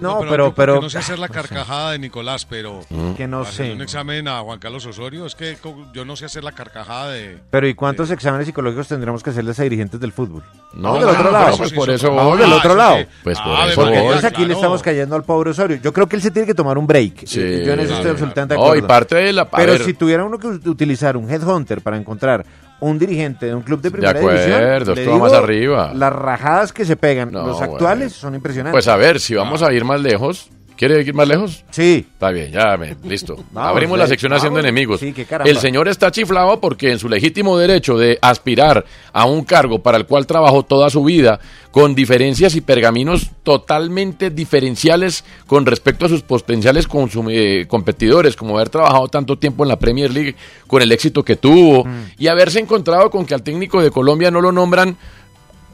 No, 0.00 0.20
pero, 0.28 0.52
pero, 0.54 0.80
no 0.80 0.90
sé 0.90 0.98
hacer 0.98 1.18
la 1.20 1.28
carcajada 1.28 1.92
de 1.92 1.98
Nicolás, 2.00 2.44
pero 2.46 2.80
Que 3.16 3.28
no 3.28 3.44
sé. 3.44 3.72
un 3.72 3.80
examen 3.80 4.26
a 4.26 4.40
Juan 4.40 4.58
Carlos 4.58 4.84
Osorio 4.86 5.24
es 5.24 5.34
que 5.36 5.56
yo 5.92 6.04
no 6.04 6.16
sé 6.16 6.24
hacer 6.24 6.42
la 6.42 6.50
carcajada 6.52 7.10
de 7.12 7.38
pero 7.50 7.68
¿y 7.68 7.74
cuántos 7.74 8.10
exámenes 8.10 8.46
psicológicos 8.46 8.88
tendremos 8.88 9.22
que 9.22 9.30
hacerles 9.30 9.58
a 9.60 9.62
dirigentes 9.62 10.00
del 10.00 10.12
fútbol? 10.12 10.42
No, 10.74 10.94
Vamos 10.94 11.00
del 11.00 11.08
otro 11.10 11.24
no, 11.24 11.30
lado. 11.30 11.56
pues 11.56 11.72
por 11.72 11.90
eso 11.90 12.12
Vamos 12.14 12.38
del 12.38 12.52
Ah, 12.52 12.56
otro 12.56 12.70
eso 12.70 12.78
lado. 12.78 12.96
Pues 13.22 13.38
por 13.38 13.52
Ah, 13.56 13.66
eso 13.68 13.80
Porque 13.80 13.98
entonces 13.98 14.24
aquí 14.24 14.44
le 14.44 14.54
estamos 14.54 14.82
cayendo 14.82 15.14
al 15.14 15.22
pobre 15.22 15.50
Osorio. 15.50 15.78
Yo 15.80 15.92
creo 15.92 16.08
que 16.08 16.16
él 16.16 16.22
se 16.22 16.30
tiene 16.32 16.46
que 16.46 16.54
tomar 16.54 16.76
un 16.76 16.86
break. 16.88 17.26
Sí, 17.26 17.38
Yo 17.40 17.72
en 17.74 17.80
eso 17.80 17.82
estoy 17.82 17.86
claro. 17.96 18.10
absolutamente 18.10 18.54
de 18.54 18.58
No, 18.58 18.64
acuerdo. 18.66 18.84
y 18.84 18.88
parte 18.88 19.14
de 19.14 19.32
la- 19.32 19.48
Pero 19.48 19.78
si 19.78 19.94
tuviera 19.94 20.24
uno 20.24 20.38
que 20.38 20.48
ut- 20.48 20.66
utilizar 20.66 21.16
un 21.16 21.30
headhunter 21.30 21.80
para 21.82 21.96
encontrar 21.96 22.44
un 22.88 22.98
dirigente 22.98 23.46
de 23.46 23.54
un 23.54 23.62
club 23.62 23.80
de 23.80 23.90
primera 23.90 24.18
acuerdo, 24.18 24.94
división, 24.94 24.98
esto 25.04 25.10
va 25.12 25.18
más 25.18 25.32
arriba. 25.32 25.92
Las 25.94 26.12
rajadas 26.12 26.72
que 26.72 26.84
se 26.84 26.96
pegan, 26.96 27.30
No, 27.32 27.46
los 27.46 27.58
bueno. 27.58 27.72
actuales, 27.72 28.12
son 28.12 28.34
impresionantes. 28.34 28.72
Pues 28.74 28.88
a 28.88 28.96
ver, 28.96 29.20
si 29.20 29.34
vamos 29.34 29.62
a 29.62 29.72
ir 29.72 29.84
más 29.84 30.00
lejos. 30.00 30.50
¿Quiere 30.76 31.00
ir 31.00 31.14
más 31.14 31.28
lejos? 31.28 31.64
Sí. 31.70 32.06
Está 32.12 32.30
bien, 32.30 32.50
ya, 32.50 32.76
me, 32.76 32.96
listo. 33.04 33.36
Vamos, 33.52 33.70
Abrimos 33.70 33.96
la 33.98 34.04
ve, 34.04 34.08
sección 34.08 34.32
haciendo 34.32 34.58
enemigos. 34.58 35.00
Sí, 35.00 35.12
qué 35.12 35.26
el 35.44 35.58
señor 35.58 35.88
está 35.88 36.10
chiflado 36.10 36.60
porque 36.60 36.90
en 36.90 36.98
su 36.98 37.08
legítimo 37.08 37.56
derecho 37.56 37.96
de 37.96 38.18
aspirar 38.20 38.84
a 39.12 39.24
un 39.24 39.44
cargo 39.44 39.80
para 39.80 39.96
el 39.98 40.06
cual 40.06 40.26
trabajó 40.26 40.64
toda 40.64 40.90
su 40.90 41.04
vida, 41.04 41.38
con 41.70 41.94
diferencias 41.94 42.54
y 42.54 42.60
pergaminos 42.60 43.30
totalmente 43.42 44.30
diferenciales 44.30 45.24
con 45.46 45.66
respecto 45.66 46.06
a 46.06 46.08
sus 46.08 46.22
potenciales 46.22 46.86
eh, 47.30 47.66
competidores, 47.68 48.36
como 48.36 48.56
haber 48.56 48.68
trabajado 48.68 49.08
tanto 49.08 49.38
tiempo 49.38 49.64
en 49.64 49.68
la 49.68 49.78
Premier 49.78 50.10
League 50.12 50.36
con 50.66 50.82
el 50.82 50.92
éxito 50.92 51.24
que 51.24 51.36
tuvo, 51.36 51.84
Mm. 51.84 52.04
y 52.18 52.28
haberse 52.28 52.60
encontrado 52.60 53.10
con 53.10 53.26
que 53.26 53.34
al 53.34 53.42
técnico 53.42 53.82
de 53.82 53.90
Colombia 53.90 54.30
no 54.30 54.40
lo 54.40 54.52
nombran 54.52 54.96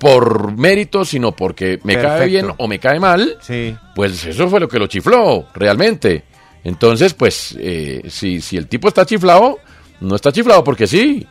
por 0.01 0.57
mérito, 0.57 1.05
sino 1.05 1.31
porque 1.33 1.79
me 1.85 1.95
cae 1.95 2.27
bien 2.27 2.49
o 2.57 2.67
me 2.67 2.81
cae 2.81 2.99
mal, 2.99 3.37
Sí. 3.41 3.77
pues 3.95 4.25
eso 4.25 4.49
fue 4.49 4.59
lo 4.59 4.67
que 4.69 4.79
lo 4.81 4.87
chifló, 4.89 5.47
realmente. 5.55 6.25
Entonces, 6.65 7.15
pues, 7.15 7.55
eh, 7.61 8.03
si, 8.09 8.41
si 8.41 8.57
el 8.57 8.67
tipo 8.67 8.89
está 8.89 9.07
chiflado, 9.07 9.59
no 10.01 10.17
está 10.17 10.33
chiflado 10.33 10.65
porque 10.65 10.87
sí. 10.87 11.27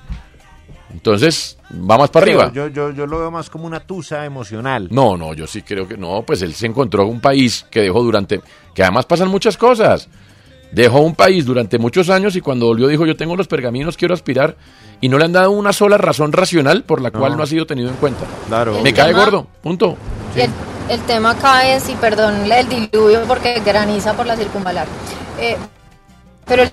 Entonces, 0.92 1.58
va 1.72 1.98
más 1.98 2.10
para 2.10 2.26
Pero 2.26 2.42
arriba. 2.42 2.54
Yo, 2.54 2.68
yo, 2.68 2.92
yo 2.92 3.06
lo 3.06 3.20
veo 3.20 3.30
más 3.32 3.50
como 3.50 3.66
una 3.68 3.80
tusa 3.80 4.26
emocional. 4.26 4.88
No, 4.92 5.18
no, 5.18 5.34
yo 5.36 5.46
sí 5.46 5.62
creo 5.62 5.88
que 5.88 5.98
no, 5.98 6.24
pues 6.24 6.42
él 6.42 6.54
se 6.54 6.66
encontró 6.66 7.06
un 7.06 7.20
país 7.22 7.66
que 7.70 7.82
dejó 7.82 8.02
durante, 8.02 8.42
que 8.74 8.82
además 8.84 9.06
pasan 9.06 9.28
muchas 9.30 9.56
cosas. 9.58 10.10
Dejó 10.72 11.00
un 11.02 11.16
país 11.16 11.46
durante 11.46 11.80
muchos 11.80 12.10
años 12.10 12.36
y 12.36 12.42
cuando 12.42 12.68
volvió 12.68 12.88
dijo, 12.88 13.06
yo 13.06 13.16
tengo 13.18 13.36
los 13.36 13.48
pergaminos, 13.48 13.98
quiero 13.98 14.14
aspirar. 14.14 14.56
Y 15.02 15.10
no 15.10 15.18
le 15.18 15.26
han 15.26 15.32
dado 15.32 15.52
una 15.52 15.74
sola 15.74 15.98
razón 15.98 16.32
racional 16.32 16.84
por 16.84 17.02
la 17.02 17.10
cual 17.12 17.38
No. 17.38 17.44
ha 17.44 17.48
sido 17.48 17.66
tenido 17.66 17.90
en 17.90 17.96
cuenta. 17.96 18.26
Claro. 18.48 18.80
Me 18.84 18.94
cae 18.94 19.08
tema- 19.08 19.20
gordo, 19.26 19.48
punto. 19.64 19.98
El, 20.36 20.50
el 20.90 21.00
tema 21.02 21.32
acá 21.32 21.68
es, 21.74 21.90
y 21.90 21.94
perdón 21.94 22.52
el 22.52 22.68
diluvio 22.70 23.22
porque 23.28 23.62
graniza 23.66 24.14
por 24.14 24.26
la 24.28 24.36
circunvalar, 24.36 24.86
eh, 25.40 25.56
pero 26.46 26.64
el 26.64 26.72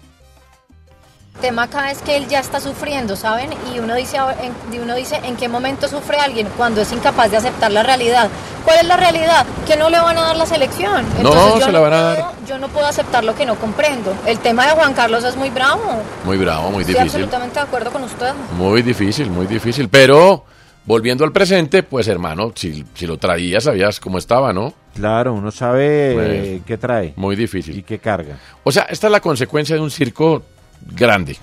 tema 1.37 1.65
acá 1.65 1.91
es 1.91 1.99
que 2.03 2.17
él 2.17 2.27
ya 2.29 2.41
está 2.41 2.61
sufriendo, 2.61 3.17
¿saben? 3.17 3.51
Y 3.75 3.79
uno 3.79 3.95
dice, 3.95 4.19
ahora- 4.19 4.37
en, 4.43 4.53
y 4.75 4.79
uno 4.79 4.95
dice, 4.95 5.21
¿en 5.25 5.37
qué 5.37 5.49
momento 5.49 5.89
sufre 5.89 6.19
alguien? 6.19 6.49
Cuando 6.57 6.81
es 6.81 6.93
incapaz 6.93 7.31
de 7.31 7.37
aceptar 7.37 7.71
la 7.73 7.83
realidad. 7.83 8.29
¿Cuál 8.65 8.79
es 8.79 8.87
la 8.87 8.97
realidad? 8.97 9.47
Que 9.67 9.77
no 9.77 9.89
le 9.91 9.99
van 10.01 10.17
a 10.19 10.23
dar 10.23 10.37
la 10.37 10.47
selección. 10.47 11.05
No, 11.23 11.59
se 11.61 11.71
la 11.73 11.81
van 11.81 11.93
a 11.93 11.97
puedo- 12.15 12.15
dar. 12.27 12.33
Yo 12.49 12.59
no 12.59 12.69
puedo 12.69 12.87
aceptar 12.87 13.25
lo 13.25 13.35
que 13.35 13.47
no 13.47 13.55
comprendo. 13.57 14.15
El 14.27 14.39
tema 14.39 14.67
de 14.67 14.73
Juan 14.73 14.95
Carlos 14.95 15.25
es 15.25 15.37
muy 15.37 15.51
bravo. 15.51 15.83
Muy 16.25 16.37
bravo, 16.37 16.71
muy 16.71 16.83
Estoy 16.83 16.95
difícil. 16.95 17.23
absolutamente 17.23 17.55
de 17.61 17.65
acuerdo 17.67 17.91
con 17.91 18.03
usted. 18.05 18.33
Muy 18.57 18.83
difícil, 18.83 19.31
muy 19.31 19.47
difícil. 19.47 19.89
Pero, 19.89 20.45
volviendo 20.85 21.25
al 21.25 21.33
presente, 21.33 21.83
pues 21.83 22.09
hermano, 22.09 22.53
si, 22.55 22.85
si 22.95 23.07
lo 23.07 23.19
traías, 23.19 23.65
sabías 23.65 24.01
cómo 24.01 24.19
estaba, 24.19 24.53
¿no? 24.53 24.73
Claro, 24.95 25.35
uno 25.35 25.51
sabe 25.51 26.13
Pues, 26.15 26.61
qué 26.67 26.79
trae 26.79 27.13
Muy 27.17 27.37
difícil. 27.37 27.77
y 27.79 27.83
qué 27.83 27.99
carga. 27.99 28.37
O 28.65 28.73
sea, 28.73 28.85
esta 28.85 29.07
es 29.09 29.11
la 29.13 29.21
consecuencia 29.21 29.77
de 29.77 29.83
un 29.83 29.91
circo 29.91 30.43
grande. 30.81 31.37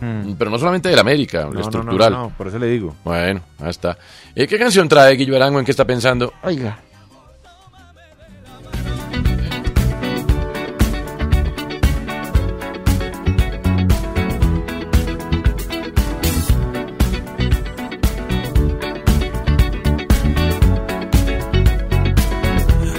Mm. 0.00 0.32
Pero 0.38 0.50
no 0.50 0.58
solamente 0.58 0.88
del 0.88 0.98
América, 0.98 1.42
No, 1.42 1.48
no, 1.48 1.54
no, 1.54 1.60
estructural. 1.60 2.12
no, 2.12 2.32
por 2.36 2.48
eso 2.48 2.58
le 2.58 2.66
digo. 2.68 2.94
Bueno, 3.04 3.42
ahí 3.58 3.70
está. 3.70 3.98
Eh, 4.34 4.46
¿Qué 4.46 4.58
canción 4.58 4.88
trae 4.88 5.14
Guillo 5.14 5.36
Arango? 5.36 5.58
¿En 5.58 5.64
qué 5.64 5.70
está 5.72 5.84
pensando? 5.84 6.32
Oiga. 6.42 6.78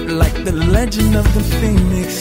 like 0.08 0.34
the 0.44 0.52
legend 0.52 1.16
of 1.16 1.26
the 1.34 1.42
phoenix. 1.60 2.21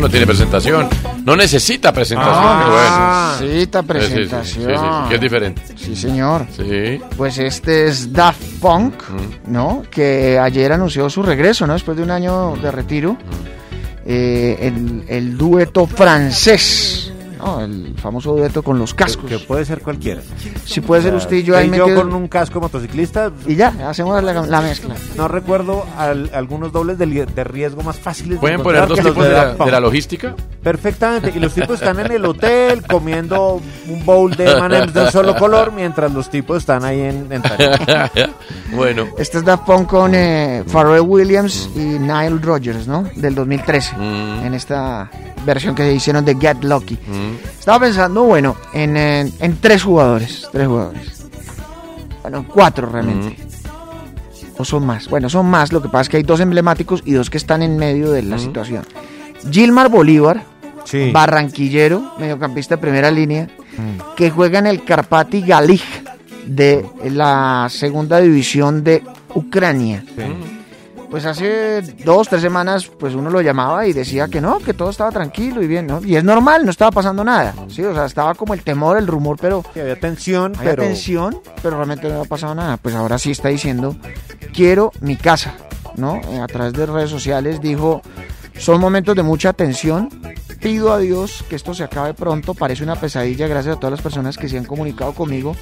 No 0.00 0.08
tiene 0.08 0.26
presentación. 0.26 0.88
No 1.24 1.36
necesita 1.36 1.92
presentación. 1.92 2.34
Ah, 2.36 3.36
bueno. 3.38 3.48
necesita 3.52 3.80
Sí, 3.80 3.86
sí, 3.86 3.90
sí, 3.90 4.00
sí, 4.02 4.16
presentación. 4.16 4.64
sí, 4.64 4.74
sí, 4.74 5.08
que 5.08 5.14
es 5.14 5.20
diferente. 5.20 5.62
Sí, 5.76 5.96
señor. 5.96 6.46
Sí. 6.56 7.00
Pues 7.16 7.38
este 7.38 7.86
es 7.88 8.12
Daft 8.12 8.42
Punk, 8.60 8.94
Mm. 9.10 9.52
¿no? 9.52 9.82
Que 9.90 10.38
ayer 10.38 10.72
anunció 10.72 11.08
su 11.10 11.22
regreso, 11.22 11.66
¿no? 11.66 11.72
Después 11.74 11.96
de 11.96 12.02
un 12.02 12.10
año 12.10 12.54
de 12.62 12.70
retiro. 12.70 13.12
Mm. 13.14 13.16
Eh, 14.06 14.56
el, 14.62 15.04
el 15.08 15.36
dueto 15.38 15.86
francés, 15.86 17.12
¿no? 17.38 17.60
El 17.60 17.94
famoso 17.96 18.34
dueto 18.34 18.62
con 18.62 18.78
los 18.78 18.94
cascos. 18.94 19.26
Que 19.28 19.38
puede 19.38 19.64
ser 19.64 19.82
cualquiera. 19.82 20.22
Si 20.74 20.80
puede 20.80 21.02
ser 21.02 21.14
O 21.14 21.18
sea, 21.20 21.26
usted 21.26 21.36
y 21.38 21.42
yo 21.42 21.56
ahí 21.56 21.66
usted 21.66 21.78
yo 21.78 21.86
metidos- 21.86 22.02
con 22.04 22.14
un 22.14 22.28
casco 22.28 22.60
motociclista. 22.60 23.30
Y 23.46 23.56
ya, 23.56 23.74
hacemos 23.88 24.22
la, 24.22 24.32
la 24.32 24.60
mezcla. 24.60 24.94
No 25.16 25.28
recuerdo 25.28 25.84
al- 25.98 26.30
algunos 26.34 26.72
dobles 26.72 26.98
de, 26.98 27.06
de 27.26 27.44
riesgo 27.44 27.82
más 27.82 27.98
fáciles. 27.98 28.32
de 28.34 28.38
¿Pueden 28.38 28.62
poner 28.62 28.82
encontrar 28.82 29.04
dos 29.04 29.12
tipos 29.14 29.24
de 29.28 29.32
la, 29.32 29.64
de 29.64 29.70
la 29.70 29.80
logística? 29.80 30.34
Perfectamente. 30.62 31.32
Y 31.34 31.40
los 31.40 31.52
tipos 31.54 31.80
están 31.80 31.98
en 32.00 32.12
el 32.12 32.24
hotel 32.24 32.82
comiendo 32.88 33.60
un 33.88 34.04
bowl 34.04 34.34
de 34.36 34.50
M&M's 34.50 34.92
de 34.94 35.02
un 35.04 35.10
solo 35.10 35.34
color 35.36 35.72
mientras 35.72 36.12
los 36.12 36.28
tipos 36.30 36.58
están 36.58 36.84
ahí 36.84 37.00
en, 37.00 37.26
en 37.32 37.42
bueno. 38.76 39.06
Este 39.18 39.38
es 39.38 39.44
Daft 39.44 39.64
Punk 39.64 39.88
con 39.88 40.14
eh, 40.14 40.62
Pharrell 40.70 41.00
Williams 41.02 41.68
y 41.74 41.80
Nile 41.80 42.38
Rodgers, 42.40 42.86
¿no? 42.86 43.04
Del 43.16 43.34
2013. 43.34 43.96
Mm. 43.96 44.44
En 44.46 44.54
esta 44.54 45.10
versión 45.44 45.74
que 45.74 45.92
hicieron 45.92 46.24
de 46.24 46.36
Get 46.36 46.62
Lucky. 46.62 46.98
Estaba 47.58 47.80
pensando, 47.80 48.24
bueno, 48.24 48.56
en, 48.72 48.96
en- 48.96 49.32
en 49.40 49.56
tres 49.60 49.82
jugadores. 49.82 50.48
Tres 50.60 50.68
jugadores. 50.68 51.24
Bueno, 52.20 52.44
cuatro 52.46 52.86
realmente. 52.86 53.34
O 54.58 54.64
son 54.66 54.84
más. 54.84 55.08
Bueno, 55.08 55.30
son 55.30 55.46
más. 55.46 55.72
Lo 55.72 55.80
que 55.80 55.88
pasa 55.88 56.02
es 56.02 56.08
que 56.10 56.16
hay 56.18 56.22
dos 56.22 56.38
emblemáticos 56.40 57.02
y 57.06 57.12
dos 57.12 57.30
que 57.30 57.38
están 57.38 57.62
en 57.62 57.78
medio 57.78 58.10
de 58.10 58.22
la 58.22 58.38
situación. 58.38 58.84
Gilmar 59.50 59.88
Bolívar, 59.88 60.44
barranquillero, 61.14 62.12
mediocampista 62.18 62.76
de 62.76 62.82
primera 62.82 63.10
línea, 63.10 63.48
que 64.16 64.28
juega 64.30 64.58
en 64.58 64.66
el 64.66 64.84
Karpaty 64.84 65.40
Galich 65.40 66.04
de 66.44 66.84
la 67.04 67.68
segunda 67.70 68.20
división 68.20 68.84
de 68.84 69.02
Ucrania. 69.34 70.04
Pues 71.10 71.26
hace 71.26 71.82
dos, 72.04 72.28
tres 72.28 72.40
semanas, 72.40 72.86
pues 72.86 73.14
uno 73.16 73.30
lo 73.30 73.40
llamaba 73.40 73.84
y 73.86 73.92
decía 73.92 74.28
que 74.28 74.40
no, 74.40 74.58
que 74.60 74.74
todo 74.74 74.90
estaba 74.90 75.10
tranquilo 75.10 75.60
y 75.60 75.66
bien, 75.66 75.88
¿no? 75.88 76.00
Y 76.04 76.14
es 76.14 76.22
normal, 76.22 76.64
no 76.64 76.70
estaba 76.70 76.92
pasando 76.92 77.24
nada, 77.24 77.52
¿sí? 77.68 77.82
O 77.82 77.92
sea, 77.92 78.04
estaba 78.06 78.34
como 78.36 78.54
el 78.54 78.62
temor, 78.62 78.96
el 78.96 79.08
rumor, 79.08 79.36
pero... 79.40 79.64
había 79.74 79.98
tensión, 79.98 80.54
había 80.56 80.70
pero- 80.70 80.84
tensión, 80.84 81.40
pero 81.62 81.76
realmente 81.76 82.08
no 82.08 82.20
ha 82.22 82.24
pasado 82.26 82.54
nada. 82.54 82.76
Pues 82.76 82.94
ahora 82.94 83.18
sí 83.18 83.32
está 83.32 83.48
diciendo, 83.48 83.96
quiero 84.54 84.92
mi 85.00 85.16
casa, 85.16 85.54
¿no? 85.96 86.14
Eh, 86.30 86.38
A 86.40 86.46
través 86.46 86.74
de 86.74 86.86
redes 86.86 87.10
sociales 87.10 87.60
dijo, 87.60 88.02
son 88.56 88.80
momentos 88.80 89.16
de 89.16 89.24
mucha 89.24 89.52
tensión, 89.52 90.08
pido 90.60 90.92
a 90.92 90.98
Dios 90.98 91.44
que 91.48 91.56
esto 91.56 91.74
se 91.74 91.82
acabe 91.82 92.14
pronto, 92.14 92.54
parece 92.54 92.84
una 92.84 92.94
pesadilla, 92.94 93.48
gracias 93.48 93.76
a 93.76 93.80
todas 93.80 93.90
las 93.92 94.00
personas 94.02 94.38
que 94.38 94.48
se 94.48 94.58
han 94.58 94.64
comunicado 94.64 95.12
conmigo. 95.12 95.56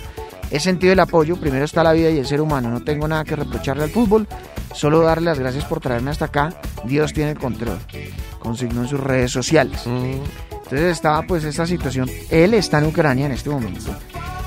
He 0.51 0.61
sentido 0.61 0.93
el 0.93 1.01
apoyo, 1.01 1.37
primero 1.37 1.65
está 1.65 1.83
la 1.83 1.93
vida 1.93 2.11
y 2.11 2.19
el 2.19 2.27
ser 2.27 2.41
humano, 2.41 2.71
no 2.71 2.83
tengo 2.83 3.07
nada 3.07 3.25
que 3.25 3.37
reprocharle 3.37 3.85
al 3.85 3.91
fútbol, 3.91 4.27
solo 4.73 5.01
darle 5.01 5.27
las 5.27 5.39
gracias 5.39 5.65
por 5.65 5.81
traerme 5.81 6.11
hasta 6.11 6.27
acá, 6.27 6.55
Dios 6.85 7.13
tiene 7.13 7.33
el 7.33 7.39
control, 7.39 7.79
consignó 8.39 8.83
en 8.83 8.89
sus 8.89 9.01
redes 9.01 9.31
sociales. 9.31 9.87
Entonces 9.87 10.93
estaba 10.93 11.23
pues 11.23 11.45
esta 11.45 11.67
situación, 11.67 12.09
él 12.31 12.55
está 12.55 12.79
en 12.79 12.87
Ucrania 12.87 13.27
en 13.27 13.33
este 13.33 13.51
momento, 13.51 13.95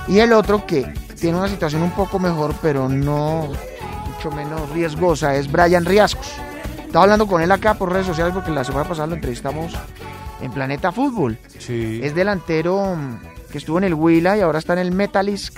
y 0.07 0.19
el 0.19 0.33
otro 0.33 0.65
que 0.65 0.91
tiene 1.19 1.37
una 1.37 1.47
situación 1.47 1.83
un 1.83 1.91
poco 1.91 2.17
mejor, 2.17 2.55
pero 2.61 2.89
no 2.89 3.47
mucho 4.07 4.31
menos 4.31 4.69
riesgosa, 4.71 5.35
es 5.35 5.51
Brian 5.51 5.85
Riascos. 5.85 6.33
Estaba 6.85 7.03
hablando 7.03 7.27
con 7.27 7.41
él 7.41 7.51
acá 7.51 7.75
por 7.75 7.91
redes 7.91 8.07
sociales 8.07 8.33
porque 8.33 8.51
la 8.51 8.63
semana 8.63 8.89
pasada 8.89 9.07
lo 9.07 9.15
entrevistamos 9.15 9.73
en 10.41 10.51
Planeta 10.51 10.91
Fútbol. 10.91 11.37
Es 11.55 12.13
delantero 12.13 12.95
mm, 12.95 13.49
que 13.49 13.59
estuvo 13.59 13.77
en 13.77 13.85
el 13.85 13.93
Huila 13.93 14.37
y 14.37 14.41
ahora 14.41 14.59
está 14.59 14.73
en 14.73 14.79
el 14.79 14.91
Metalisk 14.91 15.57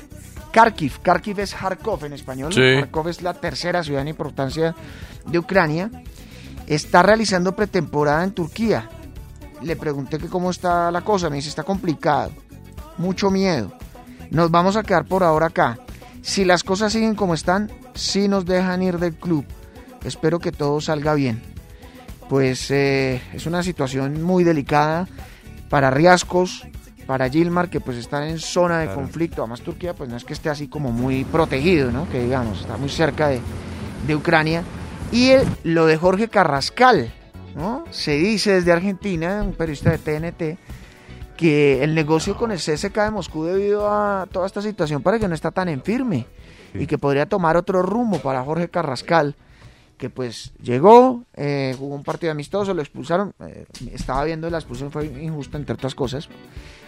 Kharkiv. 0.53 0.99
Kharkiv 1.01 1.39
es 1.39 1.53
Kharkov 1.55 2.05
en 2.05 2.13
español. 2.13 2.53
Sí. 2.53 2.61
Kharkov 2.61 3.09
es 3.09 3.21
la 3.23 3.33
tercera 3.33 3.83
ciudad 3.83 4.03
en 4.03 4.09
importancia 4.09 4.75
de 5.25 5.39
Ucrania. 5.39 5.89
Está 6.67 7.01
realizando 7.01 7.55
pretemporada 7.55 8.23
en 8.23 8.31
Turquía. 8.31 8.87
Le 9.63 9.75
pregunté 9.75 10.19
que 10.19 10.27
cómo 10.27 10.51
está 10.51 10.91
la 10.91 11.01
cosa. 11.01 11.29
Me 11.29 11.37
dice, 11.37 11.49
está 11.49 11.63
complicado. 11.63 12.31
Mucho 12.97 13.31
miedo. 13.31 13.73
Nos 14.29 14.51
vamos 14.51 14.77
a 14.77 14.83
quedar 14.83 15.05
por 15.05 15.23
ahora 15.23 15.47
acá. 15.47 15.79
Si 16.21 16.45
las 16.45 16.63
cosas 16.63 16.93
siguen 16.93 17.15
como 17.15 17.33
están, 17.33 17.71
sí 17.95 18.27
nos 18.27 18.45
dejan 18.45 18.83
ir 18.83 18.99
del 18.99 19.15
club. 19.15 19.45
Espero 20.03 20.39
que 20.39 20.51
todo 20.51 20.79
salga 20.79 21.15
bien. 21.15 21.41
Pues 22.29 22.69
eh, 22.69 23.21
es 23.33 23.47
una 23.47 23.63
situación 23.63 24.21
muy 24.21 24.43
delicada 24.43 25.07
para 25.69 25.89
Riascos, 25.89 26.67
para 27.05 27.29
Gilmar, 27.29 27.69
que 27.69 27.79
pues 27.81 27.97
están 27.97 28.23
en 28.23 28.39
zona 28.39 28.79
de 28.79 28.87
conflicto. 28.95 29.41
Además 29.41 29.61
Turquía 29.61 29.93
pues 29.93 30.09
no 30.09 30.17
es 30.17 30.23
que 30.23 30.33
esté 30.33 30.49
así 30.49 30.67
como 30.67 30.91
muy 30.91 31.23
protegido, 31.25 31.91
¿no? 31.91 32.07
Que 32.09 32.23
digamos, 32.23 32.61
está 32.61 32.77
muy 32.77 32.89
cerca 32.89 33.27
de, 33.27 33.39
de 34.07 34.15
Ucrania. 34.15 34.63
Y 35.11 35.29
el- 35.29 35.47
lo 35.63 35.85
de 35.85 35.97
Jorge 35.97 36.27
Carrascal, 36.27 37.11
¿no? 37.55 37.83
Se 37.91 38.11
dice 38.17 38.53
desde 38.53 38.71
Argentina, 38.71 39.43
un 39.43 39.53
periodista 39.53 39.91
de 39.91 39.97
TNT, 39.99 40.57
que 41.37 41.83
el 41.83 41.93
negocio 41.95 42.35
con 42.37 42.51
el 42.51 42.57
CSK 42.59 42.95
de 43.05 43.11
Moscú 43.11 43.43
debido 43.43 43.89
a 43.91 44.27
toda 44.31 44.45
esta 44.47 44.61
situación 44.61 45.01
para 45.01 45.19
que 45.19 45.27
no 45.27 45.35
está 45.35 45.51
tan 45.51 45.67
en 45.69 45.81
firme 45.81 46.25
y 46.75 46.87
que 46.87 46.97
podría 46.97 47.27
tomar 47.27 47.57
otro 47.57 47.81
rumbo 47.83 48.19
para 48.19 48.43
Jorge 48.43 48.69
Carrascal 48.69 49.35
que 49.97 50.09
pues 50.09 50.51
llegó, 50.61 51.23
eh, 51.35 51.75
jugó 51.77 51.95
un 51.95 52.03
partido 52.03 52.31
amistoso, 52.31 52.73
lo 52.73 52.81
expulsaron, 52.81 53.33
eh, 53.39 53.65
estaba 53.93 54.23
viendo 54.23 54.49
la 54.49 54.57
expulsión 54.57 54.91
fue 54.91 55.05
injusta 55.05 55.57
entre 55.57 55.75
otras 55.75 55.93
cosas, 55.95 56.27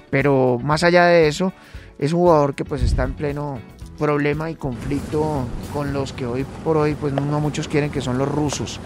pero 0.09 0.59
más 0.61 0.83
allá 0.83 1.05
de 1.05 1.27
eso, 1.27 1.53
es 1.99 2.13
un 2.13 2.19
jugador 2.19 2.55
que 2.55 2.65
pues 2.65 2.81
está 2.83 3.03
en 3.03 3.13
pleno 3.13 3.59
problema 3.97 4.49
y 4.49 4.55
conflicto 4.55 5.45
con 5.71 5.93
los 5.93 6.11
que 6.11 6.25
hoy 6.25 6.45
por 6.63 6.75
hoy 6.75 6.95
pues 6.95 7.13
no 7.13 7.39
muchos 7.39 7.67
quieren 7.69 7.89
que 7.89 8.01
son 8.01 8.17
los 8.17 8.27
rusos. 8.27 8.79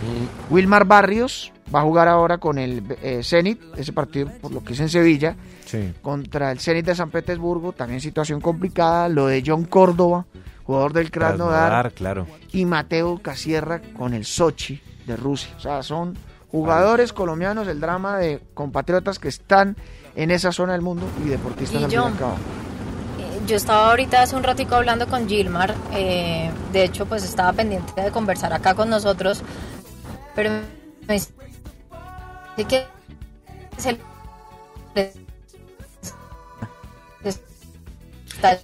Wilmar 0.51 0.86
Barrios 0.86 1.51
va 1.74 1.80
a 1.80 1.84
jugar 1.84 2.07
ahora 2.07 2.38
con 2.38 2.59
el 2.59 2.84
eh, 3.01 3.22
Zenit, 3.24 3.59
ese 3.76 3.91
partido 3.93 4.30
por 4.41 4.51
lo 4.51 4.63
que 4.63 4.74
es 4.74 4.80
en 4.80 4.89
Sevilla, 4.89 5.36
Sí. 5.65 5.93
contra 6.01 6.51
el 6.51 6.59
Zenit 6.59 6.86
de 6.86 6.95
San 6.95 7.09
Petersburgo, 7.11 7.74
también 7.74 8.01
situación 8.01 8.39
complicada, 8.41 9.07
lo 9.09 9.28
de 9.28 9.43
John 9.45 9.65
Córdoba, 9.65 10.26
jugador 10.63 10.93
del 10.93 11.09
Krasnodar, 11.11 11.70
Krasnodar, 11.70 11.91
claro. 11.93 12.28
y 12.51 12.65
Mateo 12.65 13.20
Casierra 13.22 13.82
con 13.97 14.13
el 14.13 14.26
Sochi 14.26 14.82
de 15.07 15.15
Rusia. 15.15 15.49
O 15.57 15.59
sea, 15.59 15.82
son 15.84 16.15
jugadores 16.51 17.13
colombianos, 17.13 17.67
el 17.67 17.80
drama 17.80 18.17
de 18.17 18.41
compatriotas 18.53 19.20
que 19.20 19.28
están 19.28 19.76
en 20.16 20.32
esa 20.32 20.51
zona 20.51 20.74
del 20.74 20.82
mundo 20.82 21.05
y 21.24 21.30
deportistas 21.30 21.82
Y 21.82 21.84
al 21.84 21.89
fin 21.89 21.99
y 21.99 22.01
John, 22.01 22.14
al 22.14 22.20
cabo. 22.20 22.34
Eh, 22.34 23.41
Yo 23.47 23.55
estaba 23.55 23.89
ahorita 23.89 24.22
hace 24.22 24.36
un 24.36 24.43
ratico 24.43 24.76
hablando 24.76 25.07
con 25.07 25.28
Gilmar, 25.28 25.76
eh, 25.93 26.51
de 26.72 26.84
hecho 26.84 27.05
pues 27.05 27.24
estaba 27.24 27.53
pendiente 27.53 28.01
de 28.01 28.12
conversar 28.12 28.53
acá 28.53 28.74
con 28.74 28.89
nosotros, 28.89 29.41
pero 30.36 30.51
me 31.07 31.14
dice 31.14 31.32
que 32.68 32.86
se 33.78 33.97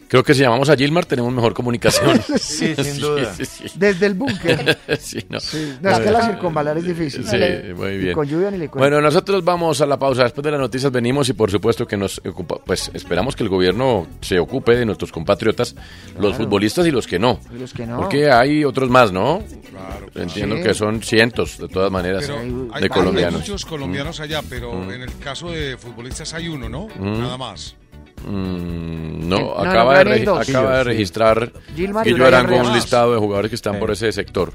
Creo 0.07 0.23
que 0.23 0.34
si 0.34 0.41
llamamos 0.41 0.69
a 0.69 0.76
Gilmar 0.76 1.05
tenemos 1.05 1.32
mejor 1.34 1.53
comunicación. 1.53 2.21
Sí, 2.39 2.76
sin 2.76 2.99
duda. 2.99 3.34
sí, 3.34 3.45
sí. 3.45 3.63
Desde 3.76 4.05
el 4.07 4.13
búnker. 4.13 4.78
Sí, 4.99 5.19
no. 5.30 5.39
No, 5.82 5.89
es 5.91 5.99
que 5.99 6.11
la 6.11 6.26
circunvalar 6.26 6.78
es 6.78 6.86
difícil. 6.86 7.26
Sí, 7.26 7.38
muy 7.76 7.89
Y 7.91 7.97
bien. 7.97 8.13
con 8.13 8.28
lluvia 8.28 8.51
ni 8.51 8.57
le 8.57 8.67
cuento. 8.69 8.80
Bueno, 8.80 9.01
nosotros 9.01 9.43
vamos 9.43 9.82
a 9.82 9.86
la 9.86 9.97
pausa. 9.99 10.23
Después 10.23 10.43
de 10.43 10.51
las 10.51 10.59
noticias 10.59 10.91
venimos 10.91 11.28
y 11.30 11.34
por 11.34 11.51
supuesto 11.51 11.86
que 11.88 11.97
nos 11.97 12.19
ocupa, 12.19 12.57
pues 12.65 12.89
esperamos 12.93 13.36
que 13.36 13.43
el 13.43 13.49
gobierno 13.49 14.07
se 14.21 14.39
ocupe 14.39 14.76
de 14.76 14.86
nuestros 14.86 15.11
compatriotas, 15.11 15.76
los 16.19 16.36
futbolistas 16.36 16.86
y 16.88 16.91
los 16.91 17.07
que 17.07 17.19
no. 17.19 17.39
Y 17.53 17.59
los 17.59 17.73
que 17.73 17.86
no. 17.86 17.97
Porque 17.97 18.32
hay 18.32 18.63
otros 18.63 18.89
más, 18.89 19.11
¿no? 19.11 19.43
Entiendo 20.15 20.57
Sí. 20.57 20.63
que 20.63 20.73
son 20.73 21.01
cientos, 21.03 21.57
de 21.57 21.67
todas 21.67 21.91
maneras, 21.91 22.23
Pero 22.26 22.39
hay, 22.39 22.49
de 22.49 22.67
hay 22.86 22.89
colombianos. 22.89 23.41
muchos 23.41 23.65
colombianos 23.65 24.19
allá, 24.19 24.41
pero 24.49 24.73
Mm. 24.73 24.91
en 24.91 25.01
el 25.01 25.17
caso 25.19 25.51
de 25.51 25.78
futbolistas 25.78 26.34
hay 26.34 26.47
uno, 26.47 26.69
¿no? 26.69 26.88
Mm. 26.97 27.19
Nada 27.19 27.38
más. 27.38 27.76
Mm, 28.26 29.30
no, 29.30 29.39
No, 29.39 29.51
acaba, 29.59 30.03
no, 30.03 30.09
de, 30.11 30.23
dos. 30.23 30.49
acaba 30.49 30.78
de 30.78 30.84
Sí. 30.84 30.89
registrar 30.89 31.51
Gilmar 31.76 32.07
y 32.07 32.11
Guillo 32.13 32.26
Arango 32.28 32.57
un 32.57 32.73
listado 32.73 33.13
de 33.13 33.19
jugadores 33.19 33.49
que 33.49 33.55
están 33.55 33.80
por 33.80 33.91
ese 33.91 34.11
sector. 34.11 34.53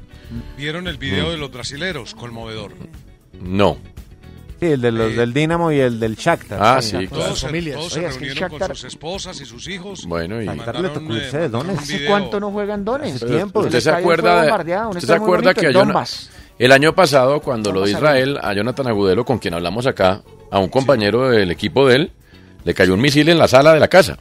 ¿Vieron 0.56 0.88
el 0.88 0.96
video 0.98 1.28
Mm. 1.28 1.30
de 1.30 1.36
los 1.38 1.50
brasileros? 1.52 2.14
Conmovedor. 2.14 2.72
No. 3.40 3.76
Sí, 4.60 4.66
el 4.66 4.80
de 4.82 4.92
los 4.92 5.16
del 5.16 5.32
Dinamo 5.32 5.72
y 5.72 5.80
el 5.80 5.98
del 5.98 6.16
Shakhtar. 6.16 6.58
Ah, 6.62 6.82
sí, 6.82 7.06
Todos, 7.06 7.08
claro. 7.22 7.36
se- 7.36 7.46
familias. 7.46 7.76
todos 7.78 7.92
Oye, 7.96 8.12
se 8.12 8.18
reunieron 8.18 8.58
con 8.58 8.68
sus 8.76 8.84
esposas 8.84 9.40
y 9.40 9.46
sus 9.46 9.66
hijos. 9.68 10.04
Bueno, 10.04 10.42
y- 10.42 10.44
Shakhtar 10.44 10.80
le 10.80 10.88
tocó 10.90 11.14
irse 11.16 11.38
de 11.38 11.48
mandaron 11.48 11.50
Donetsk. 11.52 11.78
un 11.78 11.82
¿Hace 11.84 11.92
video. 11.96 12.10
cuánto 12.10 12.40
no 12.40 12.50
juegan 12.50 12.84
dones? 12.84 13.20
Pero 13.20 13.38
El 13.38 13.44
¿Usted 13.46 13.80
se 13.80 13.90
acuerda, 13.90 14.42
de- 14.42 14.86
usted 14.90 15.06
se 15.06 15.14
acuerda 15.14 15.54
que 15.54 15.66
a 15.68 16.04
el 16.58 16.72
año 16.72 16.94
pasado, 16.94 17.40
cuando 17.40 17.72
lo 17.72 17.80
de 17.86 17.92
Israel, 17.92 18.38
a 18.42 18.52
Jonathan 18.52 18.88
Agudelo, 18.88 19.24
con 19.24 19.38
quien 19.38 19.54
hablamos 19.54 19.86
acá, 19.86 20.20
a 20.50 20.58
un 20.58 20.68
compañero 20.68 21.30
del 21.30 21.50
equipo 21.50 21.88
de 21.88 21.96
él, 21.96 22.12
le 22.64 22.74
cayó 22.74 22.94
un 22.94 23.00
misil 23.00 23.28
en 23.28 23.38
la 23.38 23.48
sala 23.48 23.72
de 23.74 23.80
la 23.80 23.88
casa. 23.88 24.18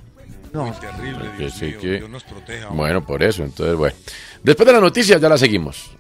No. 0.54 0.72
Terrible, 0.80 1.30
Que 1.32 1.44
Dios 1.44 1.54
sí, 1.54 1.66
mío, 1.66 1.78
que- 1.80 1.98
Dios 1.98 2.10
nos 2.10 2.24
proteja. 2.24 2.68
Bueno, 2.70 3.06
por 3.06 3.22
eso, 3.24 3.44
entonces, 3.44 3.76
bueno. 3.76 3.96
Después 4.44 4.66
de 4.66 4.74
las 4.74 4.82
noticias 4.82 5.22
ya 5.22 5.30
la 5.30 5.38
seguimos. 5.38 5.92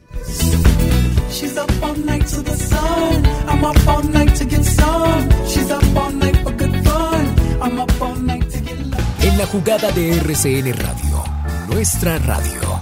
En 9.21 9.37
la 9.37 9.45
jugada 9.45 9.91
de 9.91 10.11
RCN 10.17 10.73
Radio, 10.73 11.23
nuestra 11.69 12.17
radio. 12.19 12.81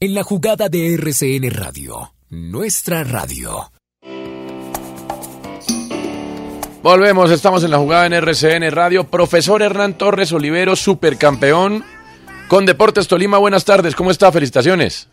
En 0.00 0.14
la 0.14 0.22
jugada 0.22 0.68
de 0.68 0.94
RCN 0.94 1.50
Radio, 1.50 2.12
nuestra 2.30 3.02
radio. 3.04 3.70
Volvemos, 6.90 7.30
estamos 7.30 7.62
en 7.64 7.70
la 7.70 7.76
jugada 7.76 8.06
en 8.06 8.14
RCN 8.14 8.70
Radio. 8.70 9.04
Profesor 9.04 9.60
Hernán 9.60 9.98
Torres 9.98 10.32
Olivero, 10.32 10.74
supercampeón 10.74 11.84
con 12.48 12.64
Deportes 12.64 13.06
Tolima. 13.06 13.36
Buenas 13.36 13.66
tardes, 13.66 13.94
¿cómo 13.94 14.10
está? 14.10 14.32
Felicitaciones. 14.32 15.10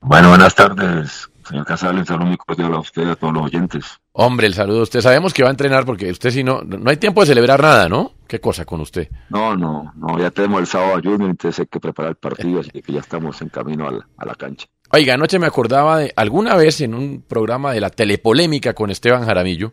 Bueno, 0.00 0.28
buenas 0.28 0.54
tardes, 0.54 1.28
señor 1.48 1.66
Casal. 1.66 1.96
Un 1.96 2.06
saludo 2.06 2.26
muy 2.26 2.36
cordial 2.36 2.74
a 2.74 2.78
usted 2.78 3.08
y 3.08 3.10
a 3.10 3.16
todos 3.16 3.34
los 3.34 3.46
oyentes. 3.46 3.86
Hombre, 4.12 4.46
el 4.46 4.54
saludo 4.54 4.78
a 4.78 4.82
usted. 4.84 5.00
Sabemos 5.00 5.34
que 5.34 5.42
va 5.42 5.48
a 5.48 5.50
entrenar 5.50 5.84
porque 5.84 6.08
usted 6.12 6.30
si 6.30 6.44
no, 6.44 6.62
no 6.62 6.88
hay 6.88 6.96
tiempo 6.96 7.22
de 7.22 7.26
celebrar 7.26 7.60
nada, 7.60 7.88
¿no? 7.88 8.12
¿Qué 8.28 8.40
cosa 8.40 8.64
con 8.64 8.80
usted? 8.82 9.08
No, 9.30 9.56
no, 9.56 9.92
no, 9.96 10.16
ya 10.20 10.30
tenemos 10.30 10.60
el 10.60 10.68
sábado 10.68 10.92
a 10.94 11.00
Junior, 11.00 11.28
entonces 11.28 11.58
hay 11.58 11.66
que 11.66 11.80
preparar 11.80 12.10
el 12.10 12.16
partido, 12.18 12.60
así 12.60 12.70
que 12.70 12.92
ya 12.92 13.00
estamos 13.00 13.42
en 13.42 13.48
camino 13.48 13.88
a 13.88 13.90
la, 13.90 14.06
a 14.16 14.24
la 14.24 14.36
cancha. 14.36 14.68
Oiga, 14.92 15.14
anoche 15.14 15.40
me 15.40 15.46
acordaba 15.46 15.98
de 15.98 16.12
alguna 16.14 16.54
vez 16.54 16.80
en 16.82 16.94
un 16.94 17.20
programa 17.20 17.72
de 17.72 17.80
la 17.80 17.90
telepolémica 17.90 18.74
con 18.74 18.92
Esteban 18.92 19.24
Jaramillo 19.24 19.72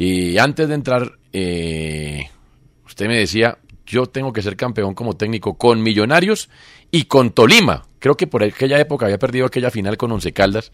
y 0.00 0.38
antes 0.38 0.68
de 0.68 0.74
entrar, 0.76 1.18
eh, 1.32 2.30
usted 2.86 3.08
me 3.08 3.16
decía, 3.16 3.58
yo 3.84 4.06
tengo 4.06 4.32
que 4.32 4.42
ser 4.42 4.56
campeón 4.56 4.94
como 4.94 5.16
técnico 5.16 5.58
con 5.58 5.82
Millonarios 5.82 6.48
y 6.92 7.06
con 7.06 7.32
Tolima. 7.32 7.84
Creo 7.98 8.16
que 8.16 8.28
por 8.28 8.44
aquella 8.44 8.78
época 8.78 9.06
había 9.06 9.18
perdido 9.18 9.46
aquella 9.46 9.72
final 9.72 9.96
con 9.96 10.12
Once 10.12 10.32
Caldas 10.32 10.70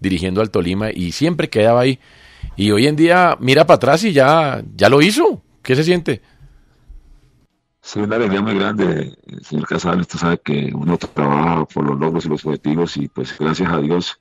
dirigiendo 0.00 0.40
al 0.40 0.50
Tolima 0.50 0.90
y 0.90 1.12
siempre 1.12 1.48
quedaba 1.48 1.82
ahí. 1.82 2.00
Y 2.56 2.72
hoy 2.72 2.88
en 2.88 2.96
día 2.96 3.36
mira 3.38 3.64
para 3.64 3.76
atrás 3.76 4.02
y 4.02 4.12
ya, 4.12 4.60
ya 4.74 4.88
lo 4.88 5.00
hizo. 5.00 5.40
¿Qué 5.62 5.76
se 5.76 5.84
siente? 5.84 6.20
Sí, 7.80 8.00
una 8.00 8.16
alegría 8.16 8.42
muy 8.42 8.56
grande, 8.56 9.16
señor 9.42 9.68
Casal. 9.68 10.00
Usted 10.00 10.18
sabe 10.18 10.38
que 10.38 10.72
uno 10.74 10.98
trabaja 10.98 11.64
por 11.66 11.86
los 11.86 12.00
logros 12.00 12.26
y 12.26 12.28
los 12.28 12.44
objetivos 12.44 12.96
y 12.96 13.06
pues 13.06 13.38
gracias 13.38 13.70
a 13.70 13.78
Dios, 13.78 14.18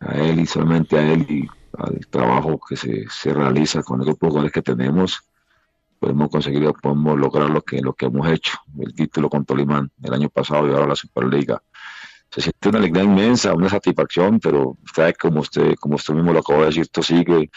a 0.00 0.14
él 0.14 0.40
y 0.40 0.46
solamente 0.46 0.96
a 0.96 1.12
él 1.12 1.26
y 1.28 1.46
al 1.78 2.06
trabajo 2.08 2.60
que 2.68 2.76
se, 2.76 3.04
se 3.08 3.32
realiza 3.32 3.82
con 3.82 4.00
el 4.00 4.06
grupo 4.06 4.28
jugadores 4.28 4.52
que 4.52 4.62
tenemos, 4.62 5.22
hemos 6.10 6.30
conseguido, 6.30 6.72
podemos 6.74 7.18
lograr 7.18 7.50
lo 7.50 7.62
que, 7.62 7.80
lo 7.80 7.94
que 7.94 8.06
hemos 8.06 8.28
hecho, 8.28 8.58
el 8.80 8.94
título 8.94 9.28
con 9.28 9.44
Tolima 9.44 9.88
el 10.02 10.14
año 10.14 10.28
pasado 10.28 10.66
y 10.66 10.70
ahora 10.70 10.86
la 10.86 10.96
Superliga. 10.96 11.62
Se 12.30 12.40
siente 12.40 12.68
una 12.68 12.78
alegría 12.78 13.04
inmensa, 13.04 13.54
una 13.54 13.68
satisfacción, 13.68 14.40
pero 14.40 14.76
usted 14.84 15.14
como 15.18 15.40
usted, 15.40 15.74
como 15.76 15.96
usted 15.96 16.14
mismo 16.14 16.32
lo 16.32 16.40
acabó 16.40 16.60
de 16.60 16.66
decir, 16.66 16.82
esto 16.82 17.02
sigue 17.02 17.50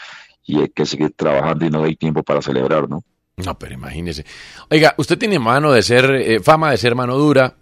y 0.44 0.60
hay 0.60 0.68
que 0.68 0.86
seguir 0.86 1.12
trabajando 1.16 1.66
y 1.66 1.70
no 1.70 1.84
hay 1.84 1.96
tiempo 1.96 2.22
para 2.22 2.40
celebrar, 2.40 2.88
¿no? 2.88 3.04
No, 3.36 3.58
pero 3.58 3.74
imagínese. 3.74 4.24
Oiga, 4.70 4.94
usted 4.96 5.18
tiene 5.18 5.38
mano 5.38 5.72
de 5.72 5.82
ser, 5.82 6.10
eh, 6.10 6.40
fama 6.40 6.70
de 6.70 6.76
ser 6.76 6.94
mano 6.94 7.16
dura. 7.16 7.54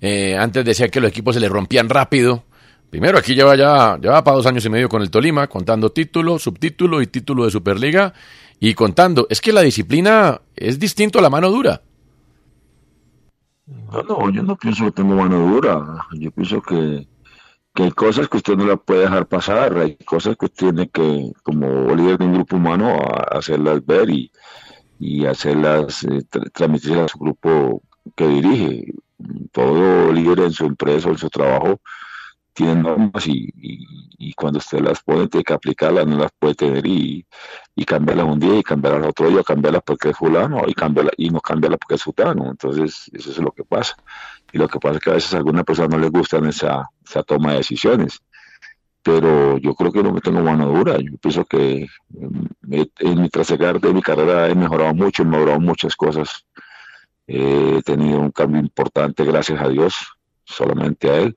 Eh, 0.00 0.36
antes 0.36 0.64
decía 0.64 0.88
que 0.88 1.00
los 1.00 1.10
equipos 1.10 1.34
se 1.34 1.40
le 1.40 1.48
rompían 1.48 1.88
rápido. 1.88 2.44
Primero, 2.94 3.18
aquí 3.18 3.34
lleva 3.34 3.56
ya, 3.56 3.98
lleva 3.98 4.22
para 4.22 4.36
dos 4.36 4.46
años 4.46 4.64
y 4.64 4.70
medio 4.70 4.88
con 4.88 5.02
el 5.02 5.10
Tolima, 5.10 5.48
contando 5.48 5.90
título, 5.90 6.38
subtítulo 6.38 7.02
y 7.02 7.08
título 7.08 7.44
de 7.44 7.50
Superliga. 7.50 8.14
Y 8.60 8.74
contando, 8.74 9.26
es 9.30 9.40
que 9.40 9.52
la 9.52 9.62
disciplina 9.62 10.40
es 10.54 10.78
distinto 10.78 11.18
a 11.18 11.22
la 11.22 11.28
mano 11.28 11.50
dura. 11.50 11.82
No, 13.66 14.00
no, 14.04 14.30
yo 14.30 14.44
no 14.44 14.56
pienso 14.56 14.84
que 14.84 14.92
tengo 14.92 15.16
mano 15.16 15.40
dura. 15.40 16.06
Yo 16.12 16.30
pienso 16.30 16.62
que, 16.62 17.08
que 17.74 17.82
hay 17.82 17.90
cosas 17.90 18.28
que 18.28 18.36
usted 18.36 18.54
no 18.54 18.64
la 18.64 18.76
puede 18.76 19.00
dejar 19.00 19.26
pasar. 19.26 19.76
Hay 19.76 19.96
cosas 19.96 20.36
que 20.36 20.44
usted 20.44 20.68
tiene 20.68 20.88
que, 20.88 21.32
como 21.42 21.92
líder 21.96 22.18
de 22.18 22.26
un 22.26 22.34
grupo 22.34 22.54
humano, 22.54 22.96
hacerlas 23.32 23.84
ver 23.84 24.08
y, 24.08 24.30
y 25.00 25.26
hacerlas 25.26 26.04
eh, 26.04 26.22
a 26.30 27.08
su 27.08 27.18
grupo 27.18 27.82
que 28.14 28.28
dirige. 28.28 28.84
Todo 29.50 30.12
líder 30.12 30.38
en 30.38 30.52
su 30.52 30.64
empresa 30.64 31.08
o 31.08 31.10
en 31.10 31.18
su 31.18 31.28
trabajo 31.28 31.80
tiene 32.54 32.76
normas 32.76 33.26
y, 33.26 33.50
y- 33.56 34.32
cuando 34.36 34.58
usted 34.58 34.80
las 34.80 35.02
pone 35.02 35.28
tiene 35.28 35.44
que 35.44 35.52
aplicarlas, 35.54 36.06
no 36.06 36.18
las 36.18 36.32
puede 36.38 36.54
tener 36.54 36.86
y, 36.86 37.24
y 37.76 37.84
cambiarlas 37.84 38.26
un 38.26 38.40
día 38.40 38.58
y 38.58 38.62
cambiarlas 38.62 39.08
otro 39.10 39.28
día, 39.28 39.42
cambiarlas 39.44 39.82
porque 39.84 40.10
es 40.10 40.16
fulano 40.16 40.62
y, 40.66 40.74
cambiarla, 40.74 41.12
y 41.16 41.30
no 41.30 41.40
cambiarlas 41.40 41.78
porque 41.78 41.94
es 41.96 42.00
sutano. 42.00 42.50
Entonces, 42.50 43.10
eso 43.12 43.30
es 43.30 43.38
lo 43.38 43.52
que 43.52 43.64
pasa. 43.64 43.94
Y 44.52 44.58
lo 44.58 44.68
que 44.68 44.78
pasa 44.80 44.96
es 44.96 45.02
que 45.04 45.10
a 45.10 45.14
veces 45.14 45.34
a 45.34 45.38
algunas 45.38 45.64
personas 45.64 45.90
no 45.90 45.98
les 45.98 46.10
gustan 46.10 46.46
esa, 46.46 46.88
esa 47.06 47.22
toma 47.22 47.52
de 47.52 47.58
decisiones. 47.58 48.20
Pero 49.02 49.58
yo 49.58 49.74
creo 49.74 49.92
que 49.92 50.02
no 50.02 50.12
me 50.12 50.20
tengo 50.20 50.40
mano 50.42 50.68
dura. 50.68 50.96
Yo 50.98 51.16
pienso 51.20 51.44
que 51.44 51.82
eh, 51.82 52.86
en 53.00 53.20
mi 53.20 53.28
trasegar 53.28 53.80
de 53.80 53.92
mi 53.92 54.00
carrera 54.02 54.48
he 54.48 54.54
mejorado 54.54 54.94
mucho, 54.94 55.22
he 55.22 55.26
mejorado 55.26 55.60
muchas 55.60 55.94
cosas. 55.96 56.46
He 57.26 57.82
tenido 57.84 58.20
un 58.20 58.30
cambio 58.30 58.60
importante, 58.60 59.24
gracias 59.24 59.60
a 59.60 59.68
Dios, 59.68 59.94
solamente 60.44 61.10
a 61.10 61.16
él. 61.18 61.36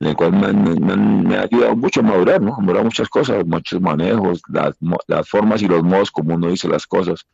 en 0.00 0.08
el 0.08 0.14
cual 0.16 0.32
me, 0.32 0.52
me 0.52 0.96
me 0.96 1.36
ha 1.36 1.42
ayudado 1.42 1.76
mucho 1.76 2.00
a 2.00 2.02
madurar, 2.02 2.40
¿no? 2.40 2.54
A 2.54 2.60
madurar 2.60 2.84
muchas 2.84 3.08
cosas, 3.08 3.46
muchos 3.46 3.80
manejos, 3.80 4.42
las, 4.48 4.76
las 5.06 5.28
formas 5.28 5.62
y 5.62 5.68
los 5.68 5.82
modos 5.82 6.10
como 6.10 6.34
uno 6.34 6.48
dice 6.48 6.68
las 6.68 6.86
cosas. 6.86 7.26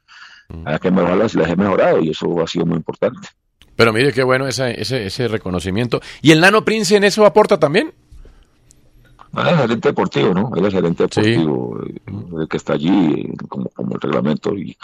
Hay 0.65 0.79
que 0.79 0.91
mejorarlas 0.91 1.35
y 1.35 1.39
las 1.39 1.51
he 1.51 1.57
mejorado 1.57 2.01
y 2.01 2.11
eso 2.11 2.41
ha 2.43 2.47
sido 2.47 2.67
muy 2.67 2.77
importante. 2.77 3.29
Pero 3.75 3.93
mire 3.93 4.13
qué 4.13 4.23
bueno 4.23 4.47
ese, 4.47 4.81
ese, 4.81 5.07
ese 5.07 5.29
reconocimiento. 5.29 6.01
¿Y 6.21 6.31
el 6.31 6.41
Nano 6.41 6.65
Prince 6.65 6.95
en 6.95 7.05
eso 7.05 7.25
aporta 7.25 7.59
también? 7.59 7.93
Él 9.35 9.49
es 9.49 9.57
gerente 9.57 9.89
deportivo, 9.89 10.35
¿no? 10.35 10.53
Él 10.55 10.67
es 10.67 10.75
gerente 10.75 11.05
deportivo, 11.05 11.81
eh, 11.87 11.95
el 12.39 12.49
que 12.49 12.57
está 12.59 12.75
allí, 12.75 13.15
eh, 13.15 13.35
como, 13.49 13.71
como 13.71 13.95
el 13.95 14.01
reglamento. 14.01 14.55
Y, 14.55 14.77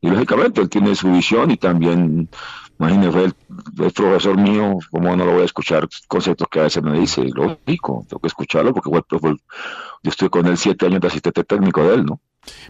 y 0.00 0.08
lógicamente 0.08 0.60
él 0.60 0.68
tiene 0.68 0.94
su 0.94 1.10
visión 1.10 1.50
y 1.50 1.56
también, 1.56 2.28
imagínese, 2.78 3.24
él 3.24 3.34
es 3.84 3.92
profesor 3.92 4.36
mío, 4.36 4.78
¿cómo 4.90 5.16
no 5.16 5.24
lo 5.24 5.32
voy 5.32 5.42
a 5.42 5.46
escuchar 5.46 5.88
conceptos 6.08 6.48
que 6.50 6.60
a 6.60 6.64
veces 6.64 6.82
me 6.82 6.98
dice? 6.98 7.22
Lógico, 7.22 8.04
tengo 8.08 8.20
que 8.20 8.28
escucharlo 8.28 8.74
porque 8.74 8.90
fue 8.90 9.30
el 9.30 9.36
yo 10.02 10.10
estuve 10.10 10.30
con 10.30 10.46
él 10.46 10.56
siete 10.56 10.86
años 10.86 11.00
de 11.00 11.08
asistente 11.08 11.42
técnico 11.44 11.82
de 11.82 11.94
él, 11.94 12.06
¿no? 12.06 12.20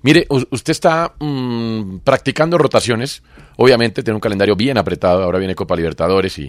Mire, 0.03 0.27
usted 0.31 0.71
está 0.71 1.15
mm, 1.19 1.99
practicando 1.99 2.57
rotaciones, 2.57 3.23
obviamente 3.59 4.03
tiene 4.03 4.15
un 4.15 4.21
calendario 4.21 4.57
bien 4.57 4.79
apretado, 4.79 5.23
ahora 5.23 5.39
viene 5.39 5.55
Copa 5.55 5.77
Libertadores 5.77 6.39
y, 6.39 6.45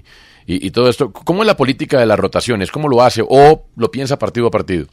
y, 0.45 0.66
y 0.66 0.72
todo 0.72 0.89
esto. 0.89 1.12
¿Cómo 1.12 1.43
es 1.43 1.47
la 1.47 1.58
política 1.58 1.99
de 1.99 2.05
las 2.05 2.18
rotaciones? 2.18 2.72
¿Cómo 2.72 2.88
lo 2.88 3.01
hace? 3.01 3.22
¿O 3.28 3.66
lo 3.76 3.91
piensa 3.91 4.18
partido 4.18 4.47
a 4.47 4.51
partido? 4.51 4.88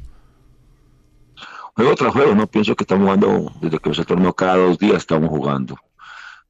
Juego 1.77 1.95
tras 1.97 2.13
juego, 2.13 2.35
¿no? 2.35 2.47
Pienso 2.47 2.77
que 2.77 2.85
estamos 2.85 3.05
jugando, 3.05 3.53
desde 3.61 3.79
que 3.79 3.95
se 3.95 4.05
torneo 4.05 4.33
cada 4.33 4.57
dos 4.57 4.79
días 4.79 4.99
estamos 4.99 5.29
jugando. 5.29 5.77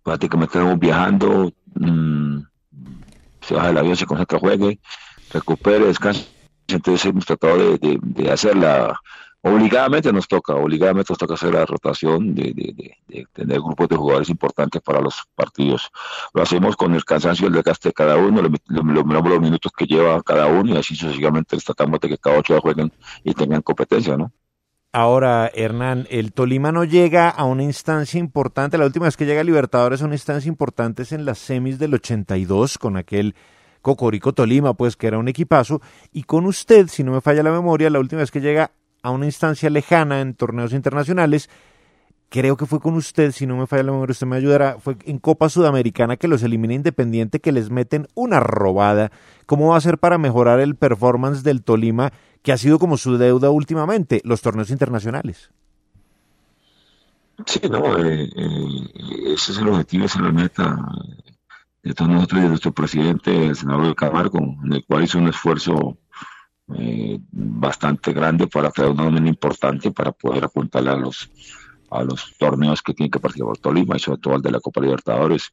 Prácticamente 0.02 0.58
estamos 0.58 0.78
viajando, 0.78 1.50
mm, 1.74 2.46
se 3.40 3.54
baja 3.54 3.70
el 3.70 3.78
avión, 3.78 3.96
se 3.96 4.06
concentra, 4.06 4.38
juegue, 4.38 4.78
recupere, 5.32 5.86
descansa. 5.86 6.24
Entonces 6.68 7.04
hemos 7.06 7.26
tratado 7.26 7.58
de, 7.58 7.78
de, 7.78 7.98
de 8.00 8.30
hacerla, 8.30 8.98
obligadamente 9.42 10.10
nos 10.12 10.26
toca, 10.26 10.54
obligadamente 10.54 11.12
nos 11.12 11.18
toca 11.18 11.34
hacer 11.34 11.52
la 11.52 11.66
rotación, 11.66 12.34
de, 12.34 12.54
de, 12.54 12.96
de, 13.06 13.26
tener 13.32 13.60
grupos 13.60 13.88
de 13.88 13.96
jugadores 13.96 14.30
importantes 14.30 14.80
para 14.80 15.00
los 15.00 15.22
partidos. 15.34 15.90
Lo 16.32 16.42
hacemos 16.42 16.76
con 16.76 16.94
el 16.94 17.04
cansancio 17.04 17.44
y 17.44 17.48
el 17.48 17.54
desgaste 17.54 17.90
de 17.90 17.92
cada 17.92 18.16
uno, 18.16 18.40
le, 18.40 18.48
le, 18.48 18.58
le 18.68 19.04
miramos 19.04 19.28
los 19.28 19.40
minutos 19.40 19.72
que 19.76 19.84
lleva 19.84 20.22
cada 20.22 20.46
uno 20.46 20.74
y 20.74 20.78
así 20.78 20.96
sucesivamente 20.96 21.56
tratamos 21.58 22.00
de 22.00 22.08
que 22.08 22.18
cada 22.18 22.38
ocho 22.38 22.58
jueguen 22.60 22.90
y 23.22 23.34
tengan 23.34 23.60
competencia, 23.60 24.16
¿no? 24.16 24.32
Ahora, 24.96 25.50
Hernán, 25.52 26.06
el 26.08 26.32
Tolima 26.32 26.70
no 26.70 26.84
llega 26.84 27.28
a 27.28 27.42
una 27.42 27.64
instancia 27.64 28.20
importante. 28.20 28.78
La 28.78 28.86
última 28.86 29.06
vez 29.06 29.16
que 29.16 29.26
llega 29.26 29.40
a 29.40 29.44
Libertadores 29.44 30.00
a 30.00 30.04
una 30.04 30.14
instancia 30.14 30.48
importante 30.48 31.02
es 31.02 31.10
en 31.10 31.24
las 31.24 31.38
semis 31.38 31.80
del 31.80 31.94
82 31.94 32.78
con 32.78 32.96
aquel 32.96 33.34
Cocorico 33.82 34.34
Tolima, 34.34 34.74
pues 34.74 34.94
que 34.94 35.08
era 35.08 35.18
un 35.18 35.26
equipazo. 35.26 35.82
Y 36.12 36.22
con 36.22 36.46
usted, 36.46 36.86
si 36.86 37.02
no 37.02 37.10
me 37.10 37.20
falla 37.20 37.42
la 37.42 37.50
memoria, 37.50 37.90
la 37.90 37.98
última 37.98 38.20
vez 38.20 38.30
que 38.30 38.40
llega 38.40 38.70
a 39.02 39.10
una 39.10 39.24
instancia 39.24 39.68
lejana 39.68 40.20
en 40.20 40.34
torneos 40.34 40.72
internacionales 40.72 41.50
creo 42.34 42.56
que 42.56 42.66
fue 42.66 42.80
con 42.80 42.94
usted, 42.94 43.30
si 43.30 43.46
no 43.46 43.56
me 43.56 43.68
falla 43.68 43.84
la 43.84 43.92
memoria, 43.92 44.10
usted 44.10 44.26
me 44.26 44.34
ayudará, 44.34 44.78
fue 44.80 44.96
en 45.04 45.18
Copa 45.18 45.48
Sudamericana 45.48 46.16
que 46.16 46.26
los 46.26 46.42
elimina 46.42 46.74
Independiente, 46.74 47.38
que 47.38 47.52
les 47.52 47.70
meten 47.70 48.08
una 48.14 48.40
robada. 48.40 49.12
¿Cómo 49.46 49.68
va 49.68 49.76
a 49.76 49.80
ser 49.80 49.98
para 49.98 50.18
mejorar 50.18 50.58
el 50.58 50.74
performance 50.74 51.44
del 51.44 51.62
Tolima, 51.62 52.12
que 52.44 52.52
ha 52.52 52.58
sido 52.58 52.78
como 52.78 52.98
su 52.98 53.16
deuda 53.16 53.48
últimamente, 53.48 54.20
los 54.22 54.42
torneos 54.42 54.70
internacionales? 54.70 55.50
Sí, 57.46 57.60
no, 57.70 57.98
eh, 57.98 58.30
eh, 58.36 59.32
ese 59.34 59.52
es 59.52 59.58
el 59.58 59.68
objetivo, 59.68 60.04
esa 60.04 60.18
es 60.18 60.24
la 60.26 60.30
meta 60.30 60.76
de 61.82 61.94
todos 61.94 62.10
nosotros 62.10 62.38
y 62.38 62.42
de 62.42 62.48
nuestro 62.50 62.72
presidente, 62.72 63.46
el 63.46 63.56
senador 63.56 63.86
de 63.86 63.94
Camargo, 63.94 64.38
en 64.62 64.74
el 64.74 64.84
cual 64.84 65.04
hizo 65.04 65.18
un 65.18 65.28
esfuerzo 65.28 65.96
eh, 66.76 67.18
bastante 67.32 68.12
grande 68.12 68.46
para 68.46 68.70
crear 68.70 68.90
una 68.90 69.04
unión 69.04 69.26
importante 69.26 69.90
para 69.90 70.12
poder 70.12 70.44
apuntarle 70.44 70.90
a 70.90 70.96
los, 70.96 71.30
a 71.90 72.04
los 72.04 72.36
torneos 72.38 72.82
que 72.82 72.92
tiene 72.92 73.10
que 73.10 73.20
participar 73.20 73.56
Tolima 73.56 73.96
y 73.96 74.00
sobre 74.00 74.20
todo 74.20 74.34
al 74.34 74.42
de 74.42 74.50
la 74.50 74.60
Copa 74.60 74.82
Libertadores. 74.82 75.50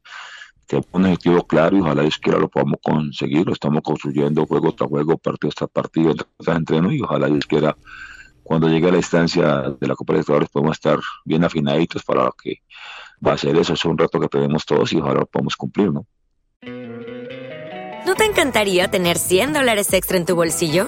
Tenemos 0.71 0.87
un 0.93 1.03
objetivo 1.03 1.43
claro 1.45 1.75
y 1.75 1.81
ojalá 1.81 2.03
Dios 2.03 2.17
quiera 2.17 2.39
lo 2.39 2.47
podamos 2.47 2.79
conseguir. 2.81 3.45
Lo 3.45 3.51
estamos 3.51 3.81
construyendo 3.81 4.45
juego 4.45 4.71
tras 4.71 4.89
juego, 4.89 5.17
partido 5.17 5.51
tras 5.53 5.69
partido, 5.69 6.13
tras 6.37 6.57
entreno 6.57 6.93
y 6.93 7.01
ojalá 7.01 7.27
Dios 7.27 7.45
quiera 7.45 7.75
cuando 8.41 8.69
llegue 8.69 8.87
a 8.87 8.91
la 8.91 8.97
instancia 8.97 9.75
de 9.79 9.87
la 9.87 9.95
Copa 9.95 10.13
Libertadores 10.13 10.47
podemos 10.47 10.77
estar 10.77 10.97
bien 11.25 11.43
afinaditos 11.43 12.03
para 12.03 12.23
lo 12.23 12.31
que 12.31 12.61
va 13.25 13.33
a 13.33 13.37
ser 13.37 13.57
eso. 13.57 13.73
Es 13.73 13.83
un 13.83 13.97
reto 13.97 14.17
que 14.17 14.29
tenemos 14.29 14.65
todos 14.65 14.93
y 14.93 14.97
ojalá 14.97 15.19
lo 15.19 15.25
podamos 15.25 15.57
cumplir, 15.57 15.91
¿no? 15.91 16.07
¿No 18.05 18.15
te 18.15 18.23
encantaría 18.23 18.89
tener 18.89 19.17
100 19.17 19.51
dólares 19.51 19.91
extra 19.91 20.15
en 20.15 20.25
tu 20.25 20.35
bolsillo? 20.35 20.87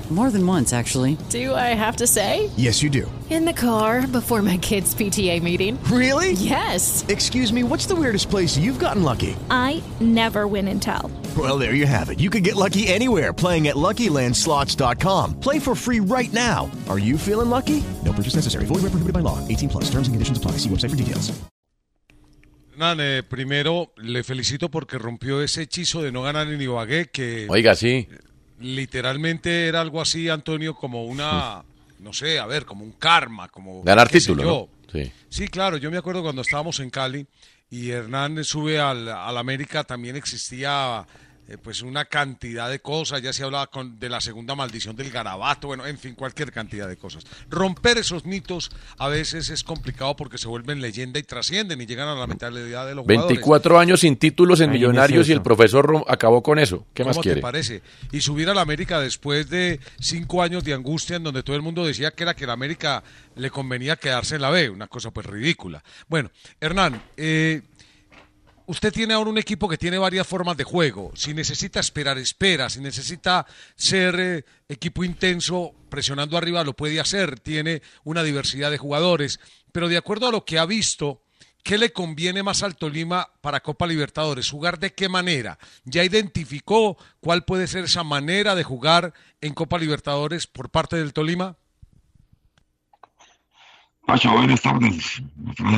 More 0.11 0.29
than 0.29 0.45
once, 0.45 0.73
actually. 0.73 1.17
Do 1.29 1.55
I 1.55 1.73
have 1.73 1.95
to 1.97 2.05
say? 2.05 2.49
Yes, 2.57 2.83
you 2.83 2.89
do. 2.89 3.09
In 3.29 3.45
the 3.45 3.53
car 3.53 4.05
before 4.05 4.41
my 4.41 4.57
kids' 4.57 4.93
PTA 4.93 5.41
meeting. 5.41 5.81
Really? 5.85 6.33
Yes. 6.33 7.05
Excuse 7.07 7.53
me, 7.53 7.63
what's 7.63 7.85
the 7.85 7.95
weirdest 7.95 8.29
place 8.29 8.57
you've 8.57 8.77
gotten 8.77 9.03
lucky? 9.03 9.37
I 9.49 9.81
never 10.01 10.49
win 10.49 10.67
and 10.67 10.81
tell. 10.81 11.09
Well, 11.37 11.57
there 11.57 11.75
you 11.75 11.85
have 11.87 12.09
it. 12.09 12.19
You 12.19 12.29
can 12.29 12.43
get 12.43 12.57
lucky 12.57 12.89
anywhere 12.89 13.31
playing 13.31 13.69
at 13.69 13.77
LuckyLandSlots.com. 13.77 15.39
Play 15.39 15.59
for 15.59 15.75
free 15.75 16.01
right 16.01 16.33
now. 16.33 16.69
Are 16.89 16.99
you 16.99 17.17
feeling 17.17 17.49
lucky? 17.49 17.81
No 18.03 18.11
purchase 18.11 18.35
necessary. 18.35 18.65
Void 18.65 18.81
where 18.83 18.91
prohibited 18.91 19.13
by 19.13 19.21
law. 19.21 19.39
18 19.47 19.69
plus. 19.69 19.85
Terms 19.85 20.09
and 20.09 20.13
conditions 20.13 20.37
apply. 20.37 20.57
See 20.59 20.67
website 20.67 20.89
for 20.89 20.97
details. 20.97 21.31
Hernán, 22.73 22.99
eh, 22.99 23.23
primero 23.23 23.93
le 23.97 24.23
felicito 24.23 24.69
porque 24.69 24.97
rompió 24.97 25.41
ese 25.41 25.61
hechizo 25.61 26.01
de 26.01 26.11
no 26.11 26.23
ganar 26.23 26.47
en 26.47 26.59
Ibagué 26.61 27.11
que 27.11 27.45
Oiga, 27.49 27.75
sí. 27.75 28.07
Literalmente 28.61 29.67
era 29.67 29.81
algo 29.81 30.01
así, 30.01 30.29
Antonio, 30.29 30.75
como 30.75 31.05
una, 31.05 31.63
no 31.99 32.13
sé, 32.13 32.39
a 32.39 32.45
ver, 32.45 32.65
como 32.65 32.83
un 32.83 32.93
karma, 32.93 33.47
como 33.49 33.83
Ganar 33.83 34.09
título. 34.09 34.69
Sí. 34.91 35.11
Sí, 35.29 35.47
claro, 35.47 35.77
yo 35.77 35.89
me 35.89 35.97
acuerdo 35.97 36.21
cuando 36.21 36.41
estábamos 36.41 36.79
en 36.79 36.89
Cali 36.89 37.25
y 37.69 37.91
Hernán 37.91 38.43
sube 38.43 38.79
al, 38.79 39.07
al 39.07 39.37
América, 39.37 39.83
también 39.83 40.15
existía 40.15 41.05
eh, 41.51 41.57
pues 41.61 41.81
una 41.81 42.05
cantidad 42.05 42.69
de 42.69 42.79
cosas, 42.79 43.21
ya 43.21 43.33
se 43.33 43.43
hablaba 43.43 43.67
con, 43.67 43.99
de 43.99 44.09
la 44.09 44.21
segunda 44.21 44.55
maldición 44.55 44.95
del 44.95 45.11
garabato, 45.11 45.67
bueno, 45.67 45.85
en 45.85 45.97
fin, 45.97 46.15
cualquier 46.15 46.51
cantidad 46.51 46.87
de 46.87 46.97
cosas. 46.97 47.23
Romper 47.49 47.97
esos 47.97 48.25
mitos 48.25 48.71
a 48.97 49.07
veces 49.07 49.49
es 49.49 49.63
complicado 49.63 50.15
porque 50.15 50.37
se 50.37 50.47
vuelven 50.47 50.81
leyenda 50.81 51.19
y 51.19 51.23
trascienden 51.23 51.81
y 51.81 51.85
llegan 51.85 52.07
a 52.07 52.15
la 52.15 52.27
mentalidad 52.27 52.85
de 52.87 52.95
los 52.95 53.03
jugadores. 53.05 53.27
24 53.27 53.79
años 53.79 53.99
sin 54.01 54.15
títulos 54.17 54.59
en 54.61 54.69
Ahí 54.69 54.77
Millonarios 54.77 55.27
y 55.29 55.31
el 55.33 55.41
profesor 55.41 55.87
rom- 55.87 56.05
acabó 56.07 56.41
con 56.41 56.59
eso. 56.59 56.85
¿Qué 56.93 57.03
más 57.03 57.15
¿Cómo 57.15 57.23
quiere? 57.23 57.35
te 57.37 57.41
parece? 57.41 57.81
Y 58.11 58.21
subir 58.21 58.49
a 58.49 58.53
la 58.53 58.61
América 58.61 58.99
después 58.99 59.49
de 59.49 59.79
cinco 59.99 60.41
años 60.41 60.63
de 60.63 60.73
angustia 60.73 61.17
en 61.17 61.23
donde 61.23 61.43
todo 61.43 61.55
el 61.55 61.61
mundo 61.61 61.85
decía 61.85 62.11
que 62.11 62.23
era 62.23 62.33
que 62.35 62.47
la 62.47 62.53
América 62.53 63.03
le 63.35 63.49
convenía 63.49 63.95
quedarse 63.95 64.35
en 64.35 64.41
la 64.41 64.49
B, 64.49 64.69
una 64.69 64.87
cosa 64.87 65.11
pues 65.11 65.25
ridícula. 65.25 65.83
Bueno, 66.07 66.31
Hernán, 66.59 67.01
eh, 67.17 67.61
usted 68.71 68.93
tiene 68.93 69.13
ahora 69.13 69.29
un 69.29 69.37
equipo 69.37 69.67
que 69.67 69.77
tiene 69.77 69.97
varias 69.97 70.25
formas 70.25 70.55
de 70.55 70.63
juego. 70.63 71.11
Si 71.13 71.33
necesita 71.33 71.81
esperar, 71.81 72.17
espera. 72.17 72.69
Si 72.69 72.79
necesita 72.79 73.45
ser 73.75 74.15
eh, 74.17 74.45
equipo 74.69 75.03
intenso, 75.03 75.75
presionando 75.89 76.37
arriba, 76.37 76.63
lo 76.63 76.73
puede 76.73 77.01
hacer. 77.01 77.37
Tiene 77.41 77.81
una 78.05 78.23
diversidad 78.23 78.71
de 78.71 78.77
jugadores. 78.77 79.41
Pero 79.73 79.89
de 79.89 79.97
acuerdo 79.97 80.27
a 80.29 80.31
lo 80.31 80.45
que 80.45 80.57
ha 80.57 80.65
visto, 80.65 81.21
¿qué 81.63 81.77
le 81.77 81.91
conviene 81.91 82.43
más 82.43 82.63
al 82.63 82.77
Tolima 82.77 83.27
para 83.41 83.59
Copa 83.59 83.87
Libertadores? 83.87 84.49
¿Jugar 84.49 84.79
de 84.79 84.93
qué 84.93 85.09
manera? 85.09 85.59
¿Ya 85.83 86.05
identificó 86.05 86.97
cuál 87.19 87.43
puede 87.43 87.67
ser 87.67 87.83
esa 87.83 88.05
manera 88.05 88.55
de 88.55 88.63
jugar 88.63 89.13
en 89.41 89.53
Copa 89.53 89.79
Libertadores 89.79 90.47
por 90.47 90.69
parte 90.69 90.95
del 90.95 91.11
Tolima? 91.11 91.57
Pacho, 94.05 94.31
buenas 94.31 94.61
tardes. 94.61 95.21
Me 95.59 95.77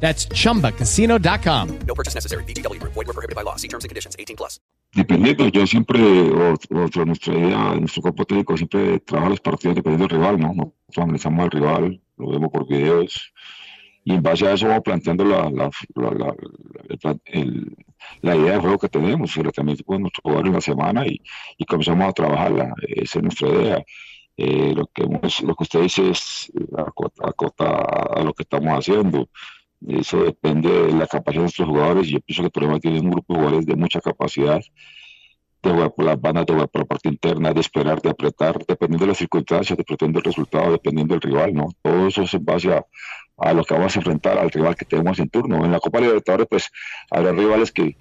That's 0.00 0.26
chumbacasino.com. 0.28 1.68
No 1.86 1.94
purchase 1.94 2.14
necessary. 2.14 2.44
VGW 2.44 2.78
Group. 2.80 2.92
Void 2.94 3.06
were 3.06 3.14
prohibited 3.14 3.34
by 3.36 3.42
law. 3.42 3.56
See 3.56 3.68
terms 3.68 3.84
and 3.84 3.88
conditions. 3.90 4.14
18 4.18 4.36
plus. 4.36 4.60
dependiendo, 4.94 5.48
yo 5.48 5.66
siempre, 5.66 6.00
o, 6.00 6.54
o 6.54 7.04
nuestra 7.04 7.34
idea, 7.34 7.74
nuestro 7.74 8.00
cuerpo 8.02 8.24
técnico 8.24 8.56
siempre 8.56 9.00
trabaja 9.00 9.30
los 9.30 9.40
partidos 9.40 9.74
dependiendo 9.74 10.06
del 10.06 10.18
rival, 10.20 10.38
¿no? 10.38 10.52
Nosotros 10.54 10.98
analizamos 11.04 11.44
al 11.44 11.50
rival, 11.50 12.00
lo 12.16 12.28
vemos 12.30 12.50
por 12.52 12.68
videos, 12.68 13.32
y 14.04 14.12
en 14.14 14.22
base 14.22 14.46
a 14.46 14.52
eso 14.52 14.68
vamos 14.68 14.84
planteando 14.84 15.24
la, 15.24 15.50
la, 15.50 15.68
la, 15.96 16.10
la, 17.02 17.16
el 17.24 17.74
la 18.22 18.36
idea 18.36 18.52
de 18.52 18.58
juego 18.60 18.78
que 18.78 18.88
tenemos, 18.88 19.36
el 19.36 19.50
también 19.50 19.78
con 19.84 20.02
nuestros 20.02 20.22
jugadores 20.22 20.48
en 20.50 20.54
la 20.54 20.60
semana 20.60 21.06
y, 21.08 21.20
y 21.58 21.64
comenzamos 21.64 22.08
a 22.08 22.12
trabajarla. 22.12 22.72
Esa 22.86 23.18
es 23.18 23.22
nuestra 23.24 23.48
idea. 23.48 23.84
Eh, 24.36 24.74
lo, 24.76 24.86
que 24.94 25.02
hemos- 25.04 25.40
lo 25.42 25.54
que 25.56 25.62
usted 25.64 25.80
dice 25.82 26.10
es 26.10 26.52
acota, 26.76 27.26
acota 27.28 27.64
a 28.14 28.20
lo 28.22 28.32
que 28.34 28.42
estamos 28.44 28.78
haciendo. 28.78 29.28
Eso 29.88 30.24
depende 30.24 30.70
de 30.70 30.92
la 30.92 31.06
capacidad 31.06 31.40
de 31.40 31.44
nuestros 31.44 31.68
jugadores. 31.68 32.08
y 32.08 32.12
Yo 32.12 32.20
pienso 32.20 32.42
que 32.42 32.46
el 32.46 32.52
problema 32.52 32.80
tiene 32.80 33.00
un 33.00 33.10
grupo 33.10 33.34
de 33.34 33.40
jugadores 33.40 33.66
de 33.66 33.76
mucha 33.76 34.00
capacidad 34.00 34.60
de 35.62 35.70
jugar 35.70 35.94
por 35.94 36.04
las 36.04 36.20
bandas, 36.20 36.46
de 36.46 36.52
jugar 36.52 36.68
por 36.68 36.82
la 36.82 36.86
parte 36.86 37.08
interna, 37.08 37.52
de 37.52 37.60
esperar, 37.60 38.00
de 38.00 38.10
apretar, 38.10 38.58
dependiendo 38.66 39.04
de 39.04 39.08
las 39.08 39.18
circunstancias, 39.18 39.76
dependiendo 39.76 40.18
del 40.18 40.24
resultado, 40.24 40.72
dependiendo 40.72 41.14
del 41.14 41.22
rival, 41.22 41.54
¿no? 41.54 41.68
Todo 41.82 42.06
eso 42.06 42.22
es 42.22 42.34
en 42.34 42.44
base 42.44 42.72
a, 42.72 42.84
a 43.38 43.52
lo 43.52 43.64
que 43.64 43.74
vamos 43.74 43.96
a 43.96 43.98
enfrentar 43.98 44.38
al 44.38 44.50
rival 44.50 44.76
que 44.76 44.84
tenemos 44.84 45.18
en 45.18 45.28
turno. 45.28 45.64
En 45.64 45.72
la 45.72 45.80
Copa 45.80 46.00
Libertadores, 46.00 46.46
pues, 46.48 46.70
habrá 47.10 47.32
rivales 47.32 47.72
que 47.72 47.96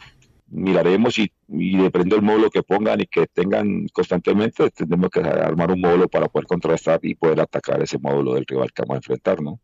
miraremos 0.48 1.18
y, 1.18 1.32
y 1.48 1.78
depende 1.78 2.16
del 2.16 2.24
módulo 2.24 2.50
que 2.50 2.64
pongan 2.64 3.02
y 3.02 3.08
que 3.08 3.28
tengan 3.28 3.88
constantemente, 3.88 4.70
tendremos 4.72 5.10
que 5.10 5.22
armar 5.22 5.72
un 5.72 5.82
módulo 5.82 6.08
para 6.08 6.28
poder 6.28 6.48
contrastar 6.48 7.00
y 7.02 7.16
poder 7.16 7.42
atacar 7.42 7.82
ese 7.82 7.98
módulo 7.98 8.36
del 8.36 8.46
rival 8.46 8.72
que 8.72 8.84
vamos 8.84 8.96
a 8.96 8.98
enfrentar, 8.98 9.42
¿no? 9.42 9.60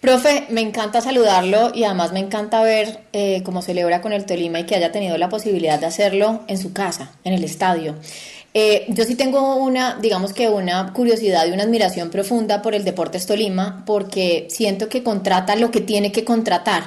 Profe, 0.00 0.46
me 0.50 0.60
encanta 0.60 1.00
saludarlo 1.00 1.72
y 1.74 1.84
además 1.84 2.12
me 2.12 2.20
encanta 2.20 2.62
ver 2.62 3.00
eh, 3.12 3.42
cómo 3.44 3.62
celebra 3.62 4.02
con 4.02 4.12
el 4.12 4.26
Tolima 4.26 4.60
y 4.60 4.64
que 4.64 4.76
haya 4.76 4.92
tenido 4.92 5.16
la 5.16 5.28
posibilidad 5.28 5.80
de 5.80 5.86
hacerlo 5.86 6.42
en 6.48 6.58
su 6.58 6.72
casa, 6.72 7.12
en 7.24 7.32
el 7.32 7.42
estadio. 7.42 7.94
Eh, 8.58 8.86
yo 8.88 9.04
sí 9.04 9.16
tengo 9.16 9.56
una, 9.56 9.98
digamos 10.00 10.32
que 10.32 10.48
una 10.48 10.92
curiosidad 10.92 11.46
y 11.46 11.52
una 11.52 11.64
admiración 11.64 12.10
profunda 12.10 12.62
por 12.62 12.74
el 12.74 12.84
Deportes 12.84 13.26
Tolima 13.26 13.82
porque 13.84 14.46
siento 14.50 14.88
que 14.88 15.02
contrata 15.02 15.56
lo 15.56 15.70
que 15.70 15.80
tiene 15.80 16.12
que 16.12 16.24
contratar. 16.24 16.84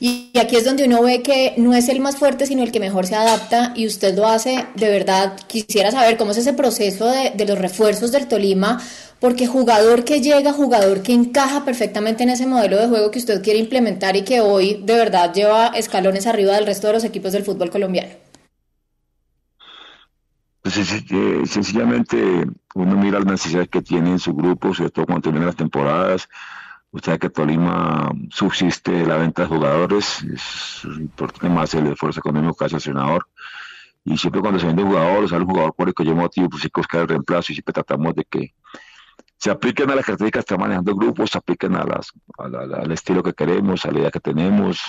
Y 0.00 0.30
aquí 0.36 0.56
es 0.56 0.64
donde 0.64 0.84
uno 0.84 1.00
ve 1.00 1.22
que 1.22 1.54
no 1.58 1.74
es 1.74 1.88
el 1.88 2.00
más 2.00 2.16
fuerte, 2.16 2.46
sino 2.46 2.64
el 2.64 2.72
que 2.72 2.80
mejor 2.80 3.06
se 3.06 3.14
adapta 3.14 3.72
y 3.76 3.86
usted 3.86 4.16
lo 4.16 4.26
hace 4.26 4.66
de 4.74 4.88
verdad. 4.88 5.34
Quisiera 5.46 5.92
saber 5.92 6.16
cómo 6.16 6.32
es 6.32 6.38
ese 6.38 6.54
proceso 6.54 7.06
de, 7.06 7.30
de 7.30 7.44
los 7.44 7.56
refuerzos 7.56 8.10
del 8.10 8.26
Tolima, 8.26 8.82
porque 9.22 9.46
jugador 9.46 10.04
que 10.04 10.20
llega, 10.20 10.52
jugador 10.52 11.00
que 11.04 11.12
encaja 11.12 11.64
perfectamente 11.64 12.24
en 12.24 12.30
ese 12.30 12.44
modelo 12.44 12.76
de 12.76 12.88
juego 12.88 13.12
que 13.12 13.20
usted 13.20 13.40
quiere 13.40 13.60
implementar 13.60 14.16
y 14.16 14.24
que 14.24 14.40
hoy 14.40 14.82
de 14.82 14.96
verdad 14.96 15.32
lleva 15.32 15.68
escalones 15.68 16.26
arriba 16.26 16.54
del 16.54 16.66
resto 16.66 16.88
de 16.88 16.94
los 16.94 17.04
equipos 17.04 17.30
del 17.30 17.44
fútbol 17.44 17.70
colombiano. 17.70 18.10
Pues, 20.60 20.76
eh, 20.76 21.42
sencillamente 21.46 22.46
uno 22.74 22.96
mira 22.96 23.20
las 23.20 23.26
necesidades 23.26 23.68
que 23.68 23.80
tiene 23.80 24.10
en 24.10 24.18
su 24.18 24.34
grupo, 24.34 24.74
sobre 24.74 24.90
todo 24.90 25.06
cuando 25.06 25.22
terminan 25.22 25.46
las 25.46 25.56
temporadas. 25.56 26.28
Usted 26.90 27.12
sabe 27.12 27.18
que 27.20 27.30
Tolima 27.30 28.10
subsiste 28.28 28.90
de 28.90 29.06
la 29.06 29.18
venta 29.18 29.42
de 29.42 29.48
jugadores, 29.48 30.24
es 30.34 30.82
importante 30.98 31.48
más 31.48 31.72
el 31.74 31.86
esfuerzo 31.86 32.18
económico 32.18 32.56
que 32.56 32.64
hace 32.64 32.74
el 32.74 32.82
senador. 32.82 33.28
Y 34.04 34.18
siempre 34.18 34.40
cuando 34.40 34.58
se 34.58 34.66
vende 34.66 34.82
un 34.82 34.90
jugador, 34.90 35.28
sale 35.28 35.42
un 35.42 35.50
jugador 35.50 35.74
por 35.76 35.86
el 35.86 35.94
que 35.94 36.04
yo 36.04 36.16
motivo, 36.16 36.48
pues 36.50 36.64
hay 36.64 36.70
que 36.70 36.80
buscar 36.80 37.02
el 37.02 37.08
reemplazo 37.08 37.52
y 37.52 37.54
siempre 37.54 37.72
tratamos 37.72 38.16
de 38.16 38.24
que 38.24 38.52
se 39.42 39.50
apliquen 39.50 39.90
a 39.90 39.96
las 39.96 40.04
características 40.04 40.44
que 40.44 40.54
está 40.54 40.56
manejando 40.62 40.92
el 40.92 40.96
grupo, 40.96 41.26
se 41.26 41.36
apliquen 41.38 41.74
a 41.74 41.84
las, 41.84 42.12
a 42.38 42.48
la- 42.48 42.76
al 42.76 42.92
estilo 42.92 43.22
que 43.24 43.32
queremos, 43.32 43.84
a 43.84 43.90
la 43.90 43.98
idea 43.98 44.10
que 44.10 44.20
tenemos. 44.20 44.80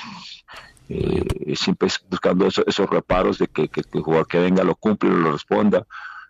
Eh, 0.89 1.55
siempre 1.55 1.87
buscando 2.09 2.45
eso- 2.45 2.63
esos 2.67 2.87
reparos 2.89 3.39
de 3.39 3.47
que, 3.47 3.67
que- 3.69 3.81
que 3.83 3.97
el 3.97 4.03
jugador 4.03 4.27
que 4.27 4.39
venga 4.39 4.63
lo 4.63 4.75
cumple, 4.75 5.09
lo 5.09 5.31
responda. 5.31 5.85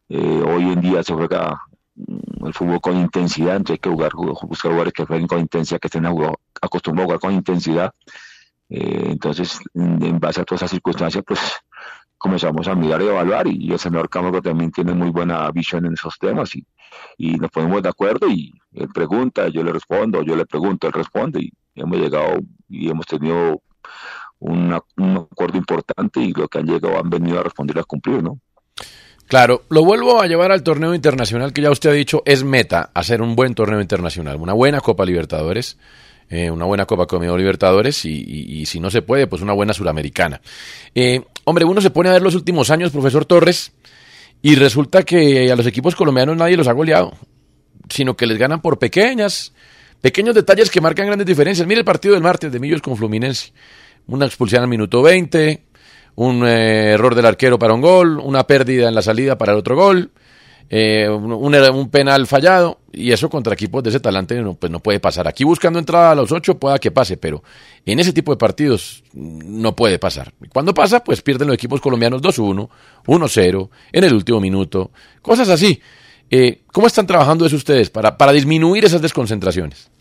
Eh, 0.08 0.42
hoy 0.46 0.72
en 0.72 0.80
día 0.80 1.04
se 1.04 1.14
juega 1.14 1.60
mm, 1.96 2.46
el 2.48 2.54
fútbol 2.54 2.80
con 2.80 2.96
intensidad, 2.98 3.56
entonces 3.58 3.74
hay 3.76 3.80
que 3.80 3.90
jugar, 3.90 4.12
ju- 4.14 4.48
buscar 4.48 4.72
jugadores 4.72 4.94
que 4.94 5.06
jueguen 5.06 5.28
con 5.28 5.40
intensidad, 5.40 5.80
que 5.82 5.88
estén 5.88 6.06
acostumbrados 6.62 7.04
a 7.04 7.08
jugar 7.08 7.20
con 7.20 7.34
intensidad. 7.34 7.94
Eh, 8.70 9.08
entonces, 9.12 9.60
en, 9.74 10.02
en 10.04 10.20
base 10.20 10.40
a 10.42 10.44
todas 10.46 10.62
esas 10.62 10.72
circunstancias, 10.72 11.24
pues 11.28 11.40
comenzamos 12.24 12.66
a 12.70 12.74
mirar 12.76 13.02
y 13.02 13.08
evaluar 13.08 13.48
y, 13.48 13.70
el 13.70 13.78
señor 13.78 14.10
Cámara 14.10 14.40
también 14.42 14.72
tiene 14.72 14.94
muy 14.94 15.10
buena 15.10 15.52
visión 15.52 15.86
en 15.86 15.92
esos 15.94 16.18
temas 16.18 16.56
y, 16.56 16.66
y 17.18 17.36
nos 17.36 17.52
ponemos 17.52 17.84
de 17.84 17.90
acuerdo 17.90 18.30
y 18.30 18.54
él 18.74 18.88
pregunta, 18.94 19.50
yo 19.50 19.62
le 19.62 19.74
respondo, 19.74 20.24
yo 20.24 20.34
le 20.38 20.46
pregunto, 20.46 20.88
él 20.88 20.94
responde 20.94 21.42
y 21.42 21.52
hemos 21.76 21.98
llegado 21.98 22.38
y 22.70 22.90
hemos 22.90 23.06
tenido 23.08 23.62
una- 24.40 24.80
un 24.96 25.18
acuerdo 25.18 25.58
importante 25.58 26.22
y 26.22 26.32
lo 26.32 26.48
que 26.48 26.60
han 26.60 26.66
llegado 26.66 26.98
han 26.98 27.10
venido 27.10 27.40
a 27.42 27.44
responder 27.44 27.78
a 27.80 27.84
cumplir, 27.84 28.24
¿no? 28.24 28.40
Claro, 29.28 29.64
lo 29.70 29.84
vuelvo 29.84 30.22
a 30.22 30.28
llevar 30.28 30.52
al 30.54 30.64
torneo 30.64 30.96
internacional 30.96 31.52
que 31.52 31.62
ya 31.62 31.72
usted 31.72 31.90
ha 31.90 31.94
dicho 31.94 32.22
es 32.26 32.44
meta, 32.46 32.90
hacer 32.94 33.22
un 33.22 33.36
buen 33.36 33.54
torneo 33.54 33.82
internacional, 33.82 34.38
una 34.38 34.54
buena 34.54 34.80
Copa 34.80 35.04
Libertadores, 35.06 35.78
eh, 36.30 36.50
una 36.50 36.64
buena 36.66 36.86
Copa 36.86 37.06
Comedor 37.06 37.38
Libertadores 37.40 38.06
y, 38.06 38.12
y- 38.26 38.62
y 38.62 38.66
si 38.66 38.80
no 38.80 38.90
se 38.90 39.02
puede, 39.02 39.28
pues 39.28 39.42
una 39.42 39.54
buena 39.54 39.74
Suramericana. 39.74 40.40
Eh, 40.96 41.22
hombre, 41.46 41.66
uno 41.66 41.82
se 41.82 41.90
pone 41.90 42.10
a 42.10 42.14
ver 42.14 42.22
los 42.22 42.36
últimos 42.36 42.70
años, 42.70 42.92
profesor 42.92 43.26
Torres, 43.26 43.74
y 44.42 44.56
resulta 44.56 45.04
que 45.04 45.52
a 45.52 45.56
los 45.56 45.66
equipos 45.66 45.96
colombianos 45.96 46.38
nadie 46.38 46.58
los 46.58 46.68
ha 46.68 46.74
goleado, 46.74 47.14
sino 47.90 48.16
que 48.16 48.28
les 48.28 48.38
ganan 48.38 48.62
por 48.62 48.80
pequeñas, 48.80 49.54
pequeños 50.02 50.36
detalles 50.36 50.70
que 50.70 50.82
marcan 50.82 51.08
grandes 51.08 51.28
diferencias. 51.28 51.68
Mire 51.68 51.80
el 51.80 51.86
partido 51.86 52.14
del 52.14 52.24
martes 52.24 52.52
de 52.52 52.60
Millos 52.60 52.82
con 52.82 52.98
Fluminense, 52.98 53.54
una 54.08 54.26
expulsión 54.26 54.62
al 54.64 54.68
minuto 54.68 55.02
20, 55.02 55.64
un 56.16 56.46
eh, 56.46 56.92
error 56.92 57.16
del 57.16 57.26
arquero 57.26 57.58
para 57.58 57.74
un 57.74 57.82
gol, 57.82 58.20
una 58.20 58.46
pérdida 58.46 58.88
en 58.88 58.96
la 58.96 59.02
salida 59.02 59.38
para 59.38 59.54
el 59.54 59.60
otro 59.60 59.76
gol, 59.76 60.12
eh, 60.70 61.08
un, 61.10 61.90
penal 61.90 62.26
fallado, 62.28 62.80
y 62.92 63.12
eso 63.12 63.30
contra 63.30 63.54
equipos 63.54 63.84
de 63.84 63.90
ese 63.90 64.00
talante 64.00 64.40
no, 64.42 64.56
pues 64.56 64.72
no 64.72 64.80
puede 64.80 65.00
pasar. 65.00 65.28
Aquí 65.28 65.44
buscando 65.44 65.80
entrada 65.80 66.12
a 66.12 66.16
los 66.16 66.32
ocho 66.32 66.58
pueda 66.58 66.80
que 66.80 66.92
pase, 66.92 67.18
pero 67.18 67.44
en 67.86 68.00
ese 68.00 68.14
tipo 68.14 68.32
de 68.32 68.38
partidos 68.38 69.04
mm, 69.14 69.62
no 69.62 69.76
puede 69.76 70.00
pasar. 70.00 70.34
Cuando 70.52 70.74
pasa, 70.74 71.04
pues 71.04 71.22
pierden 71.22 71.48
los 71.48 71.56
equipos 71.56 71.82
colombianos 71.82 72.22
2-1, 72.22 72.70
1-0, 73.06 73.70
en 73.92 74.04
el 74.04 74.14
último 74.14 74.40
minuto, 74.40 74.92
cosas 75.22 75.50
así. 75.50 75.82
Eh, 76.30 76.64
¿Cómo 76.72 76.88
están 76.88 77.06
trabajando 77.06 77.46
eso 77.46 77.56
ustedes 77.56 77.90
para, 77.90 78.18
para 78.18 78.32
disminuir 78.32 78.86
esas 78.86 79.02
desconcentraciones? 79.02 79.92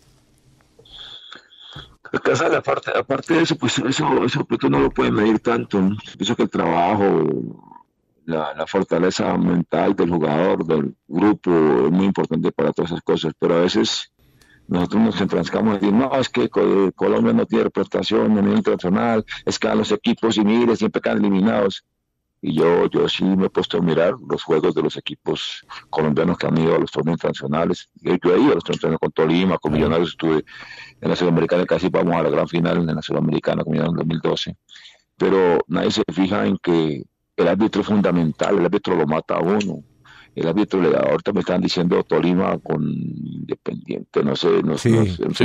Parte, 2.64 2.90
aparte 2.94 3.34
de 3.34 3.42
eso, 3.42 3.56
pues 3.56 3.78
eso, 3.78 4.24
eso 4.24 4.44
pues, 4.44 4.60
no 4.70 4.80
lo 4.80 4.90
puedes 4.90 5.12
medir 5.12 5.40
tanto. 5.40 5.78
Pienso 6.18 6.36
que 6.36 6.42
el 6.42 6.50
trabajo, 6.50 7.26
la, 8.25 8.55
la 8.55 8.66
fortaleza 8.66 9.37
mental 9.37 9.95
del 9.97 10.11
jugador, 10.11 10.64
del 10.64 10.95
grupo, 11.09 11.51
es 11.87 11.91
muy 11.91 12.07
importante 12.07 12.53
para 12.53 12.73
todas 12.73 12.93
esas 12.93 13.03
cosas, 13.03 13.33
pero 13.39 13.57
a 13.57 13.61
veces 13.61 14.12
nosotros 14.68 15.03
nos 15.03 15.20
enfrascamos 15.20 15.77
y 15.77 15.81
decir, 15.81 15.93
no, 15.93 16.12
es 16.14 16.29
que 16.29 16.49
Co- 16.49 16.93
Colombia 16.95 17.33
no 17.33 17.47
tiene 17.47 17.64
representación 17.64 18.39
a 18.39 18.41
nivel 18.43 18.59
internacional, 18.59 19.25
es 19.45 19.59
que 19.59 19.68
a 19.68 19.75
los 19.75 19.91
equipos 19.93 20.37
y 20.37 20.45
mire, 20.45 20.77
siempre 20.77 21.01
quedan 21.03 21.18
eliminados. 21.18 21.85
Y 22.45 22.55
yo, 22.55 22.87
yo 22.91 23.09
sí 23.09 23.23
me 23.23 23.47
he 23.47 23.51
puesto 23.51 23.79
a 23.79 23.81
mirar 23.81 24.14
los 24.29 24.43
juegos 24.43 24.75
de 24.75 24.83
los 24.83 24.97
equipos 24.97 25.64
colombianos 25.91 26.37
que 26.37 26.49
han 26.49 26.59
ido 26.59 26.75
a 26.75 26.79
los 26.79 26.91
torneos 26.91 27.14
internacionales. 27.14 27.89
Yo 28.01 28.12
he 28.12 28.16
ido 28.16 28.51
a 28.51 28.55
los 28.57 28.64
torneos 28.64 28.83
internacionales 28.83 28.99
con 29.01 29.12
Tolima, 29.12 29.59
con 29.59 29.73
Millonarios 29.73 30.09
estuve 30.11 30.45
en 31.01 31.09
la 31.09 31.14
Sudamericana, 31.14 31.64
casi 31.66 31.89
vamos 31.89 32.16
a 32.16 32.23
la 32.25 32.31
gran 32.31 32.49
final 32.49 32.79
en 32.79 32.87
la 32.97 33.01
Sudamericana 33.03 33.62
con 33.62 33.73
Millonarios 33.73 33.95
en 33.95 34.09
2012. 34.09 34.57
Pero 35.16 35.61
nadie 35.68 35.93
se 35.93 36.03
fija 36.12 36.45
en 36.47 36.59
que 36.59 37.05
el 37.37 37.49
árbitro 37.49 37.80
es 37.83 37.87
fundamental, 37.87 38.59
el 38.59 38.64
árbitro 38.66 38.95
lo 38.97 39.07
mata 39.07 39.37
a 39.37 39.41
uno. 39.41 39.83
El 40.35 40.49
árbitro 40.49 40.80
le 40.80 40.89
da, 40.91 41.01
ahorita 41.01 41.33
me 41.35 41.41
están 41.41 41.61
diciendo 41.61 42.03
Tolima 42.05 42.59
con 42.59 42.83
Independiente, 42.83 44.24
no 44.24 44.35
sé, 44.35 44.62
no 44.62 44.78
sé, 44.78 44.89
Sí. 44.91 44.97
no 45.22 45.35
sé, 45.35 45.45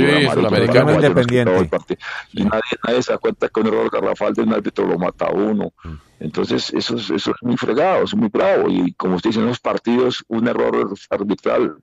Independiente. 0.86 1.98
Y 2.32 2.44
nadie, 2.44 2.62
nadie 2.86 3.02
se 3.02 3.12
da 3.12 3.18
cuenta 3.18 3.48
que 3.50 3.60
un 3.60 3.66
error 3.66 3.90
garrafal 3.90 4.32
de 4.32 4.42
un 4.42 4.54
árbitro 4.54 4.86
lo 4.86 4.98
mata 4.98 5.26
a 5.26 5.32
uno. 5.32 5.72
Entonces, 6.20 6.72
eso 6.72 6.96
es, 6.96 7.10
eso 7.10 7.30
es 7.32 7.36
muy 7.42 7.56
fregado, 7.58 8.04
es 8.04 8.14
muy 8.14 8.28
bravo. 8.28 8.68
Y 8.70 8.92
como 8.94 9.16
usted 9.16 9.28
dice, 9.30 9.40
en 9.40 9.46
los 9.46 9.60
partidos, 9.60 10.24
un 10.28 10.48
error 10.48 10.94
arbitral 11.10 11.76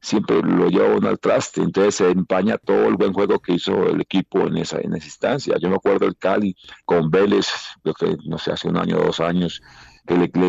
siempre 0.00 0.40
lo 0.42 0.68
lleva 0.68 0.96
uno 0.96 1.08
al 1.08 1.18
traste. 1.18 1.62
Entonces, 1.62 1.96
se 1.96 2.10
empaña 2.10 2.58
todo 2.58 2.86
el 2.86 2.96
buen 2.96 3.12
juego 3.12 3.38
que 3.40 3.54
hizo 3.54 3.86
el 3.88 4.00
equipo 4.00 4.40
en 4.46 4.56
esa, 4.58 4.78
en 4.80 4.94
esa 4.94 5.06
instancia. 5.06 5.56
Yo 5.60 5.68
me 5.68 5.76
acuerdo 5.76 6.06
del 6.06 6.16
Cali 6.16 6.56
con 6.84 7.10
Vélez, 7.10 7.48
lo 7.84 7.94
que 7.94 8.16
no 8.26 8.38
sé, 8.38 8.52
hace 8.52 8.68
un 8.68 8.76
año 8.78 8.98
o 8.98 9.04
dos 9.04 9.20
años, 9.20 9.60
que 10.06 10.14
le, 10.16 10.30
le- 10.34 10.48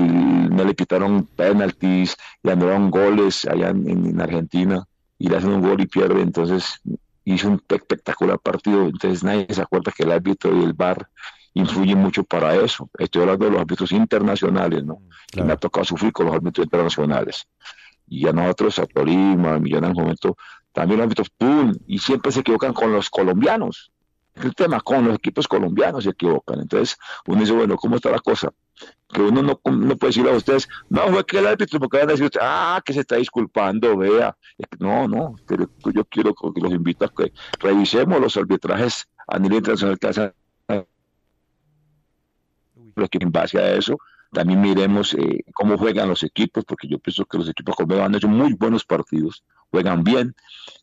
no 0.49 0.63
le 0.63 0.75
quitaron 0.75 1.27
penaltis, 1.35 2.15
le 2.43 2.51
anularon 2.53 2.89
goles 2.89 3.45
allá 3.45 3.69
en, 3.69 3.87
en 4.07 4.21
Argentina 4.21 4.85
y 5.17 5.27
le 5.29 5.37
hacen 5.37 5.51
un 5.51 5.61
gol 5.61 5.81
y 5.81 5.85
pierde. 5.87 6.21
Entonces, 6.21 6.79
hizo 7.25 7.47
un 7.49 7.59
pe- 7.59 7.75
espectacular 7.75 8.39
partido. 8.39 8.83
Entonces, 8.87 9.23
nadie 9.23 9.47
se 9.49 9.61
acuerda 9.61 9.91
que 9.95 10.03
el 10.03 10.11
árbitro 10.11 10.55
y 10.57 10.63
el 10.63 10.73
VAR 10.73 11.07
influyen 11.53 11.97
mucho 11.99 12.23
para 12.23 12.55
eso. 12.55 12.89
Estoy 12.97 13.23
hablando 13.23 13.45
de 13.45 13.51
los 13.51 13.61
árbitros 13.61 13.91
internacionales, 13.91 14.83
¿no? 14.85 14.99
Y 15.33 15.41
me 15.43 15.53
ha 15.53 15.57
tocado 15.57 15.83
sufrir 15.85 16.13
con 16.13 16.25
los 16.27 16.35
árbitros 16.35 16.65
internacionales. 16.65 17.45
Y 18.11 18.27
a 18.27 18.33
nosotros, 18.33 18.77
a 18.77 18.85
Tolima, 18.85 19.55
a 19.55 19.59
Millonarios 19.59 19.97
en 19.97 20.03
momento, 20.03 20.37
también 20.73 20.97
los 20.97 21.05
árbitros, 21.05 21.29
¡pum! 21.29 21.73
Y 21.87 21.99
siempre 21.99 22.29
se 22.33 22.41
equivocan 22.41 22.73
con 22.73 22.91
los 22.91 23.09
colombianos. 23.09 23.93
Es 24.35 24.43
el 24.43 24.53
tema, 24.53 24.81
con 24.81 25.05
los 25.05 25.15
equipos 25.15 25.47
colombianos 25.47 26.03
se 26.03 26.09
equivocan. 26.09 26.59
Entonces, 26.59 26.97
uno 27.25 27.39
dice, 27.39 27.53
bueno, 27.53 27.77
¿cómo 27.77 27.95
está 27.95 28.11
la 28.11 28.19
cosa? 28.19 28.51
Que 29.07 29.21
uno 29.21 29.41
no, 29.41 29.61
no 29.71 29.95
puede 29.95 30.09
decirle 30.09 30.31
a 30.31 30.35
ustedes, 30.35 30.67
no, 30.89 31.07
fue 31.07 31.25
que 31.25 31.39
el 31.39 31.47
árbitro, 31.47 31.79
porque 31.79 31.99
van 31.99 32.09
a 32.09 32.11
decir, 32.11 32.29
ah, 32.41 32.81
que 32.83 32.91
se 32.91 32.99
está 32.99 33.15
disculpando, 33.15 33.95
vea. 33.95 34.35
No, 34.79 35.07
no, 35.07 35.35
pero 35.47 35.69
yo 35.93 36.03
quiero 36.03 36.33
que 36.33 36.61
los 36.61 36.73
invito 36.73 37.05
a 37.05 37.09
que 37.09 37.31
revisemos 37.59 38.19
los 38.19 38.35
arbitrajes 38.35 39.07
a 39.25 39.39
nivel 39.39 39.59
internacional 39.59 39.97
que 39.97 40.07
hacen 40.07 40.33
pero 42.93 43.07
que 43.07 43.19
en 43.21 43.31
base 43.31 43.57
a 43.57 43.73
eso 43.73 43.97
también 44.31 44.61
miremos 44.61 45.13
eh, 45.13 45.43
cómo 45.53 45.77
juegan 45.77 46.09
los 46.09 46.23
equipos, 46.23 46.63
porque 46.65 46.87
yo 46.87 46.99
pienso 46.99 47.25
que 47.25 47.37
los 47.37 47.49
equipos 47.49 47.75
colombianos 47.75 48.05
han 48.05 48.15
hecho 48.15 48.27
muy 48.27 48.53
buenos 48.53 48.85
partidos, 48.85 49.43
juegan 49.69 50.03
bien, 50.03 50.35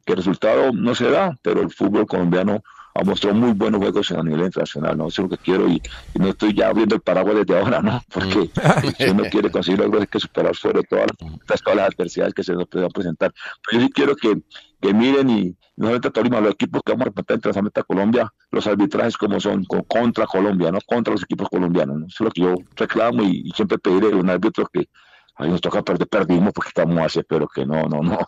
que 0.05 0.13
el 0.13 0.19
resultado 0.19 0.73
no 0.73 0.95
se 0.95 1.11
da, 1.11 1.39
pero 1.43 1.63
el 1.63 1.71
fútbol 1.71 2.07
colombiano 2.07 2.63
ha 2.95 3.05
mostrado 3.05 3.37
muy 3.37 3.53
buenos 3.53 3.81
juegos 3.81 4.11
a 4.11 4.23
nivel 4.23 4.47
internacional, 4.47 4.99
¿no? 4.99 5.09
Eso 5.09 5.23
es 5.23 5.31
lo 5.31 5.37
que 5.37 5.43
quiero 5.43 5.69
y, 5.69 5.81
y 6.15 6.19
no 6.19 6.29
estoy 6.29 6.55
ya 6.55 6.69
abriendo 6.69 6.97
el 6.97 7.01
paraguas 7.01 7.37
desde 7.37 7.59
ahora, 7.59 7.81
¿no? 7.81 8.03
Porque 8.13 8.51
si 8.99 9.05
uno 9.05 9.25
quiere 9.31 9.51
conseguir 9.51 9.83
algo 9.83 9.99
hay 9.99 10.07
que 10.07 10.21
superar 10.21 10.57
sobre 10.57 10.83
todas 10.83 11.07
las, 11.49 11.63
todas 11.63 11.77
las 11.77 11.89
adversidades 11.89 12.35
que 12.35 12.43
se 12.43 12.55
nos 12.55 12.67
puedan 12.67 12.91
presentar. 12.91 13.33
Pero 13.65 13.81
yo 13.81 13.87
sí 13.87 13.93
quiero 13.93 14.17
que, 14.17 14.41
que 14.81 14.95
miren 14.95 15.31
y 15.31 15.57
no 15.77 15.87
solamente 15.87 16.11
Tolima, 16.11 16.41
los 16.41 16.53
equipos 16.53 16.83
que 16.85 16.93
vamos 16.93 17.07
a 17.07 17.09
enfrentar 17.09 17.37
internacionalmente 17.37 17.81
a 17.81 17.85
Colombia, 17.85 18.33
los 18.51 18.67
arbitrajes 18.67 19.17
como 19.17 19.41
son 19.41 19.65
con- 19.65 19.83
contra 19.83 20.27
Colombia, 20.27 20.71
no 20.71 20.79
contra 20.87 21.13
los 21.13 21.23
equipos 21.23 21.49
colombianos. 21.49 21.99
¿no? 21.99 22.07
Eso 22.07 22.17
es 22.17 22.21
lo 22.21 22.31
que 22.31 22.41
yo 22.43 22.55
reclamo 22.77 23.23
y, 23.23 23.51
siempre 23.55 23.79
pediré 23.79 24.13
a 24.13 24.17
un 24.17 24.31
árbitro 24.31 24.67
que 24.73 24.89
a 25.37 25.47
nos 25.47 25.61
toca 25.61 25.83
perder, 25.83 26.09
perdimos 26.09 26.53
porque 26.53 26.71
estamos 26.71 26.99
así, 26.99 27.21
pero 27.29 27.47
que 27.47 27.65
no, 27.65 27.85
no, 27.85 28.03
no, 28.03 28.19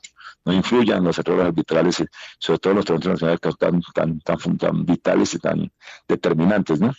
no 0.45 0.53
influyan 0.53 1.03
los 1.03 1.19
errores 1.19 1.47
arbitrales, 1.47 2.05
sobre 2.39 2.59
todo 2.61 2.75
los 2.75 2.85
torneos 2.85 3.21
internacionales 3.21 3.41
que 3.41 3.51
son 3.51 3.83
tan, 3.93 4.21
tan, 4.21 4.39
tan, 4.39 4.59
tan 4.59 4.87
vitales 4.87 5.35
y 5.35 5.39
tan 5.39 5.73
determinantes, 6.07 6.81
¿no? 6.81 6.93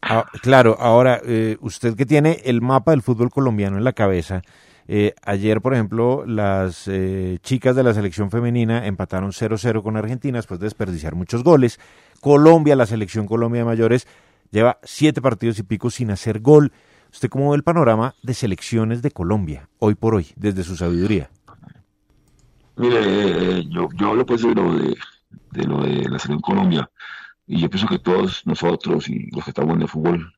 Ah, 0.00 0.24
claro, 0.42 0.76
ahora 0.78 1.20
eh, 1.24 1.58
usted 1.60 1.96
que 1.96 2.06
tiene 2.06 2.40
el 2.44 2.62
mapa 2.62 2.92
del 2.92 3.02
fútbol 3.02 3.30
colombiano 3.30 3.76
en 3.76 3.84
la 3.84 3.92
cabeza, 3.92 4.42
Eh, 4.90 5.14
ayer, 5.22 5.60
por 5.60 5.74
ejemplo, 5.74 6.24
las 6.26 6.88
eh, 6.88 7.38
chicas 7.42 7.76
de 7.76 7.82
la 7.82 7.92
selección 7.92 8.30
femenina 8.30 8.86
empataron 8.86 9.32
0-0 9.32 9.82
con 9.82 9.96
Argentina 9.98 10.38
después 10.38 10.58
de 10.60 10.64
desperdiciar 10.66 11.14
muchos 11.14 11.44
goles. 11.44 11.78
Colombia, 12.20 12.74
la 12.74 12.86
selección 12.86 13.26
Colombia 13.26 13.60
de 13.60 13.66
mayores, 13.66 14.08
lleva 14.50 14.78
siete 14.82 15.20
partidos 15.20 15.58
y 15.58 15.62
pico 15.62 15.90
sin 15.90 16.10
hacer 16.10 16.40
gol. 16.40 16.72
¿Usted 17.12 17.28
cómo 17.28 17.50
ve 17.50 17.56
el 17.56 17.62
panorama 17.64 18.14
de 18.22 18.32
selecciones 18.34 19.02
de 19.02 19.10
Colombia 19.10 19.68
hoy 19.78 19.94
por 19.94 20.14
hoy, 20.14 20.28
desde 20.36 20.64
su 20.64 20.74
sabiduría? 20.76 21.30
Mire, 22.76 22.98
eh, 23.58 23.64
yo, 23.68 23.88
yo 23.94 24.08
hablo 24.08 24.24
pues 24.24 24.42
de 24.42 24.54
lo 24.54 24.72
de, 24.78 24.96
de 25.50 25.64
lo 25.64 25.82
de 25.82 25.94
la 26.08 26.18
selección 26.18 26.40
Colombia 26.40 26.90
y 27.46 27.60
yo 27.60 27.68
pienso 27.68 27.88
que 27.88 27.98
todos 27.98 28.46
nosotros 28.46 29.08
y 29.08 29.30
los 29.32 29.44
que 29.44 29.50
estamos 29.50 29.74
en 29.76 29.82
el 29.82 29.88
fútbol, 29.88 30.32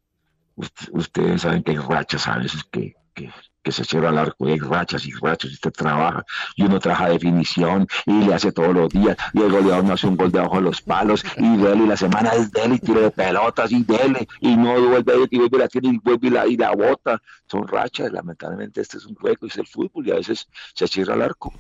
ust- 0.57 0.89
ustedes 0.93 1.43
saben 1.43 1.63
que 1.63 1.73
hay 1.73 1.77
rachas 1.79 2.27
a 2.29 2.39
veces 2.39 2.65
que, 2.65 2.95
que, 3.15 3.31
que 3.63 3.73
se 3.73 3.85
cierra 3.85 4.11
el 4.11 4.19
arco, 4.19 4.49
y 4.49 4.53
hay 4.53 4.59
rachas 4.59 5.07
y 5.07 5.13
rachas, 5.13 5.51
y 5.51 5.55
usted 5.55 5.73
trabaja 5.73 6.25
y 6.57 6.65
uno 6.65 6.79
trabaja 6.81 7.09
definición 7.09 7.87
y 8.07 8.25
le 8.25 8.35
hace 8.35 8.53
todos 8.53 8.75
los 8.75 8.89
días 8.89 9.17
y 9.35 9.43
el 9.43 9.51
goleador 9.51 9.85
no 9.85 9.95
hace 9.95 10.07
un 10.07 10.17
gol 10.17 10.33
debajo 10.33 10.57
de 10.57 10.63
los 10.63 10.81
palos 10.81 11.25
y 11.37 11.57
dele 11.57 11.85
y 11.85 11.87
la 11.87 11.97
semana 11.97 12.31
es 12.31 12.51
dele 12.51 12.77
y 12.77 12.79
tiro 12.79 13.01
de 13.01 13.11
pelotas 13.11 13.73
y 13.73 13.83
dele 13.85 14.27
y 14.41 14.57
no 14.57 14.81
vuelve 14.81 15.29
y 15.31 15.39
vuelve 15.39 15.59
la 15.59 15.69
tiene 15.69 15.89
y 15.89 15.99
vuelve 15.99 16.29
y 16.29 16.31
la, 16.31 16.47
y 16.47 16.57
la 16.57 16.73
bota. 16.73 17.21
Son 17.47 17.67
rachas, 17.67 18.13
lamentablemente 18.13 18.81
este 18.81 18.99
es 18.99 19.07
un 19.07 19.15
juego, 19.15 19.47
es 19.47 19.57
el 19.57 19.67
fútbol 19.67 20.07
y 20.07 20.13
a 20.13 20.17
veces 20.17 20.49
se 20.75 20.87
cierra 20.87 21.15
el 21.15 21.23
arco. 21.23 21.53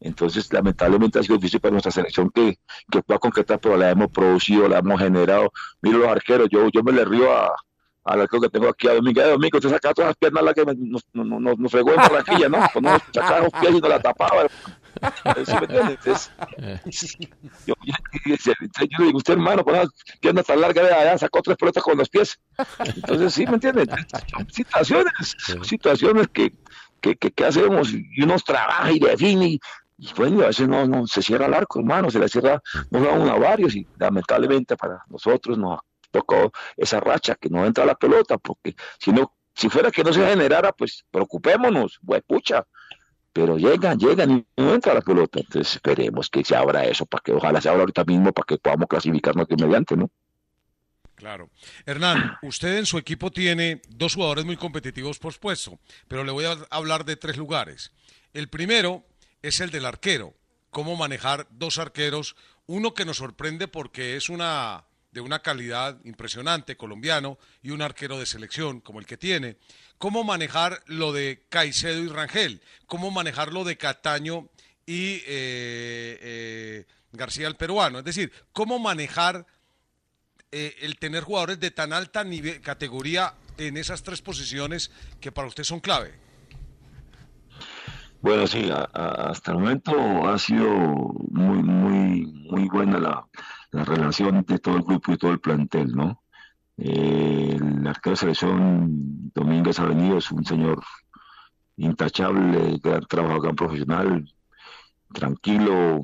Entonces, 0.00 0.52
lamentablemente 0.52 1.18
ha 1.18 1.22
sido 1.22 1.36
difícil 1.36 1.60
para 1.60 1.72
nuestra 1.72 1.92
selección 1.92 2.30
que, 2.30 2.58
que 2.90 3.02
pueda 3.02 3.18
concretar, 3.18 3.58
pero 3.58 3.76
la 3.76 3.90
hemos 3.90 4.10
producido, 4.10 4.68
la 4.68 4.78
hemos 4.78 5.00
generado. 5.00 5.50
Mira 5.80 5.98
los 5.98 6.08
arqueros, 6.08 6.48
yo, 6.50 6.68
yo 6.68 6.82
me 6.82 6.92
le 6.92 7.04
río 7.04 7.32
a, 7.32 7.54
al 8.04 8.20
arquero 8.20 8.42
que 8.42 8.48
tengo 8.50 8.68
aquí 8.68 8.88
a 8.88 8.94
Domingo. 8.94 9.20
Eh, 9.20 9.28
Domingo, 9.30 9.58
usted 9.58 9.70
sacaba 9.70 9.94
todas 9.94 10.08
las 10.10 10.16
piernas 10.16 10.44
las 10.44 10.54
que 10.54 10.64
me- 10.64 10.74
nos, 10.74 11.02
nos, 11.12 11.58
nos, 11.58 11.72
fregó 11.72 11.90
en 11.90 11.96
Barranquilla, 11.96 12.48
¿no? 12.48 12.58
Pues 12.72 12.82
nos 12.82 13.02
sacaba 13.12 13.40
los 13.40 13.52
pies 13.52 13.72
y 13.74 13.80
nos 13.80 13.88
la 13.90 14.00
tapaba. 14.00 14.46
¿Sí 15.44 15.52
me 15.52 15.58
entiende? 15.58 15.98
Entonces, 15.98 16.30
yo, 17.66 17.74
yo, 17.84 17.94
yo- 18.26 18.34
le 18.98 19.04
digo, 19.06 19.18
usted 19.18 19.32
hermano, 19.34 19.64
pues 19.64 19.88
pierna 20.20 20.42
tan 20.42 20.60
larga 20.60 20.82
de 20.82 20.92
allá, 20.92 21.18
sacó 21.18 21.42
tres 21.42 21.56
pelotas 21.56 21.82
con 21.82 21.98
los 21.98 22.08
pies. 22.08 22.38
Entonces, 22.84 23.34
sí, 23.34 23.46
¿me 23.46 23.54
entiende? 23.54 23.86
Son 24.30 24.50
situaciones, 24.50 25.12
situaciones 25.62 26.28
que, 26.28 26.54
que, 27.00 27.16
que, 27.16 27.30
que 27.30 27.44
hacemos 27.44 27.90
y 27.92 28.22
uno 28.22 28.36
trabaja 28.44 28.92
y 28.92 28.98
define 28.98 29.46
y, 29.48 29.60
y 29.98 30.12
bueno, 30.14 30.42
a 30.44 30.46
veces 30.48 30.68
no, 30.68 30.86
no 30.86 31.06
se 31.06 31.22
cierra 31.22 31.46
el 31.46 31.54
arco, 31.54 31.80
hermano, 31.80 32.10
se 32.10 32.18
le 32.18 32.28
cierra, 32.28 32.60
nos 32.90 33.02
da 33.02 33.12
uno 33.12 33.32
a 33.32 33.38
varios 33.38 33.74
y 33.74 33.86
lamentablemente 33.98 34.76
para 34.76 35.02
nosotros 35.08 35.58
nos 35.58 35.80
tocó 36.14 36.52
esa 36.76 37.00
racha 37.00 37.34
que 37.34 37.48
no 37.50 37.66
entra 37.66 37.84
la 37.84 37.96
pelota, 37.96 38.38
porque 38.38 38.76
si 39.00 39.10
no, 39.10 39.34
si 39.52 39.68
fuera 39.68 39.90
que 39.90 40.04
no 40.04 40.12
se 40.12 40.24
generara, 40.24 40.72
pues 40.72 41.04
preocupémonos, 41.10 41.98
pues 42.06 42.22
pucha, 42.22 42.64
pero 43.32 43.58
llegan, 43.58 43.98
llegan 43.98 44.30
y 44.30 44.62
no 44.62 44.74
entra 44.74 44.94
la 44.94 45.00
pelota, 45.00 45.40
entonces 45.40 45.74
esperemos 45.74 46.30
que 46.30 46.44
se 46.44 46.54
abra 46.54 46.84
eso, 46.84 47.04
para 47.04 47.20
que 47.20 47.32
ojalá 47.32 47.60
se 47.60 47.68
abra 47.68 47.80
ahorita 47.80 48.04
mismo 48.04 48.32
para 48.32 48.46
que 48.46 48.58
podamos 48.58 48.86
clasificarnos 48.86 49.44
aquí 49.44 49.60
mediante, 49.60 49.96
¿no? 49.96 50.08
Claro. 51.16 51.50
Hernán, 51.84 52.36
usted 52.42 52.78
en 52.78 52.86
su 52.86 52.96
equipo 52.98 53.30
tiene 53.30 53.82
dos 53.88 54.14
jugadores 54.14 54.44
muy 54.44 54.56
competitivos 54.56 55.18
por 55.18 55.36
puesto, 55.40 55.80
pero 56.06 56.22
le 56.22 56.30
voy 56.30 56.44
a 56.44 56.56
hablar 56.70 57.04
de 57.04 57.16
tres 57.16 57.36
lugares. 57.36 57.92
El 58.32 58.48
primero 58.48 59.04
es 59.42 59.60
el 59.60 59.70
del 59.70 59.86
arquero. 59.86 60.34
Cómo 60.70 60.96
manejar 60.96 61.46
dos 61.50 61.78
arqueros, 61.78 62.36
uno 62.66 62.94
que 62.94 63.04
nos 63.04 63.18
sorprende 63.18 63.68
porque 63.68 64.16
es 64.16 64.28
una 64.28 64.84
de 65.14 65.20
una 65.20 65.38
calidad 65.38 65.96
impresionante, 66.04 66.76
colombiano, 66.76 67.38
y 67.62 67.70
un 67.70 67.82
arquero 67.82 68.18
de 68.18 68.26
selección 68.26 68.80
como 68.80 68.98
el 68.98 69.06
que 69.06 69.16
tiene. 69.16 69.56
Cómo 69.96 70.24
manejar 70.24 70.82
lo 70.86 71.12
de 71.12 71.46
Caicedo 71.48 72.02
y 72.02 72.08
Rangel, 72.08 72.60
cómo 72.86 73.12
manejar 73.12 73.52
lo 73.52 73.62
de 73.62 73.76
Cataño 73.76 74.48
y 74.84 75.22
eh, 75.24 76.18
eh, 76.20 76.86
García 77.12 77.46
el 77.46 77.54
peruano. 77.54 78.00
Es 78.00 78.04
decir, 78.04 78.32
cómo 78.52 78.80
manejar 78.80 79.46
eh, 80.50 80.74
el 80.80 80.98
tener 80.98 81.22
jugadores 81.22 81.60
de 81.60 81.70
tan 81.70 81.92
alta 81.92 82.24
nive- 82.24 82.60
categoría 82.60 83.34
en 83.56 83.76
esas 83.76 84.02
tres 84.02 84.20
posiciones 84.20 84.90
que 85.20 85.30
para 85.30 85.46
usted 85.46 85.62
son 85.62 85.78
clave. 85.78 86.12
Bueno, 88.20 88.46
sí, 88.48 88.68
hasta 88.94 89.52
el 89.52 89.58
momento 89.58 90.26
ha 90.26 90.38
sido 90.38 90.66
muy, 91.30 91.62
muy, 91.62 92.26
muy 92.50 92.68
buena 92.68 92.98
la, 92.98 93.26
la 93.74 93.84
relación 93.84 94.44
de 94.46 94.58
todo 94.60 94.76
el 94.76 94.82
grupo 94.82 95.12
y 95.12 95.16
todo 95.16 95.32
el 95.32 95.40
plantel, 95.40 95.96
¿no? 95.96 96.22
Eh, 96.76 97.58
el 97.60 97.86
arquero 97.86 98.12
de 98.12 98.16
selección 98.16 99.32
Domínguez 99.34 99.80
ha 99.80 99.86
venido, 99.86 100.18
es 100.18 100.30
un 100.30 100.44
señor 100.44 100.80
intachable, 101.76 102.78
gran 102.80 103.04
trabajador, 103.06 103.42
gran 103.42 103.56
profesional, 103.56 104.32
tranquilo, 105.12 106.02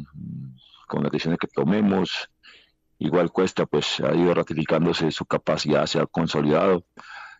con 0.88 1.04
las 1.04 1.12
decisiones 1.12 1.38
que 1.38 1.46
tomemos. 1.46 2.28
Igual 2.98 3.30
Cuesta, 3.30 3.66
pues 3.66 4.00
ha 4.00 4.16
ido 4.16 4.34
ratificándose 4.34 5.12
su 5.12 5.24
capacidad, 5.24 5.86
se 5.86 6.00
ha 6.00 6.06
consolidado 6.06 6.84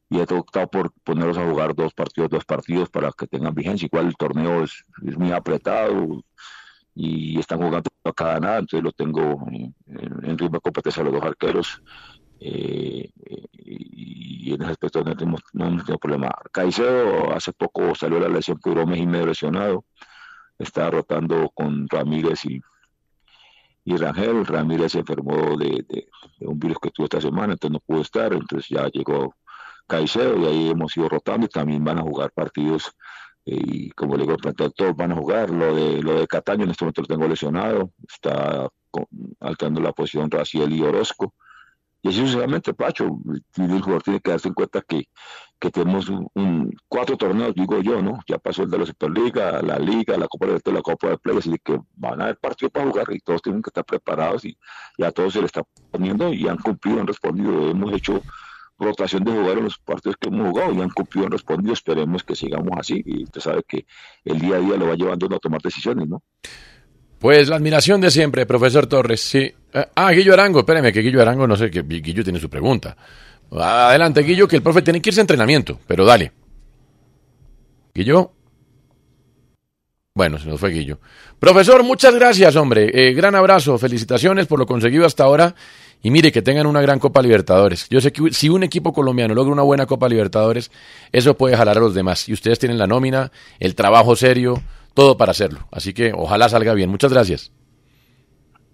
y 0.08 0.18
he 0.18 0.22
optado 0.22 0.68
por 0.68 0.92
ponerlos 1.02 1.38
a 1.38 1.44
jugar 1.44 1.74
dos 1.74 1.92
partidos, 1.92 2.30
dos 2.30 2.44
partidos 2.44 2.88
para 2.88 3.10
que 3.10 3.26
tengan 3.26 3.52
vigencia. 3.52 3.86
Igual 3.86 4.06
el 4.06 4.16
torneo 4.16 4.62
es, 4.62 4.84
es 5.04 5.18
muy 5.18 5.32
apretado 5.32 6.22
y 6.94 7.38
están 7.38 7.58
jugando 7.58 7.89
cada 8.14 8.40
nada, 8.40 8.58
entonces 8.58 8.82
lo 8.84 8.92
tengo 8.92 9.46
en, 9.50 9.74
en- 9.86 10.38
ritmo 10.38 10.56
de 10.56 10.60
competencia 10.60 11.02
los 11.04 11.12
dos 11.12 11.22
arqueros. 11.22 11.82
eh, 12.40 13.10
y 13.52 14.52
en 14.54 14.62
ese 14.62 14.70
aspecto 14.72 15.04
no 15.04 15.14
tenemos, 15.16 15.40
no 15.52 15.66
hemos 15.66 15.84
tenido 15.84 15.98
problema. 15.98 16.30
Caicedo 16.52 17.32
hace 17.32 17.52
poco 17.52 17.94
salió 17.94 18.18
la 18.18 18.28
lesión 18.28 18.58
que 18.62 18.70
duró 18.70 18.86
mes 18.86 19.06
lesionado, 19.26 19.84
está 20.58 20.90
rotando 20.90 21.50
con 21.54 21.86
Ramírez 21.88 22.44
y, 22.46 22.60
y 23.84 23.96
Rangel. 23.96 24.44
Ramírez 24.46 24.92
se 24.92 25.00
enfermó 25.00 25.56
de, 25.56 25.84
un 26.40 26.58
virus 26.58 26.78
que 26.80 26.90
tuvo 26.90 27.04
esta 27.04 27.20
semana, 27.20 27.52
entonces 27.52 27.72
no 27.74 27.80
pudo 27.80 28.00
estar, 28.02 28.32
entonces 28.32 28.68
ya 28.68 28.88
llegó 28.88 29.34
Caicedo 29.86 30.38
y 30.38 30.46
ahí 30.46 30.70
hemos 30.70 30.96
ido 30.96 31.08
rotando 31.08 31.46
y 31.46 31.48
también 31.48 31.84
van 31.84 31.98
a 31.98 32.02
jugar 32.02 32.32
partidos 32.32 32.90
y 33.52 33.90
como 33.90 34.16
le 34.16 34.22
digo, 34.24 34.36
pues, 34.36 34.54
todos 34.54 34.96
van 34.96 35.12
a 35.12 35.16
jugar. 35.16 35.50
Lo 35.50 35.74
de 35.74 36.02
lo 36.02 36.20
de 36.20 36.26
Cataño 36.26 36.64
en 36.64 36.70
este 36.70 36.84
momento 36.84 37.02
lo 37.02 37.08
tengo 37.08 37.28
lesionado, 37.28 37.90
está 38.08 38.68
con- 38.90 39.06
la 39.82 39.92
posición 39.92 40.30
Raciel 40.30 40.72
y 40.72 40.82
Orozco. 40.82 41.34
Y 42.02 42.08
así 42.08 42.18
sucesivamente, 42.18 42.72
Pacho, 42.72 43.18
el 43.56 43.80
jugador 43.82 44.02
tiene 44.02 44.20
que 44.20 44.30
darse 44.30 44.48
en 44.48 44.54
cuenta 44.54 44.80
que, 44.80 45.04
que 45.58 45.70
tenemos 45.70 46.08
un, 46.08 46.74
cuatro 46.88 47.16
torneos, 47.18 47.54
digo 47.54 47.78
yo, 47.82 48.00
¿no? 48.00 48.20
Ya 48.26 48.38
pasó 48.38 48.62
el 48.62 48.70
de 48.70 48.78
la 48.78 48.86
Superliga, 48.86 49.60
la 49.60 49.78
Liga, 49.78 50.16
la 50.16 50.26
Copa 50.26 50.46
del 50.46 50.62
la 50.64 50.80
Copa 50.80 51.08
del 51.08 51.18
Play, 51.18 51.36
así 51.36 51.54
que 51.62 51.78
van 51.96 52.20
a 52.20 52.24
haber 52.24 52.38
partidos 52.38 52.72
para 52.72 52.86
jugar 52.86 53.06
y 53.10 53.18
todos 53.20 53.42
tienen 53.42 53.60
que 53.60 53.68
estar 53.68 53.84
preparados 53.84 54.44
y, 54.46 54.56
y 54.96 55.04
a 55.04 55.10
todos 55.10 55.34
se 55.34 55.40
les 55.40 55.46
está 55.46 55.62
poniendo 55.90 56.32
y 56.32 56.48
han 56.48 56.56
cumplido, 56.56 57.00
han 57.00 57.06
respondido. 57.06 57.70
Hemos 57.70 57.92
hecho 57.92 58.22
rotación 58.80 59.22
de 59.24 59.32
jugar 59.32 59.58
en 59.58 59.64
los 59.64 59.78
partidos 59.78 60.16
que 60.18 60.28
hemos 60.28 60.48
jugado 60.48 60.72
y 60.72 60.80
han 60.80 60.90
cumplido, 60.90 61.26
han 61.26 61.32
respondido. 61.32 61.72
Esperemos 61.74 62.24
que 62.24 62.34
sigamos 62.34 62.70
así 62.78 63.02
y 63.04 63.24
usted 63.24 63.40
sabe 63.40 63.62
que 63.68 63.86
el 64.24 64.38
día 64.40 64.56
a 64.56 64.60
día 64.60 64.76
lo 64.76 64.88
va 64.88 64.94
llevando 64.94 65.26
a 65.34 65.38
tomar 65.38 65.60
decisiones, 65.60 66.08
¿no? 66.08 66.22
Pues 67.18 67.48
la 67.48 67.56
admiración 67.56 68.00
de 68.00 68.10
siempre, 68.10 68.46
profesor 68.46 68.86
Torres, 68.86 69.20
sí. 69.20 69.52
Eh, 69.72 69.86
Ah, 69.94 70.10
Guillo 70.12 70.32
Arango, 70.32 70.60
espéreme, 70.60 70.92
que 70.92 71.00
Guillo 71.00 71.20
Arango, 71.20 71.46
no 71.46 71.54
sé, 71.54 71.70
que 71.70 71.82
Guillo 71.82 72.24
tiene 72.24 72.40
su 72.40 72.48
pregunta. 72.48 72.96
Adelante, 73.52 74.22
Guillo, 74.22 74.48
que 74.48 74.56
el 74.56 74.62
profe 74.62 74.80
tiene 74.82 75.02
que 75.02 75.10
irse 75.10 75.20
a 75.20 75.22
entrenamiento, 75.22 75.78
pero 75.86 76.04
dale. 76.04 76.32
Guillo. 77.94 78.32
Bueno, 80.14 80.38
se 80.38 80.48
nos 80.48 80.58
fue 80.60 80.70
Guillo. 80.70 80.98
Profesor, 81.38 81.82
muchas 81.82 82.14
gracias, 82.14 82.56
hombre. 82.56 82.90
Eh, 82.92 83.12
gran 83.12 83.34
abrazo, 83.34 83.78
felicitaciones 83.78 84.46
por 84.46 84.58
lo 84.58 84.66
conseguido 84.66 85.06
hasta 85.06 85.24
ahora. 85.24 85.54
Y 86.02 86.10
mire, 86.10 86.32
que 86.32 86.40
tengan 86.40 86.66
una 86.66 86.80
gran 86.80 86.98
Copa 86.98 87.20
Libertadores. 87.20 87.86
Yo 87.90 88.00
sé 88.00 88.12
que 88.12 88.32
si 88.32 88.48
un 88.48 88.62
equipo 88.62 88.92
colombiano 88.92 89.34
logra 89.34 89.52
una 89.52 89.62
buena 89.62 89.86
Copa 89.86 90.08
Libertadores, 90.08 90.70
eso 91.12 91.36
puede 91.36 91.56
jalar 91.56 91.76
a 91.76 91.80
los 91.80 91.94
demás. 91.94 92.28
Y 92.28 92.32
ustedes 92.32 92.58
tienen 92.58 92.78
la 92.78 92.86
nómina, 92.86 93.30
el 93.58 93.74
trabajo 93.74 94.16
serio, 94.16 94.62
todo 94.94 95.16
para 95.16 95.32
hacerlo. 95.32 95.66
Así 95.70 95.92
que 95.92 96.12
ojalá 96.14 96.48
salga 96.48 96.72
bien. 96.72 96.88
Muchas 96.88 97.12
gracias. 97.12 97.52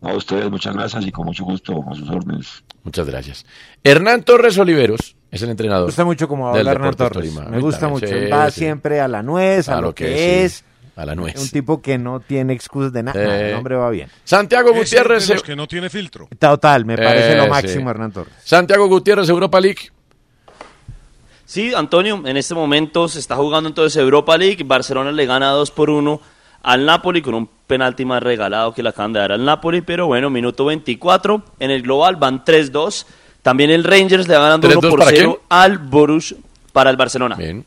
A 0.03 0.15
ustedes 0.15 0.49
muchas 0.51 0.75
gracias 0.75 1.05
y 1.07 1.11
con 1.11 1.27
mucho 1.27 1.45
gusto 1.45 1.83
a 1.91 1.95
sus 1.95 2.09
órdenes. 2.09 2.63
Muchas 2.85 3.07
gracias. 3.07 3.47
Hernán 3.83 4.23
Torres 4.23 4.57
Oliveros 4.59 5.17
es 5.31 5.43
el 5.43 5.51
entrenador. 5.51 5.87
Me 5.87 5.87
gusta 5.87 6.05
mucho 6.05 6.29
como 6.29 6.49
habla 6.49 6.71
Hernán 6.71 6.95
Torres. 6.95 7.33
Tolima. 7.33 7.51
Me 7.51 7.59
gusta 7.59 7.89
mucho. 7.89 8.07
va 8.31 8.51
sí. 8.51 8.61
siempre 8.61 9.01
a 9.01 9.09
la 9.09 9.23
nuez, 9.23 9.69
a 9.69 9.81
lo 9.81 9.95
que, 9.95 10.05
que 10.05 10.11
sí, 10.15 10.45
es. 10.45 10.65
A 10.97 11.05
la 11.07 11.15
nuez. 11.15 11.37
Un 11.39 11.49
tipo 11.51 11.81
que 11.83 11.99
no 11.99 12.21
tiene 12.21 12.53
excusas 12.55 12.93
de 12.93 13.03
nada. 13.03 13.21
Eh, 13.23 13.51
el 13.51 13.55
hombre 13.57 13.77
va 13.77 13.91
bien. 13.91 14.09
Santiago 14.25 14.71
Ese 14.71 14.79
Gutiérrez. 14.79 15.29
de 15.29 15.35
los 15.35 15.43
que 15.43 15.55
no 15.55 15.67
tiene 15.69 15.91
filtro. 15.91 16.29
Total, 16.39 16.85
me 16.85 16.97
parece 16.97 17.33
Eh, 17.33 17.37
lo 17.37 17.45
sí. 17.45 17.51
máximo, 17.51 17.91
Hernán 17.91 18.13
Torres. 18.13 18.33
Santiago 18.43 18.89
Gutiérrez, 18.89 19.29
Europa 19.29 19.61
League. 19.61 19.91
Sí, 21.45 21.73
Antonio, 21.75 22.23
en 22.27 22.37
este 22.37 22.55
momento 22.55 23.07
se 23.09 23.19
está 23.21 23.37
jugando 23.37 23.69
entonces 23.69 23.97
Europa 24.01 24.37
League. 24.37 24.65
Barcelona 24.65 25.13
le 25.13 25.27
gana 25.27 25.51
2 25.51 25.71
por 25.71 25.91
1 25.91 26.21
al 26.63 26.85
Napoli 26.85 27.23
con 27.23 27.35
un 27.35 27.49
penalti 27.67 28.05
más 28.05 28.23
regalado 28.23 28.75
que 28.75 28.83
le 28.83 28.89
acaban 28.89 29.13
de 29.13 29.21
dar 29.21 29.33
al 29.33 29.45
Napoli. 29.45 29.81
Pero 29.83 30.07
bueno, 30.09 30.29
minuto 30.29 30.65
24. 30.65 31.43
En 31.61 31.71
el 31.71 31.83
global 31.83 32.17
van 32.17 32.45
3-2. 32.45 33.07
También 33.43 33.71
el 33.71 33.85
Rangers 33.85 34.27
le 34.27 34.35
va 34.37 34.43
ganando 34.45 34.67
1 34.67 34.81
¿3-2 34.81 34.91
por 34.91 34.99
para 34.99 35.11
0 35.13 35.43
al 35.49 35.79
Borussia 35.79 36.37
para 36.73 36.91
el 36.91 36.97
Barcelona. 36.97 37.37
Bien. 37.37 37.65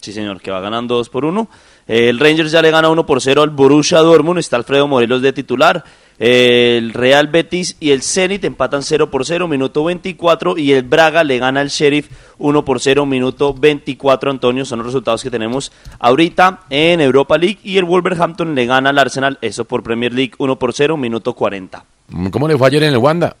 Sí, 0.00 0.12
señor, 0.12 0.40
que 0.40 0.50
va 0.50 0.60
ganando 0.60 0.96
2 0.96 1.08
por 1.08 1.24
1. 1.24 1.48
El 1.90 2.20
Rangers 2.20 2.52
ya 2.52 2.62
le 2.62 2.70
gana 2.70 2.88
1 2.88 3.04
por 3.04 3.20
0 3.20 3.42
al 3.42 3.50
Borussia 3.50 3.98
Dortmund. 3.98 4.38
Está 4.38 4.54
Alfredo 4.54 4.86
Morelos 4.86 5.22
de 5.22 5.32
titular. 5.32 5.84
El 6.20 6.92
Real 6.92 7.26
Betis 7.26 7.76
y 7.80 7.90
el 7.90 8.02
Zenit 8.02 8.44
empatan 8.44 8.84
0 8.84 9.10
por 9.10 9.26
0, 9.26 9.48
minuto 9.48 9.82
24. 9.82 10.56
Y 10.56 10.70
el 10.70 10.84
Braga 10.84 11.24
le 11.24 11.40
gana 11.40 11.60
al 11.60 11.68
Sheriff 11.68 12.08
1 12.38 12.64
por 12.64 12.78
0, 12.78 13.06
minuto 13.06 13.54
24. 13.54 14.30
Antonio, 14.30 14.64
son 14.64 14.78
los 14.78 14.86
resultados 14.86 15.20
que 15.24 15.32
tenemos 15.32 15.72
ahorita 15.98 16.60
en 16.70 17.00
Europa 17.00 17.36
League. 17.36 17.58
Y 17.64 17.76
el 17.76 17.84
Wolverhampton 17.84 18.54
le 18.54 18.66
gana 18.66 18.90
al 18.90 18.98
Arsenal, 18.98 19.38
eso 19.40 19.64
por 19.64 19.82
Premier 19.82 20.14
League 20.14 20.34
1 20.38 20.60
por 20.60 20.72
0, 20.72 20.96
minuto 20.96 21.34
40. 21.34 21.84
¿Cómo 22.30 22.46
le 22.46 22.56
fue 22.56 22.68
ayer 22.68 22.84
en 22.84 22.92
el 22.92 22.98
Wanda? 22.98 23.34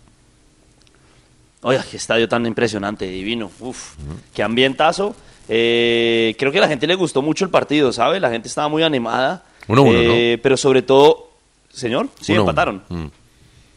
Oye, 1.62 1.78
qué 1.88 1.98
estadio 1.98 2.28
tan 2.28 2.46
impresionante, 2.46 3.06
divino. 3.06 3.48
Uf, 3.60 3.94
qué 4.34 4.42
ambientazo. 4.42 5.14
Eh, 5.48 6.34
creo 6.38 6.52
que 6.52 6.58
a 6.58 6.62
la 6.62 6.68
gente 6.68 6.86
le 6.86 6.94
gustó 6.94 7.22
mucho 7.22 7.44
el 7.44 7.50
partido, 7.50 7.92
¿sabe? 7.92 8.20
La 8.20 8.30
gente 8.30 8.48
estaba 8.48 8.68
muy 8.68 8.82
animada. 8.82 9.44
Uno 9.68 9.82
a 9.82 9.84
uno, 9.84 9.98
Eh, 9.98 10.38
Pero 10.42 10.56
sobre 10.56 10.82
todo, 10.82 11.30
señor, 11.72 12.08
sí, 12.20 12.32
Uno 12.32 12.42
empataron. 12.42 12.82
Mm. 12.88 13.06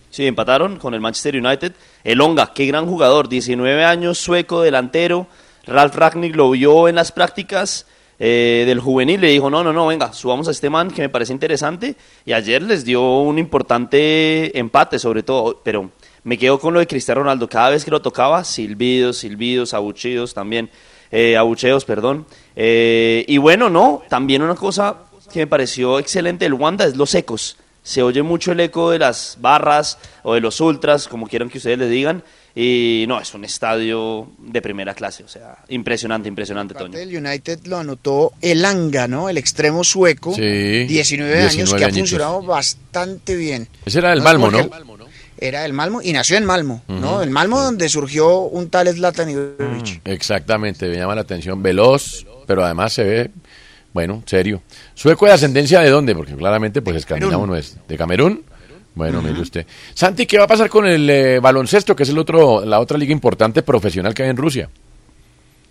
Sí, 0.10 0.28
empataron 0.28 0.78
con 0.78 0.94
el 0.94 1.02
Manchester 1.02 1.36
United. 1.36 1.74
El 2.04 2.22
Onga, 2.22 2.54
qué 2.54 2.68
gran 2.68 2.86
jugador, 2.86 3.28
19 3.30 3.84
años, 3.84 4.20
sueco, 4.20 4.62
delantero. 4.62 5.26
Ralf 5.66 5.96
Ragnick 5.96 6.36
lo 6.36 6.52
vio 6.52 6.88
en 6.88 6.96
las 6.96 7.12
prácticas 7.12 7.88
eh, 8.20 8.64
del 8.68 8.80
juvenil, 8.80 9.20
le 9.20 9.30
dijo, 9.30 9.50
no, 9.50 9.64
no, 9.64 9.74
no, 9.74 9.88
venga, 9.88 10.14
subamos 10.14 10.48
a 10.48 10.52
este 10.52 10.70
man 10.70 10.92
que 10.92 11.02
me 11.02 11.10
parece 11.10 11.34
interesante. 11.34 11.96
Y 12.26 12.34
ayer 12.34 12.62
les 12.62 12.86
dio 12.86 13.02
un 13.22 13.40
importante 13.40 14.58
empate, 14.60 15.00
sobre 15.00 15.24
todo, 15.24 15.62
pero 15.64 15.90
me 16.24 16.38
quedo 16.38 16.60
con 16.60 16.74
lo 16.76 16.80
de 16.80 16.88
Cristiano 16.88 17.22
Ronaldo. 17.22 17.50
Cada 17.50 17.72
vez 17.72 17.84
que 17.84 17.92
lo 17.92 18.02
tocaba, 18.02 18.44
silbidos, 18.44 19.18
silbidos, 19.18 19.74
abucheos 19.74 20.34
también, 20.34 20.70
eh, 21.14 21.38
abucheos, 21.38 21.86
perdón. 21.86 22.26
Eh, 22.56 23.24
y 23.28 23.38
bueno, 23.38 23.70
no, 23.70 24.02
también 24.10 24.42
una 24.42 24.56
cosa 24.56 24.96
que 25.32 25.40
me 25.42 25.48
pareció 25.48 26.00
excelente 26.00 26.46
del 26.46 26.54
Wanda 26.54 26.86
es 26.86 26.96
los 26.98 27.14
ecos. 27.16 27.56
Se 27.84 28.02
oye 28.02 28.24
mucho 28.24 28.54
el 28.54 28.60
eco 28.62 28.92
de 28.92 29.00
las 29.00 29.38
barras 29.42 29.98
o 30.24 30.34
de 30.34 30.42
los 30.42 30.60
ultras, 30.62 31.08
como 31.08 31.28
quieran 31.28 31.50
que 31.50 31.58
ustedes 31.60 31.78
le 31.78 31.88
digan. 31.88 32.24
Y 32.56 33.06
no, 33.08 33.20
es 33.20 33.34
un 33.34 33.44
estadio 33.46 34.28
de 34.38 34.62
primera 34.62 34.94
clase, 34.94 35.24
o 35.24 35.28
sea, 35.28 35.58
impresionante, 35.70 36.30
impresionante, 36.30 36.76
Toño. 36.76 36.98
El 36.98 37.16
United 37.18 37.66
lo 37.66 37.78
anotó 37.78 38.34
el 38.42 38.64
Anga, 38.64 39.08
¿no? 39.08 39.28
El 39.28 39.38
extremo 39.38 39.84
sueco, 39.84 40.34
Sí, 40.36 40.86
19 40.86 41.34
años, 41.40 41.54
19 41.56 41.80
que 41.80 41.86
ha 41.86 41.94
funcionado 41.94 42.42
bastante 42.44 43.36
bien. 43.36 43.68
Ese 43.86 44.00
era 44.00 44.14
el 44.14 44.20
No, 44.20 44.26
Malmo, 44.26 44.52
¿no? 44.52 44.70
Era 45.40 45.66
el 45.66 45.74
Malmo 45.74 46.02
y 46.02 46.14
nació 46.14 46.38
en 46.38 46.46
Malmo, 46.46 46.82
¿no? 46.88 47.22
El 47.22 47.30
Malmo 47.30 47.60
donde 47.60 47.90
surgió 47.90 48.40
un 48.42 48.70
tal 48.70 48.88
Zlatan 48.88 49.30
Ibrahimovic. 49.30 50.02
Exactamente, 50.06 50.88
me 50.88 50.98
llama 50.98 51.16
la 51.16 51.22
atención. 51.22 51.62
Veloz, 51.62 52.26
pero 52.46 52.64
además 52.64 52.94
se 52.94 53.04
ve, 53.04 53.32
bueno, 53.94 54.24
serio. 54.26 54.62
¿Sueco 54.94 55.26
de 55.26 55.34
ascendencia 55.34 55.80
de 55.82 55.90
dónde? 55.90 56.16
Porque 56.16 56.36
claramente, 56.36 56.82
pues 56.82 56.98
escandinavo 56.98 57.46
no 57.48 57.56
es. 57.56 57.78
¿De 57.88 57.98
Camerún? 57.98 58.44
Bueno, 58.96 59.22
mire 59.24 59.42
usted. 59.42 59.66
Santi, 59.96 60.26
¿qué 60.28 60.38
va 60.38 60.44
a 60.44 60.48
pasar 60.48 60.70
con 60.70 60.86
el 60.86 61.10
eh, 61.10 61.40
baloncesto, 61.40 61.96
que 61.96 62.04
es 62.04 62.10
el 62.10 62.18
otro, 62.20 62.64
la 62.64 62.80
otra 62.80 62.98
liga 62.98 63.12
importante 63.12 63.64
profesional 63.64 64.14
que 64.14 64.24
hay 64.24 64.30
en 64.30 64.38
Rusia? 64.38 64.70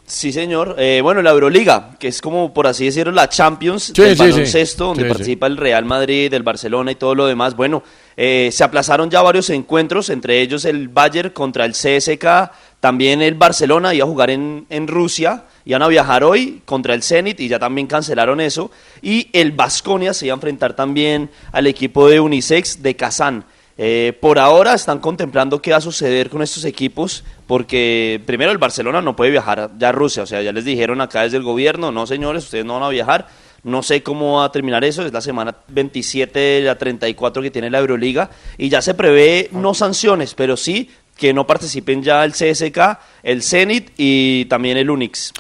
Sí, 0.05 0.33
señor. 0.33 0.75
Eh, 0.79 1.01
bueno, 1.03 1.23
la 1.23 1.31
Euroliga, 1.31 1.97
que 1.99 2.09
es 2.09 2.21
como, 2.21 2.53
por 2.53 2.67
así 2.67 2.85
decirlo, 2.87 3.13
la 3.13 3.29
Champions 3.29 3.93
Sí, 3.95 4.03
del 4.03 4.17
sí, 4.19 4.25
sí. 4.25 4.31
baloncesto, 4.33 4.85
donde 4.87 5.05
Sí, 5.05 5.09
sí. 5.09 5.13
participa 5.15 5.47
el 5.47 5.57
Real 5.57 5.85
Madrid, 5.85 6.35
el 6.35 6.43
Barcelona 6.43 6.91
y 6.91 6.97
todo 6.97 7.15
lo 7.15 7.27
demás. 7.27 7.55
Bueno, 7.57 7.83
eh, 8.17 8.51
se 8.53 8.65
aplazaron 8.65 9.11
ya 9.11 9.23
varios 9.23 9.51
encuentros, 9.51 10.11
entre 10.11 10.41
ellos 10.41 10.65
el 10.65 10.89
Bayern 10.89 11.31
contra 11.31 11.65
el 11.65 11.73
CSK, 11.73 12.51
también 12.81 13.23
el 13.23 13.35
Barcelona 13.35 13.95
iba 13.95 14.05
a 14.05 14.09
jugar 14.09 14.31
en, 14.31 14.67
en 14.69 14.89
Rusia, 14.89 15.45
iban 15.65 15.83
a 15.83 15.89
viajar 15.89 16.25
hoy 16.25 16.63
contra 16.65 16.95
el 16.95 17.03
Zenit 17.03 17.39
y 17.41 17.49
ya 17.49 17.59
también 17.59 17.87
cancelaron 17.87 18.41
eso. 18.41 18.71
Y 19.01 19.29
el 19.33 19.53
Basconia 19.53 20.15
se 20.15 20.27
iba 20.27 20.35
a 20.35 20.37
enfrentar 20.37 20.75
también 20.75 21.31
al 21.53 21.67
equipo 21.67 22.09
de 22.09 22.21
Unisex 22.21 22.83
de 22.83 22.97
Kazán. 22.97 23.45
Eh, 23.79 24.17
por 24.21 24.39
ahora 24.39 24.75
están 24.75 24.99
contemplando 24.99 25.63
qué 25.63 25.71
va 25.71 25.79
a 25.79 25.81
suceder 25.81 26.29
con 26.29 26.43
estos 26.43 26.65
equipos, 26.65 27.25
porque 27.47 28.21
primero 28.27 28.53
el 28.53 28.59
Barcelona 28.59 29.01
no 29.01 29.17
puede 29.17 29.31
viajar 29.31 29.71
ya 29.79 29.89
a 29.89 29.93
Rusia, 29.93 30.25
o 30.25 30.27
sea, 30.27 30.43
ya 30.43 30.53
les 30.53 30.65
dijeron 30.65 31.01
acá 31.01 31.23
desde 31.23 31.39
el 31.39 31.43
gobierno, 31.43 31.91
no 31.91 32.07
señores, 32.07 32.45
ustedes 32.45 32.67
no 32.67 32.75
van 32.75 32.83
a 32.83 32.89
viajar, 32.91 33.29
no 33.65 33.83
sé 33.83 34.03
cómo 34.03 34.39
va 34.39 34.47
a 34.47 34.53
terminar 34.53 34.85
eso, 34.85 35.05
es 35.07 35.13
la 35.13 35.21
semana 35.21 35.55
27 35.69 36.39
de 36.39 36.61
la 36.63 36.77
34 36.77 37.43
que 37.43 37.51
tiene 37.51 37.71
la 37.71 37.79
Euroliga, 37.79 38.31
y 38.59 38.69
ya 38.69 38.83
se 38.83 38.95
prevé 38.95 39.49
no 39.53 39.73
sanciones, 39.75 40.35
pero 40.35 40.57
sí 40.57 40.91
que 41.17 41.33
no 41.33 41.47
participen 41.47 42.03
ya 42.03 42.25
el 42.25 42.33
CSK, 42.33 42.99
el 43.23 43.43
Zenit 43.43 43.91
y 43.97 44.47
también 44.47 44.77
el 44.79 44.91
Unix. 44.91 45.33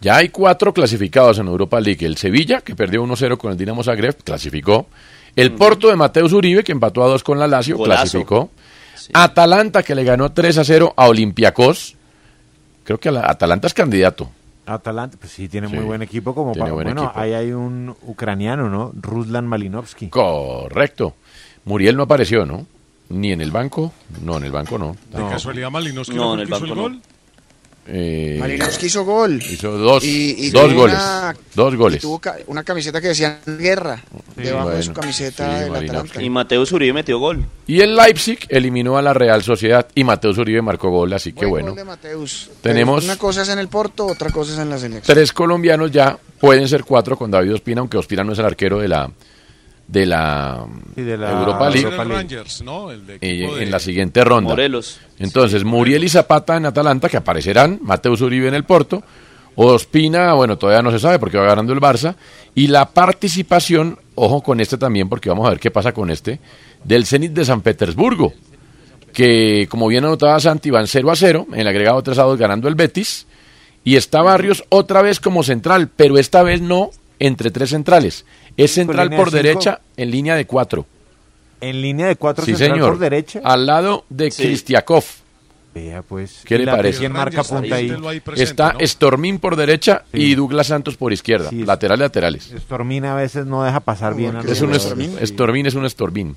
Ya 0.00 0.16
hay 0.16 0.28
cuatro 0.30 0.72
clasificados 0.72 1.38
en 1.38 1.46
Europa 1.48 1.80
League. 1.80 2.04
El 2.06 2.16
Sevilla, 2.16 2.60
que 2.60 2.74
perdió 2.76 3.02
1-0 3.02 3.36
con 3.36 3.50
el 3.52 3.58
Dinamo 3.58 3.82
Zagreb, 3.82 4.16
clasificó. 4.22 4.86
El 5.34 5.52
Porto 5.52 5.88
de 5.88 5.96
Mateus 5.96 6.32
Uribe, 6.32 6.62
que 6.64 6.72
empató 6.72 7.02
a 7.04 7.08
2 7.08 7.22
con 7.24 7.38
la 7.38 7.46
Lazio, 7.48 7.76
Golazo. 7.76 8.02
clasificó. 8.02 8.50
Atalanta, 9.12 9.82
que 9.82 9.94
le 9.94 10.04
ganó 10.04 10.30
3-0 10.32 10.92
a 10.96 11.08
Olympiacos. 11.08 11.96
Creo 12.84 12.98
que 12.98 13.10
la- 13.10 13.28
Atalanta 13.28 13.66
es 13.66 13.74
candidato. 13.74 14.30
Atalanta, 14.74 15.16
pues 15.18 15.32
sí, 15.32 15.48
tiene 15.48 15.68
Sí, 15.68 15.74
muy 15.74 15.84
buen 15.84 16.02
equipo 16.02 16.34
como 16.34 16.52
para... 16.54 16.72
buen 16.72 16.86
Bueno, 16.86 17.04
equipo. 17.04 17.18
ahí 17.20 17.32
hay 17.32 17.52
un 17.52 17.94
ucraniano, 18.02 18.68
¿no? 18.68 18.92
Ruslan 19.00 19.46
Malinovsky. 19.46 20.08
Correcto. 20.08 21.14
Muriel 21.64 21.96
no 21.96 22.04
apareció, 22.04 22.46
¿no? 22.46 22.66
Ni 23.10 23.32
en 23.32 23.40
el 23.40 23.50
banco. 23.50 23.92
No, 24.22 24.36
en 24.36 24.44
el 24.44 24.52
banco 24.52 24.78
no. 24.78 24.96
De 25.12 25.18
casualidad, 25.30 25.70
Malinowski 25.70 26.14
No, 26.14 26.24
no, 26.24 26.34
en 26.34 26.40
el 26.40 26.46
banco 26.48 26.74
no. 26.74 27.00
Eh, 27.90 28.36
Malinowski 28.38 28.86
hizo 28.86 29.02
gol. 29.04 29.42
Hizo 29.42 29.72
dos, 29.78 30.04
Y- 30.04 30.34
y 30.46 30.50
dos 30.50 30.74
goles. 30.74 30.94
una- 30.96 31.34
dos 31.54 31.74
goles. 31.74 31.96
y 31.98 32.00
tuvo 32.02 32.18
ca- 32.18 32.36
una 32.46 32.62
camiseta 32.62 33.00
que 33.00 33.08
decía 33.08 33.40
guerra 33.46 34.02
debajo 34.36 34.68
de 34.70 34.82
su 34.82 34.92
camiseta 34.92 35.66
sí. 36.12 36.24
Y 36.24 36.28
Mateus 36.28 36.70
Uribe 36.72 36.92
metió 36.92 37.18
gol. 37.18 37.46
Y 37.66 37.80
el 37.80 37.96
Leipzig 37.96 38.40
eliminó 38.50 38.98
a 38.98 39.02
la 39.02 39.14
Real 39.14 39.42
Sociedad 39.42 39.88
y 39.94 40.04
Mateus 40.04 40.36
Uribe 40.36 40.60
marcó 40.60 40.90
gol, 40.90 41.12
así 41.14 41.32
que 41.32 41.46
Buen 41.46 41.50
bueno. 41.50 41.66
gol 41.68 41.76
de 41.76 41.84
Mateus. 41.84 42.50
Tenemos- 42.60 43.04
Una 43.04 43.16
cosa 43.16 43.40
es 43.42 43.48
en 43.48 43.58
el 43.58 43.68
Porto, 43.68 44.06
otra 44.06 44.30
cosa 44.30 44.52
es 44.52 44.58
en 44.58 44.68
la 44.68 44.76
selección. 44.78 45.14
Tres 45.16 45.32
colombianos 45.32 45.90
ya, 45.90 46.18
pueden 46.38 46.68
ser 46.68 46.84
cuatro 46.84 47.16
con 47.16 47.30
David 47.30 47.54
Ospina, 47.54 47.80
aunque 47.80 47.96
Ospina 47.96 48.22
no 48.22 48.32
es 48.34 48.38
el 48.38 48.44
arquero 48.44 48.78
de 48.80 48.88
la 48.88 49.10
de 49.88 50.04
la, 50.06 50.64
Sí, 50.94 51.02
de 51.02 51.16
la 51.16 51.30
Europa 51.40 51.70
League 51.70 51.88
el 51.88 52.08
Rangers, 52.08 52.62
¿no? 52.62 52.90
El 52.92 53.06
de 53.06 53.14
eh, 53.14 53.18
equipo 53.22 53.56
de- 53.56 53.62
en 53.64 53.70
la 53.70 53.78
siguiente 53.80 54.22
ronda. 54.22 54.50
Morelos. 54.50 55.00
Entonces, 55.18 55.64
Muriel 55.64 56.04
y 56.04 56.08
Zapata 56.10 56.56
en 56.56 56.66
Atalanta, 56.66 57.08
que 57.08 57.16
aparecerán, 57.16 57.78
Mateus 57.82 58.20
Uribe 58.20 58.48
en 58.48 58.54
el 58.54 58.64
Porto, 58.64 59.02
Ospina, 59.56 60.34
bueno, 60.34 60.56
todavía 60.56 60.82
no 60.82 60.90
se 60.92 61.00
sabe 61.00 61.18
porque 61.18 61.36
va 61.38 61.46
ganando 61.46 61.72
el 61.72 61.80
Barça, 61.80 62.14
y 62.54 62.68
la 62.68 62.90
participación, 62.90 63.98
ojo 64.14 64.40
con 64.42 64.60
este 64.60 64.78
también, 64.78 65.08
porque 65.08 65.28
vamos 65.30 65.46
a 65.46 65.50
ver 65.50 65.58
qué 65.58 65.70
pasa 65.70 65.92
con 65.92 66.10
este, 66.10 66.38
del 66.84 67.06
Zenit 67.06 67.32
de 67.32 67.44
San 67.44 67.62
Petersburgo, 67.62 68.32
que 69.12 69.66
como 69.68 69.88
bien 69.88 70.04
anotaba 70.04 70.38
Santi, 70.38 70.70
van 70.70 70.86
0 70.86 71.10
a 71.10 71.16
0, 71.16 71.46
en 71.52 71.60
el 71.60 71.66
agregado 71.68 72.02
3 72.02 72.18
a 72.18 72.22
2 72.22 72.38
ganando 72.38 72.68
el 72.68 72.74
Betis, 72.76 73.26
y 73.84 73.96
está 73.96 74.22
Barrios 74.22 74.64
otra 74.68 75.02
vez 75.02 75.18
como 75.18 75.42
central, 75.42 75.88
pero 75.96 76.18
esta 76.18 76.42
vez 76.42 76.60
no 76.60 76.90
entre 77.18 77.50
tres 77.50 77.70
centrales, 77.70 78.24
es 78.64 78.72
central 78.72 79.10
por 79.10 79.30
de 79.30 79.42
derecha 79.42 79.80
en 79.96 80.10
línea 80.10 80.34
de 80.36 80.46
cuatro. 80.46 80.86
En 81.60 81.80
línea 81.82 82.06
de 82.06 82.16
cuatro 82.16 82.44
Sí, 82.44 82.52
central 82.52 82.70
señor. 82.72 82.88
por 82.90 82.98
derecha. 82.98 83.40
Al 83.42 83.66
lado 83.66 84.04
de 84.10 84.30
Sí. 84.30 84.42
Kristiakov. 84.44 85.04
Vea, 85.74 86.02
pues. 86.02 86.40
¿Qué 86.44 86.54
¿Y 86.54 86.58
le 86.58 86.66
parece? 86.66 86.98
¿Quién 87.00 87.12
marca 87.12 87.44
punta 87.44 87.74
ahí? 87.76 87.88
presente, 88.20 88.42
Está 88.42 88.72
¿no? 88.72 88.80
Stormin 88.86 89.38
por 89.38 89.54
derecha 89.54 90.02
Sí. 90.12 90.18
y 90.20 90.34
Douglas 90.34 90.68
Santos 90.68 90.96
por 90.96 91.12
izquierda. 91.12 91.50
Sí. 91.50 91.64
Lateral, 91.64 91.98
laterales. 91.98 92.52
Stormina 92.58 93.12
a 93.12 93.16
veces 93.16 93.44
no 93.46 93.62
deja 93.64 93.80
pasar 93.80 94.14
bien 94.14 94.36
Es 94.48 94.60
un. 94.62 94.74
Stormin 94.74 95.66
es 95.66 95.74
un 95.74 95.88
Stormin. 95.88 96.36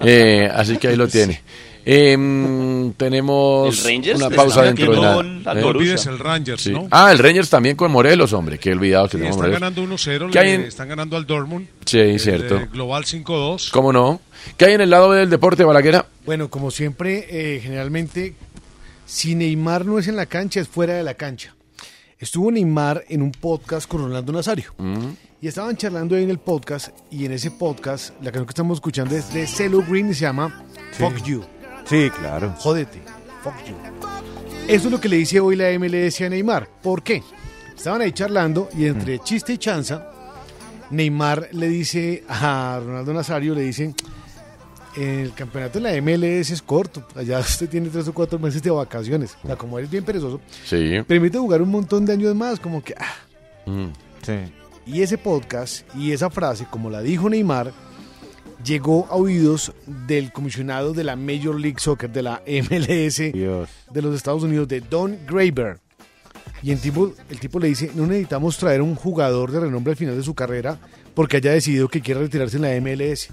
Eh, 0.00 0.48
así 0.54 0.76
que 0.78 0.88
ahí 0.88 0.96
lo 0.96 1.08
tiene. 1.08 1.42
Em, 1.84 2.92
tenemos 2.92 3.84
una 4.14 4.30
pausa 4.30 4.62
dentro 4.62 4.92
de 4.92 5.00
nada. 5.00 5.20
¿Eh? 5.22 5.24
No 5.24 5.42
Borussia. 5.54 5.68
olvides 5.70 6.06
el 6.06 6.18
Rangers, 6.18 6.62
Sí. 6.62 6.70
¿no? 6.72 6.88
Ah, 6.90 7.10
el 7.12 7.18
Rangers 7.18 7.48
también 7.50 7.76
con 7.76 7.90
Morelos, 7.90 8.32
hombre. 8.32 8.58
Qué 8.58 8.72
olvidado 8.72 9.06
que 9.06 9.12
Sí, 9.12 9.16
tenemos 9.18 9.36
están 9.36 9.40
Morelos. 9.50 9.60
ganando 9.60 9.82
1-0, 9.82 10.30
¿Qué 10.30 10.38
hay 10.38 10.46
le 10.48 10.54
en- 10.54 10.60
están 10.62 10.88
ganando 10.88 11.16
al 11.16 11.26
Dortmund. 11.26 11.66
Sí, 11.86 11.98
El, 11.98 12.20
cierto. 12.20 12.56
eh, 12.56 12.68
Global 12.72 13.04
5-2. 13.04 13.70
¿Cómo 13.70 13.92
no? 13.92 14.20
¿Qué 14.56 14.66
hay 14.66 14.74
en 14.74 14.80
el 14.82 14.90
lado 14.90 15.12
del 15.12 15.30
deporte, 15.30 15.64
Balaguera? 15.64 16.06
Bueno, 16.26 16.48
como 16.50 16.70
siempre, 16.70 17.26
eh, 17.30 17.60
generalmente, 17.62 18.34
si 19.06 19.34
Neymar 19.34 19.86
no 19.86 19.98
es 19.98 20.08
en 20.08 20.16
la 20.16 20.26
cancha, 20.26 20.60
es 20.60 20.68
fuera 20.68 20.94
de 20.94 21.02
la 21.02 21.14
cancha. 21.14 21.54
Estuvo 22.18 22.50
Neymar 22.52 23.04
en 23.08 23.22
un 23.22 23.32
podcast 23.32 23.88
con 23.88 24.02
Rolando 24.02 24.32
Nazario. 24.32 24.74
Y 25.42 25.48
estaban 25.48 25.74
charlando 25.78 26.16
ahí 26.16 26.22
en 26.24 26.28
el 26.30 26.38
podcast, 26.38 26.88
y 27.10 27.24
en 27.24 27.32
ese 27.32 27.50
podcast, 27.50 28.10
la 28.20 28.26
canción 28.26 28.44
que 28.44 28.50
estamos 28.50 28.76
escuchando 28.76 29.16
es 29.16 29.32
de 29.32 29.46
Celo 29.46 29.82
Green 29.88 30.10
y 30.10 30.14
se 30.14 30.20
llama 30.22 30.62
Fuck 30.92 31.22
You. 31.24 31.42
Sí, 31.90 32.08
claro. 32.10 32.54
Jódete. 32.58 33.02
Fuck 33.42 33.54
you. 33.66 33.74
Eso 34.68 34.86
es 34.86 34.92
lo 34.92 35.00
que 35.00 35.08
le 35.08 35.16
dice 35.16 35.40
hoy 35.40 35.56
la 35.56 35.76
MLS 35.76 36.20
a 36.20 36.28
Neymar. 36.28 36.68
¿Por 36.82 37.02
qué? 37.02 37.20
Estaban 37.76 38.00
ahí 38.00 38.12
charlando 38.12 38.68
y 38.78 38.86
entre 38.86 39.18
chiste 39.18 39.54
y 39.54 39.58
chanza, 39.58 40.08
Neymar 40.90 41.48
le 41.50 41.68
dice 41.68 42.22
a 42.28 42.80
Ronaldo 42.80 43.12
Nazario, 43.12 43.54
le 43.56 43.62
dice, 43.62 43.92
el 44.96 45.32
campeonato 45.34 45.80
de 45.80 45.90
la 45.90 46.00
MLS 46.00 46.50
es 46.52 46.62
corto, 46.62 47.04
allá 47.16 47.40
usted 47.40 47.68
tiene 47.68 47.88
tres 47.88 48.06
o 48.06 48.12
cuatro 48.14 48.38
meses 48.38 48.62
de 48.62 48.70
vacaciones. 48.70 49.36
O 49.42 49.46
sea, 49.48 49.56
como 49.56 49.76
eres 49.78 49.90
bien 49.90 50.04
perezoso, 50.04 50.40
Sí. 50.64 50.98
permite 51.08 51.38
jugar 51.38 51.60
un 51.62 51.70
montón 51.70 52.06
de 52.06 52.12
años 52.12 52.34
más, 52.36 52.60
como 52.60 52.82
que, 52.84 52.94
ah, 52.96 53.16
Mm. 53.66 53.88
Y 54.86 55.02
ese 55.02 55.18
podcast 55.18 55.84
y 55.96 56.12
esa 56.12 56.30
frase, 56.30 56.66
como 56.70 56.88
la 56.90 57.00
dijo 57.00 57.28
Neymar, 57.28 57.72
llegó 58.64 59.06
a 59.10 59.16
oídos 59.16 59.72
del 59.86 60.32
comisionado 60.32 60.92
de 60.92 61.04
la 61.04 61.16
Major 61.16 61.58
League 61.58 61.78
Soccer, 61.78 62.10
de 62.10 62.22
la 62.22 62.42
MLS 62.46 63.16
de 63.18 64.02
los 64.02 64.14
Estados 64.14 64.42
Unidos, 64.42 64.68
de 64.68 64.80
Don 64.80 65.18
Graber. 65.26 65.78
Y 66.62 66.72
el 66.72 66.80
tipo, 66.80 67.12
el 67.30 67.40
tipo 67.40 67.58
le 67.58 67.68
dice, 67.68 67.90
no 67.94 68.06
necesitamos 68.06 68.58
traer 68.58 68.82
un 68.82 68.94
jugador 68.94 69.50
de 69.50 69.60
renombre 69.60 69.92
al 69.92 69.96
final 69.96 70.16
de 70.16 70.22
su 70.22 70.34
carrera 70.34 70.78
porque 71.14 71.38
haya 71.38 71.52
decidido 71.52 71.88
que 71.88 72.00
quiere 72.00 72.20
retirarse 72.20 72.56
en 72.56 72.62
la 72.62 72.80
MLS. 72.80 73.28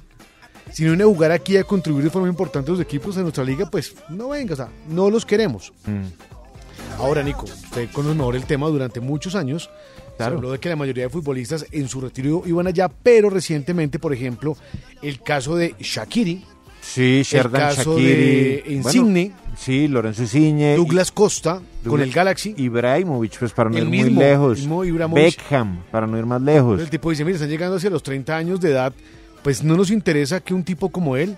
Si 0.72 0.84
no 0.84 0.90
viene 0.90 1.04
a 1.04 1.08
jugar 1.08 1.32
aquí 1.32 1.58
a 1.58 1.64
contribuir 1.64 2.06
de 2.06 2.10
forma 2.10 2.28
importante 2.28 2.70
a 2.70 2.74
los 2.74 2.82
equipos 2.82 3.16
de 3.16 3.22
nuestra 3.22 3.44
liga, 3.44 3.70
pues 3.70 3.96
no 4.10 4.30
venga, 4.30 4.54
o 4.54 4.58
sea, 4.58 4.70
no 4.90 5.10
los 5.10 5.26
queremos. 5.26 5.74
Ahora, 6.98 7.24
Nico, 7.24 7.46
usted 7.46 7.90
conoce 7.92 8.16
mejor 8.16 8.36
el 8.36 8.46
tema 8.46 8.68
durante 8.68 9.00
muchos 9.00 9.36
años. 9.36 9.70
Se 10.18 10.24
habló 10.24 10.51
de 10.51 10.59
que 10.59 10.70
la 10.70 10.76
mayoría 10.76 11.03
de 11.03 11.09
futbolistas 11.09 11.65
en 11.72 11.88
su 11.88 12.01
retiro 12.01 12.41
iban 12.45 12.68
allá, 12.68 12.89
pero 12.89 13.30
recientemente, 13.30 13.99
por 13.99 14.13
ejemplo, 14.13 14.57
el 15.01 15.22
caso 15.22 15.55
de 15.55 15.76
Shakiri, 15.80 16.43
Sí, 16.80 17.22
Sherdan 17.24 17.61
el 17.70 17.76
caso 17.76 17.91
Shaqiri. 17.97 18.07
de 18.15 18.63
Insigne, 18.68 19.32
Bueno, 19.36 19.55
sí, 19.57 19.88
Lorenzo 19.89 20.22
Insigne. 20.22 20.76
Douglas 20.78 21.11
Costa 21.11 21.61
con 21.86 21.99
el 22.01 22.11
Galaxy. 22.13 22.53
Ibrahimovic, 22.57 23.38
pues 23.39 23.51
para 23.51 23.70
no 23.70 23.78
El 23.78 23.84
ir 23.84 23.89
mismo, 23.89 24.11
muy 24.11 24.24
lejos. 24.24 24.68
Beckham, 25.13 25.84
para 25.91 26.07
no 26.07 26.18
ir 26.18 26.26
más 26.26 26.41
lejos. 26.41 26.80
El 26.80 26.89
tipo 26.89 27.09
dice, 27.09 27.26
mire, 27.26 27.36
están 27.36 27.49
llegando 27.49 27.76
hacia 27.76 27.89
los 27.89 28.03
30 28.03 28.36
años 28.38 28.61
de 28.61 28.72
edad, 28.72 28.93
pues 29.43 29.63
no 29.63 29.76
nos 29.76 29.91
interesa 29.91 30.39
que 30.39 30.53
un 30.53 30.63
tipo 30.63 30.89
como 30.89 31.18
él 31.18 31.36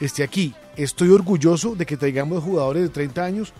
esté 0.00 0.22
aquí. 0.22 0.54
Estoy 0.76 1.08
orgulloso 1.08 1.74
de 1.74 1.86
que 1.86 1.96
traigamos 1.96 2.42
jugadores 2.44 2.82
de 2.84 2.88
30 2.88 3.24
años 3.24 3.52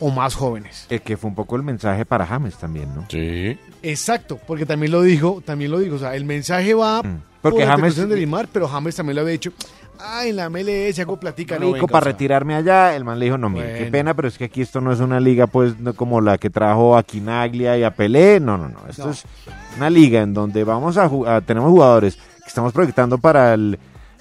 o 0.00 0.10
más 0.10 0.34
jóvenes. 0.34 0.86
Eh, 0.90 1.00
que 1.00 1.16
fue 1.16 1.28
un 1.30 1.34
poco 1.36 1.56
el 1.56 1.62
mensaje 1.62 2.04
para 2.04 2.26
James 2.26 2.56
también, 2.56 2.94
¿no? 2.94 3.04
Sí. 3.08 3.58
Exacto, 3.82 4.38
porque 4.46 4.66
también 4.66 4.92
lo 4.92 5.02
dijo, 5.02 5.42
también 5.44 5.70
lo 5.70 5.78
dijo, 5.78 5.96
o 5.96 5.98
sea, 5.98 6.14
el 6.16 6.24
mensaje 6.24 6.74
va 6.74 7.02
Mm. 7.02 7.20
Porque 7.42 7.58
por 7.60 7.66
la 7.66 7.66
James- 7.76 7.94
declaración 7.94 8.08
de 8.08 8.16
Limar, 8.16 8.48
pero 8.52 8.66
James 8.66 8.96
también 8.96 9.14
lo 9.16 9.22
había 9.22 9.32
dicho, 9.32 9.52
ah, 10.00 10.26
en 10.26 10.34
la 10.36 10.46
MLS 10.50 10.98
hago 11.00 11.18
platica, 11.20 11.58
no 11.60 11.70
venga, 11.72 11.86
para 11.86 11.98
o 11.98 12.02
sea, 12.04 12.12
retirarme 12.12 12.54
allá, 12.56 12.96
el 12.96 13.04
man 13.04 13.18
le 13.20 13.26
dijo, 13.26 13.38
no, 13.38 13.48
mire, 13.48 13.78
qué 13.78 13.84
pena, 13.86 14.14
pero 14.14 14.26
es 14.26 14.36
que 14.36 14.44
aquí 14.46 14.62
esto 14.62 14.80
no 14.80 14.92
es 14.92 14.98
una 14.98 15.20
liga 15.20 15.46
pues 15.46 15.78
no 15.78 15.94
como 15.94 16.20
la 16.20 16.38
que 16.38 16.50
trajo 16.50 16.96
a 16.96 17.04
Quinaglia 17.04 17.78
y 17.78 17.84
a 17.84 17.92
Pelé, 17.94 18.40
no, 18.40 18.58
no, 18.58 18.68
no, 18.68 18.80
esto 18.88 19.04
No. 19.06 19.12
es 19.12 19.24
una 19.76 19.88
liga 19.90 20.22
en 20.22 20.34
donde 20.34 20.64
vamos 20.64 20.96
a, 20.96 21.04
a- 21.26 21.40
tenemos 21.40 21.70
jugadores 21.70 22.16
que 22.16 22.48
estamos 22.48 22.72
proyectando 22.72 23.18
para 23.18 23.54
el 23.54 23.78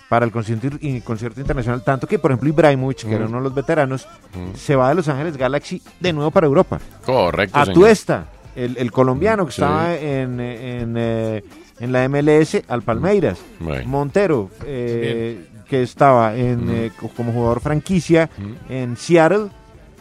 para 0.10 0.26
el 0.26 0.32
concierto, 0.32 0.68
y- 0.82 1.02
concierto 1.02 1.40
internacional, 1.42 1.84
tanto 1.84 2.06
que 2.08 2.20
por 2.20 2.32
ejemplo 2.32 2.50
Ibrahimovic, 2.50 3.06
que 3.08 3.16
era 3.16 3.26
uno 3.26 3.38
de 3.38 3.44
los 3.44 3.56
veteranos, 3.56 4.08
Mm. 4.34 4.56
se 4.56 4.76
va 4.76 4.90
de 4.90 4.96
Los 4.96 5.08
Ángeles 5.08 5.36
Galaxy 5.38 5.82
de 6.00 6.14
nuevo 6.14 6.32
para 6.32 6.46
Europa. 6.48 6.80
Correcto, 7.06 7.58
A 7.58 7.66
señor. 7.66 7.80
Tuesta, 7.80 8.26
el, 8.56 8.78
el 8.78 8.92
colombiano 8.92 9.46
que 9.46 9.52
Sí. 9.52 9.62
estaba 9.62 9.96
en, 9.96 10.40
en, 10.40 10.96
eh, 10.98 11.44
en 11.80 11.92
la 11.92 12.04
MLS, 12.08 12.64
al 12.68 12.84
Palmeiras. 12.84 13.40
Montero, 13.86 14.50
eh, 14.66 15.48
que 15.68 15.82
estaba 15.82 16.36
en, 16.36 16.70
eh, 16.70 16.92
co- 17.00 17.10
como 17.10 17.32
jugador 17.34 17.60
franquicia 17.60 18.30
en 18.70 18.96
Seattle, 18.98 19.48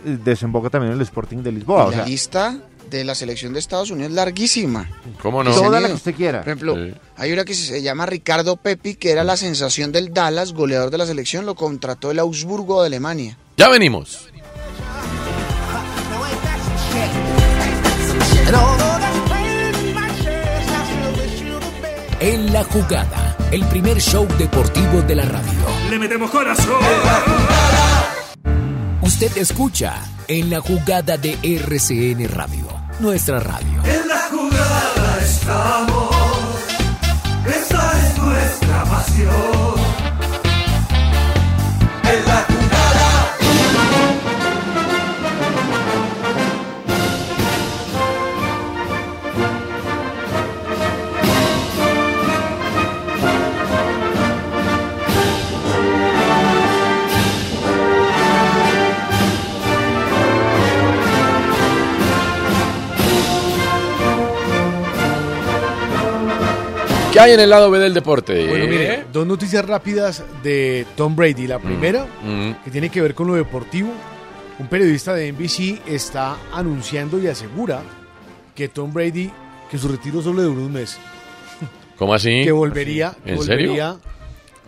eh, 0.05 0.19
desemboca 0.23 0.69
también 0.69 0.93
en 0.93 0.99
el 0.99 1.03
Sporting 1.03 1.39
de 1.39 1.51
Lisboa. 1.53 1.85
Y 1.85 1.87
O 1.87 1.91
la 1.91 1.97
sea, 1.97 2.05
lista 2.07 2.59
de 2.99 3.05
la 3.05 3.14
selección 3.14 3.53
de 3.53 3.59
Estados 3.59 3.90
Unidos 3.90 4.11
es 4.11 4.16
larguísima. 4.16 4.88
¿Cómo 5.22 5.42
no? 5.45 5.53
Toda 5.53 5.80
la 5.80 5.88
que 5.88 5.95
usted 5.95 6.14
quiera. 6.14 6.40
Por 6.40 6.49
ejemplo, 6.49 6.74
Sí. 6.76 6.95
hay 7.16 7.32
una 7.32 7.45
que 7.45 7.55
se 7.55 7.82
llama 7.82 8.07
Ricardo 8.07 8.57
Pepi, 8.57 8.95
que 8.95 9.11
era 9.11 9.24
la 9.24 9.36
sensación 9.36 9.92
del 9.92 10.12
Dallas, 10.14 10.53
goleador 10.53 10.90
de 10.90 10.99
la 10.99 11.07
selección, 11.07 11.47
lo 11.47 11.55
contrató 11.55 12.11
el 12.11 12.18
Augsburgo 12.18 12.80
de 12.82 12.86
Alemania. 12.88 13.36
Ya 13.57 13.68
venimos. 13.68 14.28
En 22.20 22.53
la 22.53 22.64
jugada, 22.64 23.36
el 23.51 23.64
primer 23.66 24.01
show 24.01 24.26
deportivo 24.38 25.03
de 25.03 25.16
la 25.16 25.24
radio. 25.24 25.61
Le 25.90 25.99
metemos 25.99 26.30
corazón. 26.30 26.80
Usted 29.03 29.36
escucha 29.36 29.95
en 30.28 30.49
la 30.51 30.61
jugada 30.61 31.18
de 31.18 31.36
RCN 31.42 32.26
Radio, 32.28 32.66
nuestra 33.01 33.40
radio. 33.40 33.82
En 33.84 34.09
la 34.09 34.18
jugada 34.30 35.18
estamos. 35.22 36.16
Esa 37.47 37.92
es 38.01 38.18
nuestra 38.18 38.84
pasión. 38.84 39.84
¿Qué 67.15 67.21
hay 67.21 67.33
en 67.33 67.41
el 67.41 67.49
lado 67.51 67.71
B 67.71 67.79
del 67.79 67.95
deporte? 67.95 68.45
Bueno, 68.49 68.65
¿Eh? 68.65 68.69
mire, 68.69 69.05
dos 69.12 69.25
noticias 69.27 69.65
rápidas 69.65 70.25
de 70.43 70.85
Tom 70.97 71.15
Brady. 71.15 71.47
La 71.47 71.61
primera, 71.61 72.07
Mm. 72.25 72.65
que 72.65 72.71
tiene 72.73 72.89
que 72.91 73.01
ver 73.01 73.15
con 73.15 73.29
lo 73.29 73.35
deportivo. 73.35 73.93
Un 74.59 74.67
periodista 74.67 75.15
de 75.15 75.29
NBC 75.29 75.81
está 75.87 76.37
anunciando 76.53 77.19
y 77.21 77.29
asegura 77.29 77.83
que 78.55 78.69
Tom 78.69 78.93
Brady, 78.93 79.31
que 79.71 79.79
su 79.79 79.87
retiro 79.89 80.23
solo 80.23 80.43
duró 80.43 80.62
un 80.62 80.73
mes, 80.73 80.99
¿Cómo 81.97 82.15
así? 82.15 82.43
que 82.45 82.51
volvería, 82.53 83.15
que 83.25 83.33
¿En 83.35 83.43
serio? 83.43 83.69
volvería 83.71 83.97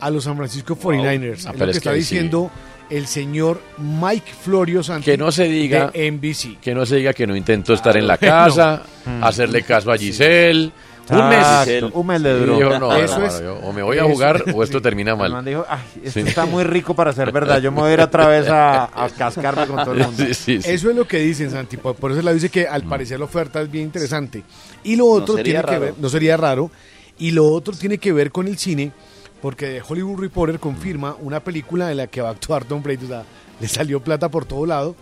a 0.00 0.10
los 0.10 0.22
San 0.24 0.36
Francisco 0.36 0.76
49ers. 0.76 1.46
Ah, 1.46 1.50
es 1.50 1.52
pero 1.52 1.66
lo 1.66 1.70
es 1.70 1.74
que 1.74 1.78
está 1.78 1.90
que 1.90 1.96
ahí 1.96 2.02
sí. 2.02 2.14
diciendo 2.14 2.50
el 2.90 3.06
señor 3.08 3.60
Mike 3.78 4.30
Florio 4.42 4.82
Santi 4.84 5.04
Que 5.10 5.16
no 5.18 5.32
se 5.32 5.44
diga 5.48 5.90
de 5.90 6.06
NBC. 6.12 6.58
que 6.60 6.74
no 6.74 6.86
se 6.86 6.96
diga 6.96 7.12
que 7.12 7.26
no 7.26 7.34
intentó 7.34 7.74
estar 7.74 7.96
en 7.96 8.06
la 8.06 8.18
casa, 8.18 8.82
Mm. 9.06 9.22
hacerle 9.24 9.62
caso 9.62 9.90
a 9.92 9.96
Giselle. 9.98 10.70
Un 11.08 11.28
mes. 11.28 11.82
Un 11.92 12.06
mes 12.06 12.20
le 12.20 12.30
Y 12.36 12.40
duró. 12.40 12.56
dijo, 12.56 12.78
no, 12.78 12.94
Eso 12.96 13.18
no, 13.18 13.26
es- 13.26 13.40
yo 13.40 13.54
o 13.62 13.72
me 13.72 13.82
voy 13.82 13.98
a 13.98 14.04
jugar 14.04 14.42
o 14.54 14.62
esto 14.62 14.78
sí. 14.78 14.82
termina 14.82 15.12
el 15.12 15.16
man 15.18 15.30
mal. 15.32 15.44
dijo, 15.44 15.64
"Ay, 15.68 15.80
esto 16.02 16.20
Sí. 16.20 16.26
está 16.26 16.46
muy 16.46 16.64
rico 16.64 16.94
para 16.94 17.12
ser 17.12 17.30
verdad, 17.32 17.60
yo 17.60 17.70
me 17.70 17.80
voy 17.80 17.90
a 17.90 17.94
ir 17.94 18.00
otra 18.00 18.26
vez 18.26 18.48
a, 18.48 18.84
a 18.84 19.08
cascarme 19.10 19.66
con 19.66 19.76
todo 19.84 19.92
el 19.94 20.00
mundo. 20.00 20.16
Sí, 20.26 20.34
sí, 20.34 20.62
sí. 20.62 20.70
Eso 20.70 20.90
es 20.90 20.96
lo 20.96 21.06
que 21.06 21.18
dicen, 21.18 21.50
Santi. 21.50 21.76
Por 21.76 22.10
eso 22.12 22.22
la 22.22 22.32
dice 22.32 22.48
que 22.48 22.66
al 22.66 22.82
parecer 22.84 23.18
la 23.18 23.26
oferta 23.26 23.60
es 23.62 23.70
bien 23.70 23.84
interesante. 23.84 24.42
Y 24.84 24.96
lo 24.96 25.06
otro 25.06 25.36
tiene 25.36 25.62
que 25.62 25.78
ver, 25.78 25.94
no 25.98 26.08
sería 26.08 26.36
raro, 26.36 26.70
y 27.18 27.30
lo 27.30 27.46
otro 27.50 27.74
tiene 27.74 27.98
que 27.98 28.12
ver 28.12 28.30
con 28.32 28.48
el 28.48 28.58
cine, 28.58 28.92
porque 29.40 29.66
The 29.80 29.82
Hollywood 29.88 30.20
Reporter 30.20 30.58
confirma 30.58 31.16
una 31.20 31.40
película 31.40 31.90
en 31.90 31.98
la 31.98 32.06
que 32.08 32.20
va 32.20 32.28
a 32.28 32.32
actuar 32.32 32.64
Tom 32.64 32.82
Brady, 32.82 33.04
o 33.04 33.08
sea, 33.08 33.22
le 33.60 33.68
salió 33.68 34.00
plata 34.00 34.28
por 34.28 34.44
todo 34.44 34.66
lado, 34.66 34.96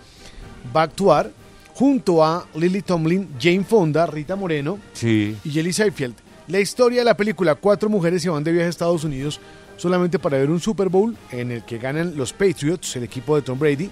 va 0.77 0.83
a 0.83 0.85
actuar 0.85 1.31
junto 1.75 2.25
a 2.25 2.47
Lily 2.55 2.83
Tomlin, 2.83 3.31
Jane 3.41 3.65
Fonda, 3.65 4.07
Rita 4.07 4.37
Moreno 4.37 4.79
Sí. 4.93 5.37
y 5.45 5.51
Jelly 5.51 5.73
Seinfeld. 5.73 6.15
La 6.49 6.61
historia 6.61 7.01
de 7.01 7.05
la 7.05 7.17
película, 7.17 7.55
cuatro 7.55 7.89
mujeres 7.89 8.23
se 8.23 8.29
van 8.31 8.45
de 8.45 8.53
viaje 8.53 8.67
a 8.67 8.71
Estados 8.71 9.05
Unidos 9.05 9.41
solamente 9.77 10.19
para 10.19 10.39
ver 10.39 10.51
un 10.51 10.61
Super 10.61 10.89
Bowl 10.89 11.17
en 11.31 11.51
el 11.51 11.65
que 11.65 11.79
ganan 11.79 12.17
los 12.17 12.33
Patriots, 12.33 12.95
el 12.97 13.03
equipo 13.05 13.35
de 13.37 13.43
Tom 13.43 13.59
Brady, 13.59 13.91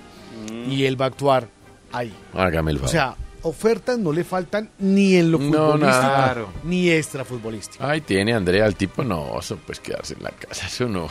y 0.69 0.85
él 0.85 1.01
va 1.01 1.07
a 1.07 1.09
actuar 1.09 1.49
ahí. 1.93 2.13
Hágame 2.35 2.71
el 2.73 2.77
O 2.77 2.81
favor. 2.81 2.91
sea, 2.93 3.17
ofertas 3.43 3.99
no 3.99 4.13
le 4.13 4.23
faltan 4.23 4.69
ni 4.79 5.17
en 5.17 5.33
lo 5.33 5.39
No, 5.39 5.47
futbolístico 5.73 5.87
nada. 5.87 6.47
ni 6.65 6.91
extra 6.91 7.25
futbolístico. 7.25 7.85
Ay, 7.85 8.01
tiene 8.03 8.33
Andrea, 8.35 8.67
el 8.67 8.77
tipo 8.77 9.03
no, 9.03 9.39
eso 9.41 9.59
pues 9.67 9.81
quedarse 9.81 10.15
en 10.15 10.23
la 10.23 10.31
casa, 10.31 10.67
eso 10.67 10.87
no. 10.89 11.09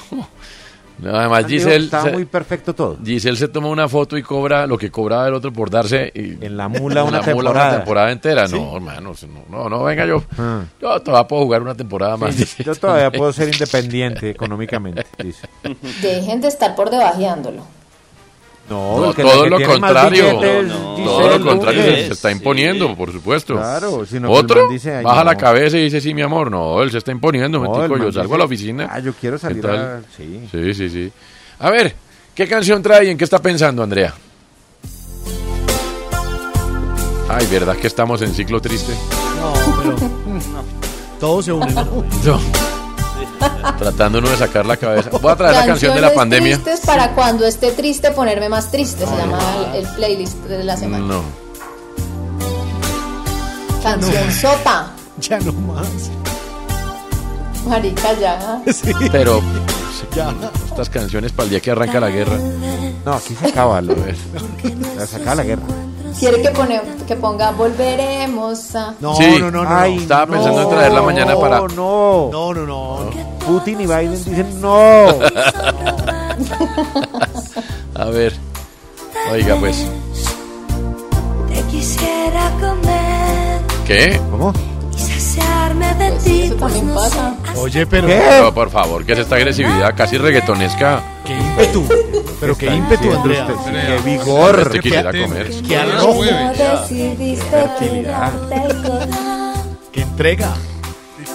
No, 0.99 1.15
además 1.15 1.45
Giselle, 1.47 1.89
se- 1.89 2.11
muy 2.11 2.26
perfecto 2.26 2.73
todo. 2.76 2.97
Giselle 3.03 3.38
se 3.38 3.47
toma 3.47 3.69
una 3.69 3.88
foto 3.89 4.18
y 4.18 4.22
cobra 4.23 4.68
lo 4.68 4.77
que 4.77 4.91
cobraba 4.91 5.27
el 5.27 5.34
otro 5.34 5.51
por 5.51 5.69
darse 5.69 6.11
y- 6.13 6.43
En 6.45 6.57
la 6.57 6.68
mula 6.68 7.03
una 7.03 7.18
la 7.19 7.34
mula 7.34 7.49
temporada. 7.51 7.76
temporada 7.77 8.11
entera. 8.11 8.47
¿Sí? 8.47 8.55
No, 8.55 8.76
hermano, 8.76 9.13
no, 9.27 9.43
no, 9.49 9.69
no, 9.69 9.84
venga 9.84 10.05
yo. 10.05 10.23
Ah. 10.38 10.61
Yo 10.81 10.99
todavía 11.01 11.27
puedo 11.27 11.43
jugar 11.43 11.61
una 11.63 11.76
temporada 11.76 12.18
más. 12.18 12.35
Sí, 12.35 12.63
yo 12.63 12.76
todavía 12.76 13.11
puedo 13.11 13.34
ser 13.34 13.47
independiente 13.51 14.30
económicamente, 14.30 15.05
dice. 15.23 15.47
Dejen 16.01 16.41
de 16.41 16.47
estar 16.49 16.76
por 16.76 16.89
debajeándolo. 16.89 17.63
No, 18.72 18.99
No, 19.02 19.10
el 19.10 19.15
que- 19.15 19.22
todo 19.23 19.34
el 19.34 19.43
que 19.43 19.49
lo 19.49 19.57
tiene 19.57 19.77
más 19.80 19.91
contrario. 19.91 20.39
billetes, 20.39 20.68
No, 20.68 20.73
no. 20.73 20.95
Giselle 20.95 21.06
Todo 21.06 21.38
lo 21.38 21.45
contrario, 21.45 21.81
se, 21.84 22.07
está 22.07 22.30
Sí. 22.30 22.35
imponiendo, 22.38 22.95
por 22.95 23.11
supuesto. 23.11 23.56
Claro, 23.56 24.06
sino 24.06 24.31
Otro 24.31 24.69
dice, 24.69 24.95
ay, 24.95 25.03
baja 25.03 25.19
no. 25.19 25.31
la 25.31 25.35
cabeza 25.35 25.77
y 25.77 25.84
dice, 25.84 25.99
sí, 25.99 26.14
mi 26.14 26.22
amor. 26.22 26.49
No, 26.49 26.81
él 26.81 26.89
se 26.89 26.99
está 26.99 27.11
imponiendo. 27.11 27.60
Man 27.60 27.68
yo 27.69 27.76
salgo 27.76 27.95
dice, 28.06 28.19
a 28.34 28.38
la 28.38 28.45
oficina. 28.45 28.88
Ah, 28.89 28.99
yo 28.99 29.11
quiero 29.19 29.38
salir. 29.38 29.61
Sí, 30.15 30.73
sí, 30.73 30.89
sí. 30.89 31.11
A 31.60 31.69
ver, 31.69 31.93
¿qué 32.34 32.48
canción 32.48 32.81
trae 32.81 33.06
y 33.06 33.10
en 33.10 33.18
qué 33.18 33.26
está 33.26 33.39
pensando, 33.39 33.84
Andrea? 33.84 34.14
Ay, 37.27 37.45
¿verdad 37.52 37.76
que 37.76 37.88
estamos 37.88 38.22
en 38.22 38.34
ciclo 38.34 38.61
triste? 38.61 38.93
No, 39.39 39.53
pero 39.81 39.95
todo 41.19 41.41
se 41.41 41.52
une. 41.52 41.73
¿no? 43.41 43.61
No. 43.61 43.76
Tratando 43.77 44.19
uno 44.19 44.30
de 44.30 44.38
sacar 44.38 44.65
la 44.65 44.77
cabeza. 44.77 45.09
Voy 45.09 45.31
a 45.31 45.35
traer 45.35 45.55
la 45.55 45.65
canción 45.65 45.95
de 45.95 46.01
la 46.01 46.13
pandemia. 46.13 46.57
tristes 46.57 46.85
para 46.85 47.13
cuando 47.13 47.45
esté 47.45 47.72
triste 47.72 48.11
ponerme 48.11 48.49
más 48.49 48.72
triste. 48.72 49.05
Se 49.05 49.15
llama 49.18 49.39
el, 49.73 49.85
el 49.85 49.88
playlist 49.95 50.38
de 50.45 50.63
la 50.63 50.77
semana. 50.77 51.05
No. 51.05 51.23
Canción 53.84 54.31
sota. 54.31 54.91
Ya 55.19 55.39
no 55.39 55.53
más. 55.53 55.88
Marica, 57.68 58.13
ya. 58.19 58.61
Pero 59.11 59.41
estas 60.68 60.89
canciones 60.89 61.31
para 61.31 61.45
el 61.45 61.49
día 61.51 61.59
que 61.59 61.72
arranca 61.72 61.99
la 61.99 62.09
guerra. 62.09 62.38
No, 63.05 63.13
aquí 63.13 63.35
se 63.35 63.47
acaba. 63.47 63.81
Lo, 63.81 63.95
se 65.07 65.15
acaba 65.15 65.35
la 65.35 65.43
guerra. 65.43 65.63
Quiere 66.20 66.42
que, 66.42 66.50
pone, 66.52 66.82
que 67.08 67.16
ponga 67.16 67.52
volveremos 67.52 68.76
a. 68.76 68.94
No, 69.00 69.16
Sí. 69.16 69.38
no, 69.40 69.50
no, 69.52 69.64
no. 69.64 69.70
Ay, 69.70 69.98
Estaba 69.98 70.28
pensando 70.28 70.62
en 70.64 70.70
traerla 70.70 71.02
mañana 71.02 71.36
para. 71.36 71.60
No, 71.60 72.30
No, 72.32 72.54
no, 72.54 72.66
no. 72.66 73.10
Putin 73.46 73.82
y 73.82 73.86
Biden 73.88 74.12
dicen 74.12 74.62
no. 74.62 75.06
A 77.96 78.06
ver. 78.06 78.34
Oiga, 79.32 79.56
pues. 79.60 79.86
Te 81.54 81.62
quisiera 81.64 82.50
comer 82.60 83.62
¿Qué? 83.86 84.20
¿Cómo? 84.32 84.54
Y 85.32 85.40
saciarme 85.40 85.94
de 85.95 86.10
Pues 86.12 86.24
ti. 86.24 86.41
eso 86.44 86.58
pues 86.58 86.74
también 86.74 86.88
no 86.88 86.95
pasa. 86.95 87.36
Oye, 87.56 87.86
pero. 87.86 88.08
No, 88.44 88.53
por 88.53 88.70
favor, 88.70 89.06
¿qué 89.06 89.14
es 89.14 89.20
esta 89.20 89.36
agresividad 89.36 89.94
casi 89.95 90.18
reggaetonesca? 90.18 91.02
Qué 91.26 91.34
ímpetu. 91.38 91.86
Pero 92.40 92.58
qué 92.58 92.66
ímpetu, 92.74 93.12
Andrea. 93.14 93.45
usted? 93.48 93.72
Qué 94.03 94.10
vigor. 94.10 94.60
Este 94.62 94.80
quisiera 94.80 95.12
comer. 95.12 95.49
Qué 95.68 95.76
No 95.76 95.82
arrojo. 95.82 96.14
con 96.16 96.26
Qué 99.91 100.02
entrega. 100.02 100.53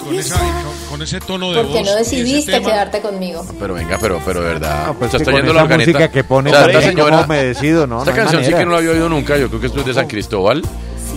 Con, 0.03 0.15
esa- 0.15 0.37
con- 0.39 0.89
con 0.89 1.01
ese 1.01 1.19
tono 1.19 1.51
de 1.51 1.57
¿Por 1.63 1.67
qué 1.73 1.79
voz. 1.79 1.87
no 1.87 1.97
y 1.97 2.01
ese 2.01 2.15
decidiste 2.17 2.51
tema, 2.53 2.69
quedarte 2.71 3.01
conmigo? 3.01 3.45
Pero 3.59 3.73
venga, 3.73 3.97
pero, 3.99 4.21
pero 4.25 4.41
de 4.41 4.47
verdad. 4.47 4.87
No, 4.87 4.93
pues 4.93 5.11
se 5.11 5.17
que 5.17 5.23
está 5.23 5.31
con 5.31 5.41
yendo 5.41 5.53
la 5.53 5.63
organeta. 5.63 5.91
música 5.91 6.11
que 6.11 6.23
pone 6.23 6.49
O 6.49 6.53
sea, 6.53 6.65
esta 6.65 6.81
señora. 6.81 7.15
¿cómo 7.17 7.27
me 7.27 7.43
decido? 7.43 7.87
No, 7.87 7.99
esta 7.99 8.11
no 8.11 8.17
canción 8.17 8.43
sí 8.45 8.53
que 8.53 8.65
no 8.65 8.71
la 8.71 8.77
había 8.77 8.91
oído 8.91 9.09
nunca. 9.09 9.37
Yo 9.37 9.47
creo 9.49 9.59
que 9.59 9.67
esto 9.67 9.79
es 9.81 9.85
de 9.85 9.93
San 9.93 10.07
Cristóbal. 10.07 10.61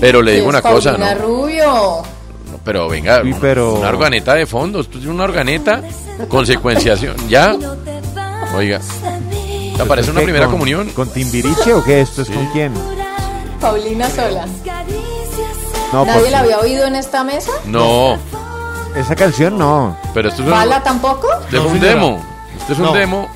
Pero 0.00 0.22
le 0.22 0.32
digo 0.32 0.48
una 0.48 0.62
cosa, 0.62 0.96
¿no? 0.96 1.14
Rubio. 1.14 2.02
Pero 2.64 2.88
venga, 2.88 3.22
Sí, 3.22 3.28
una- 3.28 3.38
pero- 3.40 3.74
una 3.74 3.88
organeta 3.88 4.34
de 4.34 4.46
fondo. 4.46 4.80
Esto 4.80 4.98
es 4.98 5.06
una 5.06 5.24
organeta. 5.24 5.82
Consecuenciación. 6.28 7.16
¿Ya? 7.28 7.54
Oiga. 8.54 8.80
¿Te 9.76 9.84
parece 9.86 10.10
una 10.10 10.20
¿Qué, 10.20 10.24
primera 10.26 10.44
con- 10.46 10.54
comunión? 10.56 10.90
¿Con 10.90 11.08
Timbiriche 11.08 11.72
o 11.72 11.82
qué? 11.82 12.02
¿Esto 12.02 12.22
es 12.22 12.28
con 12.30 12.44
quién? 12.52 12.72
Paulina 13.60 14.08
sola. 14.10 14.46
No, 15.92 16.04
¿Nadie 16.04 16.20
pues, 16.20 16.32
la 16.32 16.40
había 16.40 16.58
oído 16.60 16.86
en 16.86 16.94
esta 16.96 17.24
mesa? 17.24 17.50
No, 17.64 18.16
esa 18.94 19.16
canción 19.16 19.58
no. 19.58 19.96
pero 20.14 20.28
esto 20.28 20.42
es 20.42 20.46
un, 20.48 20.52
¿Bala 20.54 20.82
tampoco? 20.82 21.26
este 21.44 21.56
es 21.56 21.62
un 21.64 21.72
señora. 21.72 21.88
demo. 21.94 22.22
Este 22.58 22.72
es 22.74 22.78
un 22.78 22.92
demo 22.92 23.28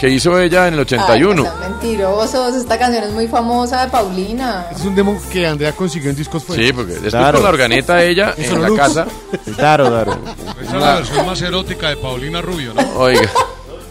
que 0.00 0.08
hizo 0.08 0.38
ella 0.40 0.66
en 0.66 0.74
el 0.74 0.80
Ay, 0.80 0.84
81. 0.84 1.34
no 1.34 1.42
sean 1.42 1.60
mentirosos. 1.72 2.54
Esta 2.56 2.78
canción 2.78 3.04
es 3.04 3.12
muy 3.12 3.28
famosa 3.28 3.84
de 3.84 3.90
Paulina. 3.90 4.66
Es 4.74 4.80
un 4.82 4.94
demo 4.94 5.20
que 5.30 5.46
Andrea 5.46 5.72
consiguió 5.72 6.08
en 6.10 6.16
discos 6.16 6.42
fuera. 6.42 6.62
Sí, 6.62 6.72
porque 6.72 6.92
después 6.92 7.10
Claro. 7.12 7.38
con 7.38 7.44
la 7.44 7.50
organeta 7.50 8.02
ella 8.02 8.32
en 8.38 8.62
la 8.62 8.68
luz. 8.68 8.78
casa. 8.78 9.06
Daro, 9.58 9.90
Daro. 9.90 10.18
Esa 10.62 10.74
es 10.76 10.80
la 10.82 10.94
versión 10.96 11.26
más 11.26 11.42
erótica 11.42 11.88
de 11.90 11.96
Paulina 11.98 12.40
Rubio, 12.40 12.72
¿no? 12.74 12.82
Oiga, 12.98 13.28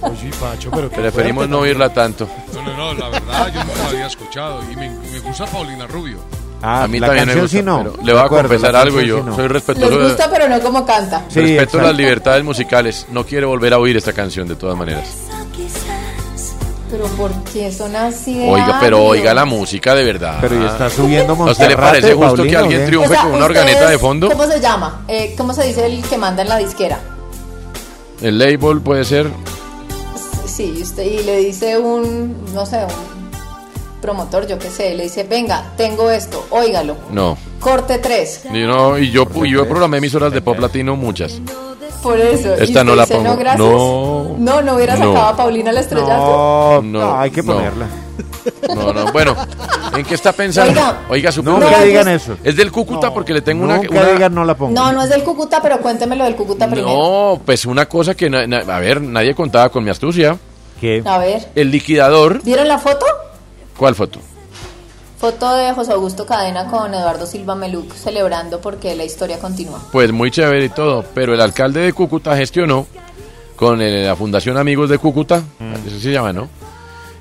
Oye, 0.02 0.32
Pacho, 0.40 0.72
pero 0.72 0.90
qué 0.90 0.96
preferimos 0.96 1.48
no 1.50 1.60
oírla 1.60 1.94
tanto. 1.94 2.28
No, 2.54 2.62
no, 2.64 2.74
no, 2.76 2.94
la 2.94 3.10
verdad 3.10 3.52
yo 3.54 3.64
nunca 3.66 3.80
la 3.84 3.90
había 3.90 4.08
escuchado 4.08 4.62
y 4.72 4.76
me, 4.78 4.90
me 4.90 5.20
gusta 5.20 5.46
Paulina 5.46 5.86
Rubio. 5.88 6.18
Ah, 6.62 6.84
A 6.84 6.88
mí 6.88 7.00
la 7.00 7.08
también 7.08 7.28
me 7.28 7.34
canción 7.36 7.46
gusta, 7.46 7.58
sí 7.58 7.64
no. 7.64 7.94
pero 7.94 8.06
le 8.06 8.14
voy 8.14 8.22
a 8.22 8.28
confesar 8.30 8.76
algo 8.78 9.02
y 9.02 9.08
yo 9.08 9.18
sí 9.20 9.24
no. 9.26 9.36
soy 9.36 9.44
Les 9.44 9.52
respetuoso, 9.52 9.98
de- 9.98 10.04
gusta, 10.06 10.30
pero 10.32 10.50
no 10.50 10.60
como 10.62 10.86
canta. 10.86 11.24
Sí, 11.30 11.40
respeto 11.42 11.62
exacto. 11.64 11.82
las 11.88 11.96
libertades 11.98 12.44
musicales. 12.44 13.06
No 13.12 13.26
quiero 13.26 13.50
volver 13.50 13.74
a 13.74 13.78
oír 13.78 13.96
esta 13.98 14.14
canción 14.14 14.48
de 14.48 14.56
todas 14.56 14.78
maneras. 14.78 15.04
Pero 16.90 17.06
¿por 17.06 17.32
qué 17.44 17.72
son 17.72 17.96
así 17.96 18.40
de 18.40 18.50
Oiga, 18.50 18.78
pero 18.80 19.04
oiga 19.04 19.34
la 19.34 19.46
música 19.46 19.94
de 19.94 20.04
verdad. 20.04 20.38
Pero 20.42 20.60
y 20.62 20.66
está 20.66 20.90
subiendo 20.90 21.34
¿A 21.34 21.52
usted 21.52 21.68
le 21.70 21.78
parece 21.78 22.14
justo 22.14 22.44
que 22.44 22.58
alguien 22.58 22.86
triunfe 22.86 23.10
O 23.10 23.12
sea, 23.12 23.22
con 23.24 23.36
una 23.36 23.46
organeta 23.46 23.90
de 23.90 23.98
fondo? 24.00 24.30
¿Cómo 24.30 24.48
se 24.48 24.60
llama? 24.60 25.04
Eh, 25.08 25.36
¿Cómo 25.38 25.54
se 25.54 25.66
dice 25.68 25.86
el 25.86 26.02
que 26.04 26.18
manda 26.18 26.42
en 26.42 26.50
la 26.50 26.58
disquera? 26.58 27.00
El 28.22 28.38
label 28.40 28.82
puede 28.82 29.06
ser. 29.06 29.30
Sí, 30.46 30.80
usted 30.82 31.04
y 31.04 31.24
le 31.24 31.38
dice 31.38 31.78
un, 31.78 32.54
no 32.54 32.66
sé, 32.66 32.80
un 32.84 34.02
promotor, 34.02 34.48
yo 34.48 34.58
qué 34.60 34.70
sé, 34.70 34.94
le 34.96 35.04
dice, 35.04 35.24
venga, 35.24 35.72
tengo 35.78 36.10
esto, 36.10 36.46
óigalo, 36.50 36.98
No. 37.12 37.38
corte 37.60 38.00
3. 38.00 38.42
Y, 38.54 38.60
no, 38.64 38.98
y 38.98 39.12
yo, 39.12 39.26
y 39.44 39.52
yo 39.52 39.68
programé 39.68 39.98
emisoras 40.00 40.34
de 40.34 40.42
pop 40.42 40.60
latino 40.60 40.96
muchas. 40.96 41.40
Por 42.02 42.20
eso. 42.20 42.56
y 42.60 42.64
Esta 42.64 42.84
no 42.84 42.96
la 42.96 43.04
dice, 43.04 43.16
pongo. 43.16 43.30
No, 43.30 43.38
gracias. 43.38 43.60
No. 43.68 44.36
No, 44.38 44.62
no 44.62 44.76
hubiera 44.76 44.96
No. 44.96 45.08
sacado 45.14 45.26
a 45.28 45.36
Paulina 45.36 45.72
No, 45.72 45.80
estrellato. 45.80 46.82
no, 46.84 47.20
hay 47.20 47.32
que 47.32 47.44
no. 47.44 47.54
ponerla. 47.54 47.88
No, 48.76 48.94
no. 48.94 49.12
Bueno, 49.12 49.36
¿en 49.96 50.06
qué 50.06 50.16
está 50.16 50.32
pensando? 50.32 50.72
Oiga. 50.72 50.98
Oiga, 51.10 51.32
su 51.32 51.44
Nunca 51.44 51.60
pregunta- 51.68 51.84
digan 51.86 52.08
eso. 52.08 52.38
Es 52.44 52.56
del 52.56 52.72
Cúcuta 52.72 53.14
porque 53.14 53.34
le 53.34 53.42
tengo 53.42 53.64
una, 53.64 53.78
Nunca 53.78 53.90
una- 53.92 54.10
digan 54.12 54.34
no 54.34 54.46
la 54.46 54.56
pongo. 54.56 54.72
No, 54.74 54.92
no 54.92 55.04
es 55.04 55.10
del 55.10 55.24
Cúcuta, 55.24 55.62
pero 55.62 55.80
cuéntemelo 55.80 56.24
del 56.24 56.36
Cúcuta 56.36 56.66
primero. 56.68 56.88
No, 56.88 57.42
pues 57.46 57.66
una 57.66 57.88
cosa 57.88 58.16
que, 58.16 58.30
na- 58.30 58.48
na- 58.48 58.60
a 58.76 58.80
ver, 58.80 59.02
nadie 59.02 59.36
contaba 59.36 59.70
con 59.70 59.84
mi 59.84 59.90
astucia. 59.90 60.38
¿Qué? 60.80 61.04
A 61.06 61.18
ver, 61.18 61.50
El 61.56 61.72
liquidador. 61.72 62.42
¿vieron 62.44 62.68
la 62.68 62.80
foto? 62.80 63.06
¿Cuál 63.78 63.96
foto? 63.96 64.20
Foto 65.20 65.54
de 65.56 65.74
José 65.74 65.92
Augusto 65.92 66.26
Cadena 66.26 66.68
con 66.68 66.94
Eduardo 66.94 67.26
Silva 67.26 67.54
Meluc 67.54 67.94
celebrando 67.94 68.62
porque 68.62 68.96
la 68.96 69.04
historia 69.04 69.38
continúa. 69.40 69.82
Pues 69.92 70.12
muy 70.14 70.32
chévere 70.32 70.66
y 70.66 70.70
todo, 70.70 71.04
pero 71.14 71.34
el 71.34 71.42
alcalde 71.42 71.82
de 71.82 71.92
Cúcuta 71.94 72.38
gestionó 72.38 72.88
con 73.58 73.82
eh, 73.82 74.06
la 74.06 74.16
Fundación 74.16 74.58
Amigos 74.58 74.90
de 74.90 74.98
Cúcuta, 74.98 75.44
eso 75.86 76.00
se 76.00 76.12
llama, 76.14 76.32
¿no? 76.32 76.48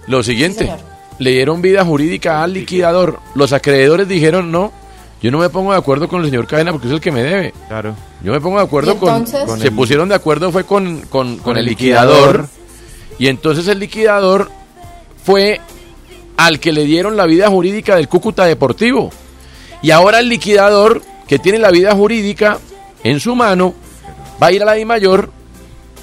Lo 0.07 0.23
siguiente, 0.23 0.73
le 1.19 1.31
dieron 1.33 1.61
vida 1.61 1.85
jurídica 1.85 2.43
al 2.45 2.53
liquidador. 2.53 3.19
Los 3.35 3.53
acreedores 3.53 4.07
dijeron, 4.07 4.53
no, 4.53 4.71
yo 5.21 5.33
no 5.33 5.39
me 5.39 5.49
pongo 5.49 5.73
de 5.73 5.79
acuerdo 5.79 6.07
con 6.09 6.21
el 6.21 6.27
señor 6.31 6.47
Cadena 6.47 6.71
porque 6.71 6.87
es 6.87 6.93
el 6.95 7.01
que 7.01 7.11
me 7.11 7.25
debe. 7.25 7.53
Claro. 7.67 7.97
Yo 8.23 8.31
me 8.31 8.41
pongo 8.41 8.59
de 8.59 8.65
acuerdo 8.65 8.93
¿Y 8.93 8.97
con, 8.97 9.09
entonces? 9.09 9.45
con- 9.45 9.59
Se 9.59 9.69
el- 9.69 9.75
pusieron 9.75 10.09
de 10.09 10.15
acuerdo 10.15 10.53
fue 10.53 10.63
con, 10.65 11.01
con, 11.11 11.39
con 11.39 11.57
el 11.57 11.65
el 11.65 11.71
liquidador. 11.71 12.17
liquidador. 12.43 12.49
Y 13.19 13.27
entonces 13.27 13.67
el 13.67 13.81
liquidador 13.81 14.49
fue 15.25 15.61
al 16.39 16.59
que 16.61 16.73
le 16.73 16.85
dieron 16.85 17.17
la 17.17 17.27
vida 17.27 17.49
jurídica 17.51 17.97
del 17.97 18.09
Cúcuta 18.09 18.47
Deportivo. 18.47 19.11
Y 19.83 19.91
ahora 19.91 20.21
el 20.21 20.29
liquidador, 20.31 21.03
que 21.27 21.39
tiene 21.39 21.59
la 21.59 21.71
vida 21.71 21.95
jurídica 21.95 22.59
en 23.05 23.21
su 23.21 23.35
mano, 23.37 23.75
va 24.43 24.47
a 24.47 24.53
ir 24.53 24.63
a 24.63 24.67
la 24.67 24.79
I 24.79 24.85
mayor 24.87 25.31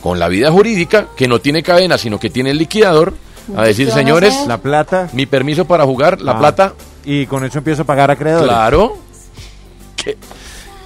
con 0.04 0.20
la 0.20 0.28
vida 0.28 0.52
jurídica, 0.52 1.08
que 1.18 1.28
no 1.28 1.40
tiene 1.40 1.64
cadena, 1.64 1.98
sino 1.98 2.20
que 2.20 2.30
tiene 2.30 2.52
el 2.52 2.58
liquidador, 2.60 3.14
a 3.56 3.64
decir, 3.64 3.86
¿qué 3.88 3.92
van 3.92 4.00
a 4.00 4.02
señores? 4.02 4.36
La 4.48 4.58
plata. 4.60 5.10
mi 5.14 5.26
permiso 5.26 5.66
para 5.66 5.84
jugar, 5.86 6.22
la 6.22 6.34
Ah, 6.34 6.40
plata, 6.40 6.74
Y 7.06 7.26
con 7.28 7.44
eso 7.46 7.60
empiezo 7.60 7.84
a 7.84 7.86
pagar 7.86 8.10
acreedores. 8.12 8.48
claro. 8.48 8.98
Que- 9.96 10.18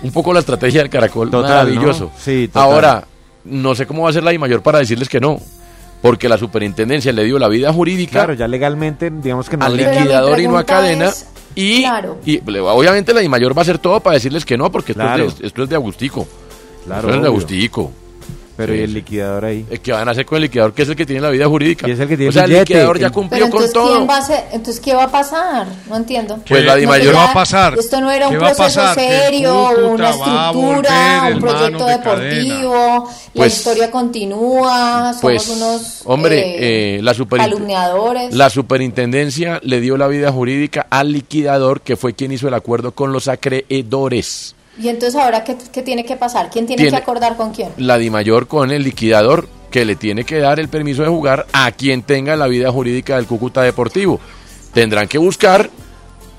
un 0.04 0.12
poco 0.12 0.32
la 0.34 0.40
estrategia 0.42 0.82
del 0.82 0.90
caracol, 0.90 1.30
Total, 1.32 1.50
maravilloso. 1.68 2.06
¿no? 2.06 2.12
Sí, 2.20 2.48
total. 2.48 2.64
Ahora, 2.64 3.08
no 3.46 3.74
sé 3.76 3.86
cómo 3.88 4.04
va 4.04 4.10
a 4.10 4.14
ser 4.14 4.24
la 4.24 4.32
I 4.34 4.38
mayor 4.38 4.62
para 4.62 4.80
decirles 4.80 5.08
que 5.10 5.20
no, 5.20 5.40
porque 6.02 6.30
la 6.30 6.38
superintendencia 6.38 7.12
le 7.14 7.24
dio 7.26 7.38
la 7.40 7.48
vida 7.48 7.74
jurídica 7.74 8.12
Claro, 8.12 8.34
ya 8.34 8.48
legalmente, 8.48 9.10
digamos 9.10 9.50
que 9.50 9.58
no 9.58 9.66
al 9.66 9.76
liquidador 9.78 10.40
y 10.40 10.48
no 10.48 10.58
a 10.58 10.64
cadena. 10.64 11.08
es- 11.10 11.28
y, 11.56 11.82
claro. 11.82 12.18
y 12.26 12.40
obviamente 12.60 13.14
la 13.14 13.22
I 13.24 13.28
mayor 13.30 13.58
va 13.58 13.62
a 13.62 13.64
hacer 13.64 13.80
todo 13.80 14.00
para 14.00 14.14
decirles 14.14 14.46
que 14.46 14.58
no, 14.58 14.72
porque 14.72 14.94
esto, 14.94 15.02
Claro. 15.04 15.26
es, 15.26 15.40
de, 15.40 15.48
esto 15.48 15.64
es 15.64 15.70
de 15.70 15.76
Agustico. 15.76 16.28
Claro, 16.86 17.08
esto 17.08 17.16
es 17.16 17.22
de. 17.22 17.28
Agustico. 17.28 17.92
Pero 18.60 18.73
Sí, 18.73 18.80
y 18.80 18.84
el 18.84 18.94
liquidador 18.94 19.45
ahí. 19.45 19.65
¿Qué 19.81 19.94
van 19.94 20.06
a 20.10 20.11
hacer 20.11 20.26
con 20.26 20.36
el 20.36 20.41
liquidador, 20.41 20.73
que 20.73 20.81
es 20.81 20.90
el 20.90 20.95
que 20.98 21.06
tiene 21.06 21.22
la 21.22 21.30
vida 21.30 21.48
jurídica? 21.48 21.88
Y 21.88 21.91
es 21.91 21.99
el 22.02 22.10
que 22.10 22.18
tiene 22.18 22.30
o 22.30 22.34
sea, 22.34 22.44
el 22.44 22.49
billete, 22.49 22.73
liquidador 22.73 22.99
ya 22.99 23.10
cumplió 23.10 23.45
Pero 23.45 23.49
con 23.49 23.64
entonces, 23.64 23.73
todo. 23.73 23.95
¿quién 23.95 24.10
va 24.10 24.15
a 24.15 24.19
hacer? 24.19 24.44
Entonces, 24.52 24.80
¿qué 24.81 24.94
va 24.94 25.03
a 25.06 25.11
pasar? 25.11 25.68
No 25.88 25.95
entiendo. 25.95 26.40
Pues 26.45 26.65
la 26.65 26.73
¿Qué- 26.73 26.80
Di 26.81 26.86
No, 26.86 26.91
que 26.91 26.99
Mayor 26.99 27.14
¿Qué 27.14 27.18
va 27.19 27.30
a 27.31 27.34
pasar? 27.34 27.80
Esto 27.80 28.02
no 28.02 28.11
era 28.11 28.27
un 28.27 28.34
¿Qué 28.34 28.38
va 28.40 28.49
a 28.49 28.53
proceso 28.53 28.94
serio, 28.95 29.69
una 29.91 30.03
va 30.03 30.10
a 30.10 30.49
estructura, 30.49 31.30
un 31.34 31.40
proyecto 31.40 31.86
deportivo, 31.86 32.73
la 32.73 33.31
Pues- 33.34 33.57
historia 33.57 33.90
continúa, 33.91 35.14
somos 35.14 35.22
Pues, 35.22 35.48
unos 35.48 36.02
hombre, 36.03 36.40
eh, 36.40 36.95
eh, 36.98 37.02
la, 37.02 37.14
calumniadores. 37.14 38.34
la 38.36 38.49
superintendencia 38.49 39.61
le 39.64 39.80
dio 39.80 39.95
la 39.95 40.07
vida 40.07 40.34
jurídica 40.34 40.86
al 40.90 41.14
liquidador, 41.14 41.80
que 41.80 41.95
fue 41.95 42.14
quien 42.14 42.34
hizo 42.34 42.49
el 42.49 42.53
acuerdo 42.53 42.91
con 42.91 43.14
los 43.14 43.30
acreedores. 43.30 44.56
Y 44.82 44.88
entonces, 44.88 45.20
¿ahora 45.20 45.44
qué, 45.44 45.58
qué 45.72 45.82
tiene 45.82 46.06
que 46.06 46.16
pasar? 46.16 46.50
¿Quién 46.50 46.66
tiene, 46.66 46.84
Tiene- 46.84 46.96
que 46.98 47.04
acordar 47.04 47.36
con 47.36 47.52
quién? 47.54 47.70
La 47.78 47.98
Di 47.98 48.10
Mayor 48.10 48.48
con 48.48 48.72
el 48.72 48.84
liquidador, 48.84 49.48
que 49.72 49.84
le 49.86 49.96
tiene 49.96 50.24
que 50.24 50.40
dar 50.40 50.60
el 50.60 50.70
permiso 50.70 51.02
de 51.04 51.10
jugar 51.10 51.46
a 51.54 51.72
quien 51.72 52.02
tenga 52.02 52.36
la 52.36 52.48
vida 52.48 52.72
jurídica 52.72 53.18
del 53.18 53.26
Cúcuta 53.28 53.62
Deportivo. 53.62 54.20
Tendrán 54.74 55.08
que 55.08 55.18
buscar 55.18 55.70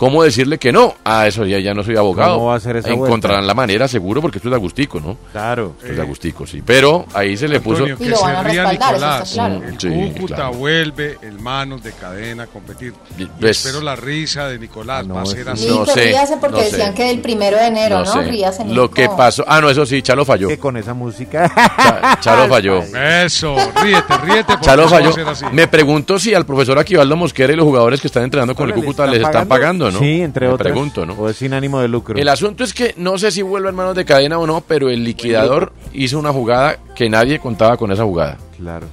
cómo 0.01 0.23
decirle 0.23 0.57
que 0.57 0.73
no. 0.73 0.95
Ah, 1.05 1.27
eso 1.27 1.45
ya, 1.45 1.59
ya 1.59 1.75
no 1.75 1.83
soy 1.85 1.95
abogado. 1.95 2.37
¿Cómo 2.37 2.47
va 2.47 2.55
a 2.55 2.61
ser 2.61 2.77
esa 2.77 2.89
Encontrarán 2.89 3.47
la 3.47 3.53
manera, 3.53 3.87
seguro, 3.87 4.23
porque 4.23 4.39
esto 4.39 4.49
es 4.49 4.51
de 4.53 4.57
Agustico, 4.57 4.99
¿no? 4.99 5.19
Claro. 5.31 5.75
Esto 5.77 5.91
es 5.91 5.97
de 5.97 6.03
Agustico, 6.03 6.47
sí. 6.47 6.63
Pero 6.65 7.05
ahí 7.13 7.37
se 7.37 7.47
le 7.49 7.61
puso... 7.61 7.85
Antonio, 7.85 7.97
Y 8.01 8.05
que 8.05 8.09
lo 8.09 8.17
se 8.17 8.23
van 8.25 8.37
a 8.47 8.51
eso 8.51 8.71
Nicolás. 8.73 9.29
está 9.31 9.35
claro. 9.35 9.63
El 9.63 9.79
Sí, 9.79 10.13
Cúcuta 10.15 10.35
claro. 10.37 10.53
vuelve 10.55 11.19
en 11.21 11.43
manos 11.43 11.83
de 11.83 11.93
cadena 11.93 12.45
a 12.45 12.47
competir. 12.47 12.95
Y 13.19 13.27
Pues- 13.27 13.59
espero 13.67 13.83
la 13.85 13.95
risa 13.95 14.49
de 14.49 14.59
Nicolás. 14.59 15.07
No, 15.07 15.17
va 15.17 15.23
a 15.23 15.27
ser 15.27 15.47
así. 15.51 15.69
No 15.69 15.85
sé, 15.85 16.05
ríase 16.07 16.37
porque 16.39 16.57
no 16.57 16.63
sé. 16.65 16.71
decían 16.71 16.95
que 16.95 17.05
del 17.05 17.21
primero 17.21 17.59
de 17.59 17.67
enero, 17.67 17.99
¿no? 17.99 18.07
sé. 18.11 18.23
Ríase, 18.23 18.65
Lo 18.65 18.91
que 18.91 19.07
pasó... 19.11 19.45
Ah, 19.47 19.61
no, 19.61 19.69
eso 19.69 19.85
sí, 19.85 20.01
Chalo 20.01 20.25
falló. 20.25 20.49
Que 20.49 20.59
con 20.59 20.79
esa 20.79 20.95
música. 20.95 21.53
Cha- 21.55 22.19
Chalo 22.21 22.49
falló. 22.49 22.79
Eso, 22.83 23.55
ríete, 23.83 24.17
ríete. 24.25 24.55
Chalo 24.63 24.89
falló. 24.89 25.13
Me 25.53 25.69
pregunto 25.69 26.19
si 26.19 26.33
al 26.33 26.47
profesor 26.47 26.79
Aquivaldo 26.79 27.17
Mosquera 27.17 27.53
y 27.53 27.57
los 27.57 27.67
jugadores 27.67 28.01
que 28.01 28.07
están 28.07 28.23
entrenando 28.25 28.55
con 28.55 28.65
el 28.67 28.71
Ahora, 28.73 28.81
¿le 28.81 28.87
Cúcuta 28.87 29.07
les 29.07 29.23
están 29.23 29.47
pagando, 29.49 29.90
¿no? 29.93 29.99
Sí, 29.99 30.21
entre 30.23 30.47
Me 30.49 30.53
otras. 30.55 30.73
pregunto, 30.73 31.05
¿no? 31.07 31.15
O 31.15 31.29
es 31.29 31.37
sin 31.37 31.53
ánimo 31.53 31.81
de 31.81 31.89
lucro. 31.89 32.19
El 32.19 32.29
asunto 32.29 32.65
es 32.65 32.73
que 32.75 32.95
no 32.97 33.19
sé 33.19 33.31
si 33.31 33.43
vuelve 33.43 33.69
en 33.71 33.75
manos 33.75 33.95
de 33.95 34.05
cadena 34.05 34.39
o 34.39 34.47
no, 34.47 34.61
pero 34.61 34.89
el 34.91 35.05
liquidador 35.05 35.73
hizo 35.93 36.19
una 36.19 36.33
jugada 36.33 36.79
que 36.95 37.09
nadie 37.09 37.39
contaba 37.39 37.77
con 37.77 37.91
esa 37.93 38.05
jugada. 38.05 38.39
Claro. 38.57 38.87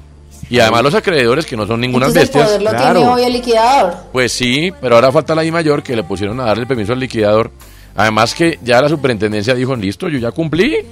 Y 0.50 0.60
además 0.60 0.82
los 0.84 0.96
acreedores, 0.96 1.46
que 1.46 1.58
no 1.58 1.68
son 1.68 1.82
ninguna 1.82 2.08
Entonces 2.08 2.30
el 2.34 2.42
bestias. 2.42 2.58
poder 2.58 2.62
lo 2.74 2.82
tiene 2.94 3.08
hoy 3.08 3.24
el 3.24 3.34
liquidador. 3.34 3.94
Pues 4.14 4.32
sí, 4.32 4.72
pero 4.80 4.96
ahora 4.96 5.12
falta 5.12 5.36
la 5.36 5.44
I 5.44 5.52
mayor 5.52 5.84
que 5.84 5.96
le 5.96 6.04
pusieron 6.04 6.40
a 6.40 6.46
darle 6.46 6.62
el 6.62 6.68
permiso 6.68 6.94
al 6.94 7.00
liquidador. 7.00 7.52
Además 7.96 8.34
que 8.34 8.58
ya 8.64 8.82
la 8.82 8.88
superintendencia 8.88 9.54
dijo, 9.56 9.76
listo, 9.76 10.08
yo 10.08 10.20
ya 10.20 10.32
cumplí. 10.32 10.76
Ahí 10.76 10.84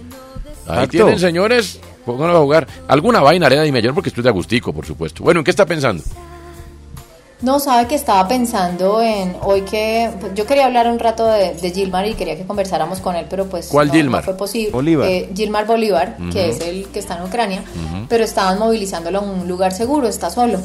Exacto. 0.68 0.90
tienen, 0.90 1.20
señores, 1.20 1.80
pónganlo 2.06 2.36
a 2.36 2.40
jugar. 2.42 2.68
Alguna 2.88 3.22
vaina 3.22 3.46
arena 3.46 3.62
de 3.62 3.68
I 3.70 3.72
mayor 3.72 3.94
porque 3.94 4.10
estoy 4.10 4.24
de 4.24 4.30
agustico, 4.30 4.74
por 4.74 4.86
supuesto. 4.86 5.24
Bueno, 5.24 5.40
¿en 5.40 5.44
qué 5.44 5.52
está 5.52 5.66
pensando? 5.66 6.04
No, 7.42 7.60
sabe 7.60 7.88
que 7.88 7.96
estaba 7.96 8.28
pensando 8.28 9.02
en 9.02 9.36
hoy 9.44 9.62
que 9.62 10.10
pues, 10.20 10.34
yo 10.36 10.46
quería 10.46 10.66
hablar 10.66 10.88
un 10.88 11.00
rato 11.00 11.26
de, 11.28 11.54
de 11.54 11.72
Gilmar 11.72 12.08
y 12.08 12.14
quería 12.14 12.38
que 12.38 12.46
conversáramos 12.46 13.02
con 13.02 13.16
él, 13.16 13.26
pero 13.30 13.46
pues 13.46 13.68
¿Cuál 13.68 13.88
no, 13.88 13.94
Gilmar? 13.94 14.22
no 14.22 14.26
fue 14.26 14.38
posible. 14.38 14.72
Bolívar. 14.72 15.10
Eh, 15.10 15.30
Gilmar 15.36 15.68
Bolívar, 15.68 16.18
que 16.32 16.50
es 16.50 16.62
el 16.62 16.88
que 16.88 17.00
está 17.00 17.18
en 17.18 17.24
Ucrania, 17.24 17.64
pero 18.08 18.24
estaban 18.24 18.58
movilizándolo 18.58 19.20
a 19.20 19.22
un 19.22 19.48
lugar 19.48 19.74
seguro, 19.74 20.08
está 20.08 20.30
solo. 20.30 20.60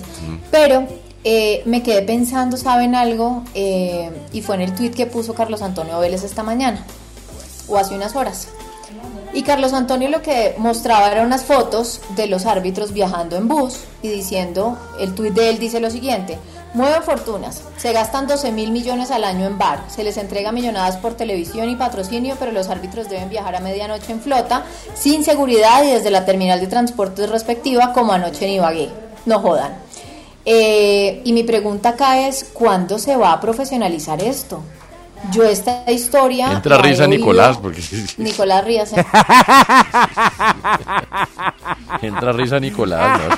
Pero 0.53 0.87
eh, 1.25 1.63
me 1.67 1.83
quedé 1.83 2.03
pensando, 2.03 2.57
¿saben 2.57 2.95
algo? 2.95 3.43
Eh, 3.55 4.11
y 4.33 4.41
fue 4.41 4.55
en 4.55 4.63
el 4.63 4.75
tweet 4.75 4.91
que 4.91 5.07
puso 5.07 5.35
Carlos 5.35 5.63
Antonio 5.63 5.99
Vélez 5.99 6.23
esta 6.23 6.45
mañana, 6.45 6.85
o 7.69 7.79
hace 7.79 7.95
unas 7.95 8.15
horas. 8.15 8.49
Y 9.33 9.43
Carlos 9.43 9.73
Antonio 9.73 10.09
lo 10.09 10.23
que 10.23 10.55
mostraba 10.59 11.11
eran 11.11 11.27
unas 11.27 11.45
fotos 11.45 12.01
de 12.17 12.27
los 12.27 12.47
árbitros 12.47 12.93
viajando 12.93 13.37
en 13.37 13.47
bus 13.47 13.81
y 14.03 14.09
diciendo, 14.09 14.77
el 14.99 15.15
tuit 15.15 15.35
de 15.35 15.51
él 15.51 15.59
dice 15.59 15.79
lo 15.79 15.91
siguiente, 15.91 16.39
mueven 16.75 17.03
fortunas, 17.03 17.63
se 17.77 17.93
gastan 17.93 18.27
12 18.27 18.53
mil 18.53 18.71
millones 18.71 19.11
al 19.11 19.25
año 19.25 19.47
en 19.47 19.59
bar, 19.59 19.85
se 19.89 20.05
les 20.05 20.17
entrega 20.17 20.53
millonadas 20.53 20.97
por 20.97 21.15
televisión 21.15 21.69
y 21.69 21.77
patrocinio, 21.77 22.37
pero 22.39 22.53
los 22.53 22.69
árbitros 22.69 23.09
deben 23.09 23.29
viajar 23.29 23.57
a 23.57 23.61
medianoche 23.61 24.13
en 24.13 24.21
flota, 24.21 24.65
sin 24.95 25.25
seguridad 25.25 25.83
y 25.85 25.91
desde 25.91 26.11
la 26.11 26.25
terminal 26.25 26.61
de 26.61 26.67
transportes 26.67 27.29
respectiva, 27.31 27.93
como 27.93 28.13
anoche 28.13 28.47
en 28.47 28.53
Ibagué. 28.53 28.89
No 29.27 29.41
jodan. 29.41 29.75
Eh, 30.45 31.21
y 31.25 31.33
mi 31.33 31.43
pregunta 31.43 31.91
acá 31.91 32.27
es, 32.27 32.45
¿cuándo 32.53 32.99
se 32.99 33.17
va 33.17 33.33
a 33.33 33.41
profesionalizar 33.41 34.23
esto? 34.23 34.63
Yo 35.33 35.43
esta 35.45 35.85
historia... 35.91 36.51
Entra 36.53 36.79
risa 36.79 37.07
Nicolás, 37.07 37.59
porque 37.59 37.83
Nicolás 38.17 38.65
Ríos. 38.65 38.91
¿eh? 38.95 39.05
entra 42.03 42.33
risa 42.33 42.59
Nicolás. 42.59 43.21
¿no? 43.21 43.35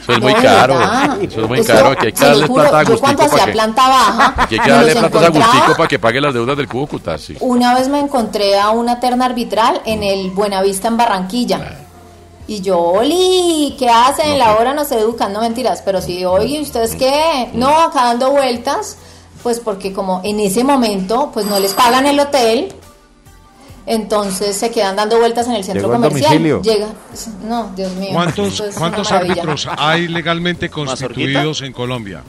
Eso 0.00 0.12
es 0.12 0.18
No, 0.18 0.24
muy 0.24 0.34
caro. 0.34 0.78
verdad. 0.78 1.22
Eso 1.22 1.40
es 1.42 1.48
muy 1.48 1.58
Eso, 1.60 1.72
caro. 1.72 1.88
Aquí 1.90 2.06
hay 2.06 2.12
que 2.12 2.24
darle 2.24 2.46
juro, 2.46 2.62
plata 2.62 2.78
a 2.78 2.82
yo 2.82 2.98
cuando 2.98 3.22
Agustico 3.22 3.22
hacía 3.22 3.38
para 3.38 3.46
que, 3.46 3.52
planta 3.52 3.88
baja, 3.88 4.34
aquí 4.42 4.54
hay 4.54 4.60
que 4.60 4.70
darle 4.70 4.92
plata 4.96 5.18
a. 5.18 5.26
Agustico 5.26 5.76
para 5.76 5.88
que 5.88 5.98
pague 5.98 6.20
las 6.20 6.34
deudas 6.34 6.56
del 6.56 6.68
Cúcuta. 6.68 7.18
Sí. 7.18 7.36
Una 7.40 7.74
vez 7.74 7.88
me 7.88 8.00
encontré 8.00 8.58
a 8.58 8.70
una 8.70 9.00
terna 9.00 9.26
arbitral 9.26 9.80
en 9.84 10.02
el 10.02 10.30
Buenavista 10.30 10.88
en 10.88 10.96
Barranquilla. 10.96 11.78
Y 12.46 12.60
yo, 12.60 12.78
Oli, 12.78 13.74
¿qué 13.78 13.88
hacen? 13.88 14.38
La 14.38 14.56
hora 14.56 14.74
no 14.74 14.84
se 14.84 14.98
educan, 14.98 15.32
no 15.32 15.40
mentiras. 15.40 15.80
Pero 15.82 16.02
si, 16.02 16.24
oye, 16.26 16.60
¿ustedes 16.60 16.94
qué? 16.94 17.48
No, 17.54 17.68
acá 17.84 18.04
dando 18.04 18.32
vueltas. 18.32 18.98
Pues 19.44 19.60
porque 19.60 19.92
como 19.92 20.20
en 20.24 20.40
ese 20.40 20.64
momento, 20.64 21.30
pues 21.32 21.46
no 21.46 21.60
les 21.60 21.74
pagan 21.74 22.06
el 22.06 22.18
hotel. 22.18 22.72
Entonces 23.86 24.56
se 24.56 24.70
quedan 24.70 24.96
dando 24.96 25.18
vueltas 25.18 25.46
en 25.46 25.52
el 25.52 25.62
centro 25.62 25.82
Llegó 25.88 26.02
comercial. 26.02 26.62
Llega, 26.62 26.86
no, 27.46 27.70
Dios 27.76 27.92
mío. 27.96 28.08
¿Cuántos, 28.14 28.62
cuántos 28.78 29.12
árbitros 29.12 29.68
hay 29.76 30.08
legalmente 30.08 30.70
constituidos 30.70 31.60
en 31.60 31.72
Colombia? 31.74 32.22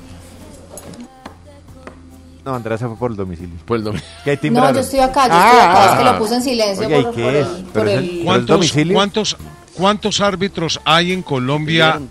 No, 2.43 2.53
Andrea 2.53 2.77
se 2.77 2.85
fue 2.85 2.97
por 2.97 3.11
el 3.11 3.17
domicilio. 3.17 3.55
Por 3.65 3.77
el 3.77 3.83
domicilio. 3.85 4.13
¿Qué 4.23 4.31
hay 4.31 4.49
No, 4.51 4.71
yo 4.73 4.79
estoy 4.81 4.99
acá, 4.99 5.27
yo 5.29 5.33
estoy 5.33 5.59
acá. 5.59 5.85
Es 5.85 5.91
que 5.97 6.03
Ah. 6.03 6.11
lo 6.11 6.19
puse 6.19 6.35
en 6.35 6.43
silencio 6.43 6.85
Oiga, 6.85 6.99
¿y 6.99 7.03
por, 7.03 7.15
qué 7.15 7.23
por 7.23 7.35
es? 7.35 7.47
el... 7.47 7.63
Por 7.63 7.87
el- 7.87 8.79
el- 8.89 8.93
cuántos, 8.93 9.37
cuántos 9.73 10.21
árbitros 10.21 10.79
hay 10.85 11.11
en 11.13 11.23
Colombia 11.23 12.01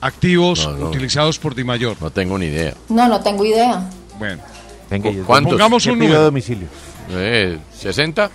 activos 0.00 0.66
utilizados 0.66 1.38
por 1.38 1.54
Di 1.54 1.62
Mayor? 1.64 1.96
No 2.00 2.10
tengo 2.10 2.36
ni 2.36 2.46
idea. 2.46 2.74
No, 2.88 3.08
no 3.08 3.20
tengo 3.20 3.44
idea. 3.46 3.88
Bueno, 4.22 4.42
Venga, 4.88 5.10
¿Cuántos? 5.26 5.52
Pongamos 5.54 5.82
¿Qué 5.82 5.90
un 5.90 5.98
número. 5.98 6.22
domicilio? 6.22 6.68
Eh, 7.10 7.58
¿60? 7.82 8.30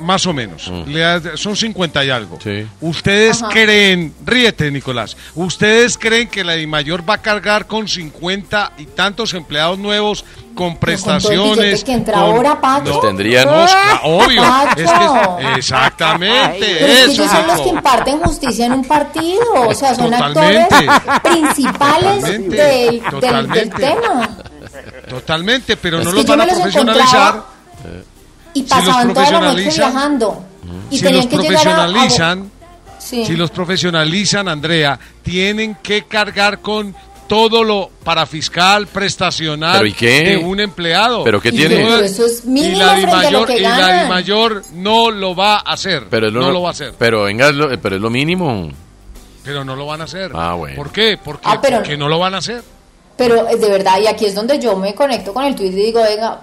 más 0.00 0.24
o 0.26 0.32
menos. 0.32 0.70
Le 0.86 1.04
ha- 1.04 1.20
son 1.36 1.54
50 1.56 2.02
y 2.04 2.10
algo. 2.10 2.38
Sí. 2.42 2.66
¿Ustedes 2.80 3.42
Ajá. 3.42 3.52
creen, 3.52 4.14
ríete 4.24 4.70
Nicolás, 4.70 5.14
¿ustedes 5.34 5.96
creen 5.98 6.28
que 6.28 6.42
la 6.42 6.54
Mayor 6.66 7.08
va 7.08 7.14
a 7.14 7.18
cargar 7.22 7.66
con 7.66 7.86
50 7.86 8.72
y 8.78 8.86
tantos 8.86 9.32
empleados 9.34 9.78
nuevos 9.78 10.24
con 10.54 10.56
todo 10.56 10.72
el 10.72 10.78
prestaciones? 10.78 11.56
billete 11.58 11.84
que 11.84 11.92
entra 11.92 12.14
con- 12.14 12.22
ahora, 12.22 12.60
Pacho. 12.60 12.84
Pues 12.92 13.00
tendrían- 13.02 13.44
No, 13.46 13.66
cla- 13.66 14.00
obvio. 14.04 14.42
Pacho. 14.42 14.80
Es 14.80 14.90
que, 14.90 15.52
exactamente. 15.58 16.58
Pero 16.60 16.86
es 16.86 16.92
que 17.06 17.12
eso, 17.12 17.22
ellos 17.22 17.30
son 17.32 17.46
los 17.46 17.60
que 17.60 17.68
imparten 17.68 18.18
justicia 18.20 18.66
en 18.66 18.72
un 18.72 18.84
partido, 18.84 19.52
o 19.68 19.74
sea, 19.74 19.94
son 19.94 20.10
Totalmente. 20.10 20.88
actores 20.88 21.20
principales 21.22 22.20
Totalmente. 22.22 22.56
del, 22.56 23.02
del- 23.20 23.48
del 23.50 23.70
tema. 23.70 24.36
Totalmente, 25.08 25.76
pero 25.76 25.98
Es 26.00 26.04
no 26.06 26.12
los 26.12 26.26
van 26.26 26.40
a 26.42 26.46
profesionalizar. 26.46 27.42
Y 28.52 28.60
Si 28.60 28.68
los 28.68 28.68
pasaban 28.70 29.14
toda 29.14 29.30
la 29.30 29.40
noche 29.40 29.70
viajando. 29.76 30.44
Y 30.90 30.98
si 30.98 31.12
los 31.12 31.26
que 31.26 31.36
a- 31.36 31.38
profesionalizan, 31.38 32.50
Sí. 32.98 33.24
si 33.24 33.36
los 33.36 33.50
profesionalizan, 33.50 34.48
Andrea, 34.48 34.98
tienen 35.22 35.76
que 35.82 36.04
cargar 36.04 36.60
con 36.60 36.94
todo 37.28 37.62
lo 37.62 37.90
para 38.02 38.26
fiscal, 38.26 38.88
prestacional 38.88 39.76
¿Pero 39.78 39.86
y 39.86 39.92
qué? 39.92 40.22
de 40.24 40.36
un 40.36 40.58
empleado. 40.58 41.22
¿Pero 41.22 41.40
qué 41.40 41.52
tiene? 41.52 41.80
no- 41.84 41.88
Pero 41.90 42.04
eso 42.04 42.26
es 42.26 42.44
mínimo 42.44 42.74
y 42.74 42.78
la 42.78 42.94
Di 42.96 43.02
frente 43.02 43.26
a 43.26 43.30
lo 43.30 43.40
Mayor, 43.40 43.50
y 43.56 43.60
la. 43.62 44.02
Di 44.02 44.08
Mayor 44.08 44.62
no 44.74 45.10
lo 45.12 45.34
va 45.36 45.54
a 45.58 45.72
hacer. 45.72 46.06
Pero 46.10 46.26
es 46.26 46.32
lo, 46.32 46.40
no 46.40 46.50
lo 46.50 46.62
va 46.62 46.68
a 46.70 46.72
hacer. 46.72 46.92
Pero 46.98 47.22
venga, 47.22 47.48
es 47.48 47.54
lo- 47.54 47.80
pero 47.80 47.96
es 47.96 48.02
lo 48.02 48.10
mínimo. 48.10 48.68
Pero 49.44 49.64
no 49.64 49.76
lo 49.76 49.86
van 49.86 50.00
a 50.00 50.04
hacer. 50.04 50.32
Ah, 50.34 50.54
bueno. 50.54 50.74
¿Por 50.76 50.90
qué? 50.90 51.18
Porque, 51.22 51.46
Ah, 51.48 51.60
pero- 51.62 51.78
porque 51.78 51.96
no 51.96 52.08
lo 52.08 52.18
van 52.18 52.34
a 52.34 52.38
hacer. 52.38 52.62
Pero 53.20 53.46
eh, 53.50 53.56
de 53.56 53.68
verdad, 53.68 53.98
y 54.00 54.06
aquí 54.06 54.24
es 54.24 54.34
donde 54.34 54.58
yo 54.58 54.74
me 54.76 54.94
conecto 54.94 55.34
con 55.34 55.44
el 55.44 55.54
tuit 55.54 55.72
y 55.72 55.76
digo, 55.76 56.00
venga, 56.02 56.40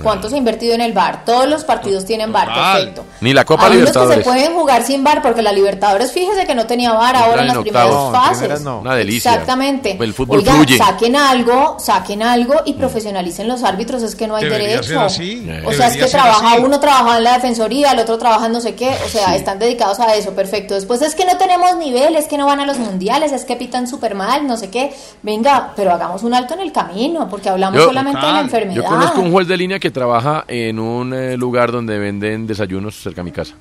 ¿cuánto 0.00 0.28
se 0.28 0.36
ha 0.36 0.38
invertido 0.38 0.74
en 0.74 0.80
el 0.80 0.92
bar? 0.92 1.24
Todos 1.24 1.48
los 1.48 1.64
partidos 1.64 2.04
tienen 2.04 2.32
bar, 2.32 2.46
Total. 2.46 2.76
perfecto. 2.78 3.04
Ni 3.20 3.32
la 3.32 3.44
Copa 3.44 3.64
Hay 3.66 3.78
unos 3.78 3.90
que 3.90 3.98
Libertadores. 3.98 4.18
se 4.18 4.30
pueden 4.30 4.54
jugar 4.54 4.82
sin 4.84 5.02
bar, 5.02 5.22
porque 5.22 5.42
la 5.42 5.50
Libertadores, 5.52 6.12
fíjese 6.12 6.46
que 6.46 6.54
no 6.54 6.66
tenía 6.66 6.92
bar 6.92 7.16
ahora 7.16 7.40
en 7.42 7.48
las 7.48 7.56
en 7.56 7.62
primeras. 7.64 7.88
No, 7.90 8.06
en 8.06 8.12
fases. 8.14 8.60
no. 8.60 8.78
Una 8.78 8.94
delicia. 8.94 9.32
Exactamente. 9.32 9.96
El 10.00 10.14
fútbol 10.14 10.38
Oiga, 10.38 10.52
fluye. 10.54 10.78
saquen 10.78 11.16
algo, 11.16 11.76
saquen 11.80 12.22
algo 12.22 12.54
y 12.64 12.74
profesionalicen 12.74 13.48
los 13.48 13.64
árbitros, 13.64 14.02
es 14.04 14.14
que 14.14 14.28
no 14.28 14.36
hay 14.36 14.44
Debería 14.44 14.68
derecho. 14.68 14.84
ser 14.88 14.98
así, 14.98 15.50
O 15.66 15.72
sea, 15.72 15.88
es 15.88 15.96
que 15.96 16.06
trabaja 16.06 16.52
así. 16.52 16.62
uno 16.62 16.78
trabaja 16.78 17.18
en 17.18 17.24
la 17.24 17.32
defensoría, 17.34 17.90
el 17.90 17.98
otro 17.98 18.18
trabaja 18.18 18.46
en 18.46 18.52
no 18.52 18.60
sé 18.60 18.76
qué, 18.76 18.96
o 19.04 19.08
sea, 19.08 19.34
están 19.34 19.58
dedicados 19.58 19.98
a 19.98 20.14
eso, 20.14 20.30
perfecto. 20.30 20.74
Después 20.74 21.02
es 21.02 21.16
que 21.16 21.24
no 21.24 21.36
tenemos 21.38 21.76
nivel, 21.76 22.14
es 22.14 22.28
que 22.28 22.38
no 22.38 22.46
van 22.46 22.60
a 22.60 22.66
los 22.66 22.78
mundiales, 22.78 23.32
es 23.32 23.44
que 23.44 23.56
pitan 23.56 23.88
súper 23.88 24.14
mal, 24.14 24.46
no 24.46 24.56
sé 24.56 24.70
qué. 24.70 24.94
Venga, 25.22 25.72
pero 25.74 25.90
hagamos 25.92 26.19
un 26.22 26.34
alto 26.34 26.54
en 26.54 26.60
el 26.60 26.72
camino, 26.72 27.28
porque 27.28 27.48
hablamos 27.48 27.78
Yo- 27.80 27.86
solamente 27.86 28.24
de 28.26 28.32
la 28.32 28.40
enfermedad. 28.40 28.76
Yo 28.76 28.84
conozco 28.84 29.20
un 29.20 29.32
juez 29.32 29.48
de 29.48 29.56
línea 29.56 29.78
que 29.78 29.90
trabaja 29.90 30.44
en 30.48 30.78
un 30.78 31.12
eh, 31.14 31.36
lugar 31.36 31.72
donde 31.72 31.98
venden 31.98 32.46
desayunos 32.46 32.94
cerca 33.02 33.20
de 33.20 33.24
mi 33.24 33.32
casa. 33.32 33.54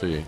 Sí. 0.00 0.20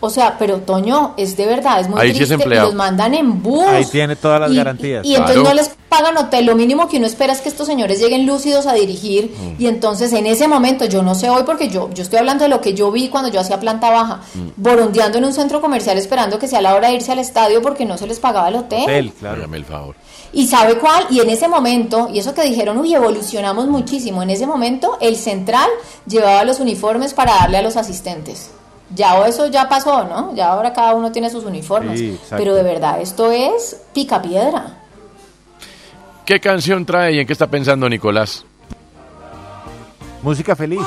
O 0.00 0.10
sea, 0.10 0.36
pero 0.38 0.58
Toño, 0.58 1.14
es 1.16 1.36
de 1.36 1.44
verdad, 1.44 1.80
es 1.80 1.88
muy 1.88 2.00
Ahí 2.00 2.08
sí 2.14 2.22
es 2.22 2.28
triste. 2.28 2.34
empleado. 2.34 2.66
los 2.68 2.74
mandan 2.76 3.14
en 3.14 3.42
bus. 3.42 3.66
Ahí 3.66 3.84
tiene 3.86 4.14
todas 4.14 4.40
las 4.40 4.52
y, 4.52 4.56
garantías. 4.56 5.04
Y 5.04 5.14
entonces 5.16 5.38
Claro. 5.40 5.48
no 5.48 5.54
les 5.56 5.70
pagan 5.88 6.16
hotel. 6.18 6.46
Lo 6.46 6.54
mínimo 6.54 6.86
que 6.88 6.98
uno 6.98 7.06
espera 7.06 7.32
es 7.32 7.40
que 7.40 7.48
estos 7.48 7.66
señores 7.66 7.98
lleguen 7.98 8.24
lúcidos 8.24 8.66
a 8.66 8.74
dirigir. 8.74 9.34
Mm. 9.36 9.60
Y 9.60 9.66
entonces 9.66 10.12
en 10.12 10.26
ese 10.26 10.46
momento, 10.46 10.84
yo 10.84 11.02
no 11.02 11.16
sé 11.16 11.28
hoy 11.30 11.42
porque 11.44 11.68
yo, 11.68 11.90
yo 11.92 12.04
estoy 12.04 12.20
hablando 12.20 12.44
de 12.44 12.50
lo 12.50 12.60
que 12.60 12.74
yo 12.74 12.92
vi 12.92 13.08
cuando 13.08 13.28
yo 13.28 13.40
hacía 13.40 13.58
planta 13.58 13.90
baja, 13.90 14.20
Mm. 14.34 14.48
borondeando 14.56 15.18
en 15.18 15.24
un 15.24 15.32
centro 15.32 15.60
comercial 15.60 15.98
esperando 15.98 16.38
que 16.38 16.46
sea 16.46 16.62
la 16.62 16.76
hora 16.76 16.88
de 16.90 16.94
irse 16.94 17.10
al 17.10 17.18
estadio 17.18 17.60
porque 17.60 17.84
no 17.84 17.98
se 17.98 18.06
les 18.06 18.20
pagaba 18.20 18.50
el 18.50 18.54
hotel. 18.54 19.12
Hágame 19.24 19.56
el 19.56 19.64
favor. 19.64 19.96
¿Y 20.32 20.46
sabe 20.46 20.78
cuál? 20.78 21.06
Y 21.10 21.20
en 21.20 21.30
ese 21.30 21.48
momento, 21.48 22.08
y 22.12 22.18
eso 22.18 22.34
que 22.34 22.42
dijeron, 22.42 22.78
uy, 22.78 22.94
evolucionamos 22.94 23.66
muchísimo, 23.66 24.22
en 24.22 24.30
ese 24.30 24.46
momento 24.46 24.98
el 25.00 25.16
central 25.16 25.68
llevaba 26.06 26.44
los 26.44 26.60
uniformes 26.60 27.14
para 27.14 27.34
darle 27.34 27.58
a 27.58 27.62
los 27.62 27.76
asistentes. 27.76 28.50
Ya 28.94 29.26
eso 29.26 29.48
ya 29.48 29.68
pasó, 29.68 30.04
¿no? 30.04 30.34
Ya 30.34 30.48
ahora 30.48 30.72
cada 30.72 30.94
uno 30.94 31.12
tiene 31.12 31.30
sus 31.30 31.44
uniformes. 31.44 31.98
Sí. 31.98 32.18
Pero 32.30 32.54
de 32.54 32.62
verdad, 32.62 33.00
esto 33.00 33.30
es 33.30 33.80
pica 33.92 34.20
piedra. 34.22 34.78
¿Qué 36.24 36.40
canción 36.40 36.84
trae 36.84 37.14
y 37.14 37.20
en 37.20 37.26
qué 37.26 37.32
está 37.32 37.46
pensando 37.46 37.88
Nicolás? 37.88 38.44
Música 40.22 40.56
feliz. 40.56 40.80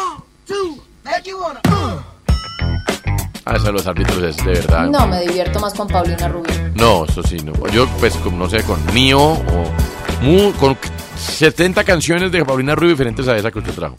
Ah, 3.46 3.56
eso 3.56 3.66
de 3.66 3.72
los 3.72 3.88
árbitros 3.88 4.22
es 4.22 4.38
de 4.38 4.52
verdad. 4.52 4.88
No, 4.88 5.08
me 5.08 5.22
divierto 5.22 5.60
más 5.60 5.74
con 5.74 5.88
Paulina 5.88 6.28
Rubio. 6.28 6.54
No, 6.76 7.06
eso 7.06 7.24
sí, 7.24 7.38
no. 7.38 7.54
Yo, 7.70 7.88
pues, 8.00 8.16
como 8.18 8.38
no 8.38 8.50
sé, 8.50 8.64
con 8.64 8.80
Mío 8.94 9.20
o 9.20 10.54
con 10.60 10.78
70 11.18 11.84
canciones 11.84 12.32
de 12.32 12.46
Paulina 12.46 12.76
Rubio 12.76 12.92
diferentes 12.92 13.28
a 13.28 13.36
esa 13.36 13.52
que 13.52 13.60
usted 13.60 13.74
trajo. 13.74 13.96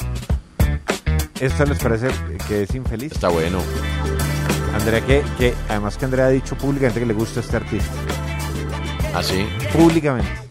¿Esto 1.41 1.65
les 1.65 1.79
parece 1.79 2.09
que 2.47 2.63
es 2.63 2.75
infeliz? 2.75 3.13
Está 3.13 3.29
bueno. 3.29 3.59
Andrea, 4.75 5.01
que, 5.01 5.23
que 5.39 5.55
además 5.69 5.97
que 5.97 6.05
Andrea 6.05 6.27
ha 6.27 6.31
dicho 6.31 6.57
públicamente 6.57 7.01
que 7.01 7.07
le 7.07 7.15
gusta 7.15 7.41
este 7.41 7.57
artista. 7.57 7.93
¿Ah, 9.15 9.23
sí? 9.23 9.47
Públicamente. 9.73 10.42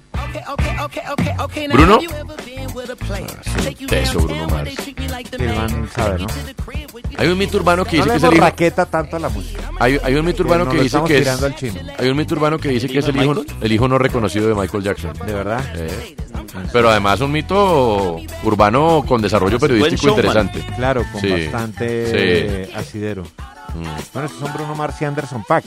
¿Bruno? 1.73 1.99
Teso, 3.87 4.19
Bruno 4.19 4.47
Mars. 4.47 4.71
El 5.37 5.55
man 5.55 5.89
sabe, 5.93 6.19
¿no? 6.19 6.27
Hay 7.17 7.27
un 7.27 7.37
mito 7.37 7.57
urbano 7.57 7.85
que 7.85 7.97
No 7.97 8.03
dice 8.05 8.07
le 8.07 8.11
que 8.13 8.17
es 8.17 8.23
el 8.31 8.33
hijo. 8.37 8.45
raqueta 8.45 8.85
tanto 8.85 9.15
a 9.17 9.19
la 9.19 9.29
música. 9.29 9.69
Hay, 9.79 9.97
hay 10.03 10.15
un 10.15 10.25
mito 10.25 10.43
urbano 10.43 10.65
que 10.69 10.77
lo 10.77 10.83
dice 10.83 10.87
estamos 10.97 11.07
que 11.09 11.17
es. 11.17 11.23
tirando 11.23 11.45
al 11.45 11.55
chino. 11.55 11.79
Hay 11.97 12.09
un 12.09 12.17
mito 12.17 12.35
urbano 12.35 12.57
que 12.57 12.69
dice 12.69 12.87
que 12.87 12.99
es 12.99 13.07
el 13.07 13.21
hijo, 13.21 13.43
el 13.61 13.71
hijo 13.71 13.87
no 13.87 13.97
reconocido 13.97 14.47
de 14.47 14.55
Michael 14.55 14.83
Jackson. 14.83 15.13
¿De 15.25 15.33
verdad? 15.33 15.63
Eh, 15.75 16.15
Pero 16.71 16.89
además 16.89 17.19
un 17.21 17.31
mito 17.31 18.19
urbano 18.43 19.03
con 19.07 19.21
desarrollo 19.21 19.59
periodístico 19.59 20.09
interesante. 20.09 20.65
Claro, 20.75 21.03
con 21.11 21.21
Sí, 21.21 21.29
bastante 21.31 22.65
sí. 22.67 22.71
asidero. 22.75 23.23
Mm. 23.73 23.83
Bueno, 24.13 24.27
estos 24.27 24.39
son 24.39 24.53
Bruno 24.53 24.75
Mars 24.75 25.01
y 25.01 25.05
Anderson 25.05 25.43
Pack. 25.47 25.65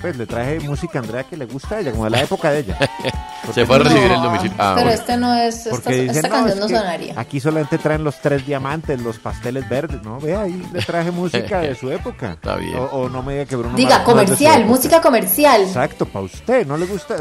Pues 0.00 0.16
le 0.16 0.26
traje 0.26 0.60
música 0.60 0.98
a 0.98 1.02
Andrea 1.02 1.24
que 1.24 1.36
le 1.36 1.46
gusta 1.46 1.76
a 1.76 1.80
ella, 1.80 1.90
como 1.92 2.04
de 2.04 2.10
la 2.10 2.22
época 2.22 2.50
de 2.50 2.60
ella. 2.60 2.78
Se 3.54 3.64
fue 3.64 3.76
a 3.76 3.78
recibir 3.78 4.10
el 4.10 4.22
domicilio. 4.22 4.54
Ah, 4.58 4.72
Pero 4.74 4.86
bueno. 4.86 4.90
este 4.90 5.16
no 5.16 5.34
es, 5.34 5.56
esta, 5.58 5.70
Porque 5.70 5.94
dicen, 6.02 6.16
esta 6.16 6.28
no, 6.28 6.34
canción 6.34 6.58
es 6.58 6.60
no 6.60 6.66
que 6.66 6.76
sonaría. 6.76 7.14
Aquí 7.16 7.40
solamente 7.40 7.78
traen 7.78 8.02
los 8.04 8.20
tres 8.20 8.44
diamantes, 8.44 9.00
los 9.00 9.18
pasteles 9.18 9.68
verdes. 9.68 10.02
No, 10.02 10.18
ve 10.18 10.34
ahí, 10.34 10.66
le 10.72 10.82
traje 10.82 11.10
música 11.12 11.60
de 11.60 11.74
su 11.74 11.90
época. 11.90 12.32
Está 12.34 12.56
bien. 12.56 12.74
O, 12.76 12.84
o 12.84 13.08
no 13.08 13.22
me 13.22 13.34
diga 13.34 13.44
que 13.44 13.56
Bruno 13.56 13.76
Diga, 13.76 13.90
Mars 13.90 14.00
es 14.00 14.06
comercial, 14.06 14.64
música 14.66 15.00
comercial. 15.00 15.62
Exacto, 15.62 16.06
para 16.06 16.24
usted, 16.24 16.66
¿no 16.66 16.76
le 16.76 16.86
gusta? 16.86 17.16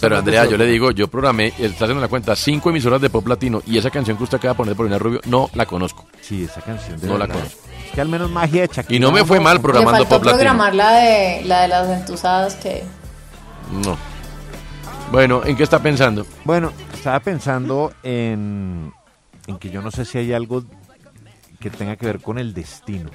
Pero 0.00 0.18
Andrea, 0.18 0.44
es 0.44 0.50
yo 0.50 0.56
le 0.56 0.66
digo, 0.66 0.90
yo 0.92 1.08
programé, 1.08 1.48
está 1.58 1.84
haciendo 1.84 2.00
la 2.00 2.08
cuenta, 2.08 2.34
cinco 2.34 2.70
emisoras 2.70 3.00
de 3.00 3.10
pop 3.10 3.26
latino 3.28 3.62
y 3.66 3.76
esa 3.76 3.90
canción 3.90 4.16
que 4.16 4.24
usted 4.24 4.38
acaba 4.38 4.52
de 4.54 4.56
poner 4.56 4.72
de 4.72 4.76
Paulina 4.76 4.98
Rubio, 4.98 5.20
no 5.26 5.50
la 5.54 5.66
conozco. 5.66 6.06
Sí, 6.20 6.44
esa 6.44 6.60
canción. 6.62 6.98
de 7.00 7.06
No 7.06 7.18
la 7.18 7.26
conozco. 7.28 7.60
Es 7.86 7.92
que 7.92 8.00
al 8.00 8.08
menos 8.08 8.30
magia 8.30 8.62
de 8.62 8.68
Shakira, 8.68 8.96
Y 8.96 8.98
no 8.98 9.12
me 9.12 9.24
fue 9.24 9.35
mal 9.40 9.56
Le 9.56 9.62
programando 9.62 9.98
faltó 10.04 10.16
pop 10.16 10.24
latino. 10.24 10.36
programar 10.38 10.74
la 10.74 10.92
de, 10.92 11.42
la 11.44 11.62
de 11.62 11.68
las 11.68 11.88
entusadas 11.88 12.54
que... 12.56 12.84
No. 13.84 13.96
Bueno, 15.10 15.42
¿en 15.44 15.56
qué 15.56 15.62
está 15.62 15.80
pensando? 15.80 16.26
Bueno, 16.44 16.72
estaba 16.92 17.20
pensando 17.20 17.92
en, 18.02 18.92
en 19.46 19.58
que 19.58 19.70
yo 19.70 19.82
no 19.82 19.90
sé 19.90 20.04
si 20.04 20.18
hay 20.18 20.32
algo 20.32 20.64
que 21.60 21.70
tenga 21.70 21.96
que 21.96 22.06
ver 22.06 22.20
con 22.20 22.38
el 22.38 22.52
destino 22.54 23.10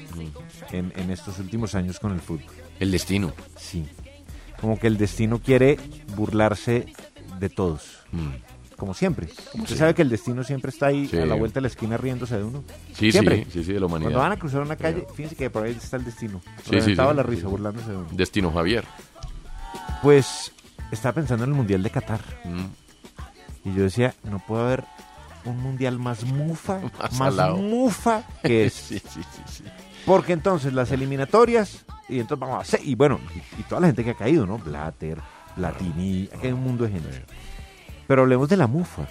en, 0.71 0.93
en 0.95 1.11
estos 1.11 1.37
últimos 1.39 1.75
años 1.75 1.99
con 1.99 2.11
el 2.13 2.19
fútbol. 2.21 2.45
El 2.79 2.91
destino. 2.91 3.33
Sí. 3.57 3.87
Como 4.59 4.79
que 4.79 4.87
el 4.87 4.97
destino 4.97 5.39
quiere 5.39 5.77
burlarse 6.15 6.85
de 7.39 7.49
todos. 7.49 7.99
Como 8.81 8.95
siempre. 8.95 9.27
Usted 9.53 9.77
sabe 9.77 9.93
que 9.93 10.01
el 10.01 10.09
destino 10.09 10.43
siempre 10.43 10.71
está 10.71 10.87
ahí 10.87 11.07
Sí. 11.07 11.15
a 11.15 11.27
la 11.27 11.35
vuelta 11.35 11.59
de 11.59 11.61
la 11.61 11.67
esquina 11.67 11.97
riéndose 11.97 12.35
de 12.35 12.43
uno. 12.43 12.63
Sí, 12.95 13.11
siempre. 13.11 13.43
sí, 13.45 13.51
sí, 13.51 13.63
sí, 13.65 13.73
de 13.73 13.79
la 13.79 13.85
humanidad. 13.85 14.09
Cuando 14.09 14.19
van 14.21 14.31
a 14.31 14.37
cruzar 14.37 14.61
una 14.63 14.75
calle, 14.75 15.05
fíjense 15.13 15.35
que 15.35 15.51
por 15.51 15.63
ahí 15.65 15.73
está 15.79 15.97
el 15.97 16.03
destino. 16.03 16.41
Sí, 16.63 16.63
sí, 16.63 16.71
Reventaba 16.79 17.11
sí. 17.11 17.17
la 17.17 17.21
risa, 17.21 17.47
burlándose 17.47 17.91
de 17.91 17.97
uno. 17.97 18.07
Destino 18.11 18.51
Javier. 18.51 18.83
Pues 20.01 20.51
estaba 20.91 21.13
pensando 21.13 21.43
en 21.43 21.51
el 21.51 21.55
Mundial 21.55 21.83
de 21.83 21.91
Qatar. 21.91 22.21
Mm. 22.43 23.69
Y 23.69 23.75
yo 23.75 23.83
decía, 23.83 24.15
no 24.23 24.39
puede 24.39 24.63
haber 24.63 24.83
un 25.45 25.59
Mundial 25.61 25.99
más 25.99 26.23
mufa, 26.23 26.79
Más 27.19 27.35
mufa 27.55 28.23
que 28.41 28.65
es. 28.65 28.73
Sí, 28.87 28.97
sí, 28.97 29.21
sí, 29.21 29.41
sí. 29.45 29.63
Porque 30.07 30.33
entonces 30.33 30.73
las 30.73 30.91
eliminatorias, 30.91 31.85
y 32.09 32.19
entonces 32.19 32.39
vamos 32.39 32.57
a 32.57 32.61
hacer, 32.61 32.79
y 32.83 32.95
bueno, 32.95 33.19
y, 33.35 33.61
y 33.61 33.63
toda 33.65 33.81
la 33.81 33.87
gente 33.89 34.03
que 34.03 34.09
ha 34.09 34.15
caído, 34.15 34.47
¿no? 34.47 34.57
Blatter, 34.57 35.19
Platini, 35.55 36.27
aquí 36.33 36.47
hay 36.47 36.53
un 36.53 36.63
mundo 36.63 36.85
de 36.85 36.93
gente. 36.93 37.25
Pero 38.11 38.23
hablemos 38.23 38.49
de 38.49 38.57
la 38.57 38.67
mufa, 38.67 39.07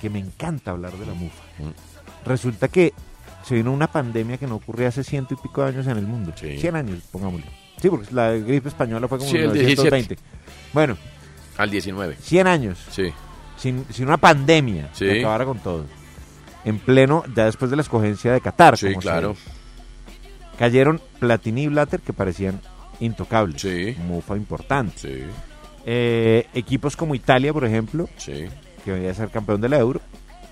que 0.00 0.08
me 0.08 0.18
encanta 0.18 0.70
hablar 0.70 0.94
de 0.94 1.04
la 1.04 1.12
mufa. 1.12 1.42
Resulta 2.24 2.68
que 2.68 2.94
se 3.44 3.54
vino 3.54 3.70
una 3.70 3.86
pandemia 3.86 4.38
que 4.38 4.46
no 4.46 4.54
ocurría 4.54 4.88
hace 4.88 5.04
ciento 5.04 5.34
y 5.34 5.36
pico 5.36 5.62
de 5.62 5.68
años 5.68 5.86
en 5.86 5.98
el 5.98 6.06
mundo. 6.06 6.32
100 6.34 6.74
años, 6.74 7.00
pongámosle. 7.12 7.44
Sí, 7.82 7.90
porque 7.90 8.06
la 8.14 8.30
gripe 8.32 8.70
española 8.70 9.08
fue 9.08 9.18
como 9.18 9.30
Sí, 9.30 9.36
en 9.36 9.42
el 9.42 9.50
1920. 9.50 10.16
Bueno, 10.72 10.96
Al 11.58 11.68
19. 11.70 12.16
100 12.18 12.46
años. 12.46 12.78
Sí. 12.90 13.12
Sin, 13.58 13.84
sin 13.90 14.06
una 14.06 14.16
pandemia 14.16 14.88
Sí. 14.94 15.04
que 15.04 15.18
acabara 15.20 15.44
con 15.44 15.58
todo. 15.58 15.84
En 16.64 16.78
pleno, 16.78 17.22
ya 17.36 17.44
después 17.44 17.70
de 17.70 17.76
la 17.76 17.82
escogencia 17.82 18.32
de 18.32 18.40
Qatar. 18.40 18.78
Sí, 18.78 18.86
como 18.86 19.00
claro. 19.02 19.36
Cayeron 20.58 20.98
Platini 21.18 21.64
y 21.64 21.68
Blatter 21.68 22.00
que 22.00 22.14
parecían 22.14 22.58
intocables. 23.00 23.98
Mufa 23.98 24.34
importante. 24.34 25.26
Eh, 25.86 26.46
equipos 26.54 26.96
como 26.96 27.14
Italia, 27.14 27.52
por 27.52 27.64
ejemplo, 27.64 28.08
que 28.24 28.92
venía 28.92 29.10
a 29.10 29.14
ser 29.14 29.30
campeón 29.30 29.60
de 29.60 29.68
la 29.68 29.78
Euro, 29.78 30.00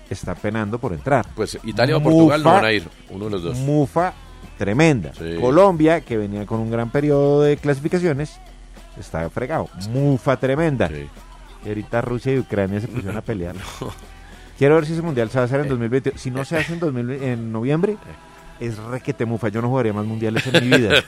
está 0.09 0.35
penando 0.35 0.79
por 0.79 0.93
entrar. 0.93 1.25
Pues 1.35 1.57
Italia 1.63 1.97
o 1.97 2.03
Portugal 2.03 2.43
no 2.43 2.51
van 2.51 2.65
a 2.65 2.71
ir, 2.71 2.83
uno 3.09 3.25
de 3.25 3.31
los 3.31 3.43
dos. 3.43 3.57
Mufa 3.57 4.13
tremenda. 4.57 5.13
Sí. 5.13 5.37
Colombia, 5.39 6.01
que 6.01 6.17
venía 6.17 6.45
con 6.45 6.59
un 6.59 6.71
gran 6.71 6.89
periodo 6.89 7.43
de 7.43 7.57
clasificaciones, 7.57 8.39
está 8.99 9.29
fregado. 9.29 9.69
Mufa 9.89 10.37
tremenda. 10.37 10.89
Y 11.63 11.67
ahorita 11.67 12.01
Rusia 12.01 12.33
y 12.33 12.39
Ucrania 12.39 12.81
se 12.81 12.87
pusieron 12.87 13.17
a 13.17 13.21
pelear. 13.23 13.55
Quiero 14.57 14.75
ver 14.75 14.85
si 14.85 14.93
ese 14.93 15.01
mundial 15.01 15.29
se 15.29 15.37
va 15.37 15.43
a 15.43 15.45
hacer 15.45 15.61
en 15.61 15.69
2020. 15.69 16.17
Si 16.17 16.31
no 16.31 16.43
se 16.43 16.57
hace 16.57 16.73
en, 16.73 16.79
2000 16.79 17.11
en 17.23 17.51
noviembre, 17.51 17.97
es 18.59 18.77
requete 18.77 19.25
mufa. 19.25 19.49
Yo 19.49 19.61
no 19.61 19.69
jugaría 19.69 19.93
más 19.93 20.05
mundiales 20.05 20.45
en 20.47 20.69
mi 20.69 20.77
vida. 20.77 21.03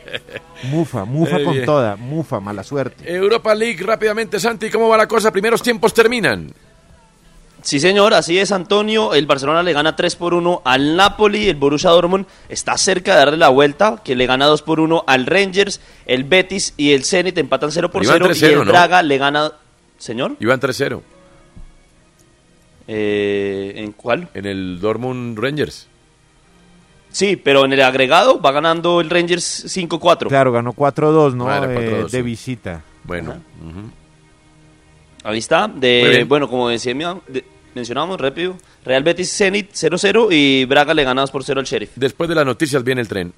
Mufa, 0.64 1.04
mufa 1.04 1.34
Muy 1.36 1.44
con 1.44 1.52
bien. 1.54 1.64
toda. 1.66 1.96
Mufa, 1.96 2.38
mala 2.38 2.62
suerte. 2.62 3.12
Europa 3.12 3.52
League, 3.54 3.82
rápidamente, 3.82 4.38
Santi, 4.38 4.70
¿cómo 4.70 4.88
va 4.88 4.96
la 4.96 5.08
cosa? 5.08 5.32
Primeros 5.32 5.60
tiempos 5.62 5.92
terminan. 5.92 6.52
Sí, 7.62 7.80
señor, 7.80 8.12
así 8.14 8.38
es, 8.38 8.52
Antonio. 8.52 9.14
El 9.14 9.26
Barcelona 9.26 9.62
le 9.62 9.72
gana 9.72 9.96
3 9.96 10.16
por 10.16 10.34
1 10.34 10.62
al 10.64 10.96
Napoli. 10.96 11.48
El 11.48 11.56
Borussia 11.56 11.90
Dortmund 11.90 12.26
está 12.48 12.76
cerca 12.76 13.12
de 13.12 13.18
darle 13.18 13.36
la 13.38 13.48
vuelta, 13.48 14.00
que 14.04 14.14
le 14.16 14.26
gana 14.26 14.46
2 14.46 14.62
por 14.62 14.80
1 14.80 15.04
al 15.06 15.26
Rangers. 15.26 15.80
El 16.06 16.24
Betis 16.24 16.74
y 16.76 16.92
el 16.92 17.04
Zenit 17.04 17.38
empatan 17.38 17.72
0 17.72 17.90
por 17.90 18.02
Iban 18.04 18.18
0. 18.20 18.26
Y 18.26 18.38
3-0, 18.38 18.46
el 18.48 18.58
¿no? 18.58 18.64
Braga 18.64 19.02
le 19.02 19.18
gana... 19.18 19.52
¿Señor? 19.98 20.36
Iban 20.40 20.60
3-0. 20.60 21.00
Eh, 22.88 23.72
¿En 23.76 23.92
cuál? 23.92 24.28
En 24.34 24.46
el 24.46 24.80
Dortmund 24.80 25.38
Rangers. 25.38 25.88
Sí, 27.12 27.36
pero 27.36 27.64
en 27.66 27.72
el 27.74 27.82
agregado 27.82 28.40
va 28.40 28.52
ganando 28.52 29.00
el 29.00 29.10
Rangers 29.10 29.66
5-4. 29.66 30.28
Claro, 30.28 30.50
ganó 30.50 30.72
4-2, 30.72 31.34
¿no? 31.34 31.52
Eh, 31.54 32.04
4-2, 32.04 32.10
de 32.10 32.18
sí. 32.18 32.22
visita. 32.22 32.82
Bueno. 33.04 33.34
Ahí 35.24 35.38
está. 35.38 35.68
De, 35.68 36.24
bueno, 36.26 36.48
como 36.48 36.68
decía, 36.68 36.94
de- 37.28 37.44
mencionábamos 37.74 38.20
rápido, 38.20 38.56
Real 38.84 39.02
Betis 39.02 39.36
Zenit 39.36 39.72
0-0 39.72 40.28
y 40.32 40.64
Braga 40.64 40.94
le 40.94 41.04
gana 41.04 41.20
2 41.20 41.30
por 41.30 41.44
0 41.44 41.60
al 41.60 41.66
Sheriff. 41.66 41.90
Después 41.96 42.28
de 42.28 42.34
las 42.34 42.46
noticias 42.46 42.82
viene 42.82 43.02
el 43.02 43.08
tren. 43.08 43.32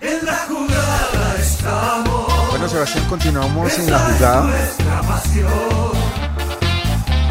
En 0.00 0.26
la 0.26 0.36
jugada 0.48 1.36
estamos. 1.40 2.50
Bueno, 2.50 2.68
Sebastián, 2.68 3.04
continuamos 3.08 3.78
en 3.78 3.90
la 3.90 3.98
jugada. 3.98 5.97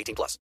18 0.00 0.14
plus. 0.14 0.38